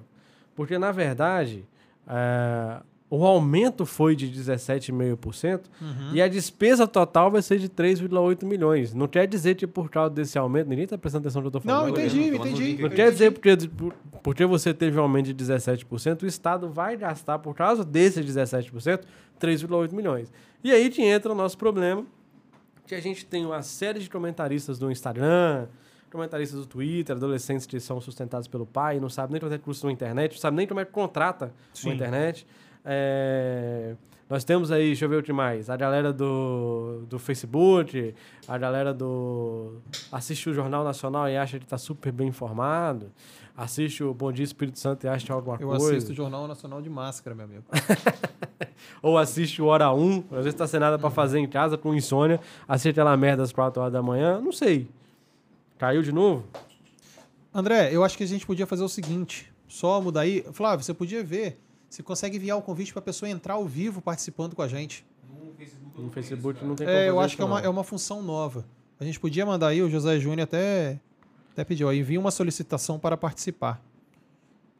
Porque, 0.55 0.77
na 0.77 0.91
verdade, 0.93 1.65
é, 2.07 2.77
o 3.09 3.25
aumento 3.25 3.85
foi 3.85 4.15
de 4.15 4.27
17,5% 4.29 5.61
e 6.13 6.21
a 6.21 6.27
despesa 6.27 6.87
total 6.87 7.29
vai 7.31 7.41
ser 7.41 7.59
de 7.59 7.67
3,8 7.67 8.45
milhões. 8.45 8.93
Não 8.93 9.07
quer 9.07 9.27
dizer 9.27 9.55
que 9.55 9.67
por 9.67 9.89
causa 9.89 10.13
desse 10.13 10.37
aumento, 10.37 10.69
ninguém 10.69 10.85
está 10.85 10.97
prestando 10.97 11.23
atenção 11.27 11.41
no 11.41 11.49
que 11.51 11.57
eu 11.57 11.59
estou 11.59 11.71
Não, 11.73 11.81
falando. 11.81 11.99
entendi, 11.99 12.31
falando 12.37 12.47
entendi. 12.47 12.81
Não 12.81 12.89
que- 12.89 12.95
quer 12.95 13.11
dizer 13.11 13.31
porque, 13.31 13.57
porque 14.21 14.45
você 14.45 14.73
teve 14.73 14.97
um 14.97 15.01
aumento 15.03 15.25
de 15.25 15.33
17%, 15.33 16.23
o 16.23 16.27
Estado 16.27 16.69
vai 16.69 16.95
gastar, 16.95 17.39
por 17.39 17.53
causa 17.55 17.83
desse 17.83 18.21
17%, 18.23 19.01
3,8 19.39 19.91
milhões. 19.93 20.31
E 20.63 20.71
aí 20.71 20.89
que 20.89 21.01
entra 21.01 21.31
o 21.31 21.35
nosso 21.35 21.57
problema, 21.57 22.05
que 22.93 22.99
a 22.99 23.01
gente 23.01 23.25
tem 23.25 23.45
uma 23.45 23.63
série 23.63 23.99
de 23.99 24.09
comentaristas 24.09 24.77
do 24.77 24.91
Instagram, 24.91 25.67
comentaristas 26.11 26.59
do 26.59 26.65
Twitter, 26.67 27.15
adolescentes 27.15 27.65
que 27.65 27.79
são 27.79 27.99
sustentados 27.99 28.47
pelo 28.47 28.67
pai, 28.67 28.99
não 28.99 29.09
sabem 29.09 29.33
nem 29.33 29.41
quanto 29.41 29.53
é 29.53 29.57
que 29.57 29.63
custa 29.63 29.87
uma 29.87 29.93
internet, 29.93 30.33
não 30.33 30.39
sabem 30.39 30.57
nem 30.57 30.67
como 30.67 30.79
é 30.79 30.85
que 30.85 30.91
contrata 30.91 31.51
Sim. 31.73 31.89
uma 31.89 31.95
internet. 31.95 32.45
É, 32.85 33.95
Nós 34.29 34.43
temos 34.43 34.71
aí, 34.71 34.87
deixa 34.87 35.05
eu 35.05 35.09
ver 35.09 35.17
o 35.17 35.23
que 35.23 35.33
mais, 35.33 35.71
a 35.71 35.75
galera 35.75 36.13
do, 36.13 37.03
do 37.09 37.17
Facebook, 37.17 38.13
a 38.47 38.57
galera 38.59 38.93
do... 38.93 39.79
assiste 40.11 40.49
o 40.49 40.53
Jornal 40.53 40.83
Nacional 40.83 41.27
e 41.27 41.35
acha 41.35 41.57
que 41.57 41.65
está 41.65 41.79
super 41.79 42.11
bem 42.11 42.27
informado, 42.27 43.11
assiste 43.55 44.03
o 44.03 44.13
Bom 44.13 44.31
Dia 44.31 44.43
Espírito 44.43 44.79
Santo 44.79 45.05
e 45.05 45.07
acha 45.07 45.31
é 45.31 45.35
alguma 45.35 45.57
Eu 45.59 45.67
coisa. 45.69 45.91
assisto 45.91 46.11
o 46.11 46.15
Jornal 46.15 46.47
Nacional 46.47 46.81
de 46.81 46.89
Máscara, 46.89 47.35
meu 47.35 47.45
amigo. 47.45 47.63
Ou 49.01 49.17
assiste 49.17 49.61
o 49.61 49.65
Hora 49.65 49.93
1, 49.93 50.23
às 50.31 50.43
vezes 50.43 50.53
tá 50.55 50.67
sem 50.67 50.79
nada 50.79 50.97
pra 50.97 51.09
fazer 51.09 51.39
em 51.39 51.47
casa, 51.47 51.77
com 51.77 51.93
insônia, 51.93 52.39
assiste 52.67 52.89
aquela 52.89 53.15
merda 53.15 53.43
às 53.43 53.51
4 53.51 53.81
horas 53.81 53.93
da 53.93 54.01
manhã, 54.01 54.39
não 54.41 54.51
sei. 54.51 54.87
Caiu 55.77 56.01
de 56.01 56.11
novo? 56.11 56.45
André, 57.53 57.93
eu 57.93 58.03
acho 58.03 58.17
que 58.17 58.23
a 58.23 58.27
gente 58.27 58.45
podia 58.45 58.65
fazer 58.65 58.83
o 58.83 58.89
seguinte: 58.89 59.51
só 59.67 60.01
mudar 60.01 60.21
aí. 60.21 60.43
Flávio, 60.53 60.83
você 60.83 60.93
podia 60.93 61.23
ver 61.23 61.59
se 61.89 62.01
consegue 62.01 62.37
enviar 62.37 62.57
o 62.57 62.61
convite 62.61 62.91
pra 62.91 63.01
pessoa 63.01 63.29
entrar 63.29 63.55
ao 63.55 63.65
vivo 63.65 64.01
participando 64.01 64.55
com 64.55 64.61
a 64.61 64.67
gente. 64.67 65.05
No 65.95 66.09
Facebook 66.09 66.65
não 66.65 66.75
tem 66.75 66.87
como 66.87 66.97
É, 66.97 67.07
eu 67.09 67.19
acho 67.19 67.35
que 67.35 67.41
é 67.41 67.45
uma, 67.45 67.61
é 67.61 67.69
uma 67.69 67.83
função 67.83 68.23
nova. 68.23 68.65
A 68.99 69.03
gente 69.03 69.19
podia 69.19 69.45
mandar 69.45 69.67
aí, 69.67 69.81
o 69.81 69.89
José 69.89 70.19
Júnior 70.19 70.45
até, 70.45 70.99
até 71.53 71.63
pediu, 71.63 71.87
ó, 71.87 71.93
envia 71.93 72.19
uma 72.19 72.31
solicitação 72.31 72.99
para 72.99 73.15
participar. 73.15 73.81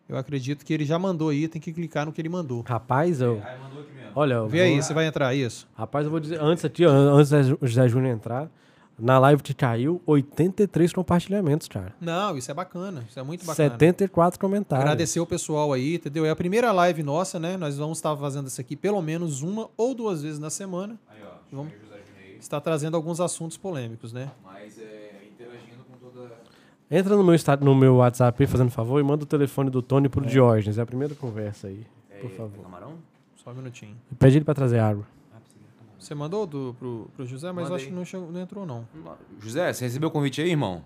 Eu 0.10 0.18
acredito 0.18 0.66
que 0.66 0.74
ele 0.74 0.84
já 0.86 1.00
mandou 1.00 1.30
aí, 1.30 1.48
tem 1.48 1.62
que 1.62 1.72
clicar 1.72 2.06
no 2.06 2.12
que 2.12 2.20
ele 2.20 2.30
mandou. 2.30 2.62
Rapaz, 2.68 3.22
eu... 3.22 3.42
Olha, 4.16 4.36
eu 4.36 4.48
Vê 4.48 4.58
vou- 4.58 4.68
aí, 4.68 4.84
você 4.84 4.94
vai 4.94 5.08
entrar, 5.08 5.34
isso? 5.34 5.68
Rapaz, 5.76 6.06
eu 6.06 6.12
vou 6.12 6.20
dizer, 6.20 6.40
antes 6.42 6.64
aqui, 6.66 6.86
ó, 6.86 6.90
antes 6.92 7.30
do 7.32 7.58
José 7.62 7.88
Júnior 7.88 8.14
entrar, 8.14 8.50
na 9.00 9.18
live 9.18 9.42
que 9.42 9.54
caiu, 9.56 10.00
83 10.06 10.94
compartilhamentos, 10.94 11.68
cara. 11.68 11.96
Não, 12.00 12.38
isso 12.38 12.52
é 12.52 12.54
bacana, 12.54 13.04
isso 13.10 13.20
é 13.20 13.24
muito 13.24 13.44
bacana. 13.46 13.70
74 13.72 14.40
comentários. 14.40 14.84
Agradecer 14.86 15.20
o 15.20 15.26
pessoal 15.26 15.74
aí, 15.74 15.96
entendeu? 15.96 16.26
É 16.26 16.30
a 16.30 16.36
primeira 16.36 16.72
live 16.72 17.02
nossa, 17.02 17.40
né? 17.40 17.58
Nós 17.58 17.78
vamos 17.78 17.98
estar 17.98 18.16
fazendo 18.18 18.48
isso 18.48 18.62
aqui 18.62 18.76
pelo 18.76 19.02
menos 19.02 19.42
uma 19.42 19.70
ou 19.76 19.96
duas 19.96 20.22
vezes 20.22 20.38
na 20.38 20.52
semana. 20.52 21.00
Aí, 21.08 21.18
ó. 21.24 21.38
Vamos- 21.52 21.74
o 21.74 21.76
José 21.76 21.96
Júnior 22.06 22.24
aí, 22.24 22.38
Está 22.38 22.62
trazendo 22.62 22.96
alguns 22.96 23.20
assuntos 23.20 23.58
polêmicos, 23.58 24.14
né? 24.14 24.30
Mas 24.44 24.78
é. 24.78 25.03
Entra 26.96 27.16
no 27.18 27.24
meu, 27.24 27.36
no 27.62 27.76
meu 27.76 27.96
WhatsApp 27.96 28.44
aí, 28.44 28.48
fazendo 28.48 28.70
favor, 28.70 29.00
e 29.00 29.04
manda 29.04 29.24
o 29.24 29.26
telefone 29.26 29.72
do 29.72 29.82
Tony 29.82 30.08
pro 30.08 30.24
Diógenes. 30.24 30.78
É 30.78 30.82
a 30.84 30.86
primeira 30.86 31.16
conversa 31.16 31.68
aí, 31.68 31.84
por 32.22 32.30
É, 32.30 32.36
favor. 32.36 32.64
Camarão? 32.64 32.94
Só 33.36 33.50
um 33.50 33.56
minutinho. 33.56 33.98
Pede 34.20 34.38
ele 34.38 34.46
pra 34.46 34.54
trazer 34.54 34.78
água. 34.78 35.04
Ah, 35.34 35.38
de. 35.39 35.56
Você 36.06 36.14
mandou 36.14 36.46
do, 36.46 36.76
pro, 36.78 37.10
pro 37.16 37.26
José, 37.26 37.52
mas 37.52 37.66
eu 37.66 37.72
Mandei. 37.72 37.76
acho 37.78 37.86
que 37.88 37.91
não, 37.98 38.06
chegou- 38.06 38.32
não 38.32 38.39
entrou, 38.39 38.64
não. 38.66 38.88
José, 39.41 39.74
você 39.74 39.86
recebeu 39.86 40.10
o 40.10 40.12
convite 40.12 40.39
aí, 40.39 40.52
irmão? 40.52 40.86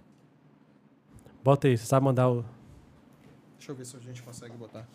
Bota 1.43 1.67
aí, 1.67 1.77
você 1.77 1.85
sabe 1.85 2.05
mandar 2.05 2.29
o... 2.29 2.45
Deixa 3.57 3.71
eu 3.71 3.75
ver 3.75 3.85
se 3.85 3.97
a 3.97 3.99
gente 3.99 4.23
consegue 4.23 4.55
botar. 4.55 4.87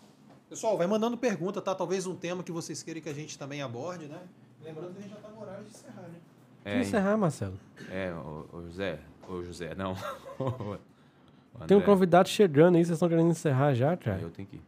Pessoal, 0.49 0.75
vai 0.79 0.87
mandando 0.87 1.15
pergunta, 1.15 1.61
tá? 1.61 1.75
Talvez 1.75 2.07
um 2.07 2.15
tema 2.15 2.41
que 2.43 2.51
vocês 2.51 2.81
queiram 2.81 3.01
que 3.01 3.09
a 3.09 3.13
gente 3.13 3.37
também 3.37 3.61
aborde, 3.61 4.07
né? 4.07 4.19
Lembrando 4.63 4.93
que 4.93 4.99
a 4.99 5.01
gente 5.03 5.11
já 5.11 5.17
tá 5.17 5.29
no 5.29 5.41
horário 5.41 5.63
de 5.63 5.69
encerrar, 5.69 6.01
né? 6.01 6.15
Vamos 6.65 6.87
encerrar, 6.87 7.17
Marcelo. 7.17 7.59
É, 7.91 8.11
ô, 8.13 8.45
ô 8.51 8.61
José. 8.63 8.99
Ô 9.27 9.43
José, 9.43 9.75
não. 9.75 9.95
O 11.55 11.65
Tem 11.65 11.77
um 11.77 11.79
André. 11.79 11.85
convidado 11.85 12.29
chegando 12.29 12.75
aí, 12.75 12.83
vocês 12.83 12.95
estão 12.95 13.07
querendo 13.09 13.29
encerrar 13.29 13.73
já, 13.73 13.95
cara? 13.95 14.21
Eu 14.21 14.29
tenho 14.31 14.47
que 14.47 14.55
ir. 14.57 14.61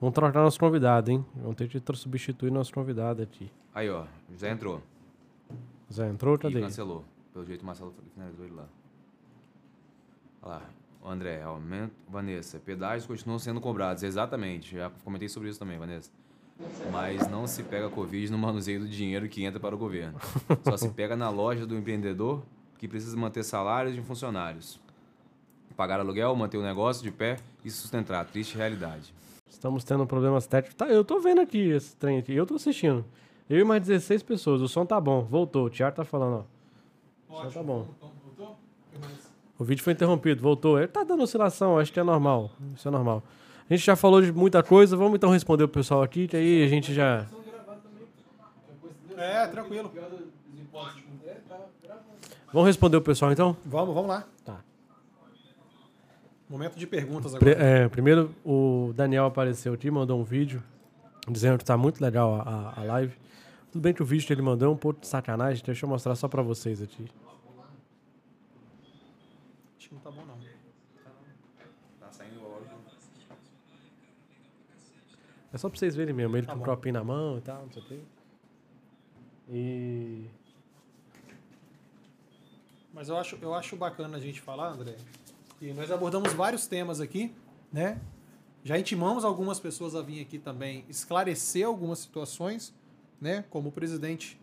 Vamos 0.00 0.14
trocar 0.14 0.42
nosso 0.42 0.58
convidado, 0.60 1.10
hein? 1.10 1.24
Vamos 1.34 1.56
ter 1.56 1.68
que 1.68 1.82
substituir 1.96 2.52
nosso 2.52 2.72
convidado 2.72 3.20
aqui. 3.22 3.50
Aí, 3.74 3.90
ó. 3.90 4.04
José 4.30 4.50
entrou. 4.50 4.80
Zé 5.92 6.08
entrou, 6.08 6.36
E 6.36 6.38
cadê? 6.38 6.60
cancelou. 6.60 7.04
Pelo 7.32 7.44
jeito 7.44 7.62
o 7.62 7.66
Marcelo 7.66 7.92
finalizou 8.14 8.44
ele 8.44 8.54
lá. 8.54 8.66
Olha 10.42 10.52
lá. 10.54 10.62
O 11.02 11.08
André, 11.08 11.42
aumento. 11.42 11.92
Vanessa, 12.08 12.58
pedágios 12.58 13.06
continuam 13.06 13.38
sendo 13.38 13.60
cobrados. 13.60 14.02
Exatamente. 14.02 14.76
Já 14.76 14.90
comentei 15.04 15.28
sobre 15.28 15.48
isso 15.48 15.58
também, 15.58 15.78
Vanessa. 15.78 16.10
Mas 16.92 17.28
não 17.28 17.46
se 17.46 17.62
pega 17.62 17.88
Covid 17.88 18.30
no 18.32 18.38
manuseio 18.38 18.80
do 18.80 18.88
dinheiro 18.88 19.28
que 19.28 19.44
entra 19.44 19.58
para 19.60 19.74
o 19.74 19.78
governo. 19.78 20.18
Só 20.64 20.76
se 20.76 20.88
pega 20.90 21.16
na 21.16 21.30
loja 21.30 21.64
do 21.66 21.76
empreendedor 21.76 22.42
que 22.78 22.86
precisa 22.88 23.16
manter 23.16 23.42
salários 23.44 23.94
de 23.94 24.02
funcionários. 24.02 24.80
Pagar 25.78 26.00
aluguel, 26.00 26.34
manter 26.34 26.56
o 26.56 26.62
negócio 26.62 27.04
de 27.04 27.12
pé 27.12 27.36
e 27.64 27.70
sustentar. 27.70 28.24
Triste 28.24 28.56
realidade. 28.56 29.14
Estamos 29.48 29.84
tendo 29.84 30.04
problemas 30.08 30.44
técnicos. 30.44 30.74
Tá, 30.74 30.86
eu 30.86 31.04
tô 31.04 31.20
vendo 31.20 31.40
aqui 31.40 31.70
esse 31.70 31.94
trem 31.94 32.18
aqui. 32.18 32.34
Eu 32.34 32.44
tô 32.44 32.56
assistindo. 32.56 33.04
Eu 33.48 33.60
e 33.60 33.64
mais 33.64 33.86
16 33.86 34.24
pessoas. 34.24 34.60
O 34.60 34.66
som 34.66 34.84
tá 34.84 35.00
bom. 35.00 35.22
Voltou. 35.22 35.66
O 35.66 35.70
Thiago 35.70 35.94
tá 35.94 36.04
falando, 36.04 36.44
ó. 37.30 37.32
O 37.32 37.42
som 37.44 37.50
tá 37.50 37.62
bom. 37.62 37.86
O 39.56 39.62
vídeo 39.62 39.84
foi 39.84 39.92
interrompido. 39.92 40.42
Voltou. 40.42 40.80
Ele 40.80 40.88
tá 40.88 41.04
dando 41.04 41.22
oscilação. 41.22 41.78
Acho 41.78 41.92
que 41.92 42.00
é 42.00 42.02
normal. 42.02 42.50
Isso 42.74 42.88
é 42.88 42.90
normal. 42.90 43.22
A 43.70 43.72
gente 43.72 43.86
já 43.86 43.94
falou 43.94 44.20
de 44.20 44.32
muita 44.32 44.64
coisa. 44.64 44.96
Vamos 44.96 45.14
então 45.14 45.30
responder 45.30 45.62
o 45.62 45.68
pessoal 45.68 46.02
aqui. 46.02 46.26
Que 46.26 46.36
aí 46.36 46.64
a 46.64 46.66
gente 46.66 46.92
já... 46.92 47.24
É, 49.16 49.46
tranquilo. 49.46 49.92
Vamos 52.52 52.66
responder 52.66 52.96
o 52.96 53.00
pessoal 53.00 53.30
então? 53.30 53.56
Vamos, 53.64 53.94
vamos 53.94 54.08
lá. 54.08 54.24
Tá. 54.44 54.67
Momento 56.48 56.76
de 56.78 56.86
perguntas 56.86 57.34
agora. 57.34 57.50
é, 57.52 57.88
primeiro, 57.88 58.34
o 58.44 58.92
Daniel 58.96 59.26
apareceu 59.26 59.74
aqui, 59.74 59.90
mandou 59.90 60.18
um 60.18 60.24
vídeo 60.24 60.62
dizendo 61.28 61.58
que 61.58 61.64
tá 61.64 61.76
muito 61.76 62.00
legal 62.02 62.36
a, 62.40 62.74
a- 62.80 62.84
live. 62.84 63.14
Tudo 63.70 63.82
bem 63.82 63.92
que 63.92 64.02
o 64.02 64.06
vídeo 64.06 64.26
que 64.26 64.32
ele 64.32 64.40
mandou 64.40 64.68
é 64.68 64.72
um 64.72 64.76
pouco 64.76 65.00
de 65.00 65.06
sacanagem, 65.06 65.62
deixa 65.62 65.84
eu 65.84 65.90
mostrar 65.90 66.14
só 66.14 66.26
pra 66.26 66.40
vocês 66.40 66.80
aqui. 66.80 67.06
Acho 69.78 69.88
que 69.90 69.94
não 69.94 70.00
tá 70.00 70.10
bom, 70.10 70.24
não. 70.24 70.38
Tá 72.00 72.10
saindo 72.12 72.40
o 72.40 72.46
áudio. 72.46 72.68
É 75.52 75.58
só 75.58 75.68
pra 75.68 75.78
vocês 75.78 75.94
verem 75.94 76.14
mesmo, 76.14 76.34
ele 76.36 76.46
Tá 76.46 76.54
com 76.54 76.60
o 76.60 76.64
copinho 76.64 76.94
na 76.94 77.04
mão 77.04 77.36
e 77.36 77.40
tal, 77.42 77.62
não 77.66 77.72
sei 77.72 77.82
o 77.82 77.86
quê. 77.86 77.98
E. 79.50 80.24
Mas 82.94 83.10
eu 83.10 83.18
acho, 83.18 83.36
eu 83.42 83.54
acho 83.54 83.76
bacana 83.76 84.16
a 84.16 84.20
gente 84.20 84.40
falar, 84.40 84.70
André, 84.72 84.96
que 85.58 85.72
nós 85.72 85.90
abordamos 85.90 86.32
vários 86.32 86.66
temas 86.66 87.00
aqui, 87.00 87.34
né? 87.72 88.00
Já 88.64 88.78
intimamos 88.78 89.24
algumas 89.24 89.58
pessoas 89.58 89.94
a 89.94 90.02
vir 90.02 90.20
aqui 90.20 90.38
também 90.38 90.84
esclarecer 90.88 91.66
algumas 91.66 92.00
situações, 92.00 92.74
né? 93.20 93.44
Como 93.50 93.68
o 93.68 93.72
presidente 93.72 94.38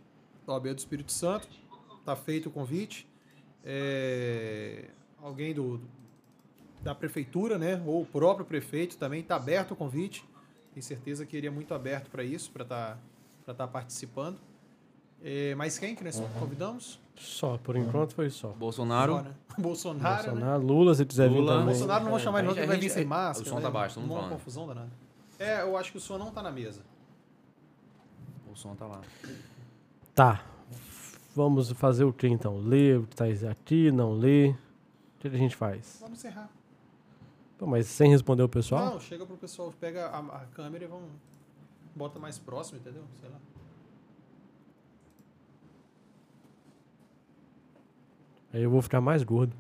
da 0.45 0.53
OAB 0.53 0.73
do 0.73 0.79
Espírito 0.79 1.11
Santo, 1.11 1.47
tá 2.03 2.15
feito 2.15 2.49
o 2.49 2.51
convite. 2.51 3.07
É, 3.63 4.89
alguém 5.21 5.53
do, 5.53 5.81
da 6.81 6.93
prefeitura, 6.93 7.57
né? 7.57 7.81
Ou 7.85 8.01
o 8.01 8.05
próprio 8.05 8.45
prefeito 8.45 8.97
também 8.97 9.21
está 9.21 9.35
aberto 9.35 9.71
o 9.71 9.75
convite. 9.75 10.23
Tenho 10.73 10.83
certeza 10.83 11.25
que 11.25 11.35
ele 11.37 11.47
é 11.47 11.51
muito 11.51 11.73
aberto 11.73 12.09
para 12.09 12.23
isso, 12.23 12.51
para 12.51 12.63
estar 12.63 12.99
para 13.45 13.51
estar 13.51 13.67
participando. 13.67 14.39
É, 15.23 15.55
mas 15.55 15.79
quem 15.79 15.95
que 15.95 16.03
nós 16.03 16.19
convidamos? 16.39 16.99
Só, 17.15 17.57
por 17.57 17.75
enquanto 17.75 18.13
foi 18.13 18.29
só. 18.29 18.49
Bolsonaro. 18.49 19.13
Só, 19.13 19.21
né? 19.23 19.35
Bolsonaro, 19.57 20.23
né? 20.23 20.31
Bolsonaro, 20.31 20.63
Lula, 20.63 20.95
se 20.95 21.05
quiser 21.05 21.29
vir 21.29 21.39
Lula. 21.39 21.53
também. 21.53 21.67
Bolsonaro 21.67 22.03
não 22.03 22.11
vou 22.11 22.19
chamar 22.19 22.39
ele 22.39 22.47
não, 22.49 22.67
vai 22.67 22.77
vir 22.77 22.89
sem 22.89 23.05
máscara. 23.05 23.47
o 23.47 23.49
som 23.49 23.55
né? 23.55 23.61
tá 23.61 23.71
baixo, 23.71 23.99
mundo 23.99 24.13
Uma 24.13 24.29
confusão 24.29 24.67
danada. 24.67 24.91
É, 25.39 25.61
eu 25.61 25.77
acho 25.77 25.91
que 25.91 25.97
o 25.97 26.01
som 26.01 26.17
não 26.17 26.31
tá 26.31 26.41
na 26.41 26.51
mesa. 26.51 26.81
O 28.51 28.55
som 28.55 28.75
tá 28.75 28.85
lá. 28.85 29.01
Tá. 30.13 30.45
Vamos 31.35 31.71
fazer 31.71 32.05
o 32.05 32.13
que 32.13 32.27
então? 32.27 32.57
Ler 32.59 32.99
o 32.99 33.07
que 33.07 33.15
tá 33.15 33.25
aqui, 33.49 33.91
não 33.91 34.13
ler? 34.13 34.51
O 34.51 35.19
que 35.19 35.29
que 35.29 35.35
a 35.35 35.39
gente 35.39 35.55
faz? 35.55 35.97
Vamos 35.99 36.19
encerrar. 36.19 36.49
Pô, 37.57 37.65
mas 37.65 37.87
sem 37.87 38.09
responder 38.09 38.43
o 38.43 38.49
pessoal? 38.49 38.85
Não, 38.85 38.99
chega 38.99 39.25
pro 39.25 39.37
pessoal, 39.37 39.73
pega 39.79 40.07
a, 40.07 40.19
a 40.19 40.45
câmera 40.53 40.83
e 40.85 40.87
vamos. 40.87 41.09
Bota 41.95 42.19
mais 42.19 42.37
próximo, 42.37 42.77
entendeu? 42.79 43.03
Sei 43.19 43.29
lá. 43.29 43.37
Aí 48.55 48.63
eu 48.63 48.69
vou 48.69 48.81
ficar 48.81 49.01
mais 49.01 49.21
gordo. 49.21 49.53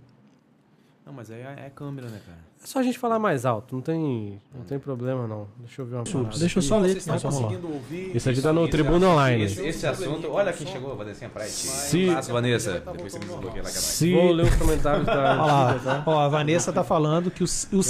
Não, 1.05 1.11
mas 1.11 1.29
aí 1.29 1.41
é, 1.41 1.65
é 1.67 1.69
câmera, 1.69 2.07
né, 2.07 2.19
cara? 2.25 2.37
É 2.63 2.65
só 2.65 2.79
a 2.79 2.83
gente 2.83 2.97
falar 2.97 3.19
mais 3.19 3.45
alto, 3.45 3.75
não 3.75 3.81
tem, 3.81 4.41
não 4.55 4.63
tem 4.63 4.79
problema 4.79 5.27
não. 5.27 5.47
Deixa 5.59 5.81
eu 5.81 5.85
ver 5.85 5.95
uma 5.97 6.03
parada. 6.05 6.37
Deixa 6.39 6.57
eu 6.57 6.61
só 6.63 6.79
ler, 6.79 6.91
Vocês 6.93 7.03
que 7.03 7.09
nós 7.09 7.17
estão 7.17 7.29
vamos 7.31 7.45
lá. 7.45 7.49
conseguindo 7.57 7.73
ouvir. 7.75 8.15
Esse 8.15 8.29
aqui 8.29 8.41
tá 8.41 8.53
no 8.53 8.67
Tribuna 8.69 9.09
Online. 9.09 9.43
Esse, 9.43 9.67
esse 9.67 9.85
assunto, 9.85 10.27
olha 10.31 10.51
quem 10.53 10.65
chegou, 10.65 10.95
Vanessinha 10.95 11.29
Pride. 11.29 11.49
Se- 11.49 12.05
Um 12.05 12.09
abraço, 12.11 12.31
Vanessa. 12.31 12.79
Tá 12.81 12.91
Depois 12.93 13.11
você 13.13 13.19
me 13.19 13.25
desbloqueia 13.25 13.63
lá. 13.63 13.69
Se... 13.69 14.13
Vou 14.13 14.31
ler 14.31 14.43
os 14.45 14.55
comentários 14.55 15.05
da 15.05 15.13
Olha 15.13 15.35
lá, 15.35 15.73
Antiga, 15.73 15.83
tá? 15.91 16.03
ó, 16.07 16.19
a 16.21 16.27
Vanessa 16.29 16.71
tá 16.73 16.83
falando 16.85 17.29
que 17.29 17.43
o, 17.43 17.45
o 17.45 17.47
CRO 17.47 17.83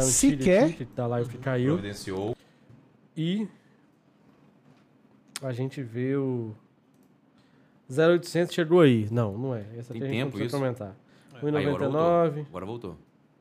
sequer. 0.00 0.64
aqui, 0.64 0.72
que 0.72 0.84
da 0.94 1.06
live 1.08 1.28
que 1.28 1.38
caiu. 1.38 1.72
Providenciou. 1.74 2.34
E 3.16 3.46
a 5.42 5.52
gente 5.52 5.82
vê 5.82 6.16
o 6.16 6.54
0800 7.90 8.54
chegou 8.54 8.80
aí. 8.80 9.08
Não, 9.10 9.36
não 9.36 9.54
é. 9.54 9.64
Essa 9.76 9.92
Tem 9.92 10.02
tempo 10.02 10.40
isso? 10.40 10.56
comentar. 10.56 10.94
Agora 11.34 11.60
1,99. 11.60 11.78
voltou. 11.78 12.42
Agora 12.48 12.66
voltou. 12.66 12.96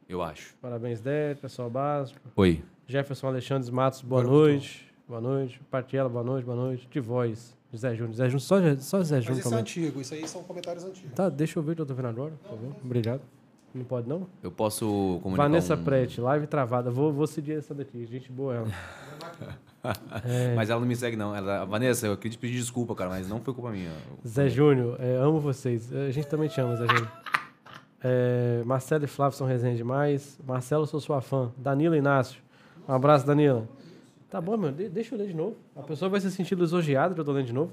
Eu 0.07 0.21
acho. 0.21 0.55
Parabéns, 0.61 1.01
Dé, 1.01 1.33
pessoal 1.35 1.69
básico. 1.69 2.19
Oi. 2.35 2.63
Jefferson 2.87 3.27
Alexandre 3.27 3.71
Matos, 3.71 4.01
boa 4.01 4.21
Agora 4.21 4.37
noite. 4.37 4.93
Boa 5.07 5.21
noite. 5.21 5.59
Patiela, 5.71 6.09
boa 6.09 6.23
noite, 6.23 6.45
boa 6.45 6.57
noite. 6.57 6.87
De 6.89 6.99
voz. 6.99 7.55
Zé 7.75 7.95
Júnior. 7.95 8.15
Zé 8.15 8.25
Júnior, 8.29 8.39
só, 8.39 8.55
só 8.77 9.03
Zé 9.03 9.15
Mas 9.15 9.25
Júnior 9.25 9.39
esse 9.39 9.47
é 9.47 9.49
também. 9.49 9.59
antigo, 9.59 10.01
isso 10.01 10.13
aí 10.13 10.27
são 10.27 10.43
comentários 10.43 10.83
antigos. 10.83 11.11
Tá, 11.13 11.27
deixa 11.29 11.59
eu 11.59 11.63
ver 11.63 11.73
o 11.73 11.75
que 11.75 11.81
eu 11.81 11.85
tô 11.85 11.93
vendo 11.93 12.07
agora, 12.07 12.33
por 12.41 12.49
favor. 12.51 12.75
Obrigado. 12.83 13.21
Não 13.73 13.83
pode, 13.83 14.07
não? 14.07 14.27
Eu 14.41 14.51
posso 14.51 15.19
comunicar 15.21 15.43
Vanessa 15.43 15.75
um... 15.75 15.83
Prete, 15.83 16.21
live 16.21 16.47
travada. 16.47 16.89
Vou, 16.89 17.11
vou 17.11 17.27
seguir 17.27 17.53
essa 17.53 17.73
daqui. 17.73 18.05
Gente 18.05 18.31
boa 18.31 18.55
ela. 18.55 18.67
É, 20.25 20.55
Mas 20.55 20.69
ela 20.69 20.79
não 20.79 20.87
me 20.87 20.95
segue, 20.95 21.15
não. 21.15 21.35
Ela... 21.35 21.65
Vanessa, 21.65 22.07
eu 22.07 22.15
queria 22.17 22.31
te 22.31 22.37
pedir 22.37 22.57
desculpa, 22.57 22.95
cara, 22.95 23.09
mas 23.09 23.27
não 23.29 23.39
foi 23.39 23.53
culpa 23.53 23.69
minha. 23.71 23.91
Zé 24.27 24.47
Júnior, 24.49 24.97
é, 24.99 25.15
amo 25.17 25.39
vocês. 25.39 25.91
A 25.93 26.11
gente 26.11 26.27
também 26.27 26.47
te 26.49 26.59
ama, 26.61 26.75
Zé 26.75 26.87
Júnior. 26.87 27.11
É, 28.03 28.61
Marcelo 28.65 29.03
e 29.03 29.07
Flávio 29.07 29.37
são 29.37 29.47
resenha 29.47 29.75
demais. 29.75 30.39
Marcelo, 30.45 30.85
sou 30.85 30.99
sua 30.99 31.21
fã. 31.21 31.51
Danila 31.57 31.97
Inácio. 31.97 32.41
Um 32.87 32.93
abraço, 32.93 33.25
Danila. 33.25 33.67
Tá 34.29 34.39
bom, 34.39 34.57
meu. 34.57 34.71
de- 34.71 34.89
deixa 34.89 35.15
eu 35.15 35.19
ler 35.19 35.27
de 35.27 35.35
novo. 35.35 35.55
A 35.75 35.81
pessoa 35.81 36.09
vai 36.09 36.19
se 36.19 36.29
sentir 36.31 36.55
lisonjeada 36.55 37.13
que 37.13 37.19
eu 37.19 37.25
tô 37.25 37.31
lendo 37.31 37.47
de 37.47 37.53
novo. 37.53 37.71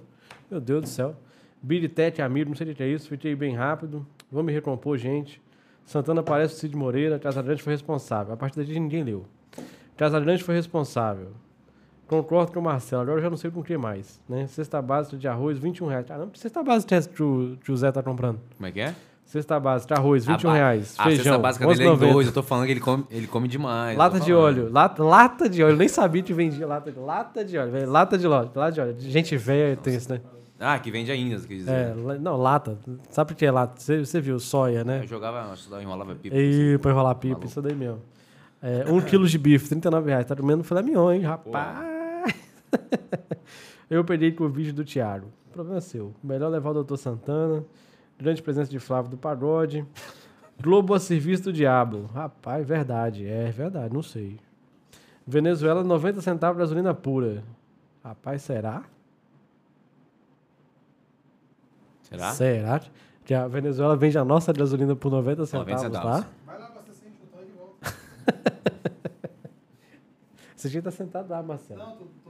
Meu 0.51 0.61
Deus 0.61 0.83
do 0.83 0.89
céu. 0.89 1.15
Billy 1.63 1.89
Tete, 1.89 2.23
amigo, 2.23 2.51
não 2.51 2.57
sei 2.57 2.71
o 2.71 2.75
que 2.75 2.83
é 2.83 2.89
isso. 2.89 3.09
Fiquei 3.09 3.35
bem 3.35 3.55
rápido. 3.55 4.07
Vou 4.31 4.43
me 4.43 4.53
recompor, 4.53 4.97
gente. 4.99 5.41
Santana 5.85 6.23
parece 6.23 6.55
o 6.55 6.57
Cid 6.59 6.77
Moreira. 6.77 7.19
Casagrande 7.19 7.63
foi 7.63 7.73
responsável. 7.73 8.33
A 8.33 8.37
partir 8.37 8.57
daqui 8.59 8.79
ninguém 8.79 9.03
leu. 9.03 9.25
Casagrande 9.97 10.43
foi 10.43 10.55
responsável. 10.55 11.29
Concordo 12.17 12.53
com 12.53 12.61
o 12.61 12.63
Marcelo. 12.63 13.03
Agora 13.03 13.19
eu 13.19 13.23
já 13.23 13.31
não 13.31 13.37
sei 13.37 13.51
com 13.51 13.61
o 13.61 13.65
que 13.65 13.77
mais. 13.77 14.21
Né? 14.29 14.47
Cesta 14.47 14.81
básica 14.83 15.17
de 15.17 15.27
arroz, 15.27 15.59
21 15.59 15.87
reais. 15.87 16.07
Caramba, 16.07 16.31
que 16.33 16.39
cesta 16.39 16.63
básica 16.63 17.01
que 17.65 17.73
o 17.73 17.77
Zé 17.77 17.91
tá 17.91 18.03
comprando? 18.03 18.39
Como 18.57 18.67
é 18.67 18.71
que 18.73 18.81
é? 18.81 18.95
Cesta 19.25 19.59
básica 19.59 19.95
de 19.95 20.01
arroz, 20.01 20.27
21 20.27 20.51
A 20.51 20.53
ba- 20.53 20.57
reais. 20.59 20.95
A 20.99 21.05
Feijão, 21.05 21.25
cesta 21.25 21.39
básica 21.39 21.67
dele 21.67 21.83
é 21.85 21.87
11,90. 21.87 22.07
em 22.09 22.13
dois. 22.13 22.27
Eu 22.27 22.33
tô 22.35 22.43
falando 22.43 22.67
que 22.67 22.73
ele 22.73 22.81
come, 22.81 23.05
ele 23.11 23.27
come 23.27 23.49
demais. 23.49 23.97
Lata 23.97 24.21
de 24.21 24.33
óleo. 24.35 24.69
Lata, 24.71 25.03
lata 25.03 25.49
de 25.49 25.63
óleo. 25.63 25.73
Eu 25.73 25.79
nem 25.79 25.89
sabia 25.89 26.23
que 26.23 26.35
vendia 26.35 26.67
lata 26.67 26.93
de 26.93 26.99
Lata 26.99 27.43
de 27.45 27.57
óleo. 27.57 27.73
velho. 27.73 27.91
Lata 27.91 28.19
de 28.19 28.27
óleo. 28.27 28.51
Lata 28.55 28.73
de 28.73 28.81
óleo. 28.81 28.95
Gente 28.99 29.37
velha 29.37 29.77
tem 29.77 29.95
isso, 29.95 30.13
né? 30.13 30.21
Ah, 30.61 30.79
que 30.79 30.91
vende 30.91 31.11
ainda, 31.11 31.41
quer 31.41 31.55
dizer. 31.55 31.71
É, 31.73 31.95
não, 32.21 32.37
lata. 32.37 32.79
Sabe 33.11 33.33
o 33.33 33.37
que 33.37 33.45
é 33.47 33.51
lata? 33.51 33.81
Você, 33.81 34.05
você 34.05 34.21
viu, 34.21 34.39
soia, 34.39 34.85
né? 34.85 35.01
Eu 35.03 35.09
jogava, 35.09 35.55
eu 35.73 35.81
enrolava 35.81 36.15
pipa. 36.15 36.37
E 36.37 36.79
pra 36.79 36.91
enrolar 36.93 37.15
pipa, 37.15 37.35
Maluco. 37.35 37.47
isso 37.49 37.61
daí 37.63 37.75
mesmo. 37.75 38.01
É, 38.63 38.85
um 38.89 39.01
quilo 39.01 39.27
de 39.27 39.39
bife, 39.39 39.67
39 39.69 40.09
reais. 40.11 40.25
Tá 40.27 40.37
comendo 40.37 40.63
filé 40.63 40.83
mignon, 40.83 41.11
hein, 41.11 41.23
rapaz? 41.23 41.92
Eu 43.91 44.05
peguei 44.05 44.33
com 44.33 44.45
o 44.45 44.49
vídeo 44.49 44.73
do 44.73 44.85
Thiago. 44.85 45.29
O 45.49 45.53
problema 45.53 45.79
é 45.79 45.81
seu. 45.81 46.15
Melhor 46.23 46.49
levar 46.49 46.71
o 46.71 46.75
Doutor 46.75 46.97
Santana. 46.97 47.65
Grande 48.19 48.43
presença 48.43 48.71
de 48.71 48.79
Flávio 48.79 49.11
do 49.11 49.17
Pagode. 49.17 49.87
Globo 50.61 50.95
a 50.95 51.01
serviço 51.01 51.45
do 51.45 51.53
diabo. 51.53 52.07
Rapaz, 52.15 52.67
verdade. 52.67 53.27
É 53.27 53.51
verdade, 53.51 53.93
não 53.93 54.03
sei. 54.03 54.39
Venezuela, 55.27 55.83
90 55.85 56.21
centavos 56.21 56.57
de 56.57 56.61
gasolina 56.61 56.95
pura. 56.95 57.43
Rapaz, 58.03 58.43
será? 58.43 58.83
Será? 62.03 62.33
Será 62.33 62.81
que 63.25 63.35
a 63.35 63.47
Venezuela 63.47 63.97
vende 63.97 64.19
a 64.19 64.25
nossa 64.25 64.53
gasolina 64.53 64.95
por 64.97 65.11
90 65.11 65.47
centavos, 65.47 65.83
90 65.83 65.97
centavos. 65.97 66.25
tá? 66.25 66.31
Vai 66.45 66.59
lá 66.59 66.69
e 66.69 66.73
voltar 66.73 67.45
de 67.45 67.53
volta. 67.53 67.95
Você 70.57 70.69
tinha 70.71 70.83
que 70.83 70.89
estar 70.89 71.05
sentado 71.05 71.31
lá, 71.31 71.43
Marcelo. 71.43 71.81
Não, 71.81 71.93
resolver. 71.93 72.22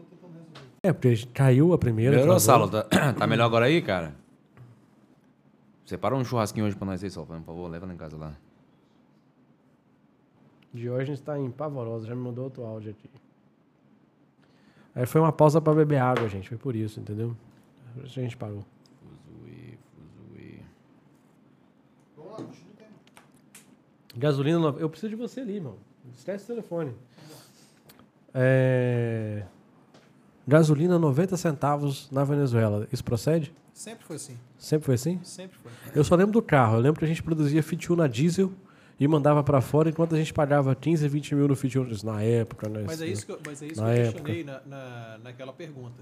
É, 0.84 0.92
porque 0.92 1.14
caiu 1.32 1.72
a 1.72 1.78
primeira. 1.78 2.16
Melhorou. 2.16 2.40
Saulo? 2.40 2.68
Tá, 2.68 2.82
tá 3.14 3.26
melhor 3.26 3.44
agora 3.44 3.66
aí, 3.66 3.80
cara? 3.80 4.16
Separa 5.86 6.16
um 6.16 6.24
churrasquinho 6.24 6.66
hoje 6.66 6.74
pra 6.74 6.86
nós 6.86 7.04
aí, 7.04 7.10
Saulo, 7.10 7.28
por 7.28 7.40
favor. 7.40 7.70
Leva 7.70 7.86
lá 7.86 7.94
em 7.94 7.96
casa 7.96 8.16
lá. 8.16 8.36
Diógenes 10.74 11.20
está 11.20 11.38
em 11.38 11.50
pavorosa, 11.50 12.06
já 12.06 12.14
me 12.14 12.22
mandou 12.22 12.44
outro 12.44 12.64
áudio 12.64 12.90
aqui. 12.90 13.08
Aí 14.94 15.06
foi 15.06 15.20
uma 15.20 15.30
pausa 15.30 15.60
para 15.60 15.74
beber 15.74 15.98
água, 15.98 16.28
gente. 16.28 16.48
Foi 16.48 16.58
por 16.58 16.74
isso, 16.74 16.98
entendeu? 16.98 17.36
A 18.02 18.06
gente 18.06 18.36
parou. 18.36 18.64
Fuzui, 19.00 19.78
fuzui. 19.94 20.62
Vamos 22.16 22.32
lá, 22.32 22.36
continua 22.38 22.72
o 22.72 22.76
tema. 22.76 22.90
Gasolina 24.16 24.58
nova. 24.58 24.80
Eu 24.80 24.90
preciso 24.90 25.10
de 25.10 25.16
você 25.16 25.40
ali, 25.42 25.56
irmão. 25.56 25.76
Esquece 26.12 26.44
o 26.44 26.46
telefone. 26.48 26.92
É... 28.34 29.44
Gasolina 30.46 30.98
90 30.98 31.36
centavos 31.36 32.10
na 32.10 32.24
Venezuela. 32.24 32.86
Isso 32.92 33.04
procede? 33.04 33.52
Sempre 33.72 34.04
foi 34.04 34.16
assim. 34.16 34.36
Sempre 34.58 34.86
foi 34.86 34.94
assim? 34.96 35.20
Sempre 35.22 35.56
foi. 35.58 35.70
Eu 35.94 36.04
só 36.04 36.14
lembro 36.14 36.32
do 36.32 36.42
carro. 36.42 36.76
Eu 36.76 36.80
lembro 36.80 36.98
que 36.98 37.04
a 37.04 37.08
gente 37.08 37.22
produzia 37.22 37.62
Fiat 37.62 37.92
Uno 37.92 38.02
a 38.02 38.08
diesel 38.08 38.52
e 39.00 39.08
mandava 39.08 39.42
para 39.42 39.60
fora 39.60 39.88
enquanto 39.88 40.14
a 40.14 40.18
gente 40.18 40.32
pagava 40.34 40.74
15, 40.74 41.08
20 41.08 41.34
mil 41.34 41.48
no 41.48 41.54
Uno. 41.54 41.92
Isso 41.92 42.04
Na 42.06 42.22
época, 42.22 42.68
né? 42.68 42.84
Mas 42.86 43.00
é 43.00 43.06
isso 43.06 43.24
que 43.26 43.32
eu, 43.32 43.38
mas 43.46 43.62
é 43.62 43.66
isso 43.66 43.80
Na 43.80 43.92
que 43.92 43.98
eu 43.98 44.02
época. 44.04 44.22
questionei 44.24 44.44
na, 44.44 44.60
na, 44.66 45.18
naquela 45.24 45.52
pergunta. 45.52 46.00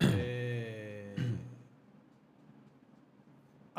É... 0.00 1.14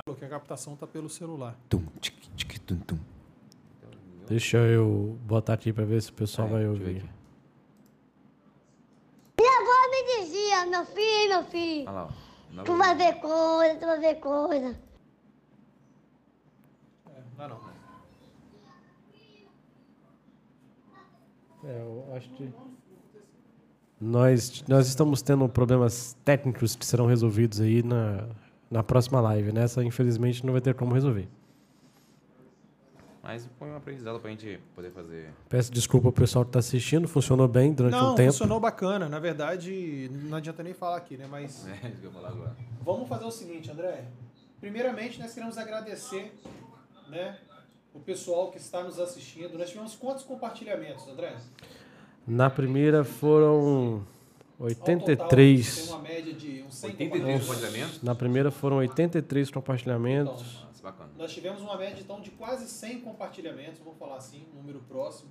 Falou 0.06 0.18
que 0.18 0.26
a 0.26 0.30
captação 0.30 0.76
tá 0.76 0.88
pelo 0.88 1.10
celular. 1.10 1.56
Tum, 1.68 1.84
tic, 2.00 2.16
tic, 2.36 2.58
tum, 2.60 2.78
tum. 2.78 2.98
Deixa 4.28 4.58
eu 4.58 5.18
botar 5.26 5.54
aqui 5.54 5.74
para 5.74 5.84
ver 5.86 6.02
se 6.02 6.10
o 6.12 6.14
pessoal 6.14 6.48
É, 6.48 6.52
vai 6.52 6.60
deixa 6.64 6.74
eu 6.74 6.78
ver 6.80 6.86
ouvir. 6.88 6.98
aqui. 7.00 7.10
Minha 9.40 9.60
avó 9.60 9.90
me 9.92 10.04
dizia, 10.24 10.59
meu 10.70 10.86
filho, 10.86 11.30
meu 11.30 11.44
filho, 11.44 11.90
Olha 11.90 11.92
lá, 11.92 12.10
ó. 12.58 12.64
Tu 12.64 12.76
vai 12.76 12.96
ver 12.96 13.14
coisa, 13.20 13.76
tu 13.80 13.86
vai 13.86 14.00
ver 14.00 14.16
coisa. 14.16 14.76
É, 17.08 17.22
não, 17.38 17.48
não. 17.50 17.70
É, 21.64 21.82
eu 21.82 22.16
acho 22.16 22.30
que. 22.32 22.52
Nós, 24.02 24.64
nós 24.68 24.88
estamos 24.88 25.22
tendo 25.22 25.48
problemas 25.50 26.16
técnicos 26.24 26.76
que 26.76 26.86
serão 26.86 27.06
resolvidos 27.06 27.60
aí 27.60 27.84
na, 27.84 28.30
na 28.72 28.82
próxima 28.82 29.20
live. 29.20 29.52
Nessa, 29.52 29.84
infelizmente, 29.84 30.46
não 30.46 30.54
vai 30.54 30.62
ter 30.62 30.74
como 30.74 30.94
resolver. 30.94 31.28
Mas 33.30 33.48
foi 33.60 33.70
um 33.70 33.76
aprendizado 33.76 34.20
pra 34.20 34.32
gente 34.32 34.60
poder 34.74 34.90
fazer. 34.90 35.30
Peço 35.48 35.72
desculpa 35.72 36.08
ao 36.08 36.12
pessoal 36.12 36.44
que 36.44 36.50
está 36.50 36.58
assistindo, 36.58 37.08
funcionou 37.08 37.48
bem 37.48 37.72
durante 37.72 37.92
Não, 37.94 38.14
um 38.14 38.16
tempo. 38.16 38.32
funcionou 38.32 38.60
bacana. 38.60 39.08
Na 39.08 39.20
verdade, 39.20 40.10
não 40.24 40.36
adianta 40.36 40.64
nem 40.64 40.74
falar 40.74 40.98
aqui, 40.98 41.16
né? 41.16 41.28
Mas 41.30 41.68
É 41.84 41.90
isso 41.90 41.98
que 42.02 42.06
eu 42.08 42.12
vou 42.12 42.24
falar 42.24 42.34
agora. 42.34 42.56
vamos 42.82 43.08
fazer 43.08 43.26
o 43.26 43.32
seguinte, 43.32 43.70
André. 43.70 44.06
Primeiramente, 44.60 45.20
nós 45.20 45.32
queremos 45.32 45.60
agradecer, 45.60 46.34
né, 47.08 47.38
o 47.94 48.00
pessoal 48.00 48.50
que 48.50 48.58
está 48.58 48.84
nos 48.84 49.00
assistindo. 49.00 49.60
Nós 49.60 49.70
tivemos 49.70 49.94
quantos 49.96 50.24
compartilhamentos, 50.24 51.08
André? 51.08 51.36
Na 52.26 52.50
primeira 52.50 53.04
foram 53.04 54.04
Ao 54.60 54.68
total, 54.70 54.96
83. 54.96 55.76
Tem 55.78 55.94
uma 55.94 56.02
média 56.02 56.34
de 56.34 56.64
uns 56.68 56.74
100 56.74 56.90
83 56.90 57.12
compartilhamentos. 57.22 57.48
compartilhamentos? 57.48 58.02
Na 58.02 58.16
primeira 58.16 58.50
foram 58.50 58.78
83 58.78 59.52
compartilhamentos. 59.52 60.42
Então, 60.58 60.69
Nossa, 60.80 60.84
bacana. 60.84 61.12
Nós 61.18 61.34
tivemos 61.34 61.62
uma 61.62 61.78
média, 61.78 62.02
então, 62.02 62.22
de 62.22 62.32
quase 62.32 62.68
100 62.68 63.02
compartilhamentos, 63.02 63.80
vamos 63.80 64.00
falar 64.00 64.18
assim, 64.18 64.46
um 64.54 64.58
número 64.58 64.80
próximo. 64.88 65.30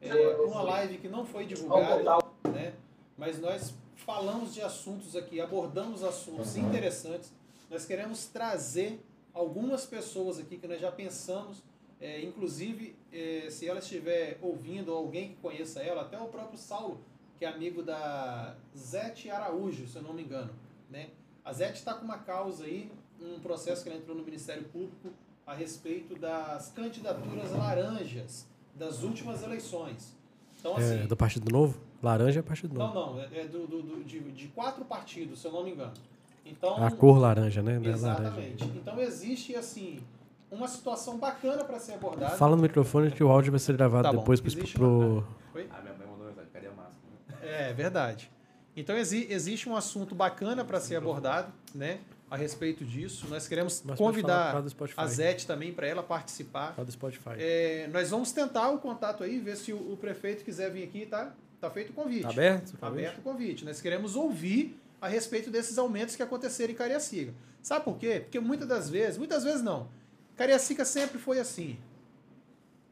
É, 0.00 0.36
uma 0.36 0.62
live 0.62 0.98
que 0.98 1.08
não 1.08 1.26
foi 1.26 1.44
divulgada, 1.44 2.18
né? 2.52 2.74
mas 3.16 3.40
nós 3.40 3.74
falamos 3.96 4.54
de 4.54 4.62
assuntos 4.62 5.16
aqui, 5.16 5.40
abordamos 5.40 6.04
assuntos 6.04 6.56
interessantes. 6.56 7.32
Nós 7.68 7.84
queremos 7.84 8.26
trazer 8.26 9.04
algumas 9.34 9.84
pessoas 9.84 10.38
aqui 10.38 10.56
que 10.56 10.68
nós 10.68 10.80
já 10.80 10.92
pensamos, 10.92 11.62
é, 12.00 12.22
inclusive 12.22 12.94
é, 13.12 13.48
se 13.50 13.68
ela 13.68 13.80
estiver 13.80 14.38
ouvindo 14.40 14.90
ou 14.90 14.98
alguém 14.98 15.30
que 15.30 15.36
conheça 15.36 15.80
ela, 15.80 16.02
até 16.02 16.18
o 16.18 16.28
próprio 16.28 16.58
Saulo, 16.58 17.00
que 17.36 17.44
é 17.44 17.48
amigo 17.48 17.82
da 17.82 18.56
Zete 18.76 19.28
Araújo, 19.30 19.88
se 19.88 19.96
eu 19.96 20.02
não 20.02 20.12
me 20.12 20.22
engano. 20.22 20.52
Né? 20.88 21.10
A 21.44 21.52
Zete 21.52 21.78
está 21.78 21.92
com 21.94 22.04
uma 22.04 22.18
causa 22.18 22.64
aí, 22.64 22.90
um 23.20 23.38
processo 23.40 23.82
que 23.82 23.88
ela 23.88 23.98
entrou 23.98 24.16
no 24.16 24.22
Ministério 24.24 24.64
Público 24.64 25.08
a 25.46 25.54
respeito 25.54 26.14
das 26.16 26.70
candidaturas 26.70 27.52
laranjas 27.52 28.46
das 28.74 29.02
últimas 29.02 29.42
eleições. 29.42 30.14
Então, 30.58 30.76
assim, 30.76 31.02
É, 31.02 31.06
do 31.06 31.16
Partido 31.16 31.50
Novo? 31.50 31.78
Laranja 32.02 32.40
é 32.40 32.42
Partido 32.42 32.78
não, 32.78 32.94
Novo. 32.94 33.16
não, 33.16 33.22
é 33.22 33.40
é 33.40 33.44
do, 33.46 33.66
do- 33.66 33.82
do- 33.82 34.04
de, 34.04 34.20
de 34.20 34.48
quatro 34.48 34.84
partidos, 34.84 35.40
se 35.40 35.46
eu 35.46 35.52
não 35.52 35.64
me 35.64 35.72
engano. 35.72 35.92
Então, 36.44 36.82
A 36.82 36.90
cor 36.90 37.18
laranja, 37.18 37.60
né? 37.62 37.78
Não 37.78 37.90
é 37.90 37.96
laranja. 37.96 38.28
exatamente. 38.30 38.64
Então 38.64 38.98
existe 39.00 39.54
assim 39.54 40.00
uma 40.50 40.66
situação 40.68 41.18
bacana 41.18 41.64
para 41.64 41.78
ser 41.78 41.92
abordada. 41.94 42.36
Fala 42.36 42.56
no 42.56 42.62
microfone 42.62 43.10
que 43.10 43.22
o 43.22 43.28
áudio 43.28 43.50
vai 43.52 43.58
ser 43.58 43.76
gravado 43.76 44.04
Tá 44.04 44.12
depois 44.12 44.40
Existe 44.44 44.74
pro- 44.74 45.24
Oi? 45.54 45.68
Ah, 45.70 45.80
minha 45.82 45.94
mãe 45.94 46.06
mandou 46.06 46.26
mensagem, 46.26 46.50
cadê 46.52 46.66
a 46.68 46.70
máscara? 46.70 46.94
É 47.42 47.72
verdade. 47.74 48.30
Então 48.76 48.96
exi- 48.96 49.26
existe 49.28 49.68
um 49.68 49.76
assunto 49.76 50.14
bacana 50.14 50.64
para 50.64 50.80
ser 50.80 50.96
abordado, 50.96 51.52
né? 51.74 51.98
A 52.30 52.36
respeito 52.36 52.84
disso, 52.84 53.26
nós 53.28 53.48
queremos 53.48 53.82
Mas 53.84 53.96
convidar 53.96 54.54
a 54.96 55.06
Zete 55.06 55.46
também 55.46 55.72
para 55.72 55.86
ela 55.86 56.02
participar. 56.02 56.74
Fala 56.74 56.84
do 56.84 56.92
Spotify. 56.92 57.30
É, 57.38 57.88
nós 57.90 58.10
vamos 58.10 58.32
tentar 58.32 58.68
o 58.68 58.78
contato 58.78 59.24
aí, 59.24 59.38
ver 59.38 59.56
se 59.56 59.72
o, 59.72 59.92
o 59.92 59.96
prefeito 59.96 60.44
quiser 60.44 60.70
vir 60.70 60.84
aqui, 60.84 61.06
tá? 61.06 61.32
Tá 61.60 61.70
feito 61.70 61.90
o 61.90 61.92
convite. 61.94 62.22
Tá 62.22 62.28
aberto? 62.28 62.76
Tá 62.76 62.86
aberto 62.86 63.18
o 63.18 63.22
convite. 63.22 63.64
Nós 63.64 63.80
queremos 63.80 64.14
ouvir 64.14 64.78
a 65.00 65.08
respeito 65.08 65.50
desses 65.50 65.78
aumentos 65.78 66.16
que 66.16 66.22
aconteceram 66.22 66.72
em 66.72 66.76
Cariacica. 66.76 67.32
Sabe 67.62 67.84
por 67.84 67.96
quê? 67.96 68.20
Porque 68.20 68.38
muitas 68.38 68.68
das 68.68 68.90
vezes, 68.90 69.16
muitas 69.18 69.42
vezes 69.42 69.62
não. 69.62 69.88
Cariacica 70.36 70.84
sempre 70.84 71.18
foi 71.18 71.40
assim. 71.40 71.78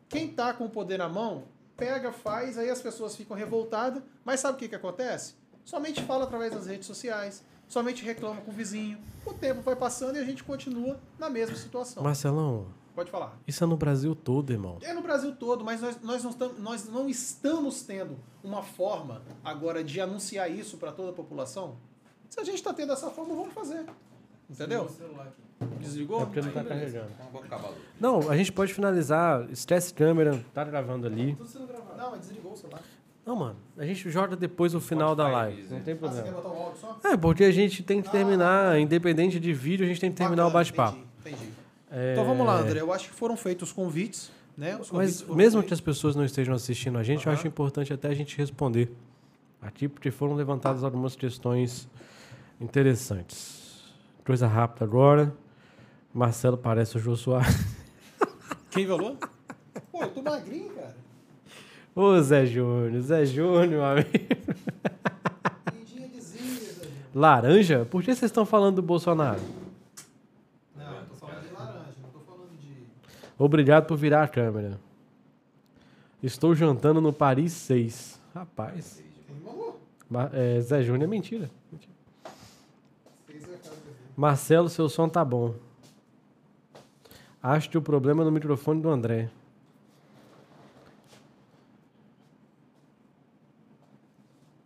Quem 0.09 0.29
tá 0.29 0.53
com 0.55 0.65
o 0.65 0.71
poder 0.71 0.99
na 0.99 1.09
mão, 1.09 1.45
pega, 1.77 2.13
faz, 2.13 2.59
aí 2.59 2.71
as 2.71 2.81
pessoas 2.81 3.15
ficam 3.15 3.37
revoltadas, 3.37 4.03
mas 4.25 4.41
sabe 4.41 4.57
o 4.57 4.59
que, 4.59 4.69
que 4.69 4.75
acontece? 4.75 5.35
Somente 5.65 6.03
fala 6.03 6.25
através 6.25 6.53
das 6.53 6.67
redes 6.67 6.87
sociais, 6.87 7.45
somente 7.69 8.05
reclama 8.05 8.41
com 8.41 8.51
o 8.51 8.55
vizinho. 8.55 8.99
O 9.25 9.33
tempo 9.33 9.61
vai 9.63 9.77
passando 9.77 10.17
e 10.17 10.19
a 10.19 10.25
gente 10.25 10.45
continua 10.45 10.99
na 11.19 11.29
mesma 11.29 11.57
situação. 11.57 12.03
Marcelão, 12.03 12.67
Pode 12.95 13.11
falar. 13.11 13.37
isso 13.47 13.63
é 13.63 13.67
no 13.67 13.77
Brasil 13.77 14.15
todo, 14.15 14.53
irmão. 14.53 14.79
É 14.81 14.95
no 14.95 15.03
Brasil 15.03 15.35
todo, 15.37 15.65
mas 15.65 15.83
nós, 15.83 16.01
nós, 16.01 16.23
não, 16.25 16.31
estamos, 16.31 16.59
nós 16.59 16.89
não 16.89 17.09
estamos 17.09 17.83
tendo 17.83 18.17
uma 18.43 18.63
forma 18.63 19.23
agora 19.45 19.85
de 19.85 20.01
anunciar 20.01 20.51
isso 20.51 20.79
para 20.79 20.93
toda 20.93 21.11
a 21.11 21.13
população. 21.13 21.77
Se 22.31 22.41
a 22.41 22.45
gente 22.45 22.57
está 22.57 22.73
tendo 22.73 22.93
essa 22.93 23.11
forma, 23.11 23.35
vamos 23.35 23.53
fazer. 23.53 23.85
Entendeu? 24.49 24.89
Desligou? 25.81 26.23
É 26.23 26.25
porque 26.25 26.41
não 26.41 26.53
tá 26.53 26.61
Aí, 26.61 26.67
carregando. 26.67 27.11
Então. 27.45 27.75
Não, 27.99 28.31
a 28.31 28.37
gente 28.37 28.53
pode 28.53 28.73
finalizar. 28.73 29.51
Esquece 29.51 29.93
câmera, 29.93 30.45
tá 30.55 30.63
gravando 30.65 31.07
ali. 31.07 31.37
Não, 31.97 32.11
mas 32.11 32.21
desligou 32.21 32.53
o 32.53 32.57
celular. 32.57 32.83
Não, 33.27 33.35
mano, 33.35 33.57
a 33.77 33.85
gente 33.85 34.09
joga 34.09 34.37
depois 34.37 34.73
o 34.73 34.81
final 34.81 35.17
da 35.17 35.27
live. 35.27 35.61
diz, 35.63 35.71
Não 35.71 35.79
né? 35.79 35.83
tem 35.85 35.95
Ah, 35.95 35.99
você 35.99 36.23
quer 36.23 36.31
problema. 36.31 36.37
botar 36.43 36.49
o 36.49 36.63
áudio 36.63 36.81
só? 36.81 37.01
É, 37.11 37.17
porque 37.17 37.43
a 37.45 37.51
gente 37.51 37.83
tem 37.83 38.01
que 38.01 38.09
terminar, 38.09 38.79
independente 38.79 39.41
de 39.41 39.53
vídeo, 39.53 39.85
a 39.85 39.89
gente 39.89 40.01
tem 40.01 40.11
que 40.13 40.17
terminar 40.17 40.45
o 40.47 40.51
Bacana, 40.51 40.61
bate-papo. 40.65 40.99
Entendi. 41.21 41.35
entendi. 41.37 41.53
É, 41.91 42.13
Então 42.13 42.25
vamos 42.25 42.47
lá, 42.47 42.61
André. 42.61 42.81
Eu 42.81 42.93
acho 42.93 43.09
que 43.09 43.15
foram 43.17 43.37
feitos 43.37 43.71
os 43.71 43.75
convites, 43.75 44.31
né? 44.57 44.77
Os 44.81 44.91
convites 44.91 45.23
Mas 45.27 45.37
mesmo 45.37 45.61
que 45.61 45.69
feitos. 45.69 45.79
as 45.79 45.81
pessoas 45.81 46.15
não 46.15 46.25
estejam 46.25 46.55
assistindo 46.55 46.97
a 46.99 47.03
gente, 47.03 47.27
eu 47.27 47.33
Aham. 47.33 47.39
acho 47.41 47.49
importante 47.49 47.93
até 47.93 48.07
a 48.09 48.15
gente 48.15 48.37
responder 48.39 48.93
aqui, 49.61 49.89
porque 49.89 50.13
foram 50.13 50.35
levantadas 50.35 50.85
algumas 50.85 51.17
questões 51.17 51.89
interessantes. 52.61 53.93
Coisa 54.25 54.47
rápida 54.47 54.85
agora. 54.85 55.35
Marcelo 56.15 56.57
parece 56.57 56.97
o 56.97 57.01
Jô 57.01 57.17
Soares. 57.17 57.57
Quem 58.71 58.87
falou? 58.87 59.17
Pô, 59.91 60.03
eu 60.03 60.11
tô 60.11 60.23
magrinho, 60.23 60.71
cara. 60.71 60.95
Ô, 61.97 62.21
Zé 62.21 62.45
Júnior, 62.45 63.01
Zé 63.01 63.25
Júnior, 63.25 63.83
amigo. 63.83 64.09
Laranja? 67.15 67.87
Por 67.87 68.03
que 68.03 68.15
vocês 68.15 68.25
estão 68.31 68.45
falando 68.45 68.77
do 68.77 68.83
Bolsonaro? 68.83 69.41
Não, 70.77 70.85
eu 70.95 71.07
tô 71.07 71.15
falando 71.15 71.49
de 71.49 71.55
laranja, 71.55 71.95
não 72.03 72.11
tô 72.11 72.19
falando 72.21 72.51
de... 72.61 72.85
Obrigado 73.39 73.87
por 73.87 73.97
virar 73.97 74.23
a 74.25 74.29
câmera. 74.29 74.79
Estou 76.23 76.55
jantando 76.55 77.01
no 77.01 77.13
Paris 77.15 77.53
6. 77.55 78.21
Rapaz. 78.35 79.03
Ma- 80.11 80.31
é, 80.35 80.61
Zé 80.61 80.83
Júnior 80.83 81.05
é 81.05 81.07
mentira. 81.07 81.51
Mentira. 81.73 81.95
Marcelo, 84.15 84.69
seu 84.69 84.89
som 84.91 85.09
tá 85.09 85.25
bom. 85.25 85.55
Acho 87.43 87.71
que 87.71 87.79
o 87.79 87.83
problema 87.83 88.23
é 88.23 88.25
no 88.27 88.31
microfone 88.33 88.83
do 88.83 88.91
André. 88.91 89.31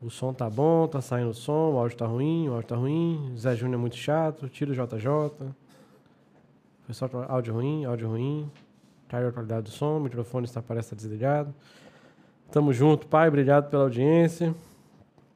O 0.03 0.09
som 0.09 0.33
tá 0.33 0.49
bom, 0.49 0.89
tá 0.89 1.01
saindo 1.03 1.31
o 1.31 1.35
som, 1.35 1.73
o 1.75 1.79
áudio 1.79 1.97
tá 1.99 2.07
ruim, 2.07 2.49
o 2.49 2.53
áudio 2.55 2.69
tá 2.69 2.77
ruim. 2.77 3.35
Zé 3.37 3.55
Júnior 3.55 3.79
é 3.79 3.81
muito 3.81 3.97
chato, 3.97 4.49
tira 4.49 4.71
o 4.71 4.75
JJ. 4.75 5.53
Pessoal, 6.87 7.09
tá- 7.11 7.27
áudio 7.29 7.53
ruim, 7.55 7.85
áudio 7.85 8.09
ruim. 8.09 8.51
Caiu 9.09 9.29
a 9.29 9.33
qualidade 9.33 9.65
do 9.65 9.71
som, 9.71 9.99
o 9.99 10.01
microfone 10.01 10.47
está, 10.47 10.63
parece 10.63 10.87
estar 10.87 10.97
desligado. 10.97 11.55
Tamo 12.51 12.73
junto, 12.73 13.07
pai, 13.07 13.29
obrigado 13.29 13.69
pela 13.69 13.83
audiência. 13.83 14.55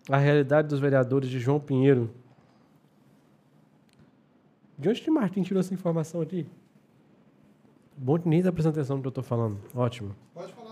A 0.09 0.17
realidade 0.17 0.69
dos 0.69 0.81
vereadores 0.81 1.29
de 1.29 1.39
João 1.39 1.61
Pinheiro. 1.61 2.11
De 4.79 4.89
onde 4.89 5.01
que 5.03 5.11
Martin 5.11 5.43
tirou 5.43 5.61
essa 5.61 5.73
informação 5.75 6.21
aqui? 6.21 6.47
Bom 7.97 8.19
que 8.19 8.29
nem 8.29 8.43
tá 8.43 8.49
atenção 8.49 8.97
no 8.97 9.03
que 9.03 9.09
eu 9.09 9.13
tô 9.13 9.23
falando. 9.23 9.59
Ótimo. 9.75 10.15
Pode 10.35 10.53
falar. 10.53 10.64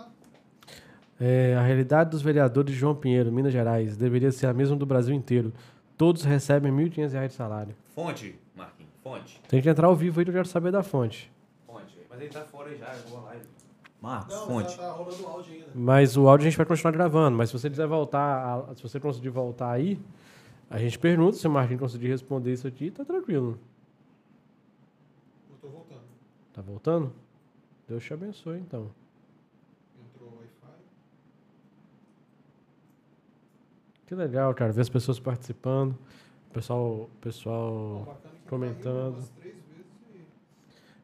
É, 1.25 1.55
a 1.55 1.63
realidade 1.63 2.11
dos 2.11 2.21
vereadores 2.21 2.73
de 2.73 2.77
João 2.77 2.97
Pinheiro, 2.97 3.31
Minas 3.31 3.53
Gerais, 3.53 3.97
deveria 3.97 4.33
ser 4.33 4.47
a 4.49 4.53
mesma 4.53 4.75
do 4.75 4.85
Brasil 4.85 5.15
inteiro. 5.15 5.53
Todos 5.97 6.25
recebem 6.25 6.73
1.500 6.73 7.13
reais 7.13 7.31
de 7.31 7.37
salário. 7.37 7.77
Fonte, 7.95 8.35
Marquinhos, 8.57 8.91
fonte. 9.05 9.41
Tem 9.49 9.63
que 9.63 9.69
entrar 9.69 9.87
ao 9.87 9.95
vivo 9.95 10.19
aí 10.19 10.25
que 10.25 10.31
eu 10.31 10.35
quero 10.35 10.49
saber 10.49 10.73
da 10.73 10.83
fonte. 10.83 11.31
Fonte. 11.65 11.97
Mas 12.11 12.21
ele 12.21 12.31
tá 12.31 12.41
fora 12.41 12.71
aí 12.71 12.77
já, 12.77 12.93
eu 12.93 13.09
vou 13.09 13.23
live. 13.23 13.45
Marcos, 14.01 14.35
Não, 14.35 14.47
fonte. 14.49 14.77
tá, 14.77 14.83
tá 14.89 14.93
rolando 14.95 15.25
áudio 15.29 15.53
ainda. 15.53 15.67
Mas 15.77 16.17
o 16.17 16.29
áudio 16.29 16.45
a 16.47 16.51
gente 16.51 16.57
vai 16.57 16.67
continuar 16.67 16.91
gravando. 16.91 17.37
Mas 17.37 17.51
se 17.51 17.53
você 17.59 17.71
quiser 17.71 17.87
voltar, 17.87 18.65
a- 18.69 18.75
se 18.75 18.83
você 18.83 18.99
conseguir 18.99 19.29
voltar 19.29 19.71
aí, 19.71 20.01
a 20.69 20.77
gente 20.79 20.99
pergunta 20.99 21.37
se 21.37 21.47
o 21.47 21.51
Martin 21.51 21.77
conseguir 21.77 22.09
responder 22.09 22.53
isso 22.53 22.67
aqui, 22.67 22.91
tá 22.91 23.05
tranquilo. 23.05 23.61
Eu 25.53 25.57
tô 25.61 25.69
voltando. 25.69 26.01
Tá 26.53 26.63
voltando? 26.63 27.13
Deus 27.89 28.03
te 28.03 28.13
abençoe, 28.13 28.59
então. 28.59 28.91
Entrou 30.05 30.31
o 30.31 30.39
Wi-Fi. 30.39 30.83
Que 34.13 34.17
legal, 34.17 34.53
cara, 34.55 34.71
ver 34.73 34.83
as 34.83 34.91
pessoas 34.91 35.19
participando. 35.19 35.93
O 36.51 36.53
pessoal, 36.53 37.09
pessoal 37.19 38.21
comentando. 38.47 39.17
caiu 39.41 39.55
e... 40.15 40.21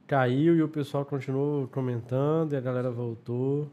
Caiu 0.07 0.57
e 0.57 0.63
o 0.63 0.69
pessoal 0.69 1.07
continuou 1.07 1.67
comentando 1.69 2.53
e 2.53 2.57
a 2.57 2.61
galera 2.61 2.91
voltou. 2.91 3.67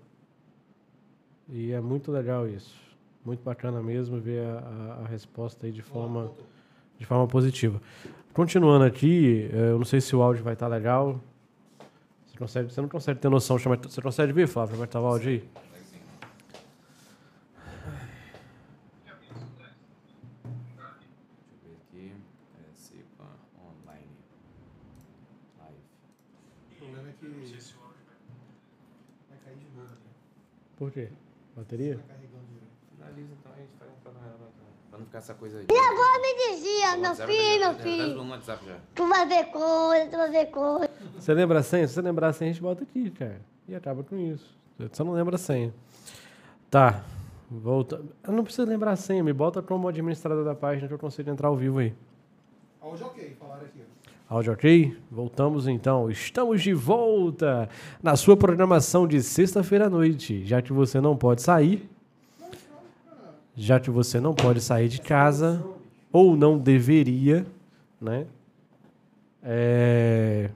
E 1.49 1.73
é 1.73 1.81
muito 1.81 2.13
legal 2.13 2.47
isso. 2.47 2.79
Muito 3.25 3.43
bacana 3.43 3.83
mesmo 3.83 4.21
ver 4.21 4.45
a, 4.47 4.59
a- 4.59 5.01
a 5.03 5.07
resposta 5.07 5.65
aí 5.65 5.71
de 5.73 5.81
forma, 5.81 6.31
de 6.97 7.05
forma 7.05 7.27
positiva. 7.27 7.81
Continuando 8.33 8.85
aqui, 8.85 9.49
eh, 9.51 9.71
eu 9.71 9.77
não 9.77 9.83
sei 9.85 9.99
se 9.99 10.15
o 10.15 10.21
áudio 10.21 10.45
vai 10.45 10.53
estar 10.53 10.69
legal. 10.69 11.19
Você, 12.25 12.37
consegue, 12.37 12.71
você 12.71 12.79
não 12.79 12.87
consegue 12.87 13.19
ter 13.19 13.27
noção. 13.27 13.57
Você 13.57 14.01
consegue 14.01 14.31
ver, 14.31 14.47
Flávio, 14.47 14.75
como 14.75 14.85
é 14.85 14.87
que 14.87 14.93
tá 14.93 15.01
o 15.01 15.05
áudio 15.05 15.29
aí? 15.29 15.43
Deixa 20.05 21.55
eu 21.55 21.59
ver 21.63 21.77
aqui. 21.81 22.11
É, 22.57 22.75
Cepa 22.75 23.25
online. 23.57 24.07
Live. 25.59 25.79
O 26.71 26.75
problema 26.77 27.09
é 27.09 27.13
que... 27.13 27.27
Vai 29.29 29.37
cair 29.43 29.57
de 29.57 29.69
novo. 29.77 29.89
né? 29.89 29.95
Por 30.77 30.91
quê? 30.91 31.09
Bateria? 31.55 31.99
Finaliza 32.95 33.33
então, 33.39 33.51
a 33.53 33.55
gente 33.55 33.69
faz 33.79 33.91
um 33.91 33.95
pra, 34.03 34.11
pra 34.89 34.99
não 34.99 35.05
ficar 35.05 35.17
essa 35.19 35.33
coisa 35.33 35.59
aí. 35.59 35.65
E 35.71 35.77
agora 35.77 36.21
me 36.21 36.55
dizia, 36.55 36.97
meu 36.97 37.15
filho, 37.15 37.69
meu 37.69 37.73
filho. 37.75 38.23
no 38.23 38.29
WhatsApp 38.31 38.65
já. 38.65 38.77
Tu 38.93 39.07
vai 39.07 39.27
ver 39.27 39.45
coisa, 39.45 40.05
tu 40.09 40.17
vai 40.17 40.31
ver 40.31 40.45
coisa. 40.47 40.89
Você 41.17 41.33
lembra 41.33 41.59
a 41.59 41.63
senha? 41.63 41.87
Se 41.87 41.93
você 41.93 42.01
lembrar 42.01 42.27
a 42.29 42.33
senha, 42.33 42.49
a 42.49 42.53
gente 42.53 42.61
bota 42.61 42.83
aqui, 42.83 43.09
cara. 43.11 43.41
E 43.67 43.75
acaba 43.75 44.03
com 44.03 44.17
isso. 44.17 44.55
Você 44.77 45.03
não 45.03 45.13
lembra 45.13 45.35
a 45.35 45.39
senha. 45.39 45.73
Tá. 46.69 47.03
Volta. 47.49 48.03
Eu 48.23 48.33
não 48.33 48.43
preciso 48.43 48.67
lembrar 48.67 48.91
a 48.91 48.95
senha. 48.95 49.23
Me 49.23 49.31
bota 49.31 49.61
como 49.61 49.87
administrador 49.87 50.43
da 50.43 50.55
página 50.55 50.87
que 50.87 50.93
eu 50.93 50.99
consigo 50.99 51.29
entrar 51.29 51.47
ao 51.47 51.55
vivo 51.55 51.79
aí. 51.79 51.93
Áudio 52.81 53.05
ok, 53.07 53.35
falaram 53.39 53.65
aqui. 53.65 53.81
Áudio 54.27 54.53
ok? 54.53 54.97
Voltamos 55.11 55.67
então. 55.67 56.09
Estamos 56.09 56.61
de 56.63 56.73
volta 56.73 57.69
na 58.01 58.15
sua 58.15 58.35
programação 58.35 59.07
de 59.07 59.21
sexta-feira 59.21 59.85
à 59.85 59.89
noite. 59.89 60.43
Já 60.45 60.63
que 60.63 60.73
você 60.73 60.99
não 60.99 61.15
pode 61.15 61.43
sair. 61.43 61.87
já 63.55 63.79
que 63.79 63.89
você 63.89 64.19
não 64.19 64.33
pode 64.33 64.59
sair 64.61 64.89
de 64.89 64.99
casa, 64.99 65.63
ou 66.11 66.35
não 66.35 66.57
deveria, 66.57 67.45
né? 68.01 68.25
É... 69.43 70.49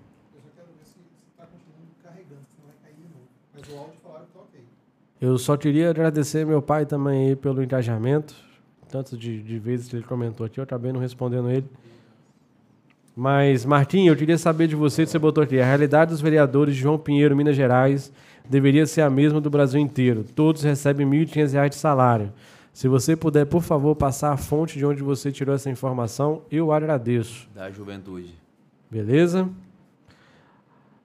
Eu 5.22 5.38
só 5.38 5.56
queria 5.58 5.90
agradecer 5.90 6.46
meu 6.46 6.62
pai 6.62 6.86
também 6.86 7.36
pelo 7.36 7.62
engajamento, 7.62 8.34
tanto 8.90 9.18
de, 9.18 9.44
de 9.44 9.60
vezes 9.60 9.90
que 9.90 9.96
ele 9.98 10.04
comentou 10.04 10.46
aqui, 10.46 10.60
eu 10.60 10.64
acabei 10.64 10.94
não 10.94 11.00
respondendo 11.00 11.52
ele. 11.52 11.66
Mas, 13.24 13.66
Martim, 13.66 14.06
eu 14.08 14.16
queria 14.16 14.38
saber 14.38 14.66
de 14.68 14.78
você, 14.78 15.06
você 15.06 15.20
botou 15.20 15.44
aqui, 15.44 15.60
a 15.60 15.66
realidade 15.66 16.12
dos 16.12 16.22
vereadores 16.22 16.74
de 16.74 16.80
João 16.80 16.98
Pinheiro, 16.98 17.36
Minas 17.36 17.54
Gerais, 17.54 18.14
deveria 18.50 18.86
ser 18.86 19.02
a 19.02 19.10
mesma 19.10 19.42
do 19.42 19.50
Brasil 19.50 19.78
inteiro. 19.78 20.24
Todos 20.34 20.64
recebem 20.64 21.06
R$ 21.06 21.26
1.500 21.26 21.68
de 21.68 21.76
salário. 21.76 22.32
Se 22.72 22.88
você 22.88 23.18
puder, 23.18 23.46
por 23.46 23.62
favor, 23.62 23.94
passar 23.94 24.32
a 24.32 24.38
fonte 24.38 24.78
de 24.78 24.86
onde 24.86 25.04
você 25.04 25.34
tirou 25.34 25.54
essa 25.54 25.70
informação, 25.70 26.44
eu 26.50 26.72
agradeço. 26.72 27.50
Da 27.54 27.70
juventude. 27.70 28.34
Beleza? 28.90 29.50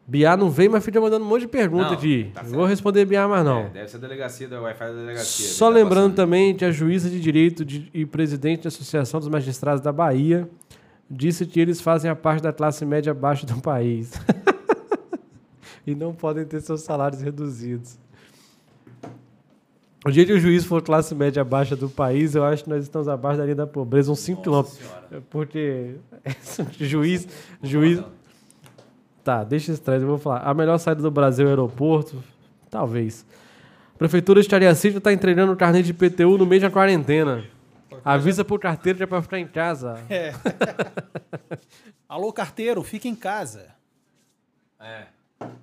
Biá 0.07 0.37
não 0.37 0.51
veio, 0.51 0.71
mas 0.71 0.85
fica 0.85 1.01
mandando 1.01 1.25
um 1.25 1.29
monte 1.29 1.41
de 1.41 1.49
pergunta 1.49 1.87
Não, 1.87 1.93
aqui. 1.95 2.31
tá 2.33 2.43
vou 2.43 2.65
responder 2.65 3.07
Biá 3.07 3.27
mais 3.27 3.45
não. 3.45 3.59
É, 3.63 3.69
deve 3.71 3.89
ser 3.91 3.97
a 3.97 4.01
delegacia 4.01 4.47
da 4.47 4.61
Wi-Fi 4.61 4.85
da 4.85 4.93
delegacia. 4.93 5.47
Só 5.49 5.67
que 5.67 5.73
tá 5.73 5.81
lembrando 5.83 6.11
passando. 6.13 6.15
também 6.15 6.55
que 6.55 6.65
a 6.65 6.71
juíza 6.71 7.11
de 7.11 7.19
direito 7.19 7.65
de- 7.65 7.91
e 7.93 8.07
presidente 8.07 8.63
da 8.63 8.69
Associação 8.69 9.19
dos 9.19 9.29
Magistrados 9.29 9.81
da 9.81 9.91
Bahia 9.91 10.49
disse 11.11 11.47
que 11.47 11.61
eles 11.61 11.81
fazem 11.81 12.11
a 12.11 12.17
parte 12.17 12.43
da 12.43 12.53
classe 12.53 12.85
média 12.85 13.13
abaixo 13.13 13.47
do 13.47 13.61
país. 13.61 14.13
e 15.87 15.95
não 15.95 16.15
podem 16.15 16.45
ter 16.45 16.61
seus 16.61 16.83
salários 16.83 17.21
reduzidos. 17.21 17.99
O 20.07 20.11
dia 20.11 20.27
que 20.27 20.33
o 20.33 20.39
juiz 20.39 20.65
for 20.65 20.83
classe 20.83 21.15
média 21.15 21.43
baixa 21.43 21.75
do 21.75 21.89
país, 21.89 22.35
eu 22.35 22.45
acho 22.45 22.65
que 22.65 22.71
nós 22.71 22.83
estamos 22.83 23.09
abaixo 23.09 23.39
da 23.39 23.45
linha 23.45 23.57
da 23.57 23.67
pobreza, 23.67 24.13
uns 24.13 24.21
5 24.21 24.43
quilômetros. 24.43 24.79
Porque 25.31 25.97
juiz, 26.79 27.27
juiz, 27.63 28.03
Tá, 29.25 29.43
deixa 29.43 29.75
trás, 29.79 30.03
eu 30.03 30.07
vou 30.09 30.19
falar. 30.19 30.41
A 30.41 30.53
melhor 30.53 30.77
saída 30.77 31.01
do 31.01 31.11
Brasil 31.11 31.47
é 31.47 31.49
o 31.49 31.51
aeroporto? 31.51 32.23
Talvez. 32.71 33.25
Prefeitura 33.97 34.43
de 34.43 34.47
Tariacídio 34.47 34.99
está 34.99 35.15
entregando 35.15 35.53
o 35.53 35.57
carnê 35.57 35.83
de 35.83 35.93
IPTU 35.93 36.37
no 36.37 36.45
meio 36.45 36.61
da 36.61 36.71
quarentena. 36.71 37.43
Avisa 38.05 38.45
pro 38.45 38.59
carteiro 38.59 38.97
que 38.97 39.03
é 39.03 39.07
pra 39.07 39.23
ficar 39.23 39.39
em 39.39 39.47
casa. 39.47 40.03
É. 40.09 40.33
Alô, 42.09 42.33
carteiro, 42.33 42.83
fica 42.83 43.09
em 43.09 43.15
casa. 43.15 43.75
É. 44.81 45.07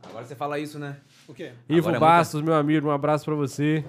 Agora 0.04 0.26
você 0.26 0.36
fala 0.36 0.60
isso, 0.60 0.78
né? 0.78 0.98
O 1.28 1.34
quê? 1.34 1.54
Ivo 1.68 1.90
Agora 1.90 1.98
é 1.98 2.00
Bastos, 2.00 2.42
meu 2.42 2.54
amigo, 2.54 2.88
um 2.88 2.92
abraço 2.92 3.26
pra 3.26 3.36
você. 3.36 3.84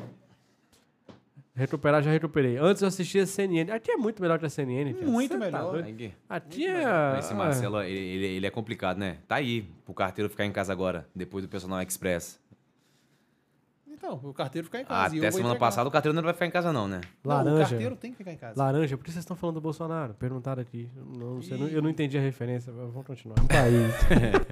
Recuperar, 1.55 2.02
já 2.02 2.10
recuperei. 2.10 2.56
Antes 2.56 2.81
eu 2.81 2.89
assistia 2.89 3.27
CNN. 3.27 3.70
Aqui 3.73 3.90
é 3.90 3.97
muito 3.97 4.23
melhor 4.23 4.39
que 4.39 4.47
a 4.47 4.48
CNN. 4.48 4.94
cara. 4.94 5.06
Muito 5.06 5.35
Cê 5.35 5.39
tá 5.39 5.44
melhor. 5.44 5.82
Aí, 5.82 6.14
Aqui 6.28 6.66
é... 6.66 7.19
Esse 7.19 7.35
Marcelo, 7.35 7.82
ele, 7.82 7.98
ele, 7.98 8.27
ele 8.27 8.47
é 8.47 8.51
complicado, 8.51 8.97
né? 8.97 9.19
Tá 9.28 9.36
aí 9.36 9.62
pro 9.85 9.93
carteiro 9.93 10.31
ficar 10.31 10.47
em 10.47 10.52
casa 10.52 10.73
agora, 10.73 11.06
depois 11.14 11.44
do 11.44 11.48
personal 11.48 11.82
express. 11.82 12.40
Então, 14.04 14.18
o 14.24 14.34
carteiro 14.34 14.64
fica 14.64 14.80
em 14.80 14.84
casa. 14.84 15.14
e 15.14 15.18
Até 15.20 15.30
semana 15.30 15.50
entregar. 15.50 15.66
passada 15.66 15.88
o 15.88 15.92
carteiro 15.92 16.12
não 16.16 16.22
vai 16.24 16.32
ficar 16.32 16.46
em 16.46 16.50
casa, 16.50 16.72
não, 16.72 16.88
né? 16.88 17.00
Não, 17.22 17.30
o 17.32 17.34
Laranja. 17.36 17.68
carteiro 17.70 17.94
tem 17.94 18.10
que 18.10 18.16
ficar 18.16 18.32
em 18.32 18.36
casa. 18.36 18.54
Laranja, 18.60 18.96
por 18.96 19.04
que 19.04 19.12
vocês 19.12 19.22
estão 19.22 19.36
falando 19.36 19.54
do 19.54 19.60
Bolsonaro? 19.60 20.12
Perguntaram 20.14 20.60
aqui. 20.60 20.88
Não, 20.96 21.40
sei, 21.40 21.56
não- 21.56 21.68
eu 21.68 21.80
não 21.80 21.88
entendi 21.88 22.18
a 22.18 22.20
referência. 22.20 22.72
mas 22.72 22.90
Vamos 22.90 23.06
continuar. 23.06 23.36
País. 23.46 23.94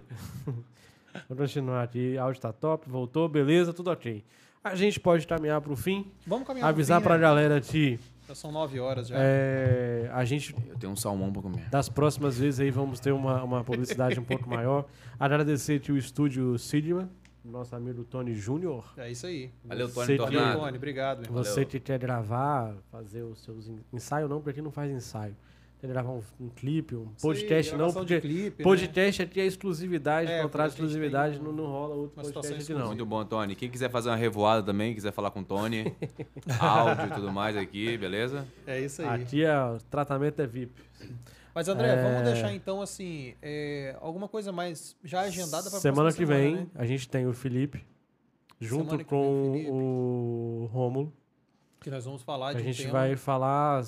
Vamos 1.29 1.43
continuar 1.53 1.83
aqui. 1.83 2.17
Áudio 2.17 2.41
tá 2.41 2.53
top, 2.53 2.89
voltou, 2.89 3.29
beleza, 3.29 3.73
tudo 3.73 3.91
ok. 3.91 4.25
A 4.63 4.75
gente 4.77 5.01
pode 5.01 5.27
caminhar 5.27 5.61
pro 5.61 5.75
fim. 5.75 6.07
Vamos 6.27 6.47
caminhar 6.47 6.69
pro 6.69 6.75
avisar 6.77 7.01
fim, 7.01 7.07
pra 7.09 7.15
né? 7.17 7.21
galera 7.21 7.57
aqui. 7.57 7.99
Já 8.29 8.35
são 8.37 8.53
nove 8.53 8.79
horas 8.79 9.09
já. 9.09 9.17
é, 9.19 10.09
a 10.13 10.25
gente, 10.25 10.55
Eu 10.69 10.77
tenho 10.79 10.93
um 10.93 10.97
salmão 10.97 11.33
pra 11.33 11.43
comer. 11.43 11.69
das 11.71 11.89
próximas 11.89 12.39
vezes 12.39 12.61
aí, 12.61 12.71
vamos 12.71 13.01
ter 13.01 13.11
uma, 13.11 13.43
uma 13.43 13.65
publicidade 13.65 14.21
um 14.21 14.25
pouco 14.25 14.49
maior. 14.49 14.85
Agradecer 15.19 15.77
aqui 15.79 15.91
o 15.91 15.97
estúdio 15.99 16.57
Sigma, 16.57 17.11
nosso 17.45 17.75
amigo 17.75 18.05
Tony 18.05 18.35
Júnior. 18.35 18.85
É 18.97 19.11
isso 19.11 19.27
aí. 19.27 19.51
Valeu, 19.65 19.89
Você 19.89 20.17
Tony 20.17 20.19
Valeu, 20.19 20.33
Tornado. 20.41 20.61
Tony. 20.61 20.77
Obrigado, 20.77 21.19
meu 21.19 21.27
irmão. 21.27 21.45
Você 21.45 21.65
que 21.65 21.81
quer 21.81 21.99
gravar, 21.99 22.75
fazer 22.91 23.23
os 23.23 23.43
seus 23.43 23.69
en- 23.69 23.81
ensaio 23.93 24.29
não, 24.29 24.37
porque 24.39 24.51
aqui 24.51 24.63
não 24.63 24.71
faz 24.71 24.91
ensaio. 24.91 25.35
Quer 25.81 25.87
gravar 25.89 26.11
um, 26.11 26.21
um 26.39 26.49
clipe, 26.51 26.95
um 26.95 27.07
podcast 27.23 27.73
não, 27.73 27.79
gravação 27.79 28.05
de 28.05 28.15
porque 28.17 28.29
clipe, 28.29 28.59
né? 28.59 28.65
podcast 28.65 29.23
aqui 29.23 29.41
é 29.41 29.47
exclusividade, 29.47 30.31
É, 30.31 30.43
contrato 30.43 30.67
de 30.69 30.75
exclusividade, 30.75 31.37
tem 31.37 31.43
não, 31.43 31.53
não 31.55 31.65
rola 31.65 31.95
outro 31.95 32.17
podcast 32.23 32.53
aqui 32.53 32.75
não. 32.75 32.89
Muito 32.89 33.07
bom, 33.07 33.25
Tony. 33.25 33.55
Quem 33.55 33.71
quiser 33.71 33.91
fazer 33.91 34.11
uma 34.11 34.17
revoada 34.17 34.63
também, 34.63 34.93
quiser 34.95 35.11
falar 35.11 35.31
com 35.31 35.41
o 35.41 35.45
Tony, 35.45 35.91
áudio 36.61 37.07
e 37.07 37.11
tudo 37.15 37.33
mais 37.33 37.57
aqui, 37.57 37.97
beleza? 37.97 38.47
É 38.67 38.79
isso 38.79 39.01
aí. 39.01 39.09
Aqui 39.23 39.43
é, 39.43 39.57
o 39.59 39.79
tratamento 39.91 40.43
é 40.43 40.47
VIP. 40.47 40.83
Mas, 41.55 41.69
André, 41.69 41.89
É. 41.89 42.03
vamos 42.03 42.23
deixar 42.33 42.55
então, 42.55 42.81
assim, 42.81 43.35
é, 43.43 43.97
alguma 44.01 44.29
coisa 44.29 44.53
mais 44.53 44.97
já 45.03 45.23
agendada 45.23 45.69
para 45.71 45.81
Semana 45.81 46.13
que 46.13 46.25
vem, 46.25 46.55
né? 46.57 46.67
a 46.75 46.85
gente 46.87 47.09
tem 47.09 47.27
o 47.27 47.33
Felipe, 47.33 47.85
junto 48.61 49.05
com 49.05 49.53
vem 49.53 49.63
Felipe. 49.65 49.71
o 49.73 50.69
Rômulo. 50.73 51.13
Que 51.81 51.91
nós 51.91 52.05
vamos 52.05 52.23
falar 52.23 52.51
A 52.51 52.53
de 52.55 52.61
um 52.61 52.65
gente 52.65 52.87
vai 52.89 53.17
falar 53.17 53.83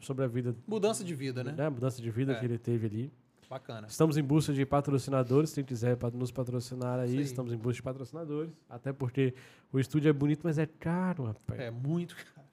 sobre 0.00 0.24
a 0.24 0.28
vida, 0.28 0.54
Mudança 0.66 1.04
de 1.04 1.14
vida, 1.14 1.42
né? 1.44 1.52
né, 1.52 1.66
a 1.66 1.70
mudança 1.70 2.02
de 2.02 2.10
vida 2.10 2.32
É. 2.32 2.38
que 2.40 2.44
ele 2.44 2.58
teve 2.58 2.86
ali. 2.86 3.12
Bacana. 3.48 3.86
Estamos 3.86 4.18
em 4.18 4.22
busca 4.22 4.52
de 4.52 4.66
patrocinadores. 4.66 5.54
Quem 5.54 5.64
quiser 5.64 5.96
nos 6.12 6.30
patrocinar 6.30 6.98
aí, 7.00 7.16
aí. 7.16 7.22
estamos 7.22 7.50
em 7.50 7.56
busca 7.56 7.76
de 7.76 7.82
patrocinadores. 7.82 8.52
Até 8.68 8.92
porque 8.92 9.32
o 9.72 9.80
estúdio 9.80 10.10
é 10.10 10.12
bonito, 10.12 10.40
mas 10.44 10.58
é 10.58 10.66
caro, 10.66 11.24
rapaz. 11.24 11.58
É 11.58 11.70
muito 11.70 12.14
caro. 12.14 12.46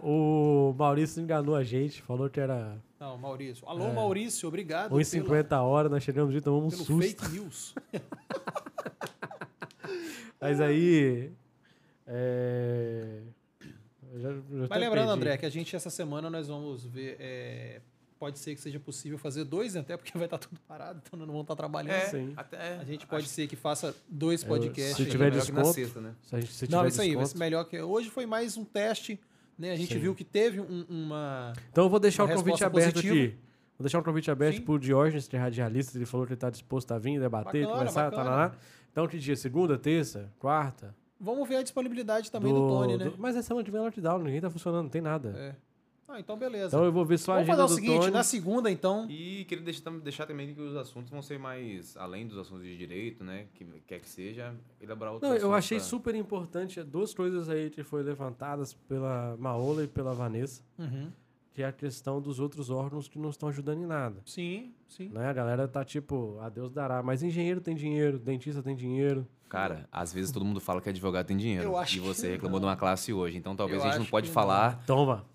O 0.01 0.73
Maurício 0.77 1.21
enganou 1.21 1.55
a 1.55 1.63
gente, 1.63 2.01
falou 2.01 2.29
que 2.29 2.39
era 2.39 2.77
Não, 2.99 3.17
Maurício. 3.17 3.67
Alô, 3.67 3.87
É. 3.87 3.93
Maurício, 3.93 4.47
obrigado 4.47 4.95
1,50 4.95 5.51
a 5.51 5.61
hora. 5.63 5.89
Nós 5.89 6.03
chegamos 6.03 6.33
e 6.35 6.41
tomamos 6.41 6.73
um 6.73 6.85
pelo, 6.85 7.01
susto. 7.01 7.21
fake 7.25 7.31
news. 7.33 7.75
Mas 10.39 10.61
aí. 10.61 11.31
É... 12.07 13.19
eu 14.13 14.19
já- 14.21 14.29
eu 14.29 14.43
já 14.61 14.67
Mas 14.69 14.79
lembrando, 14.79 15.07
perdi. 15.07 15.11
André, 15.11 15.37
que 15.37 15.45
a 15.45 15.49
gente 15.49 15.75
essa 15.75 15.89
semana 15.89 16.29
nós 16.29 16.47
vamos 16.47 16.85
ver. 16.85 17.17
é, 17.19 17.81
pode 18.17 18.39
ser 18.39 18.55
que 18.55 18.61
seja 18.61 18.79
possível 18.79 19.17
fazer 19.17 19.43
dois, 19.43 19.75
até 19.75 19.95
porque 19.95 20.17
vai 20.17 20.25
estar 20.25 20.37
tudo 20.37 20.59
parado, 20.67 21.01
então 21.05 21.19
não 21.19 21.27
vão 21.31 21.41
estar 21.41 21.55
trabalhando. 21.55 21.91
É. 21.93 22.09
Sim. 22.09 22.33
até. 22.35 22.77
A 22.77 22.83
gente 22.83 23.05
pode 23.05 23.27
ser 23.27 23.47
que 23.47 23.55
faça 23.55 23.95
dois 24.07 24.41
Eu- 24.43 24.47
podcasts. 24.47 24.95
se 24.95 25.03
aí. 25.03 25.09
tiver 25.09 25.25
melhor 25.29 25.45
que 25.45 25.51
na 25.51 25.61
desconto, 25.61 25.75
sexta, 25.75 26.01
né? 26.01 26.15
Se 26.23 26.35
a 26.35 26.39
gente 26.39 26.53
se 26.53 26.71
Não, 26.71 26.79
tiver 26.79 26.89
isso 26.89 27.01
aí, 27.01 27.07
vai 27.09 27.17
desconto. 27.23 27.37
ser 27.37 27.37
melhor 27.37 27.63
que. 27.65 27.81
Hoje 27.81 28.09
foi 28.09 28.25
mais 28.25 28.57
um 28.57 28.63
teste, 28.65 29.19
né? 29.59 29.71
A 29.71 29.75
gente 29.75 29.93
Sim. 29.93 29.99
viu 29.99 30.15
que 30.15 30.23
teve 30.23 30.59
um- 30.61 30.85
uma. 30.89 31.53
Então 31.71 31.83
eu 31.83 31.89
vou 31.89 31.99
deixar 31.99 32.23
o 32.23 32.27
convite 32.29 32.63
aberto 32.63 32.93
positiva. 32.93 33.13
aqui. 33.15 33.37
Vou 33.77 33.83
deixar 33.83 33.99
um 33.99 34.03
convite 34.03 34.31
aberto 34.31 34.55
Sim. 34.57 34.61
pro 34.63 34.79
Diógenes, 34.79 35.27
que 35.27 35.35
é 35.35 35.39
radialista. 35.39 35.97
Ele 35.97 36.05
falou 36.05 36.25
que 36.25 36.31
ele 36.31 36.37
está 36.37 36.49
disposto 36.49 36.91
a 36.93 36.97
vir, 36.97 37.19
debater, 37.19 37.61
Bacana, 37.63 37.73
conversar, 37.79 38.11
tá 38.11 38.23
lá. 38.23 38.55
Então 38.91 39.07
que 39.07 39.17
dia? 39.19 39.35
Segunda, 39.35 39.77
terça, 39.77 40.31
quarta? 40.39 40.95
Vamos 41.19 41.47
ver 41.47 41.57
a 41.57 41.61
disponibilidade 41.63 42.31
também 42.31 42.51
do, 42.53 42.59
Tony, 42.67 42.97
né? 42.97 43.05
do- 43.05 43.15
Mas 43.17 43.35
essa 43.35 43.47
semana 43.49 43.63
que 43.63 43.69
vem 43.71 43.79
é 43.79 43.83
lockdown, 43.83 44.19
ninguém 44.19 44.39
tá 44.41 44.49
funcionando, 44.49 44.83
não 44.83 44.89
tem 44.89 45.01
nada. 45.01 45.29
É. 45.37 45.55
Ah, 46.11 46.19
então 46.19 46.35
beleza. 46.37 46.67
Então 46.75 46.83
eu 46.83 46.91
vou 46.91 47.05
ver 47.05 47.19
só 47.19 47.33
a 47.33 47.35
Vamos 47.35 47.49
agenda 47.49 47.61
fazer 47.67 47.73
o 47.73 47.75
seguinte, 47.75 47.99
Tony. 48.01 48.11
na 48.11 48.23
segunda, 48.23 48.71
então. 48.71 49.05
E 49.09 49.45
queria 49.45 49.63
deixar, 49.63 49.91
deixar 49.91 50.25
também 50.25 50.53
que 50.55 50.59
os 50.59 50.75
assuntos 50.75 51.11
vão 51.11 51.21
ser 51.21 51.37
mais, 51.37 51.95
além 51.97 52.25
dos 52.27 52.37
assuntos 52.37 52.63
de 52.65 52.75
direito, 52.75 53.23
né? 53.23 53.45
Que 53.53 53.63
quer 53.85 53.99
que 53.99 54.09
seja, 54.09 54.55
elaborar 54.81 55.13
outros 55.13 55.29
Não, 55.31 55.37
eu 55.37 55.53
achei 55.53 55.77
pra- 55.77 55.85
super 55.87 56.15
importante 56.15 56.81
duas 56.83 57.13
coisas 57.13 57.47
aí 57.47 57.69
que 57.69 57.83
foram 57.83 58.03
levantadas 58.05 58.73
pela 58.73 59.37
Maola 59.37 59.83
e 59.83 59.87
pela 59.87 60.13
Vanessa, 60.15 60.63
Uhum. 60.79 61.11
que 61.53 61.61
é 61.61 61.67
a 61.67 61.71
questão 61.71 62.19
dos 62.19 62.39
outros 62.39 62.71
órgãos 62.71 63.07
que 63.07 63.19
não 63.19 63.29
estão 63.29 63.47
ajudando 63.49 63.81
em 63.83 63.85
nada. 63.85 64.19
Sim, 64.25 64.73
sim. 64.87 65.09
Né? 65.09 65.27
A 65.27 65.33
galera 65.33 65.67
tá 65.67 65.85
tipo, 65.85 66.39
a 66.41 66.49
Deus 66.49 66.71
dará. 66.71 67.03
Mas 67.03 67.21
engenheiro 67.21 67.61
tem 67.61 67.75
dinheiro, 67.75 68.17
dentista 68.17 68.63
tem 68.63 68.75
dinheiro. 68.75 69.27
Cara, 69.47 69.87
às 69.91 70.11
vezes 70.13 70.31
todo 70.31 70.43
mundo 70.45 70.59
fala 70.59 70.79
que 70.81 70.89
advogado 70.89 71.25
tem 71.27 71.37
dinheiro. 71.37 71.63
Eu 71.63 71.77
acho 71.77 71.97
e 71.97 71.99
você 71.99 72.27
que 72.27 72.33
reclamou 72.33 72.59
não. 72.59 72.67
de 72.67 72.71
uma 72.71 72.77
classe 72.77 73.11
hoje. 73.13 73.37
Então 73.37 73.55
talvez 73.55 73.79
Eu 73.81 73.87
a 73.87 73.91
gente 73.91 73.99
não 73.99 74.05
pode 74.09 74.29
falar 74.29 74.83
Toma. 74.85 75.25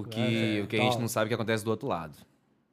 O 0.00 0.04
que, 0.04 0.58
É, 0.58 0.62
o 0.62 0.66
que 0.66 0.76
a 0.76 0.80
gente 0.80 0.98
não 0.98 1.08
sabe 1.08 1.28
que 1.28 1.34
acontece 1.34 1.64
do 1.64 1.70
outro 1.70 1.88
lado. 1.88 2.16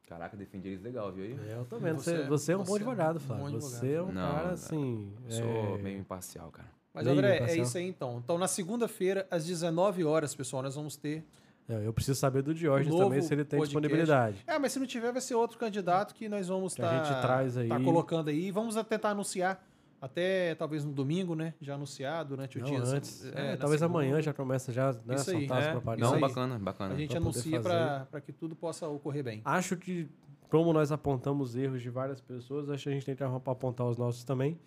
Caraca, 0.08 0.36
defendi 0.36 0.68
eles 0.68 0.82
legal, 0.82 1.12
viu 1.12 1.24
aí? 1.24 1.50
Eu 1.50 1.64
tô 1.64 1.78
vendo. 1.78 1.96
Você, 1.98 2.24
Você- 2.26 2.52
é 2.52 2.56
um 2.56 2.58
bom 2.60 2.64
você 2.64 2.72
é 2.72 2.74
um 2.74 2.76
advogado, 2.76 3.20
Flávio. 3.20 3.46
advogado. 3.46 3.70
Você 3.70 3.92
é 3.92 4.02
um 4.02 4.12
Não, 4.12 4.32
cara 4.32 4.50
assim. 4.50 5.12
Sou 5.28 5.76
é, 5.76 5.78
meio 5.82 5.98
imparcial, 6.00 6.50
cara. 6.50 6.68
Mas, 6.92 7.04
Meio 7.06 7.16
André, 7.18 7.30
é 7.32 7.36
imparcial. 7.36 7.62
isso 7.66 7.78
aí 7.78 7.88
então. 7.88 8.18
Então, 8.24 8.36
na 8.36 8.48
segunda-feira, 8.48 9.24
às 9.30 9.46
19 9.46 10.02
horas, 10.04 10.34
pessoal, 10.34 10.62
nós 10.64 10.74
vamos 10.74 10.96
ter. 10.96 11.24
é, 11.68 11.86
eu 11.86 11.92
preciso 11.92 12.18
saber 12.18 12.42
do 12.42 12.52
Diógenes 12.52 12.92
também 12.96 13.22
se 13.22 13.32
ele 13.32 13.44
tem 13.44 13.60
podcast. 13.60 13.80
disponibilidade. 13.80 14.42
É, 14.44 14.58
mas 14.58 14.72
se 14.72 14.80
não 14.80 14.86
tiver, 14.88 15.12
vai 15.12 15.20
ser 15.20 15.36
outro 15.36 15.56
candidato 15.56 16.12
que 16.12 16.28
nós 16.28 16.48
vamos 16.48 16.72
estar 16.72 17.20
traz 17.22 17.56
aí. 17.56 17.68
colocando 17.84 18.28
aí. 18.30 18.50
Vamos 18.50 18.74
tentar 18.82 19.10
anunciar 19.10 19.64
até 20.00 20.54
talvez 20.54 20.84
no 20.84 20.92
domingo, 20.92 21.34
né? 21.34 21.54
Já 21.60 21.74
anunciar 21.74 22.24
durante 22.24 22.58
o 22.58 22.60
Não, 22.60 22.66
dia. 22.68 22.78
antes. 22.82 23.24
é, 23.26 23.52
É, 23.52 23.56
talvez 23.56 23.80
segunda. 23.80 23.86
amanhã 24.00 24.20
já 24.22 24.32
começa 24.32 24.72
já 24.72 24.92
né, 25.04 25.14
Isso 25.16 25.30
aí, 25.30 25.38
soltar 25.40 25.58
as 25.58 25.64
É, 25.66 25.70
propagandas. 25.72 26.10
não, 26.12 26.20
bacana, 26.20 26.58
bacana. 26.58 26.94
A 26.94 26.96
gente 26.96 27.10
pra 27.10 27.18
anuncia 27.18 27.60
para 27.60 28.20
que 28.20 28.32
tudo 28.32 28.56
possa 28.56 28.88
ocorrer 28.88 29.22
bem. 29.22 29.42
Acho 29.44 29.76
que, 29.76 30.08
como 30.48 30.72
nós 30.72 30.90
apontamos 30.90 31.54
erros 31.56 31.82
de 31.82 31.90
várias 31.90 32.20
pessoas, 32.20 32.70
acho 32.70 32.84
que 32.84 32.88
a 32.88 32.92
gente 32.92 33.04
tem 33.06 33.14
que 33.16 33.22
apontar 33.22 33.86
os 33.86 33.96
nossos 33.98 34.24
também. 34.24 34.58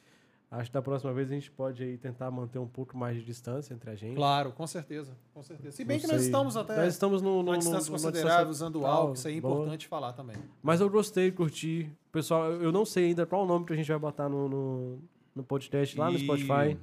Acho 0.52 0.70
que 0.70 0.74
da 0.76 0.84
próxima 0.84 1.12
vez 1.12 1.32
a 1.32 1.34
gente 1.34 1.50
pode 1.50 1.82
aí 1.84 1.98
tentar 1.98 2.30
manter 2.30 2.60
um 2.60 2.68
pouco 2.68 2.96
mais 2.96 3.16
de 3.18 3.24
distância 3.26 3.74
entre 3.74 3.90
a 3.90 3.96
gente. 3.96 4.16
Claro, 4.16 4.52
com 4.52 4.68
certeza. 4.68 5.18
Com 5.34 5.42
certeza. 5.42 5.76
Se 5.76 5.84
bem 5.84 5.98
Não 5.98 6.02
que 6.06 6.08
nós 6.12 6.22
sei. 6.22 6.28
estamos 6.30 6.56
até 6.56 6.76
Nós 6.78 6.94
estamos 6.94 7.24
no, 7.24 7.38
no, 7.38 7.44
numa 7.44 7.54
no- 7.54 7.58
distância 7.58 7.90
numa 7.92 8.00
considerável, 8.00 8.50
usando 8.52 8.80
tal, 8.82 8.92
álcool, 8.92 9.14
isso 9.14 9.28
aí 9.28 9.38
é 9.40 9.42
boa. 9.42 9.56
importante 9.56 9.88
falar 9.88 10.14
também. 10.14 10.36
Mas 10.62 10.80
eu 10.80 10.88
gostei, 10.92 11.32
curti. 11.32 11.92
Pessoal, 12.12 12.52
eu 12.52 12.62
eu 12.66 12.72
não 12.72 12.86
sei 12.86 13.06
ainda 13.08 13.26
qual 13.26 13.46
o 13.46 13.48
nome 13.48 13.66
que 13.66 13.74
a 13.74 13.76
gente 13.76 13.88
vai 13.88 13.98
botar 13.98 14.30
no, 14.30 14.48
no, 14.48 15.00
no 15.36 15.44
podcast 15.44 15.98
lá 15.98 16.10
no 16.12 16.18
E 16.18 16.22
Spotify. 16.24 16.78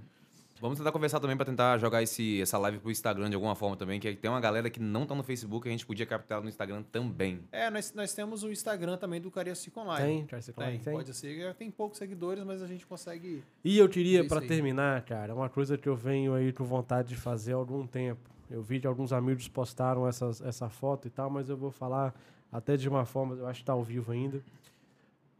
Vamos 0.60 0.76
tentar 0.76 0.92
conversar 0.92 1.18
também 1.20 1.38
pra 1.38 1.46
tentar 1.46 1.78
jogar 1.78 2.02
esse, 2.02 2.42
essa 2.42 2.58
live 2.58 2.78
pro 2.80 2.90
Instagram 2.90 3.30
de 3.30 3.34
alguma 3.34 3.54
forma 3.54 3.78
também, 3.78 3.98
que 3.98 4.14
tem 4.14 4.30
uma 4.30 4.40
galera 4.42 4.68
que 4.68 4.78
não 4.78 5.06
tá 5.06 5.14
no 5.14 5.22
Facebook, 5.22 5.66
a 5.66 5.70
gente 5.70 5.86
podia 5.86 6.04
captar 6.04 6.42
no 6.42 6.50
Instagram 6.50 6.82
também. 6.82 7.40
É, 7.50 7.70
nós, 7.70 7.94
nós 7.94 8.12
temos 8.12 8.42
o 8.42 8.50
Instagram 8.52 8.98
também 8.98 9.22
do 9.22 9.30
Cariacica 9.30 9.80
Online. 9.80 10.26
Tem, 10.28 10.40
Tem, 10.42 10.52
Klein, 10.54 10.78
tem. 10.78 10.92
pode 10.92 11.14
ser. 11.16 11.54
Tem 11.54 11.70
poucos 11.70 11.96
seguidores, 11.96 12.44
mas 12.44 12.60
a 12.62 12.66
gente 12.66 12.86
consegue. 12.86 13.42
E 13.64 13.78
eu 13.78 13.88
queria, 13.88 14.20
É 14.20 14.22
aí. 14.42 14.46
terminar, 14.46 15.00
cara, 15.06 15.34
uma 15.34 15.48
coisa 15.48 15.78
que 15.78 15.88
eu 15.88 15.96
venho 15.96 16.34
aí 16.34 16.52
com 16.52 16.64
vontade 16.64 17.08
de 17.08 17.16
fazer 17.16 17.54
há 17.54 17.56
algum 17.56 17.86
tempo. 17.86 18.20
Eu 18.50 18.60
vi 18.60 18.80
que 18.80 18.86
alguns 18.86 19.14
amigos 19.14 19.48
postaram 19.48 20.06
essas, 20.06 20.42
essa 20.42 20.68
foto 20.68 21.06
e 21.08 21.10
tal, 21.10 21.30
mas 21.30 21.48
eu 21.48 21.56
vou 21.56 21.70
falar 21.70 22.14
até 22.52 22.76
de 22.76 22.86
uma 22.86 23.06
forma, 23.06 23.34
eu 23.36 23.46
acho 23.46 23.60
que 23.60 23.64
tá 23.64 23.72
ao 23.72 23.82
vivo 23.82 24.12
ainda. 24.12 24.42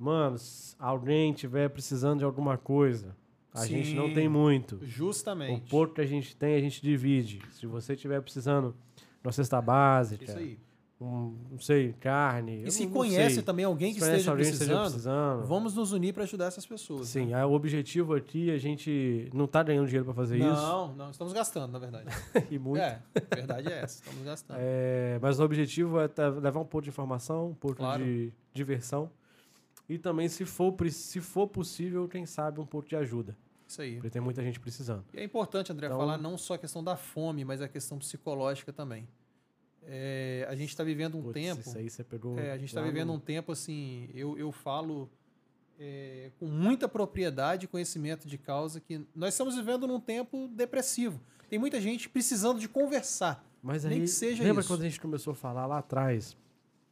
Mano, 0.01 0.39
se 0.39 0.74
alguém 0.78 1.31
tiver 1.32 1.68
precisando 1.68 2.20
de 2.20 2.24
alguma 2.24 2.56
coisa, 2.56 3.14
a 3.52 3.66
gente 3.66 3.93
não 3.94 4.09
Sim. 4.09 4.14
tem 4.14 4.28
muito. 4.31 4.77
O 4.77 4.86
Justamente. 4.86 5.68
pouco 5.68 5.94
que 5.94 6.01
a 6.01 6.06
gente 6.06 6.35
tem, 6.35 6.55
a 6.55 6.60
gente 6.60 6.81
divide. 6.81 7.43
Se 7.52 7.66
você 7.66 7.94
tiver 7.94 8.20
precisando 8.22 8.74
de 8.97 9.27
uma 9.27 9.32
cesta 9.32 9.60
básica, 9.60 10.24
Isso 10.24 10.39
aí. 10.39 10.59
um, 10.98 11.36
não 11.51 11.59
sei, 11.59 11.93
carne. 12.01 12.62
E 12.64 12.70
se 12.70 12.86
não 12.86 12.93
conhece 12.93 13.35
sei. 13.35 13.43
também 13.43 13.66
alguém 13.66 13.93
que 13.93 13.98
esteja 13.98 14.31
alguém 14.31 14.47
que 14.47 14.52
precisando, 14.52 14.85
precisando. 14.85 15.47
vamos 15.47 15.74
nos 15.74 15.93
unir 15.93 16.14
para 16.14 16.22
ajudar 16.22 16.47
essas 16.47 16.64
pessoas. 16.64 17.09
Sim, 17.09 17.27
né? 17.27 17.44
o 17.44 17.52
objetivo 17.52 18.14
aqui, 18.14 18.51
a 18.51 18.56
gente 18.59 19.28
não 19.35 19.47
tá 19.47 19.62
ganhando 19.62 19.85
dinheiro 19.86 20.06
pra 20.06 20.14
fazer 20.14 20.39
isso. 20.39 20.47
Não, 20.48 20.94
não, 20.94 21.10
estamos 21.10 21.35
gastando, 21.35 21.70
na 21.72 21.78
verdade. 21.78 22.06
E 22.51 22.59
muito. 22.59 22.81
É, 22.81 23.02
a 23.14 23.35
verdade 23.35 23.68
é 23.70 23.82
essa, 23.82 24.02
estamos 24.02 24.24
gastando. 24.24 24.56
É, 24.60 25.18
mas 25.20 25.39
o 25.39 25.44
objetivo 25.44 26.01
é 26.01 26.09
tá- 26.09 26.31
levar 26.31 26.60
um 26.60 26.64
pouco 26.64 26.82
de 26.85 26.89
informação, 26.89 27.51
um 27.51 27.55
pouco 27.55 27.77
Claro. 27.77 28.02
de 28.02 28.32
diversão. 28.55 29.10
E 29.92 29.98
também, 29.98 30.28
se 30.28 30.44
for, 30.44 30.74
se 30.90 31.20
for 31.20 31.48
possível, 31.48 32.06
quem 32.08 32.24
sabe, 32.24 32.60
um 32.60 32.66
pouco 32.66 32.88
de 32.88 32.94
ajuda. 32.96 33.36
Isso 33.66 33.82
aí. 33.82 33.94
Porque 33.94 34.10
tem 34.10 34.22
muita 34.22 34.42
gente 34.42 34.58
precisando. 34.60 35.04
E 35.12 35.18
é 35.18 35.24
importante, 35.24 35.72
André, 35.72 35.86
Então- 35.86 35.98
falar 35.98 36.16
não 36.18 36.38
só 36.38 36.54
a 36.54 36.58
questão 36.58 36.82
da 36.82 36.96
fome, 36.96 37.44
mas 37.44 37.60
a 37.60 37.68
questão 37.68 37.98
psicológica 37.98 38.72
também. 38.72 39.08
É, 39.82 40.46
a 40.48 40.54
gente 40.54 40.68
está 40.70 40.84
vivendo 40.84 41.16
um 41.16 41.22
Putz, 41.22 41.34
tempo. 41.34 41.60
Isso 41.60 41.76
aí 41.78 41.88
você 41.90 42.04
pegou. 42.04 42.38
É, 42.38 42.52
a 42.52 42.58
gente 42.58 42.68
está 42.68 42.82
vivendo 42.82 43.08
no- 43.08 43.14
um 43.14 43.18
tempo 43.18 43.50
assim, 43.52 44.08
eu, 44.14 44.38
eu 44.38 44.52
falo 44.52 45.10
é, 45.78 46.30
com 46.38 46.46
muita 46.46 46.86
propriedade 46.88 47.64
e 47.64 47.68
conhecimento 47.68 48.28
de 48.28 48.36
causa 48.36 48.80
que 48.80 49.00
nós 49.14 49.32
estamos 49.34 49.56
vivendo 49.56 49.86
num 49.86 49.98
tempo 49.98 50.46
depressivo. 50.48 51.18
Tem 51.48 51.58
muita 51.58 51.80
gente 51.80 52.08
precisando 52.08 52.60
de 52.60 52.68
conversar. 52.68 53.42
Mas 53.62 53.84
nem 53.84 53.94
aí, 53.94 54.00
que 54.02 54.06
seja 54.08 54.44
lembra 54.44 54.60
isso. 54.60 54.68
quando 54.70 54.82
a 54.82 54.84
gente 54.84 55.00
começou 55.00 55.32
a 55.32 55.34
falar 55.34 55.66
lá 55.66 55.78
atrás 55.78 56.36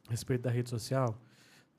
a 0.07 0.11
respeito 0.11 0.41
da 0.41 0.49
rede 0.49 0.69
social? 0.69 1.15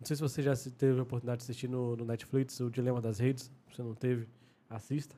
Não 0.01 0.07
sei 0.07 0.17
se 0.17 0.23
você 0.23 0.43
já 0.43 0.55
teve 0.79 0.99
a 0.99 1.03
oportunidade 1.03 1.41
de 1.41 1.45
assistir 1.45 1.69
no, 1.69 1.95
no 1.97 2.05
Netflix 2.07 2.59
o 2.61 2.71
Dilema 2.71 3.01
das 3.01 3.19
Redes. 3.19 3.45
Se 3.69 3.77
você 3.77 3.83
não 3.83 3.95
teve, 3.95 4.27
assista. 4.69 5.15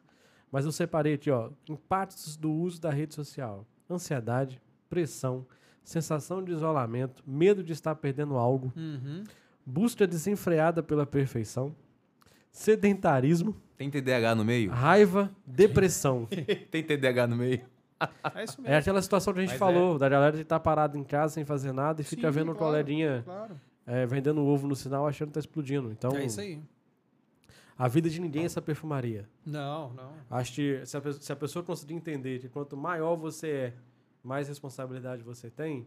Mas 0.51 0.65
eu 0.65 0.73
separei 0.73 1.15
aqui, 1.15 1.31
ó, 1.31 1.51
impactos 1.69 2.37
do 2.37 2.53
uso 2.53 2.81
da 2.81 2.91
rede 2.91 3.15
social: 3.15 3.65
ansiedade, 3.89 4.61
pressão, 4.91 5.47
sensação 5.85 6.43
de 6.45 6.53
isolamento, 6.53 7.23
medo 7.27 7.63
de 7.63 7.73
estar 7.73 7.95
perdendo 7.95 8.37
algo, 8.37 8.73
Uhum. 8.77 9.23
busca 9.65 10.07
desenfreada 10.07 10.83
pela 10.83 11.07
perfeição, 11.07 11.75
sedentarismo, 12.51 13.57
Tem 13.79 13.89
TDAH 13.91 14.35
no 14.35 14.45
meio? 14.45 14.71
raiva, 14.71 15.31
depressão. 15.47 16.27
Tem 16.71 16.83
TDAH 16.83 17.27
no 17.29 17.37
meio? 17.37 17.61
É 18.35 18.43
isso 18.43 18.59
É 18.61 18.63
mesmo. 18.63 18.77
aquela 18.79 19.01
situação 19.01 19.33
que 19.33 19.39
a 19.39 19.43
gente 19.43 19.51
Mas 19.53 19.59
falou, 19.61 19.97
da 19.97 20.09
galera 20.09 20.35
de 20.35 20.43
estar 20.43 20.59
parado 20.59 20.99
em 20.99 21.05
casa 21.05 21.35
sem 21.35 21.45
fazer 21.45 21.71
nada 21.71 22.01
e 22.01 22.05
fica 22.05 22.33
Sim, 22.33 22.37
vendo 22.39 22.51
o 22.51 22.55
claro, 22.57 22.73
coleguinha 22.73 23.23
Claro. 23.25 23.55
É, 23.87 24.07
vendendo 24.07 24.45
ovo 24.45 24.67
no 24.69 24.77
sinal 24.77 25.07
achando 25.07 25.29
que 25.29 25.35
tá 25.35 25.41
explodindo. 25.41 25.91
Então, 25.91 26.13
É 26.17 26.25
isso 26.25 26.41
aí. 26.41 26.61
a 27.79 27.89
vida 27.89 28.09
de 28.09 28.21
ninguém 28.21 28.43
é 28.43 28.47
essa 28.47 28.63
perfumaria. 28.63 29.29
Não, 29.45 29.93
não. 29.95 30.13
Acho 30.31 30.55
que 30.55 30.85
se 30.87 30.97
a, 30.97 31.01
pe- 31.01 31.13
se 31.15 31.33
a 31.33 31.37
pessoa 31.37 31.65
conseguir 31.65 31.95
entender 31.95 32.39
que 32.41 32.49
quanto 32.49 32.77
maior 32.77 33.17
você 33.17 33.49
é, 33.49 33.73
mais 34.23 34.49
responsabilidade 34.49 35.23
você 35.23 35.51
tem, 35.51 35.87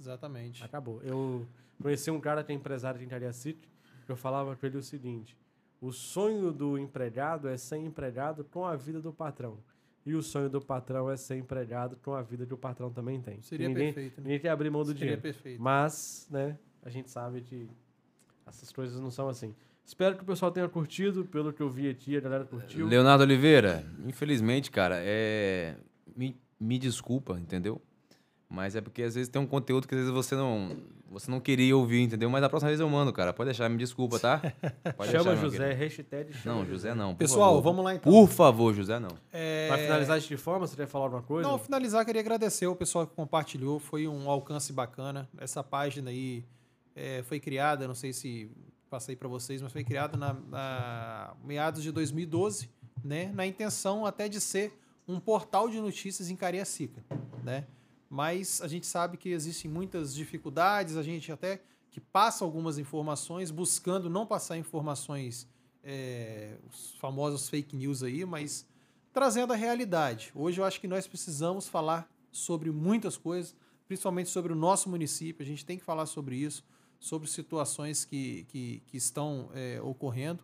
Exatamente. 0.00 0.62
acabou. 0.64 1.02
Eu 1.02 1.46
conheci 1.82 2.10
um 2.10 2.20
cara 2.20 2.42
que 2.44 2.52
é 2.52 2.54
empresário 2.54 2.98
de 2.98 3.04
Engenharia 3.04 3.32
City, 3.32 3.68
que 4.06 4.12
eu 4.12 4.16
falava 4.16 4.54
com 4.56 4.64
ele 4.66 4.76
o 4.78 4.82
seguinte: 4.82 5.36
o 5.80 5.92
sonho 5.92 6.52
do 6.52 6.78
empregado 6.78 7.48
é 7.48 7.56
ser 7.56 7.76
empregado 7.78 8.44
com 8.44 8.64
a 8.64 8.76
vida 8.76 9.00
do 9.00 9.12
patrão. 9.12 9.58
E 10.06 10.14
o 10.14 10.22
sonho 10.22 10.48
do 10.48 10.60
patrão 10.60 11.10
é 11.10 11.16
ser 11.18 11.36
empregado 11.36 11.96
com 12.02 12.14
a 12.14 12.22
vida 12.22 12.46
que 12.46 12.54
o 12.54 12.56
patrão 12.56 12.90
também 12.90 13.20
tem. 13.20 13.42
Seria 13.42 13.68
ninguém, 13.68 13.92
perfeito, 13.92 14.16
né? 14.18 14.22
Ninguém 14.24 14.40
quer 14.40 14.48
abrir 14.48 14.70
mão 14.70 14.80
do 14.80 14.86
Seria 14.86 15.00
dinheiro. 15.00 15.20
perfeito. 15.20 15.60
Mas, 15.60 16.26
né, 16.30 16.56
a 16.82 16.90
gente 16.90 17.10
sabe 17.10 17.40
que 17.42 17.68
essas 18.46 18.72
coisas 18.72 19.00
não 19.00 19.10
são 19.10 19.28
assim. 19.28 19.54
Espero 19.84 20.16
que 20.16 20.22
o 20.22 20.26
pessoal 20.26 20.50
tenha 20.50 20.68
curtido, 20.68 21.24
pelo 21.24 21.52
que 21.52 21.62
eu 21.62 21.70
vi 21.70 21.88
aqui, 21.88 22.16
a 22.16 22.20
galera 22.20 22.44
curtiu. 22.44 22.86
Leonardo 22.86 23.22
Oliveira, 23.24 23.84
infelizmente, 24.06 24.70
cara, 24.70 24.96
é. 24.98 25.76
Me, 26.14 26.36
me 26.60 26.78
desculpa, 26.78 27.38
entendeu? 27.38 27.80
Mas 28.50 28.74
é 28.74 28.80
porque 28.80 29.02
às 29.02 29.14
vezes 29.14 29.28
tem 29.28 29.40
um 29.40 29.46
conteúdo 29.46 29.86
que 29.86 29.94
às 29.94 30.00
vezes 30.00 30.12
você 30.14 30.34
não, 30.34 30.76
você 31.10 31.30
não 31.30 31.38
queria 31.38 31.76
ouvir, 31.76 32.02
entendeu? 32.02 32.28
Mas 32.30 32.40
da 32.40 32.48
próxima 32.48 32.68
vez 32.68 32.80
eu 32.80 32.88
mando, 32.88 33.12
cara. 33.12 33.32
Pode 33.32 33.48
deixar, 33.48 33.68
me 33.68 33.76
desculpa, 33.76 34.18
tá? 34.18 34.38
Pode 34.96 35.10
chama 35.10 35.24
deixar, 35.24 35.36
José, 35.36 35.72
hashtag 35.74 36.32
chama 36.32 36.56
Não, 36.56 36.66
José 36.66 36.94
não. 36.94 37.12
por 37.14 37.18
Pessoal, 37.18 37.50
favor. 37.56 37.62
vamos 37.62 37.84
lá 37.84 37.94
então. 37.94 38.10
Por 38.10 38.28
favor, 38.28 38.74
José 38.74 38.98
não. 38.98 39.10
É, 39.30 39.68
Vai 39.68 39.78
finalizar 39.82 40.18
de 40.18 40.36
forma? 40.38 40.66
Você 40.66 40.76
quer 40.76 40.86
falar 40.86 41.04
alguma 41.06 41.22
coisa? 41.22 41.48
Não, 41.48 41.58
finalizar, 41.58 42.04
queria 42.06 42.20
agradecer 42.22 42.66
o 42.66 42.74
pessoal 42.74 43.06
que 43.06 43.14
compartilhou. 43.14 43.78
Foi 43.78 44.08
um 44.08 44.30
alcance 44.30 44.72
bacana. 44.72 45.28
Essa 45.38 45.62
página 45.62 46.08
aí 46.10 46.42
é, 46.98 47.22
foi 47.22 47.38
criada, 47.38 47.86
não 47.86 47.94
sei 47.94 48.12
se 48.12 48.50
passei 48.90 49.14
para 49.14 49.28
vocês, 49.28 49.62
mas 49.62 49.72
foi 49.72 49.84
criada 49.84 50.16
na, 50.16 50.32
na 50.32 51.36
meados 51.44 51.82
de 51.82 51.92
2012, 51.92 52.68
né? 53.04 53.30
Na 53.32 53.46
intenção 53.46 54.04
até 54.04 54.28
de 54.28 54.40
ser 54.40 54.76
um 55.06 55.20
portal 55.20 55.68
de 55.68 55.80
notícias 55.80 56.28
em 56.28 56.34
Cariacica, 56.34 57.04
né? 57.44 57.66
Mas 58.10 58.60
a 58.62 58.66
gente 58.66 58.86
sabe 58.86 59.16
que 59.16 59.28
existem 59.28 59.70
muitas 59.70 60.14
dificuldades, 60.14 60.96
a 60.96 61.02
gente 61.02 61.30
até 61.30 61.62
que 61.90 62.00
passa 62.00 62.44
algumas 62.44 62.78
informações, 62.78 63.50
buscando 63.50 64.10
não 64.10 64.26
passar 64.26 64.58
informações, 64.58 65.46
é, 65.84 66.56
os 66.68 66.94
famosos 66.98 67.48
fake 67.48 67.76
news 67.76 68.02
aí, 68.02 68.24
mas 68.24 68.66
trazendo 69.12 69.52
a 69.52 69.56
realidade. 69.56 70.32
Hoje 70.34 70.60
eu 70.60 70.64
acho 70.64 70.80
que 70.80 70.88
nós 70.88 71.06
precisamos 71.06 71.68
falar 71.68 72.10
sobre 72.32 72.70
muitas 72.70 73.16
coisas, 73.16 73.54
principalmente 73.86 74.30
sobre 74.30 74.52
o 74.52 74.56
nosso 74.56 74.88
município. 74.88 75.42
A 75.42 75.46
gente 75.46 75.64
tem 75.64 75.78
que 75.78 75.84
falar 75.84 76.06
sobre 76.06 76.36
isso, 76.36 76.64
sobre 76.98 77.28
situações 77.28 78.04
que, 78.04 78.44
que, 78.48 78.82
que 78.86 78.96
estão 78.96 79.50
é, 79.54 79.80
ocorrendo. 79.82 80.42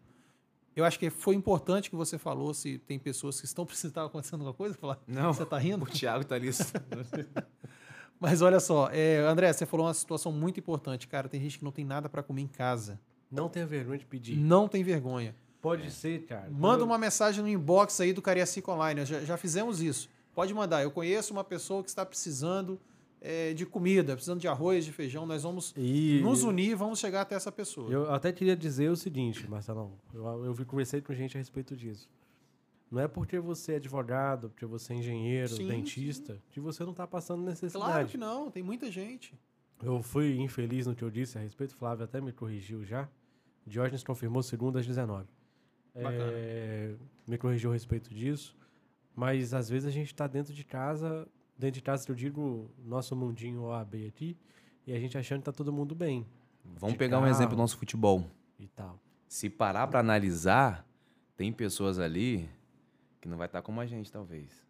Eu 0.77 0.85
acho 0.85 0.99
que 0.99 1.09
foi 1.11 1.35
importante 1.37 1.89
que 1.89 1.97
você 1.97 2.19
falou 2.19 2.53
se 2.53 2.79
tem 2.79 2.99
pessoas 2.99 3.39
que 3.41 3.47
estão 3.47 3.65
precisando. 3.67 3.91
Estava 3.91 4.07
acontecendo 4.09 4.41
alguma 4.41 4.55
coisa? 4.55 4.75
Falar? 4.77 4.99
Não. 5.07 5.33
Você 5.33 5.43
está 5.45 5.59
rindo? 5.59 5.85
O 5.85 5.87
Thiago 5.87 6.25
tá 6.25 6.35
ali. 6.35 6.51
Mas 8.19 8.41
olha 8.43 8.61
só, 8.61 8.89
é, 8.93 9.19
André, 9.19 9.53
você 9.53 9.67
falou 9.67 9.87
uma 9.87 9.95
situação 9.95 10.33
muito 10.33 10.59
importante. 10.59 11.07
Cara, 11.07 11.29
tem 11.29 11.41
gente 11.41 11.59
que 11.59 11.65
não 11.65 11.73
tem 11.73 11.85
nada 11.85 12.09
para 12.09 12.23
comer 12.23 12.43
em 12.43 12.47
casa. 12.47 12.99
Não 13.31 13.49
tenha 13.49 13.67
vergonha 13.67 13.99
de 13.99 14.07
pedir. 14.07 14.37
Não 14.37 14.69
tem 14.69 14.83
vergonha. 14.83 15.35
Pode 15.61 15.91
ser, 15.91 16.25
cara. 16.27 16.49
Manda 16.51 16.83
Eu- 16.83 16.87
uma 16.87 16.99
mensagem 16.99 17.43
no 17.43 17.49
inbox 17.49 18.01
aí 18.01 18.13
do 18.13 18.23
Cariacica 18.23 18.71
Online. 18.71 19.05
Já, 19.05 19.21
já 19.21 19.37
fizemos 19.37 19.81
isso. 19.81 20.09
Pode 20.35 20.53
mandar. 20.55 20.83
Eu 20.83 20.91
conheço 20.91 21.33
uma 21.33 21.45
pessoa 21.45 21.83
que 21.83 21.89
está 21.89 22.05
precisando 22.05 22.81
é, 23.27 23.55
de 23.55 23.65
comida, 23.65 24.13
precisando 24.13 24.39
de 24.39 24.47
arroz, 24.47 24.85
de 24.85 24.93
feijão. 24.93 25.25
Nós 25.25 25.43
vamos 25.43 25.73
E 25.77 26.21
nos 26.23 26.43
unir 26.43 26.73
e 26.73 26.75
vamos 26.75 26.99
chegar 26.99 27.23
até 27.23 27.35
essa 27.35 27.51
pessoa. 27.51 27.91
eu 27.91 28.13
até 28.13 28.31
queria 28.31 28.55
dizer 28.55 28.91
o 28.91 28.97
seguinte, 28.97 29.49
Marcelão. 29.49 29.93
Eu, 30.13 30.45
eu 30.45 30.67
conversei 30.67 31.01
com 31.01 31.15
gente 31.15 31.35
a 31.37 31.41
respeito 31.41 31.75
disso. 31.75 32.07
Não 32.91 33.01
é 33.01 33.09
porque 33.09 33.41
você 33.41 33.73
é 33.73 33.77
advogado, 33.77 34.51
porque 34.51 34.67
você 34.67 34.93
é 34.93 34.97
engenheiro, 34.97 35.49
Sim, 35.49 35.67
dentista, 35.67 36.39
que 36.51 36.61
você 36.61 36.85
não 36.85 36.91
está 36.91 37.07
passando 37.07 37.39
claro 37.39 37.51
necessidade. 37.51 38.11
que 38.11 38.19
não, 38.19 38.51
tem 38.51 38.63
muita 38.63 38.91
gente. 38.93 39.35
Eu 39.83 40.03
fui 40.03 40.37
infeliz 40.39 40.87
no 40.87 40.95
que 40.95 41.03
eu 41.03 41.11
disse 41.11 41.39
a 41.39 41.41
respeito, 41.41 41.75
Flávio 41.75 42.05
até 42.05 42.21
me 42.21 42.31
corrigiu 42.31 42.85
já. 42.85 43.09
Diógenes 43.67 44.05
confirmou 44.05 44.43
segundo 44.43 44.79
às 44.79 44.87
19. 44.87 45.27
Bacana. 45.95 46.15
É, 46.35 46.95
me 47.27 47.39
corrigiu 47.39 47.71
a 47.71 47.73
respeito 47.73 48.13
disso. 48.15 48.55
Mas 49.17 49.55
às 49.55 49.69
vezes 49.69 49.89
a 49.89 49.91
gente 49.91 50.09
está 50.09 50.27
dentro 50.27 50.53
de 50.53 50.63
casa, 50.65 51.27
dentro 51.57 51.75
de 51.75 51.83
casa 51.83 52.05
eu 52.09 52.15
digo, 52.15 52.71
nosso 52.85 53.15
mundinho 53.15 53.63
OAB 53.65 54.07
aqui, 54.09 54.37
e 54.87 54.93
a 54.93 54.99
gente 54.99 55.17
achando 55.17 55.39
que 55.39 55.45
tá 55.45 55.53
todo 55.53 55.73
mundo 55.73 55.95
bem 55.95 56.27
Vamos 56.77 56.97
pegar 56.97 57.19
um 57.19 57.23
carro. 57.23 57.31
exemplo 57.33 57.57
do 57.57 57.61
nosso 57.61 57.77
futebol. 57.77 58.25
e 58.59 58.67
tal. 58.69 58.99
Se 59.29 59.51
parar 59.51 59.87
pra 59.87 60.01
analisar, 60.01 60.87
tem 61.37 61.53
pessoas 61.53 61.99
ali 61.99 62.49
que 63.21 63.29
não 63.29 63.37
vai 63.37 63.47
estar 63.47 63.63
como 63.63 63.81
a 63.81 63.87
gente, 63.87 64.11
talvez. 64.11 64.65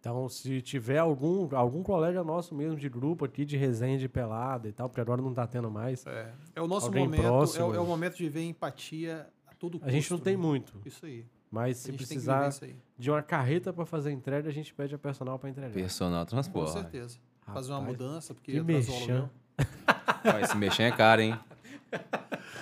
Então, 0.00 0.28
se 0.28 0.60
tiver 0.60 0.98
algum, 0.98 1.48
algum 1.56 1.82
colega 1.82 2.22
nosso 2.22 2.54
mesmo 2.54 2.76
de 2.76 2.88
grupo 2.88 3.24
aqui, 3.24 3.44
de 3.44 3.56
resenha 3.56 3.98
de 3.98 4.08
pelada 4.08 4.68
e 4.68 4.72
tal, 4.72 4.88
porque 4.88 5.00
agora 5.00 5.22
não 5.22 5.32
tá 5.32 5.46
tendo 5.46 5.70
mais, 5.70 6.04
É, 6.06 6.34
é 6.56 6.60
o 6.60 6.68
nosso 6.68 6.92
momento, 6.92 7.22
é, 7.22 7.76
é 7.76 7.80
o 7.80 7.86
momento 7.86 8.16
de 8.16 8.28
ver 8.28 8.44
empatia 8.44 9.26
a 9.46 9.54
todo 9.54 9.78
custo. 9.78 9.88
a 9.88 9.90
gente 9.90 10.10
não 10.10 10.18
tem 10.18 10.36
né? 10.36 10.42
muito. 10.42 10.78
Isso 10.84 11.06
aí. 11.06 11.24
Mas 11.54 11.76
se 11.76 11.92
precisar 11.92 12.50
de 12.98 13.10
uma 13.10 13.22
carreta 13.22 13.72
para 13.72 13.86
fazer 13.86 14.08
a 14.10 14.12
entrega, 14.12 14.48
a 14.48 14.52
gente 14.52 14.74
pede 14.74 14.94
a 14.94 14.98
personal 14.98 15.38
para 15.38 15.48
entregar. 15.50 15.72
Personal 15.72 16.24
Com 16.24 16.30
transporte. 16.30 16.72
certeza. 16.72 17.16
Fazer 17.46 17.70
uma 17.70 17.78
Rapaz, 17.80 17.96
mudança, 17.98 18.34
porque 18.34 18.52
que 18.52 18.58
atrasou 18.58 18.94
o 18.94 18.98
mexão. 18.98 19.14
aluguel. 19.14 19.30
Ó, 20.34 20.38
esse 20.40 20.56
mexer 20.56 20.82
é 20.84 20.90
caro, 20.90 21.20
hein? 21.22 21.38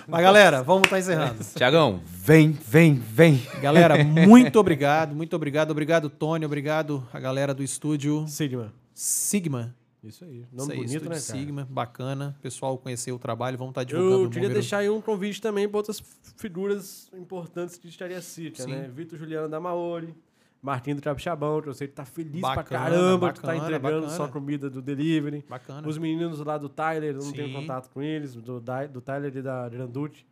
Mas 0.07 0.21
galera, 0.21 0.61
vamos 0.61 0.83
estar 0.83 0.99
encerrando. 0.99 1.43
Tiagão, 1.55 2.01
vem, 2.05 2.51
vem, 2.51 2.93
vem. 2.93 3.41
Galera, 3.61 4.03
muito 4.03 4.59
obrigado, 4.59 5.15
muito 5.15 5.35
obrigado. 5.35 5.71
Obrigado, 5.71 6.09
Tony. 6.09 6.45
Obrigado 6.45 7.07
a 7.11 7.19
galera 7.19 7.53
do 7.53 7.63
estúdio 7.63 8.25
Sigma. 8.27 8.71
Sigma. 8.93 9.73
Isso 10.03 10.25
aí. 10.25 10.41
Isso 10.41 10.47
Nome 10.55 10.73
aí, 10.73 10.77
bonito, 10.79 11.03
né, 11.03 11.07
cara? 11.09 11.19
Sigma. 11.19 11.67
Bacana. 11.69 12.35
Pessoal 12.41 12.77
conhecer 12.77 13.11
o 13.11 13.19
trabalho, 13.19 13.57
vamos 13.57 13.71
estar 13.71 13.83
divulgando 13.83 14.23
Eu 14.25 14.29
queria 14.29 14.43
número. 14.49 14.53
deixar 14.59 14.79
aí 14.79 14.89
um 14.89 14.99
convite 15.01 15.41
também 15.41 15.67
para 15.67 15.77
outras 15.77 16.01
figuras 16.37 17.09
importantes 17.13 17.79
de 17.79 17.87
Estaria 17.87 18.21
City, 18.21 18.61
Sim. 18.63 18.69
né? 18.71 18.91
Vitor 18.93 19.17
Juliano 19.17 19.47
da 19.47 19.59
Maori, 19.59 20.13
Martinho 20.61 20.97
do 20.97 21.01
Capixabão, 21.01 21.61
que 21.61 21.69
eu 21.69 21.73
sei 21.73 21.87
que 21.87 21.93
tá 21.93 22.05
feliz 22.05 22.39
pra 22.41 22.55
Bacana, 22.55 22.83
caramba 22.85 23.33
que 23.33 23.39
tá 23.41 23.47
bacana, 23.47 23.65
entregando 23.65 24.01
bacana. 24.07 24.17
só 24.17 24.27
comida 24.27 24.69
do 24.69 24.81
delivery. 24.81 25.43
Bacana. 25.49 25.87
Os 25.87 25.97
meninos 25.97 26.39
lá 26.39 26.57
do 26.57 26.67
Tyler, 26.69 27.15
eu 27.15 27.21
não 27.23 27.31
tenho 27.31 27.47
Sim. 27.47 27.53
contato 27.53 27.89
com 27.89 28.01
eles, 28.01 28.33
do, 28.35 28.59
do 28.61 29.01
Tyler 29.01 29.35
e 29.35 29.41
da 29.41 29.67
Granducci. 29.69 30.25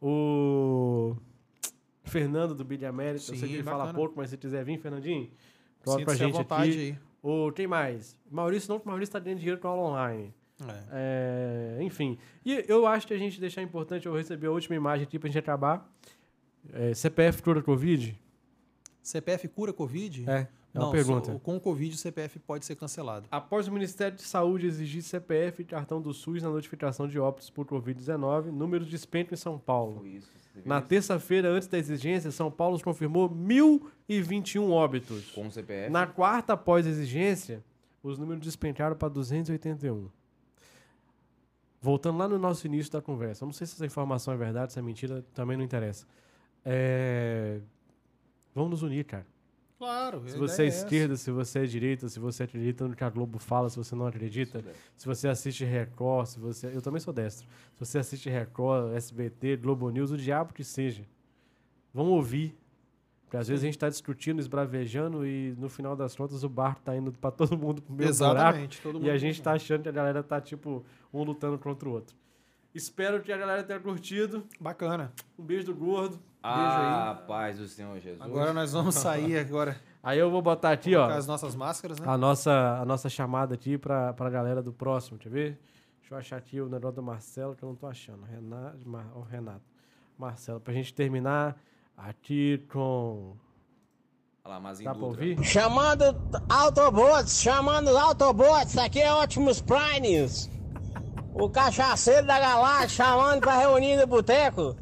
O 0.00 1.16
Fernando 2.04 2.54
do 2.54 2.64
Billy 2.64 2.84
América, 2.84 3.16
eu 3.16 3.20
sei 3.20 3.38
Sim, 3.38 3.46
que 3.48 3.54
ele 3.54 3.62
fala 3.62 3.78
bacana. 3.86 3.98
pouco, 3.98 4.14
mas 4.16 4.30
se 4.30 4.36
quiser 4.36 4.64
vir, 4.64 4.78
Fernandinho, 4.78 5.30
coloca 5.82 6.04
pra 6.04 6.14
gente 6.14 6.38
aqui. 6.38 6.54
aí. 6.54 6.98
O, 7.26 7.50
quem 7.52 7.66
mais? 7.66 8.14
Maurício, 8.30 8.68
não, 8.70 8.78
que 8.78 8.84
o 8.84 8.88
Maurício 8.90 9.12
tá 9.14 9.18
ganhando 9.18 9.38
dinheiro 9.38 9.58
com 9.58 9.66
aula 9.66 9.82
online. 9.90 10.34
É. 10.92 11.78
É, 11.78 11.82
enfim. 11.82 12.18
E 12.44 12.64
eu 12.68 12.86
acho 12.86 13.06
que 13.06 13.14
a 13.14 13.18
gente 13.18 13.40
deixar 13.40 13.62
importante, 13.62 14.04
eu 14.06 14.14
recebi 14.14 14.46
a 14.46 14.50
última 14.50 14.76
imagem 14.76 15.04
aqui 15.06 15.18
pra 15.18 15.28
gente 15.28 15.38
acabar. 15.38 15.90
É, 16.72 16.92
CPF 16.92 17.42
cura 17.42 17.62
Covid? 17.62 18.20
CPF 19.02 19.48
cura 19.48 19.72
Covid? 19.72 20.24
É, 20.28 20.32
é 20.40 20.48
Não, 20.74 20.82
uma 20.86 20.92
pergunta. 20.92 21.32
só- 21.32 21.38
com 21.38 21.56
o 21.56 21.60
Covid 21.60 21.94
o 21.94 21.98
CPF 21.98 22.38
pode 22.40 22.64
ser 22.66 22.76
cancelado. 22.76 23.26
Após 23.30 23.68
o 23.68 23.72
Ministério 23.72 24.16
de 24.16 24.22
Saúde 24.22 24.66
exigir 24.66 25.02
CPF 25.02 25.62
e 25.62 25.64
cartão 25.64 26.00
do 26.02 26.12
SUS 26.12 26.42
na 26.42 26.50
notificação 26.50 27.08
de 27.08 27.18
óbitos 27.18 27.48
por 27.50 27.66
Covid-19, 27.66 28.50
números 28.50 28.86
de 28.86 28.92
despenco 28.92 29.32
em 29.32 29.36
São 29.36 29.58
Paulo. 29.58 30.04
Na 30.64 30.80
terça-feira, 30.80 31.48
antes 31.48 31.66
da 31.68 31.78
exigência, 31.78 32.30
São 32.30 32.50
Paulo 32.50 32.80
confirmou 32.82 33.28
1.021 33.28 34.70
óbitos. 34.70 35.30
Com 35.32 35.50
CPF. 35.50 35.90
Na 35.90 36.06
quarta, 36.06 36.52
após 36.52 36.86
a 36.86 36.90
exigência, 36.90 37.64
os 38.02 38.18
números 38.18 38.44
despencaram 38.44 38.94
para 38.94 39.08
281. 39.08 40.08
Voltando 41.80 42.18
lá 42.18 42.28
no 42.28 42.38
nosso 42.38 42.66
início 42.66 42.92
da 42.92 43.02
conversa, 43.02 43.44
eu 43.44 43.46
não 43.46 43.52
sei 43.52 43.66
se 43.66 43.74
essa 43.74 43.84
informação 43.84 44.32
é 44.32 44.36
verdade, 44.36 44.72
se 44.72 44.78
é 44.78 44.82
mentira, 44.82 45.24
também 45.34 45.56
não 45.56 45.64
interessa. 45.64 46.06
É, 46.64 47.60
Vamos 48.54 48.70
nos 48.70 48.82
unir, 48.82 49.04
cara. 49.04 49.26
Claro. 49.78 50.22
Se 50.26 50.38
você 50.38 50.64
é 50.64 50.66
esquerda, 50.66 51.16
se 51.16 51.30
você 51.30 51.60
é 51.60 51.64
direita, 51.66 52.08
se 52.08 52.20
você 52.20 52.44
acredita 52.44 52.86
no 52.86 52.94
que 52.94 53.04
a 53.04 53.10
Globo 53.10 53.38
fala, 53.38 53.68
se 53.68 53.76
você 53.76 53.94
não 53.94 54.06
acredita, 54.06 54.64
se 54.96 55.04
você 55.06 55.28
assiste 55.28 55.64
Record, 55.64 56.26
se 56.26 56.38
você. 56.38 56.68
Eu 56.68 56.80
também 56.80 57.00
sou 57.00 57.12
destro. 57.12 57.46
Se 57.74 57.80
você 57.84 57.98
assiste 57.98 58.30
Record, 58.30 58.94
SBT, 58.94 59.56
Globo 59.56 59.90
News, 59.90 60.10
o 60.10 60.16
diabo 60.16 60.54
que 60.54 60.62
seja. 60.62 61.04
Vamos 61.92 62.12
ouvir. 62.12 62.56
Porque 63.24 63.36
às 63.36 63.48
vezes 63.48 63.64
a 63.64 63.66
gente 63.66 63.74
está 63.74 63.88
discutindo, 63.88 64.38
esbravejando 64.38 65.26
e 65.26 65.54
no 65.58 65.68
final 65.68 65.96
das 65.96 66.14
contas 66.14 66.44
o 66.44 66.48
barco 66.48 66.80
tá 66.82 66.96
indo 66.96 67.10
para 67.10 67.32
todo 67.32 67.58
mundo 67.58 67.82
pro 67.82 67.92
mesmo 67.92 68.16
buraco. 68.16 68.38
Exatamente. 68.38 68.80
Todo 68.80 68.94
mundo 68.94 69.06
E 69.06 69.10
a 69.10 69.18
gente 69.18 69.42
tá 69.42 69.52
achando 69.52 69.82
que 69.82 69.88
a 69.88 69.92
galera 69.92 70.22
tá, 70.22 70.40
tipo, 70.40 70.84
um 71.12 71.24
lutando 71.24 71.58
contra 71.58 71.88
o 71.88 71.92
outro. 71.92 72.14
Espero 72.74 73.22
que 73.22 73.32
a 73.32 73.36
galera 73.36 73.62
tenha 73.62 73.78
curtido. 73.78 74.44
Bacana. 74.58 75.12
Um 75.38 75.44
beijo 75.44 75.66
do 75.66 75.74
gordo. 75.74 76.18
Ah, 76.42 77.22
paz 77.26 77.58
do 77.58 77.68
Senhor 77.68 77.98
Jesus. 78.00 78.20
Agora 78.20 78.52
nós 78.52 78.72
vamos 78.72 78.94
sair 78.96 79.38
agora 79.38 79.80
Aí 80.04 80.18
eu 80.18 80.30
vou 80.30 80.42
botar 80.42 80.72
aqui, 80.72 80.90
com 80.92 80.98
ó, 80.98 81.06
as 81.06 81.26
nossas 81.26 81.54
máscaras, 81.54 81.98
né? 81.98 82.06
a 82.06 82.18
nossa, 82.18 82.78
a 82.78 82.84
nossa 82.84 83.08
chamada 83.08 83.54
aqui 83.54 83.78
pra, 83.78 84.12
pra 84.12 84.28
galera 84.28 84.62
do 84.62 84.70
próximo, 84.70 85.16
quer 85.16 85.30
ver? 85.30 85.60
Deixa 85.98 86.12
eu 86.14 86.18
achar 86.18 86.36
aqui 86.36 86.60
o 86.60 86.68
negócio 86.68 86.96
do 86.96 87.02
Marcelo, 87.02 87.54
que 87.54 87.62
eu 87.62 87.70
não 87.70 87.74
tô 87.74 87.86
achando. 87.86 88.22
Renato, 88.24 88.86
Mar, 88.86 89.10
ó, 89.14 89.22
Renato. 89.22 89.62
Marcelo, 90.18 90.60
pra 90.60 90.74
gente 90.74 90.92
terminar 90.92 91.56
aqui 91.96 92.58
com... 92.70 93.34
Olha 94.44 94.54
lá, 94.56 94.60
Mazinho 94.60 94.90
Dá 94.90 94.94
pra 94.94 95.06
ouvir? 95.06 95.42
Chamando 95.42 96.04
Autobots, 96.50 97.40
chamando 97.40 97.96
Autobots, 97.96 98.76
aqui 98.76 99.00
é 99.00 99.10
Optimus 99.10 99.62
Primes. 99.62 100.50
O 101.34 101.48
cachaceiro 101.50 102.26
da 102.26 102.38
galáxia 102.38 103.04
chamando 103.04 103.40
pra 103.40 103.58
reunir 103.58 103.96
no 103.96 104.06
boteco. 104.06 104.76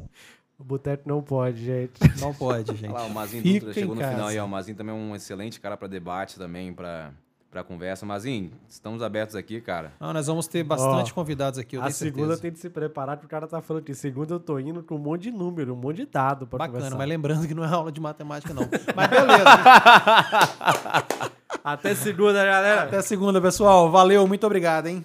O 0.57 0.63
Boteco 0.63 1.09
não 1.09 1.21
pode, 1.21 1.65
gente. 1.65 1.99
Não 2.21 2.33
pode, 2.33 2.71
gente. 2.77 2.89
Olha 2.93 3.01
lá, 3.01 3.05
o 3.07 3.13
Mazinho 3.13 3.43
Dutra 3.43 3.73
chegou 3.73 3.95
no 3.95 3.99
casa. 4.01 4.13
final 4.13 4.27
aí, 4.29 4.39
ó. 4.39 4.45
O 4.45 4.47
Mazinho 4.47 4.77
também 4.77 4.95
é 4.95 4.97
um 4.97 5.13
excelente 5.15 5.59
cara 5.59 5.75
pra 5.75 5.87
debate 5.89 6.37
também, 6.37 6.71
pra, 6.71 7.11
pra 7.51 7.63
conversa. 7.65 8.05
Mazinho, 8.05 8.51
estamos 8.69 9.01
abertos 9.01 9.35
aqui, 9.35 9.59
cara. 9.59 9.91
Não, 9.99 10.13
nós 10.13 10.27
vamos 10.27 10.47
ter 10.47 10.63
bastante 10.63 11.11
Ó, 11.11 11.15
convidados 11.15 11.59
aqui, 11.59 11.75
eu 11.75 11.81
a 11.81 11.85
tenho 11.85 11.95
segunda 11.95 12.21
certeza. 12.37 12.41
tem 12.43 12.51
que 12.51 12.59
se 12.59 12.69
preparar, 12.69 13.17
que 13.17 13.25
o 13.25 13.27
cara 13.27 13.45
tá 13.45 13.61
falando 13.61 13.83
que 13.83 13.93
segunda 13.93 14.35
eu 14.35 14.39
tô 14.39 14.57
indo 14.57 14.81
com 14.83 14.95
um 14.95 14.99
monte 14.99 15.23
de 15.23 15.31
número, 15.31 15.73
um 15.73 15.77
monte 15.77 15.97
de 15.97 16.05
dado 16.05 16.47
pra 16.47 16.59
Bacana, 16.59 16.77
conversar. 16.77 16.97
mas 16.97 17.09
lembrando 17.09 17.45
que 17.47 17.53
não 17.53 17.65
é 17.65 17.67
aula 17.67 17.91
de 17.91 17.99
matemática, 17.99 18.53
não. 18.53 18.63
Mas 18.95 19.09
beleza. 19.09 19.43
Até 21.63 21.95
segunda, 21.95 22.43
galera. 22.45 22.83
Até 22.83 23.01
segunda, 23.01 23.39
pessoal. 23.41 23.89
Valeu, 23.89 24.27
muito 24.27 24.45
obrigado, 24.45 24.87
hein? 24.87 25.03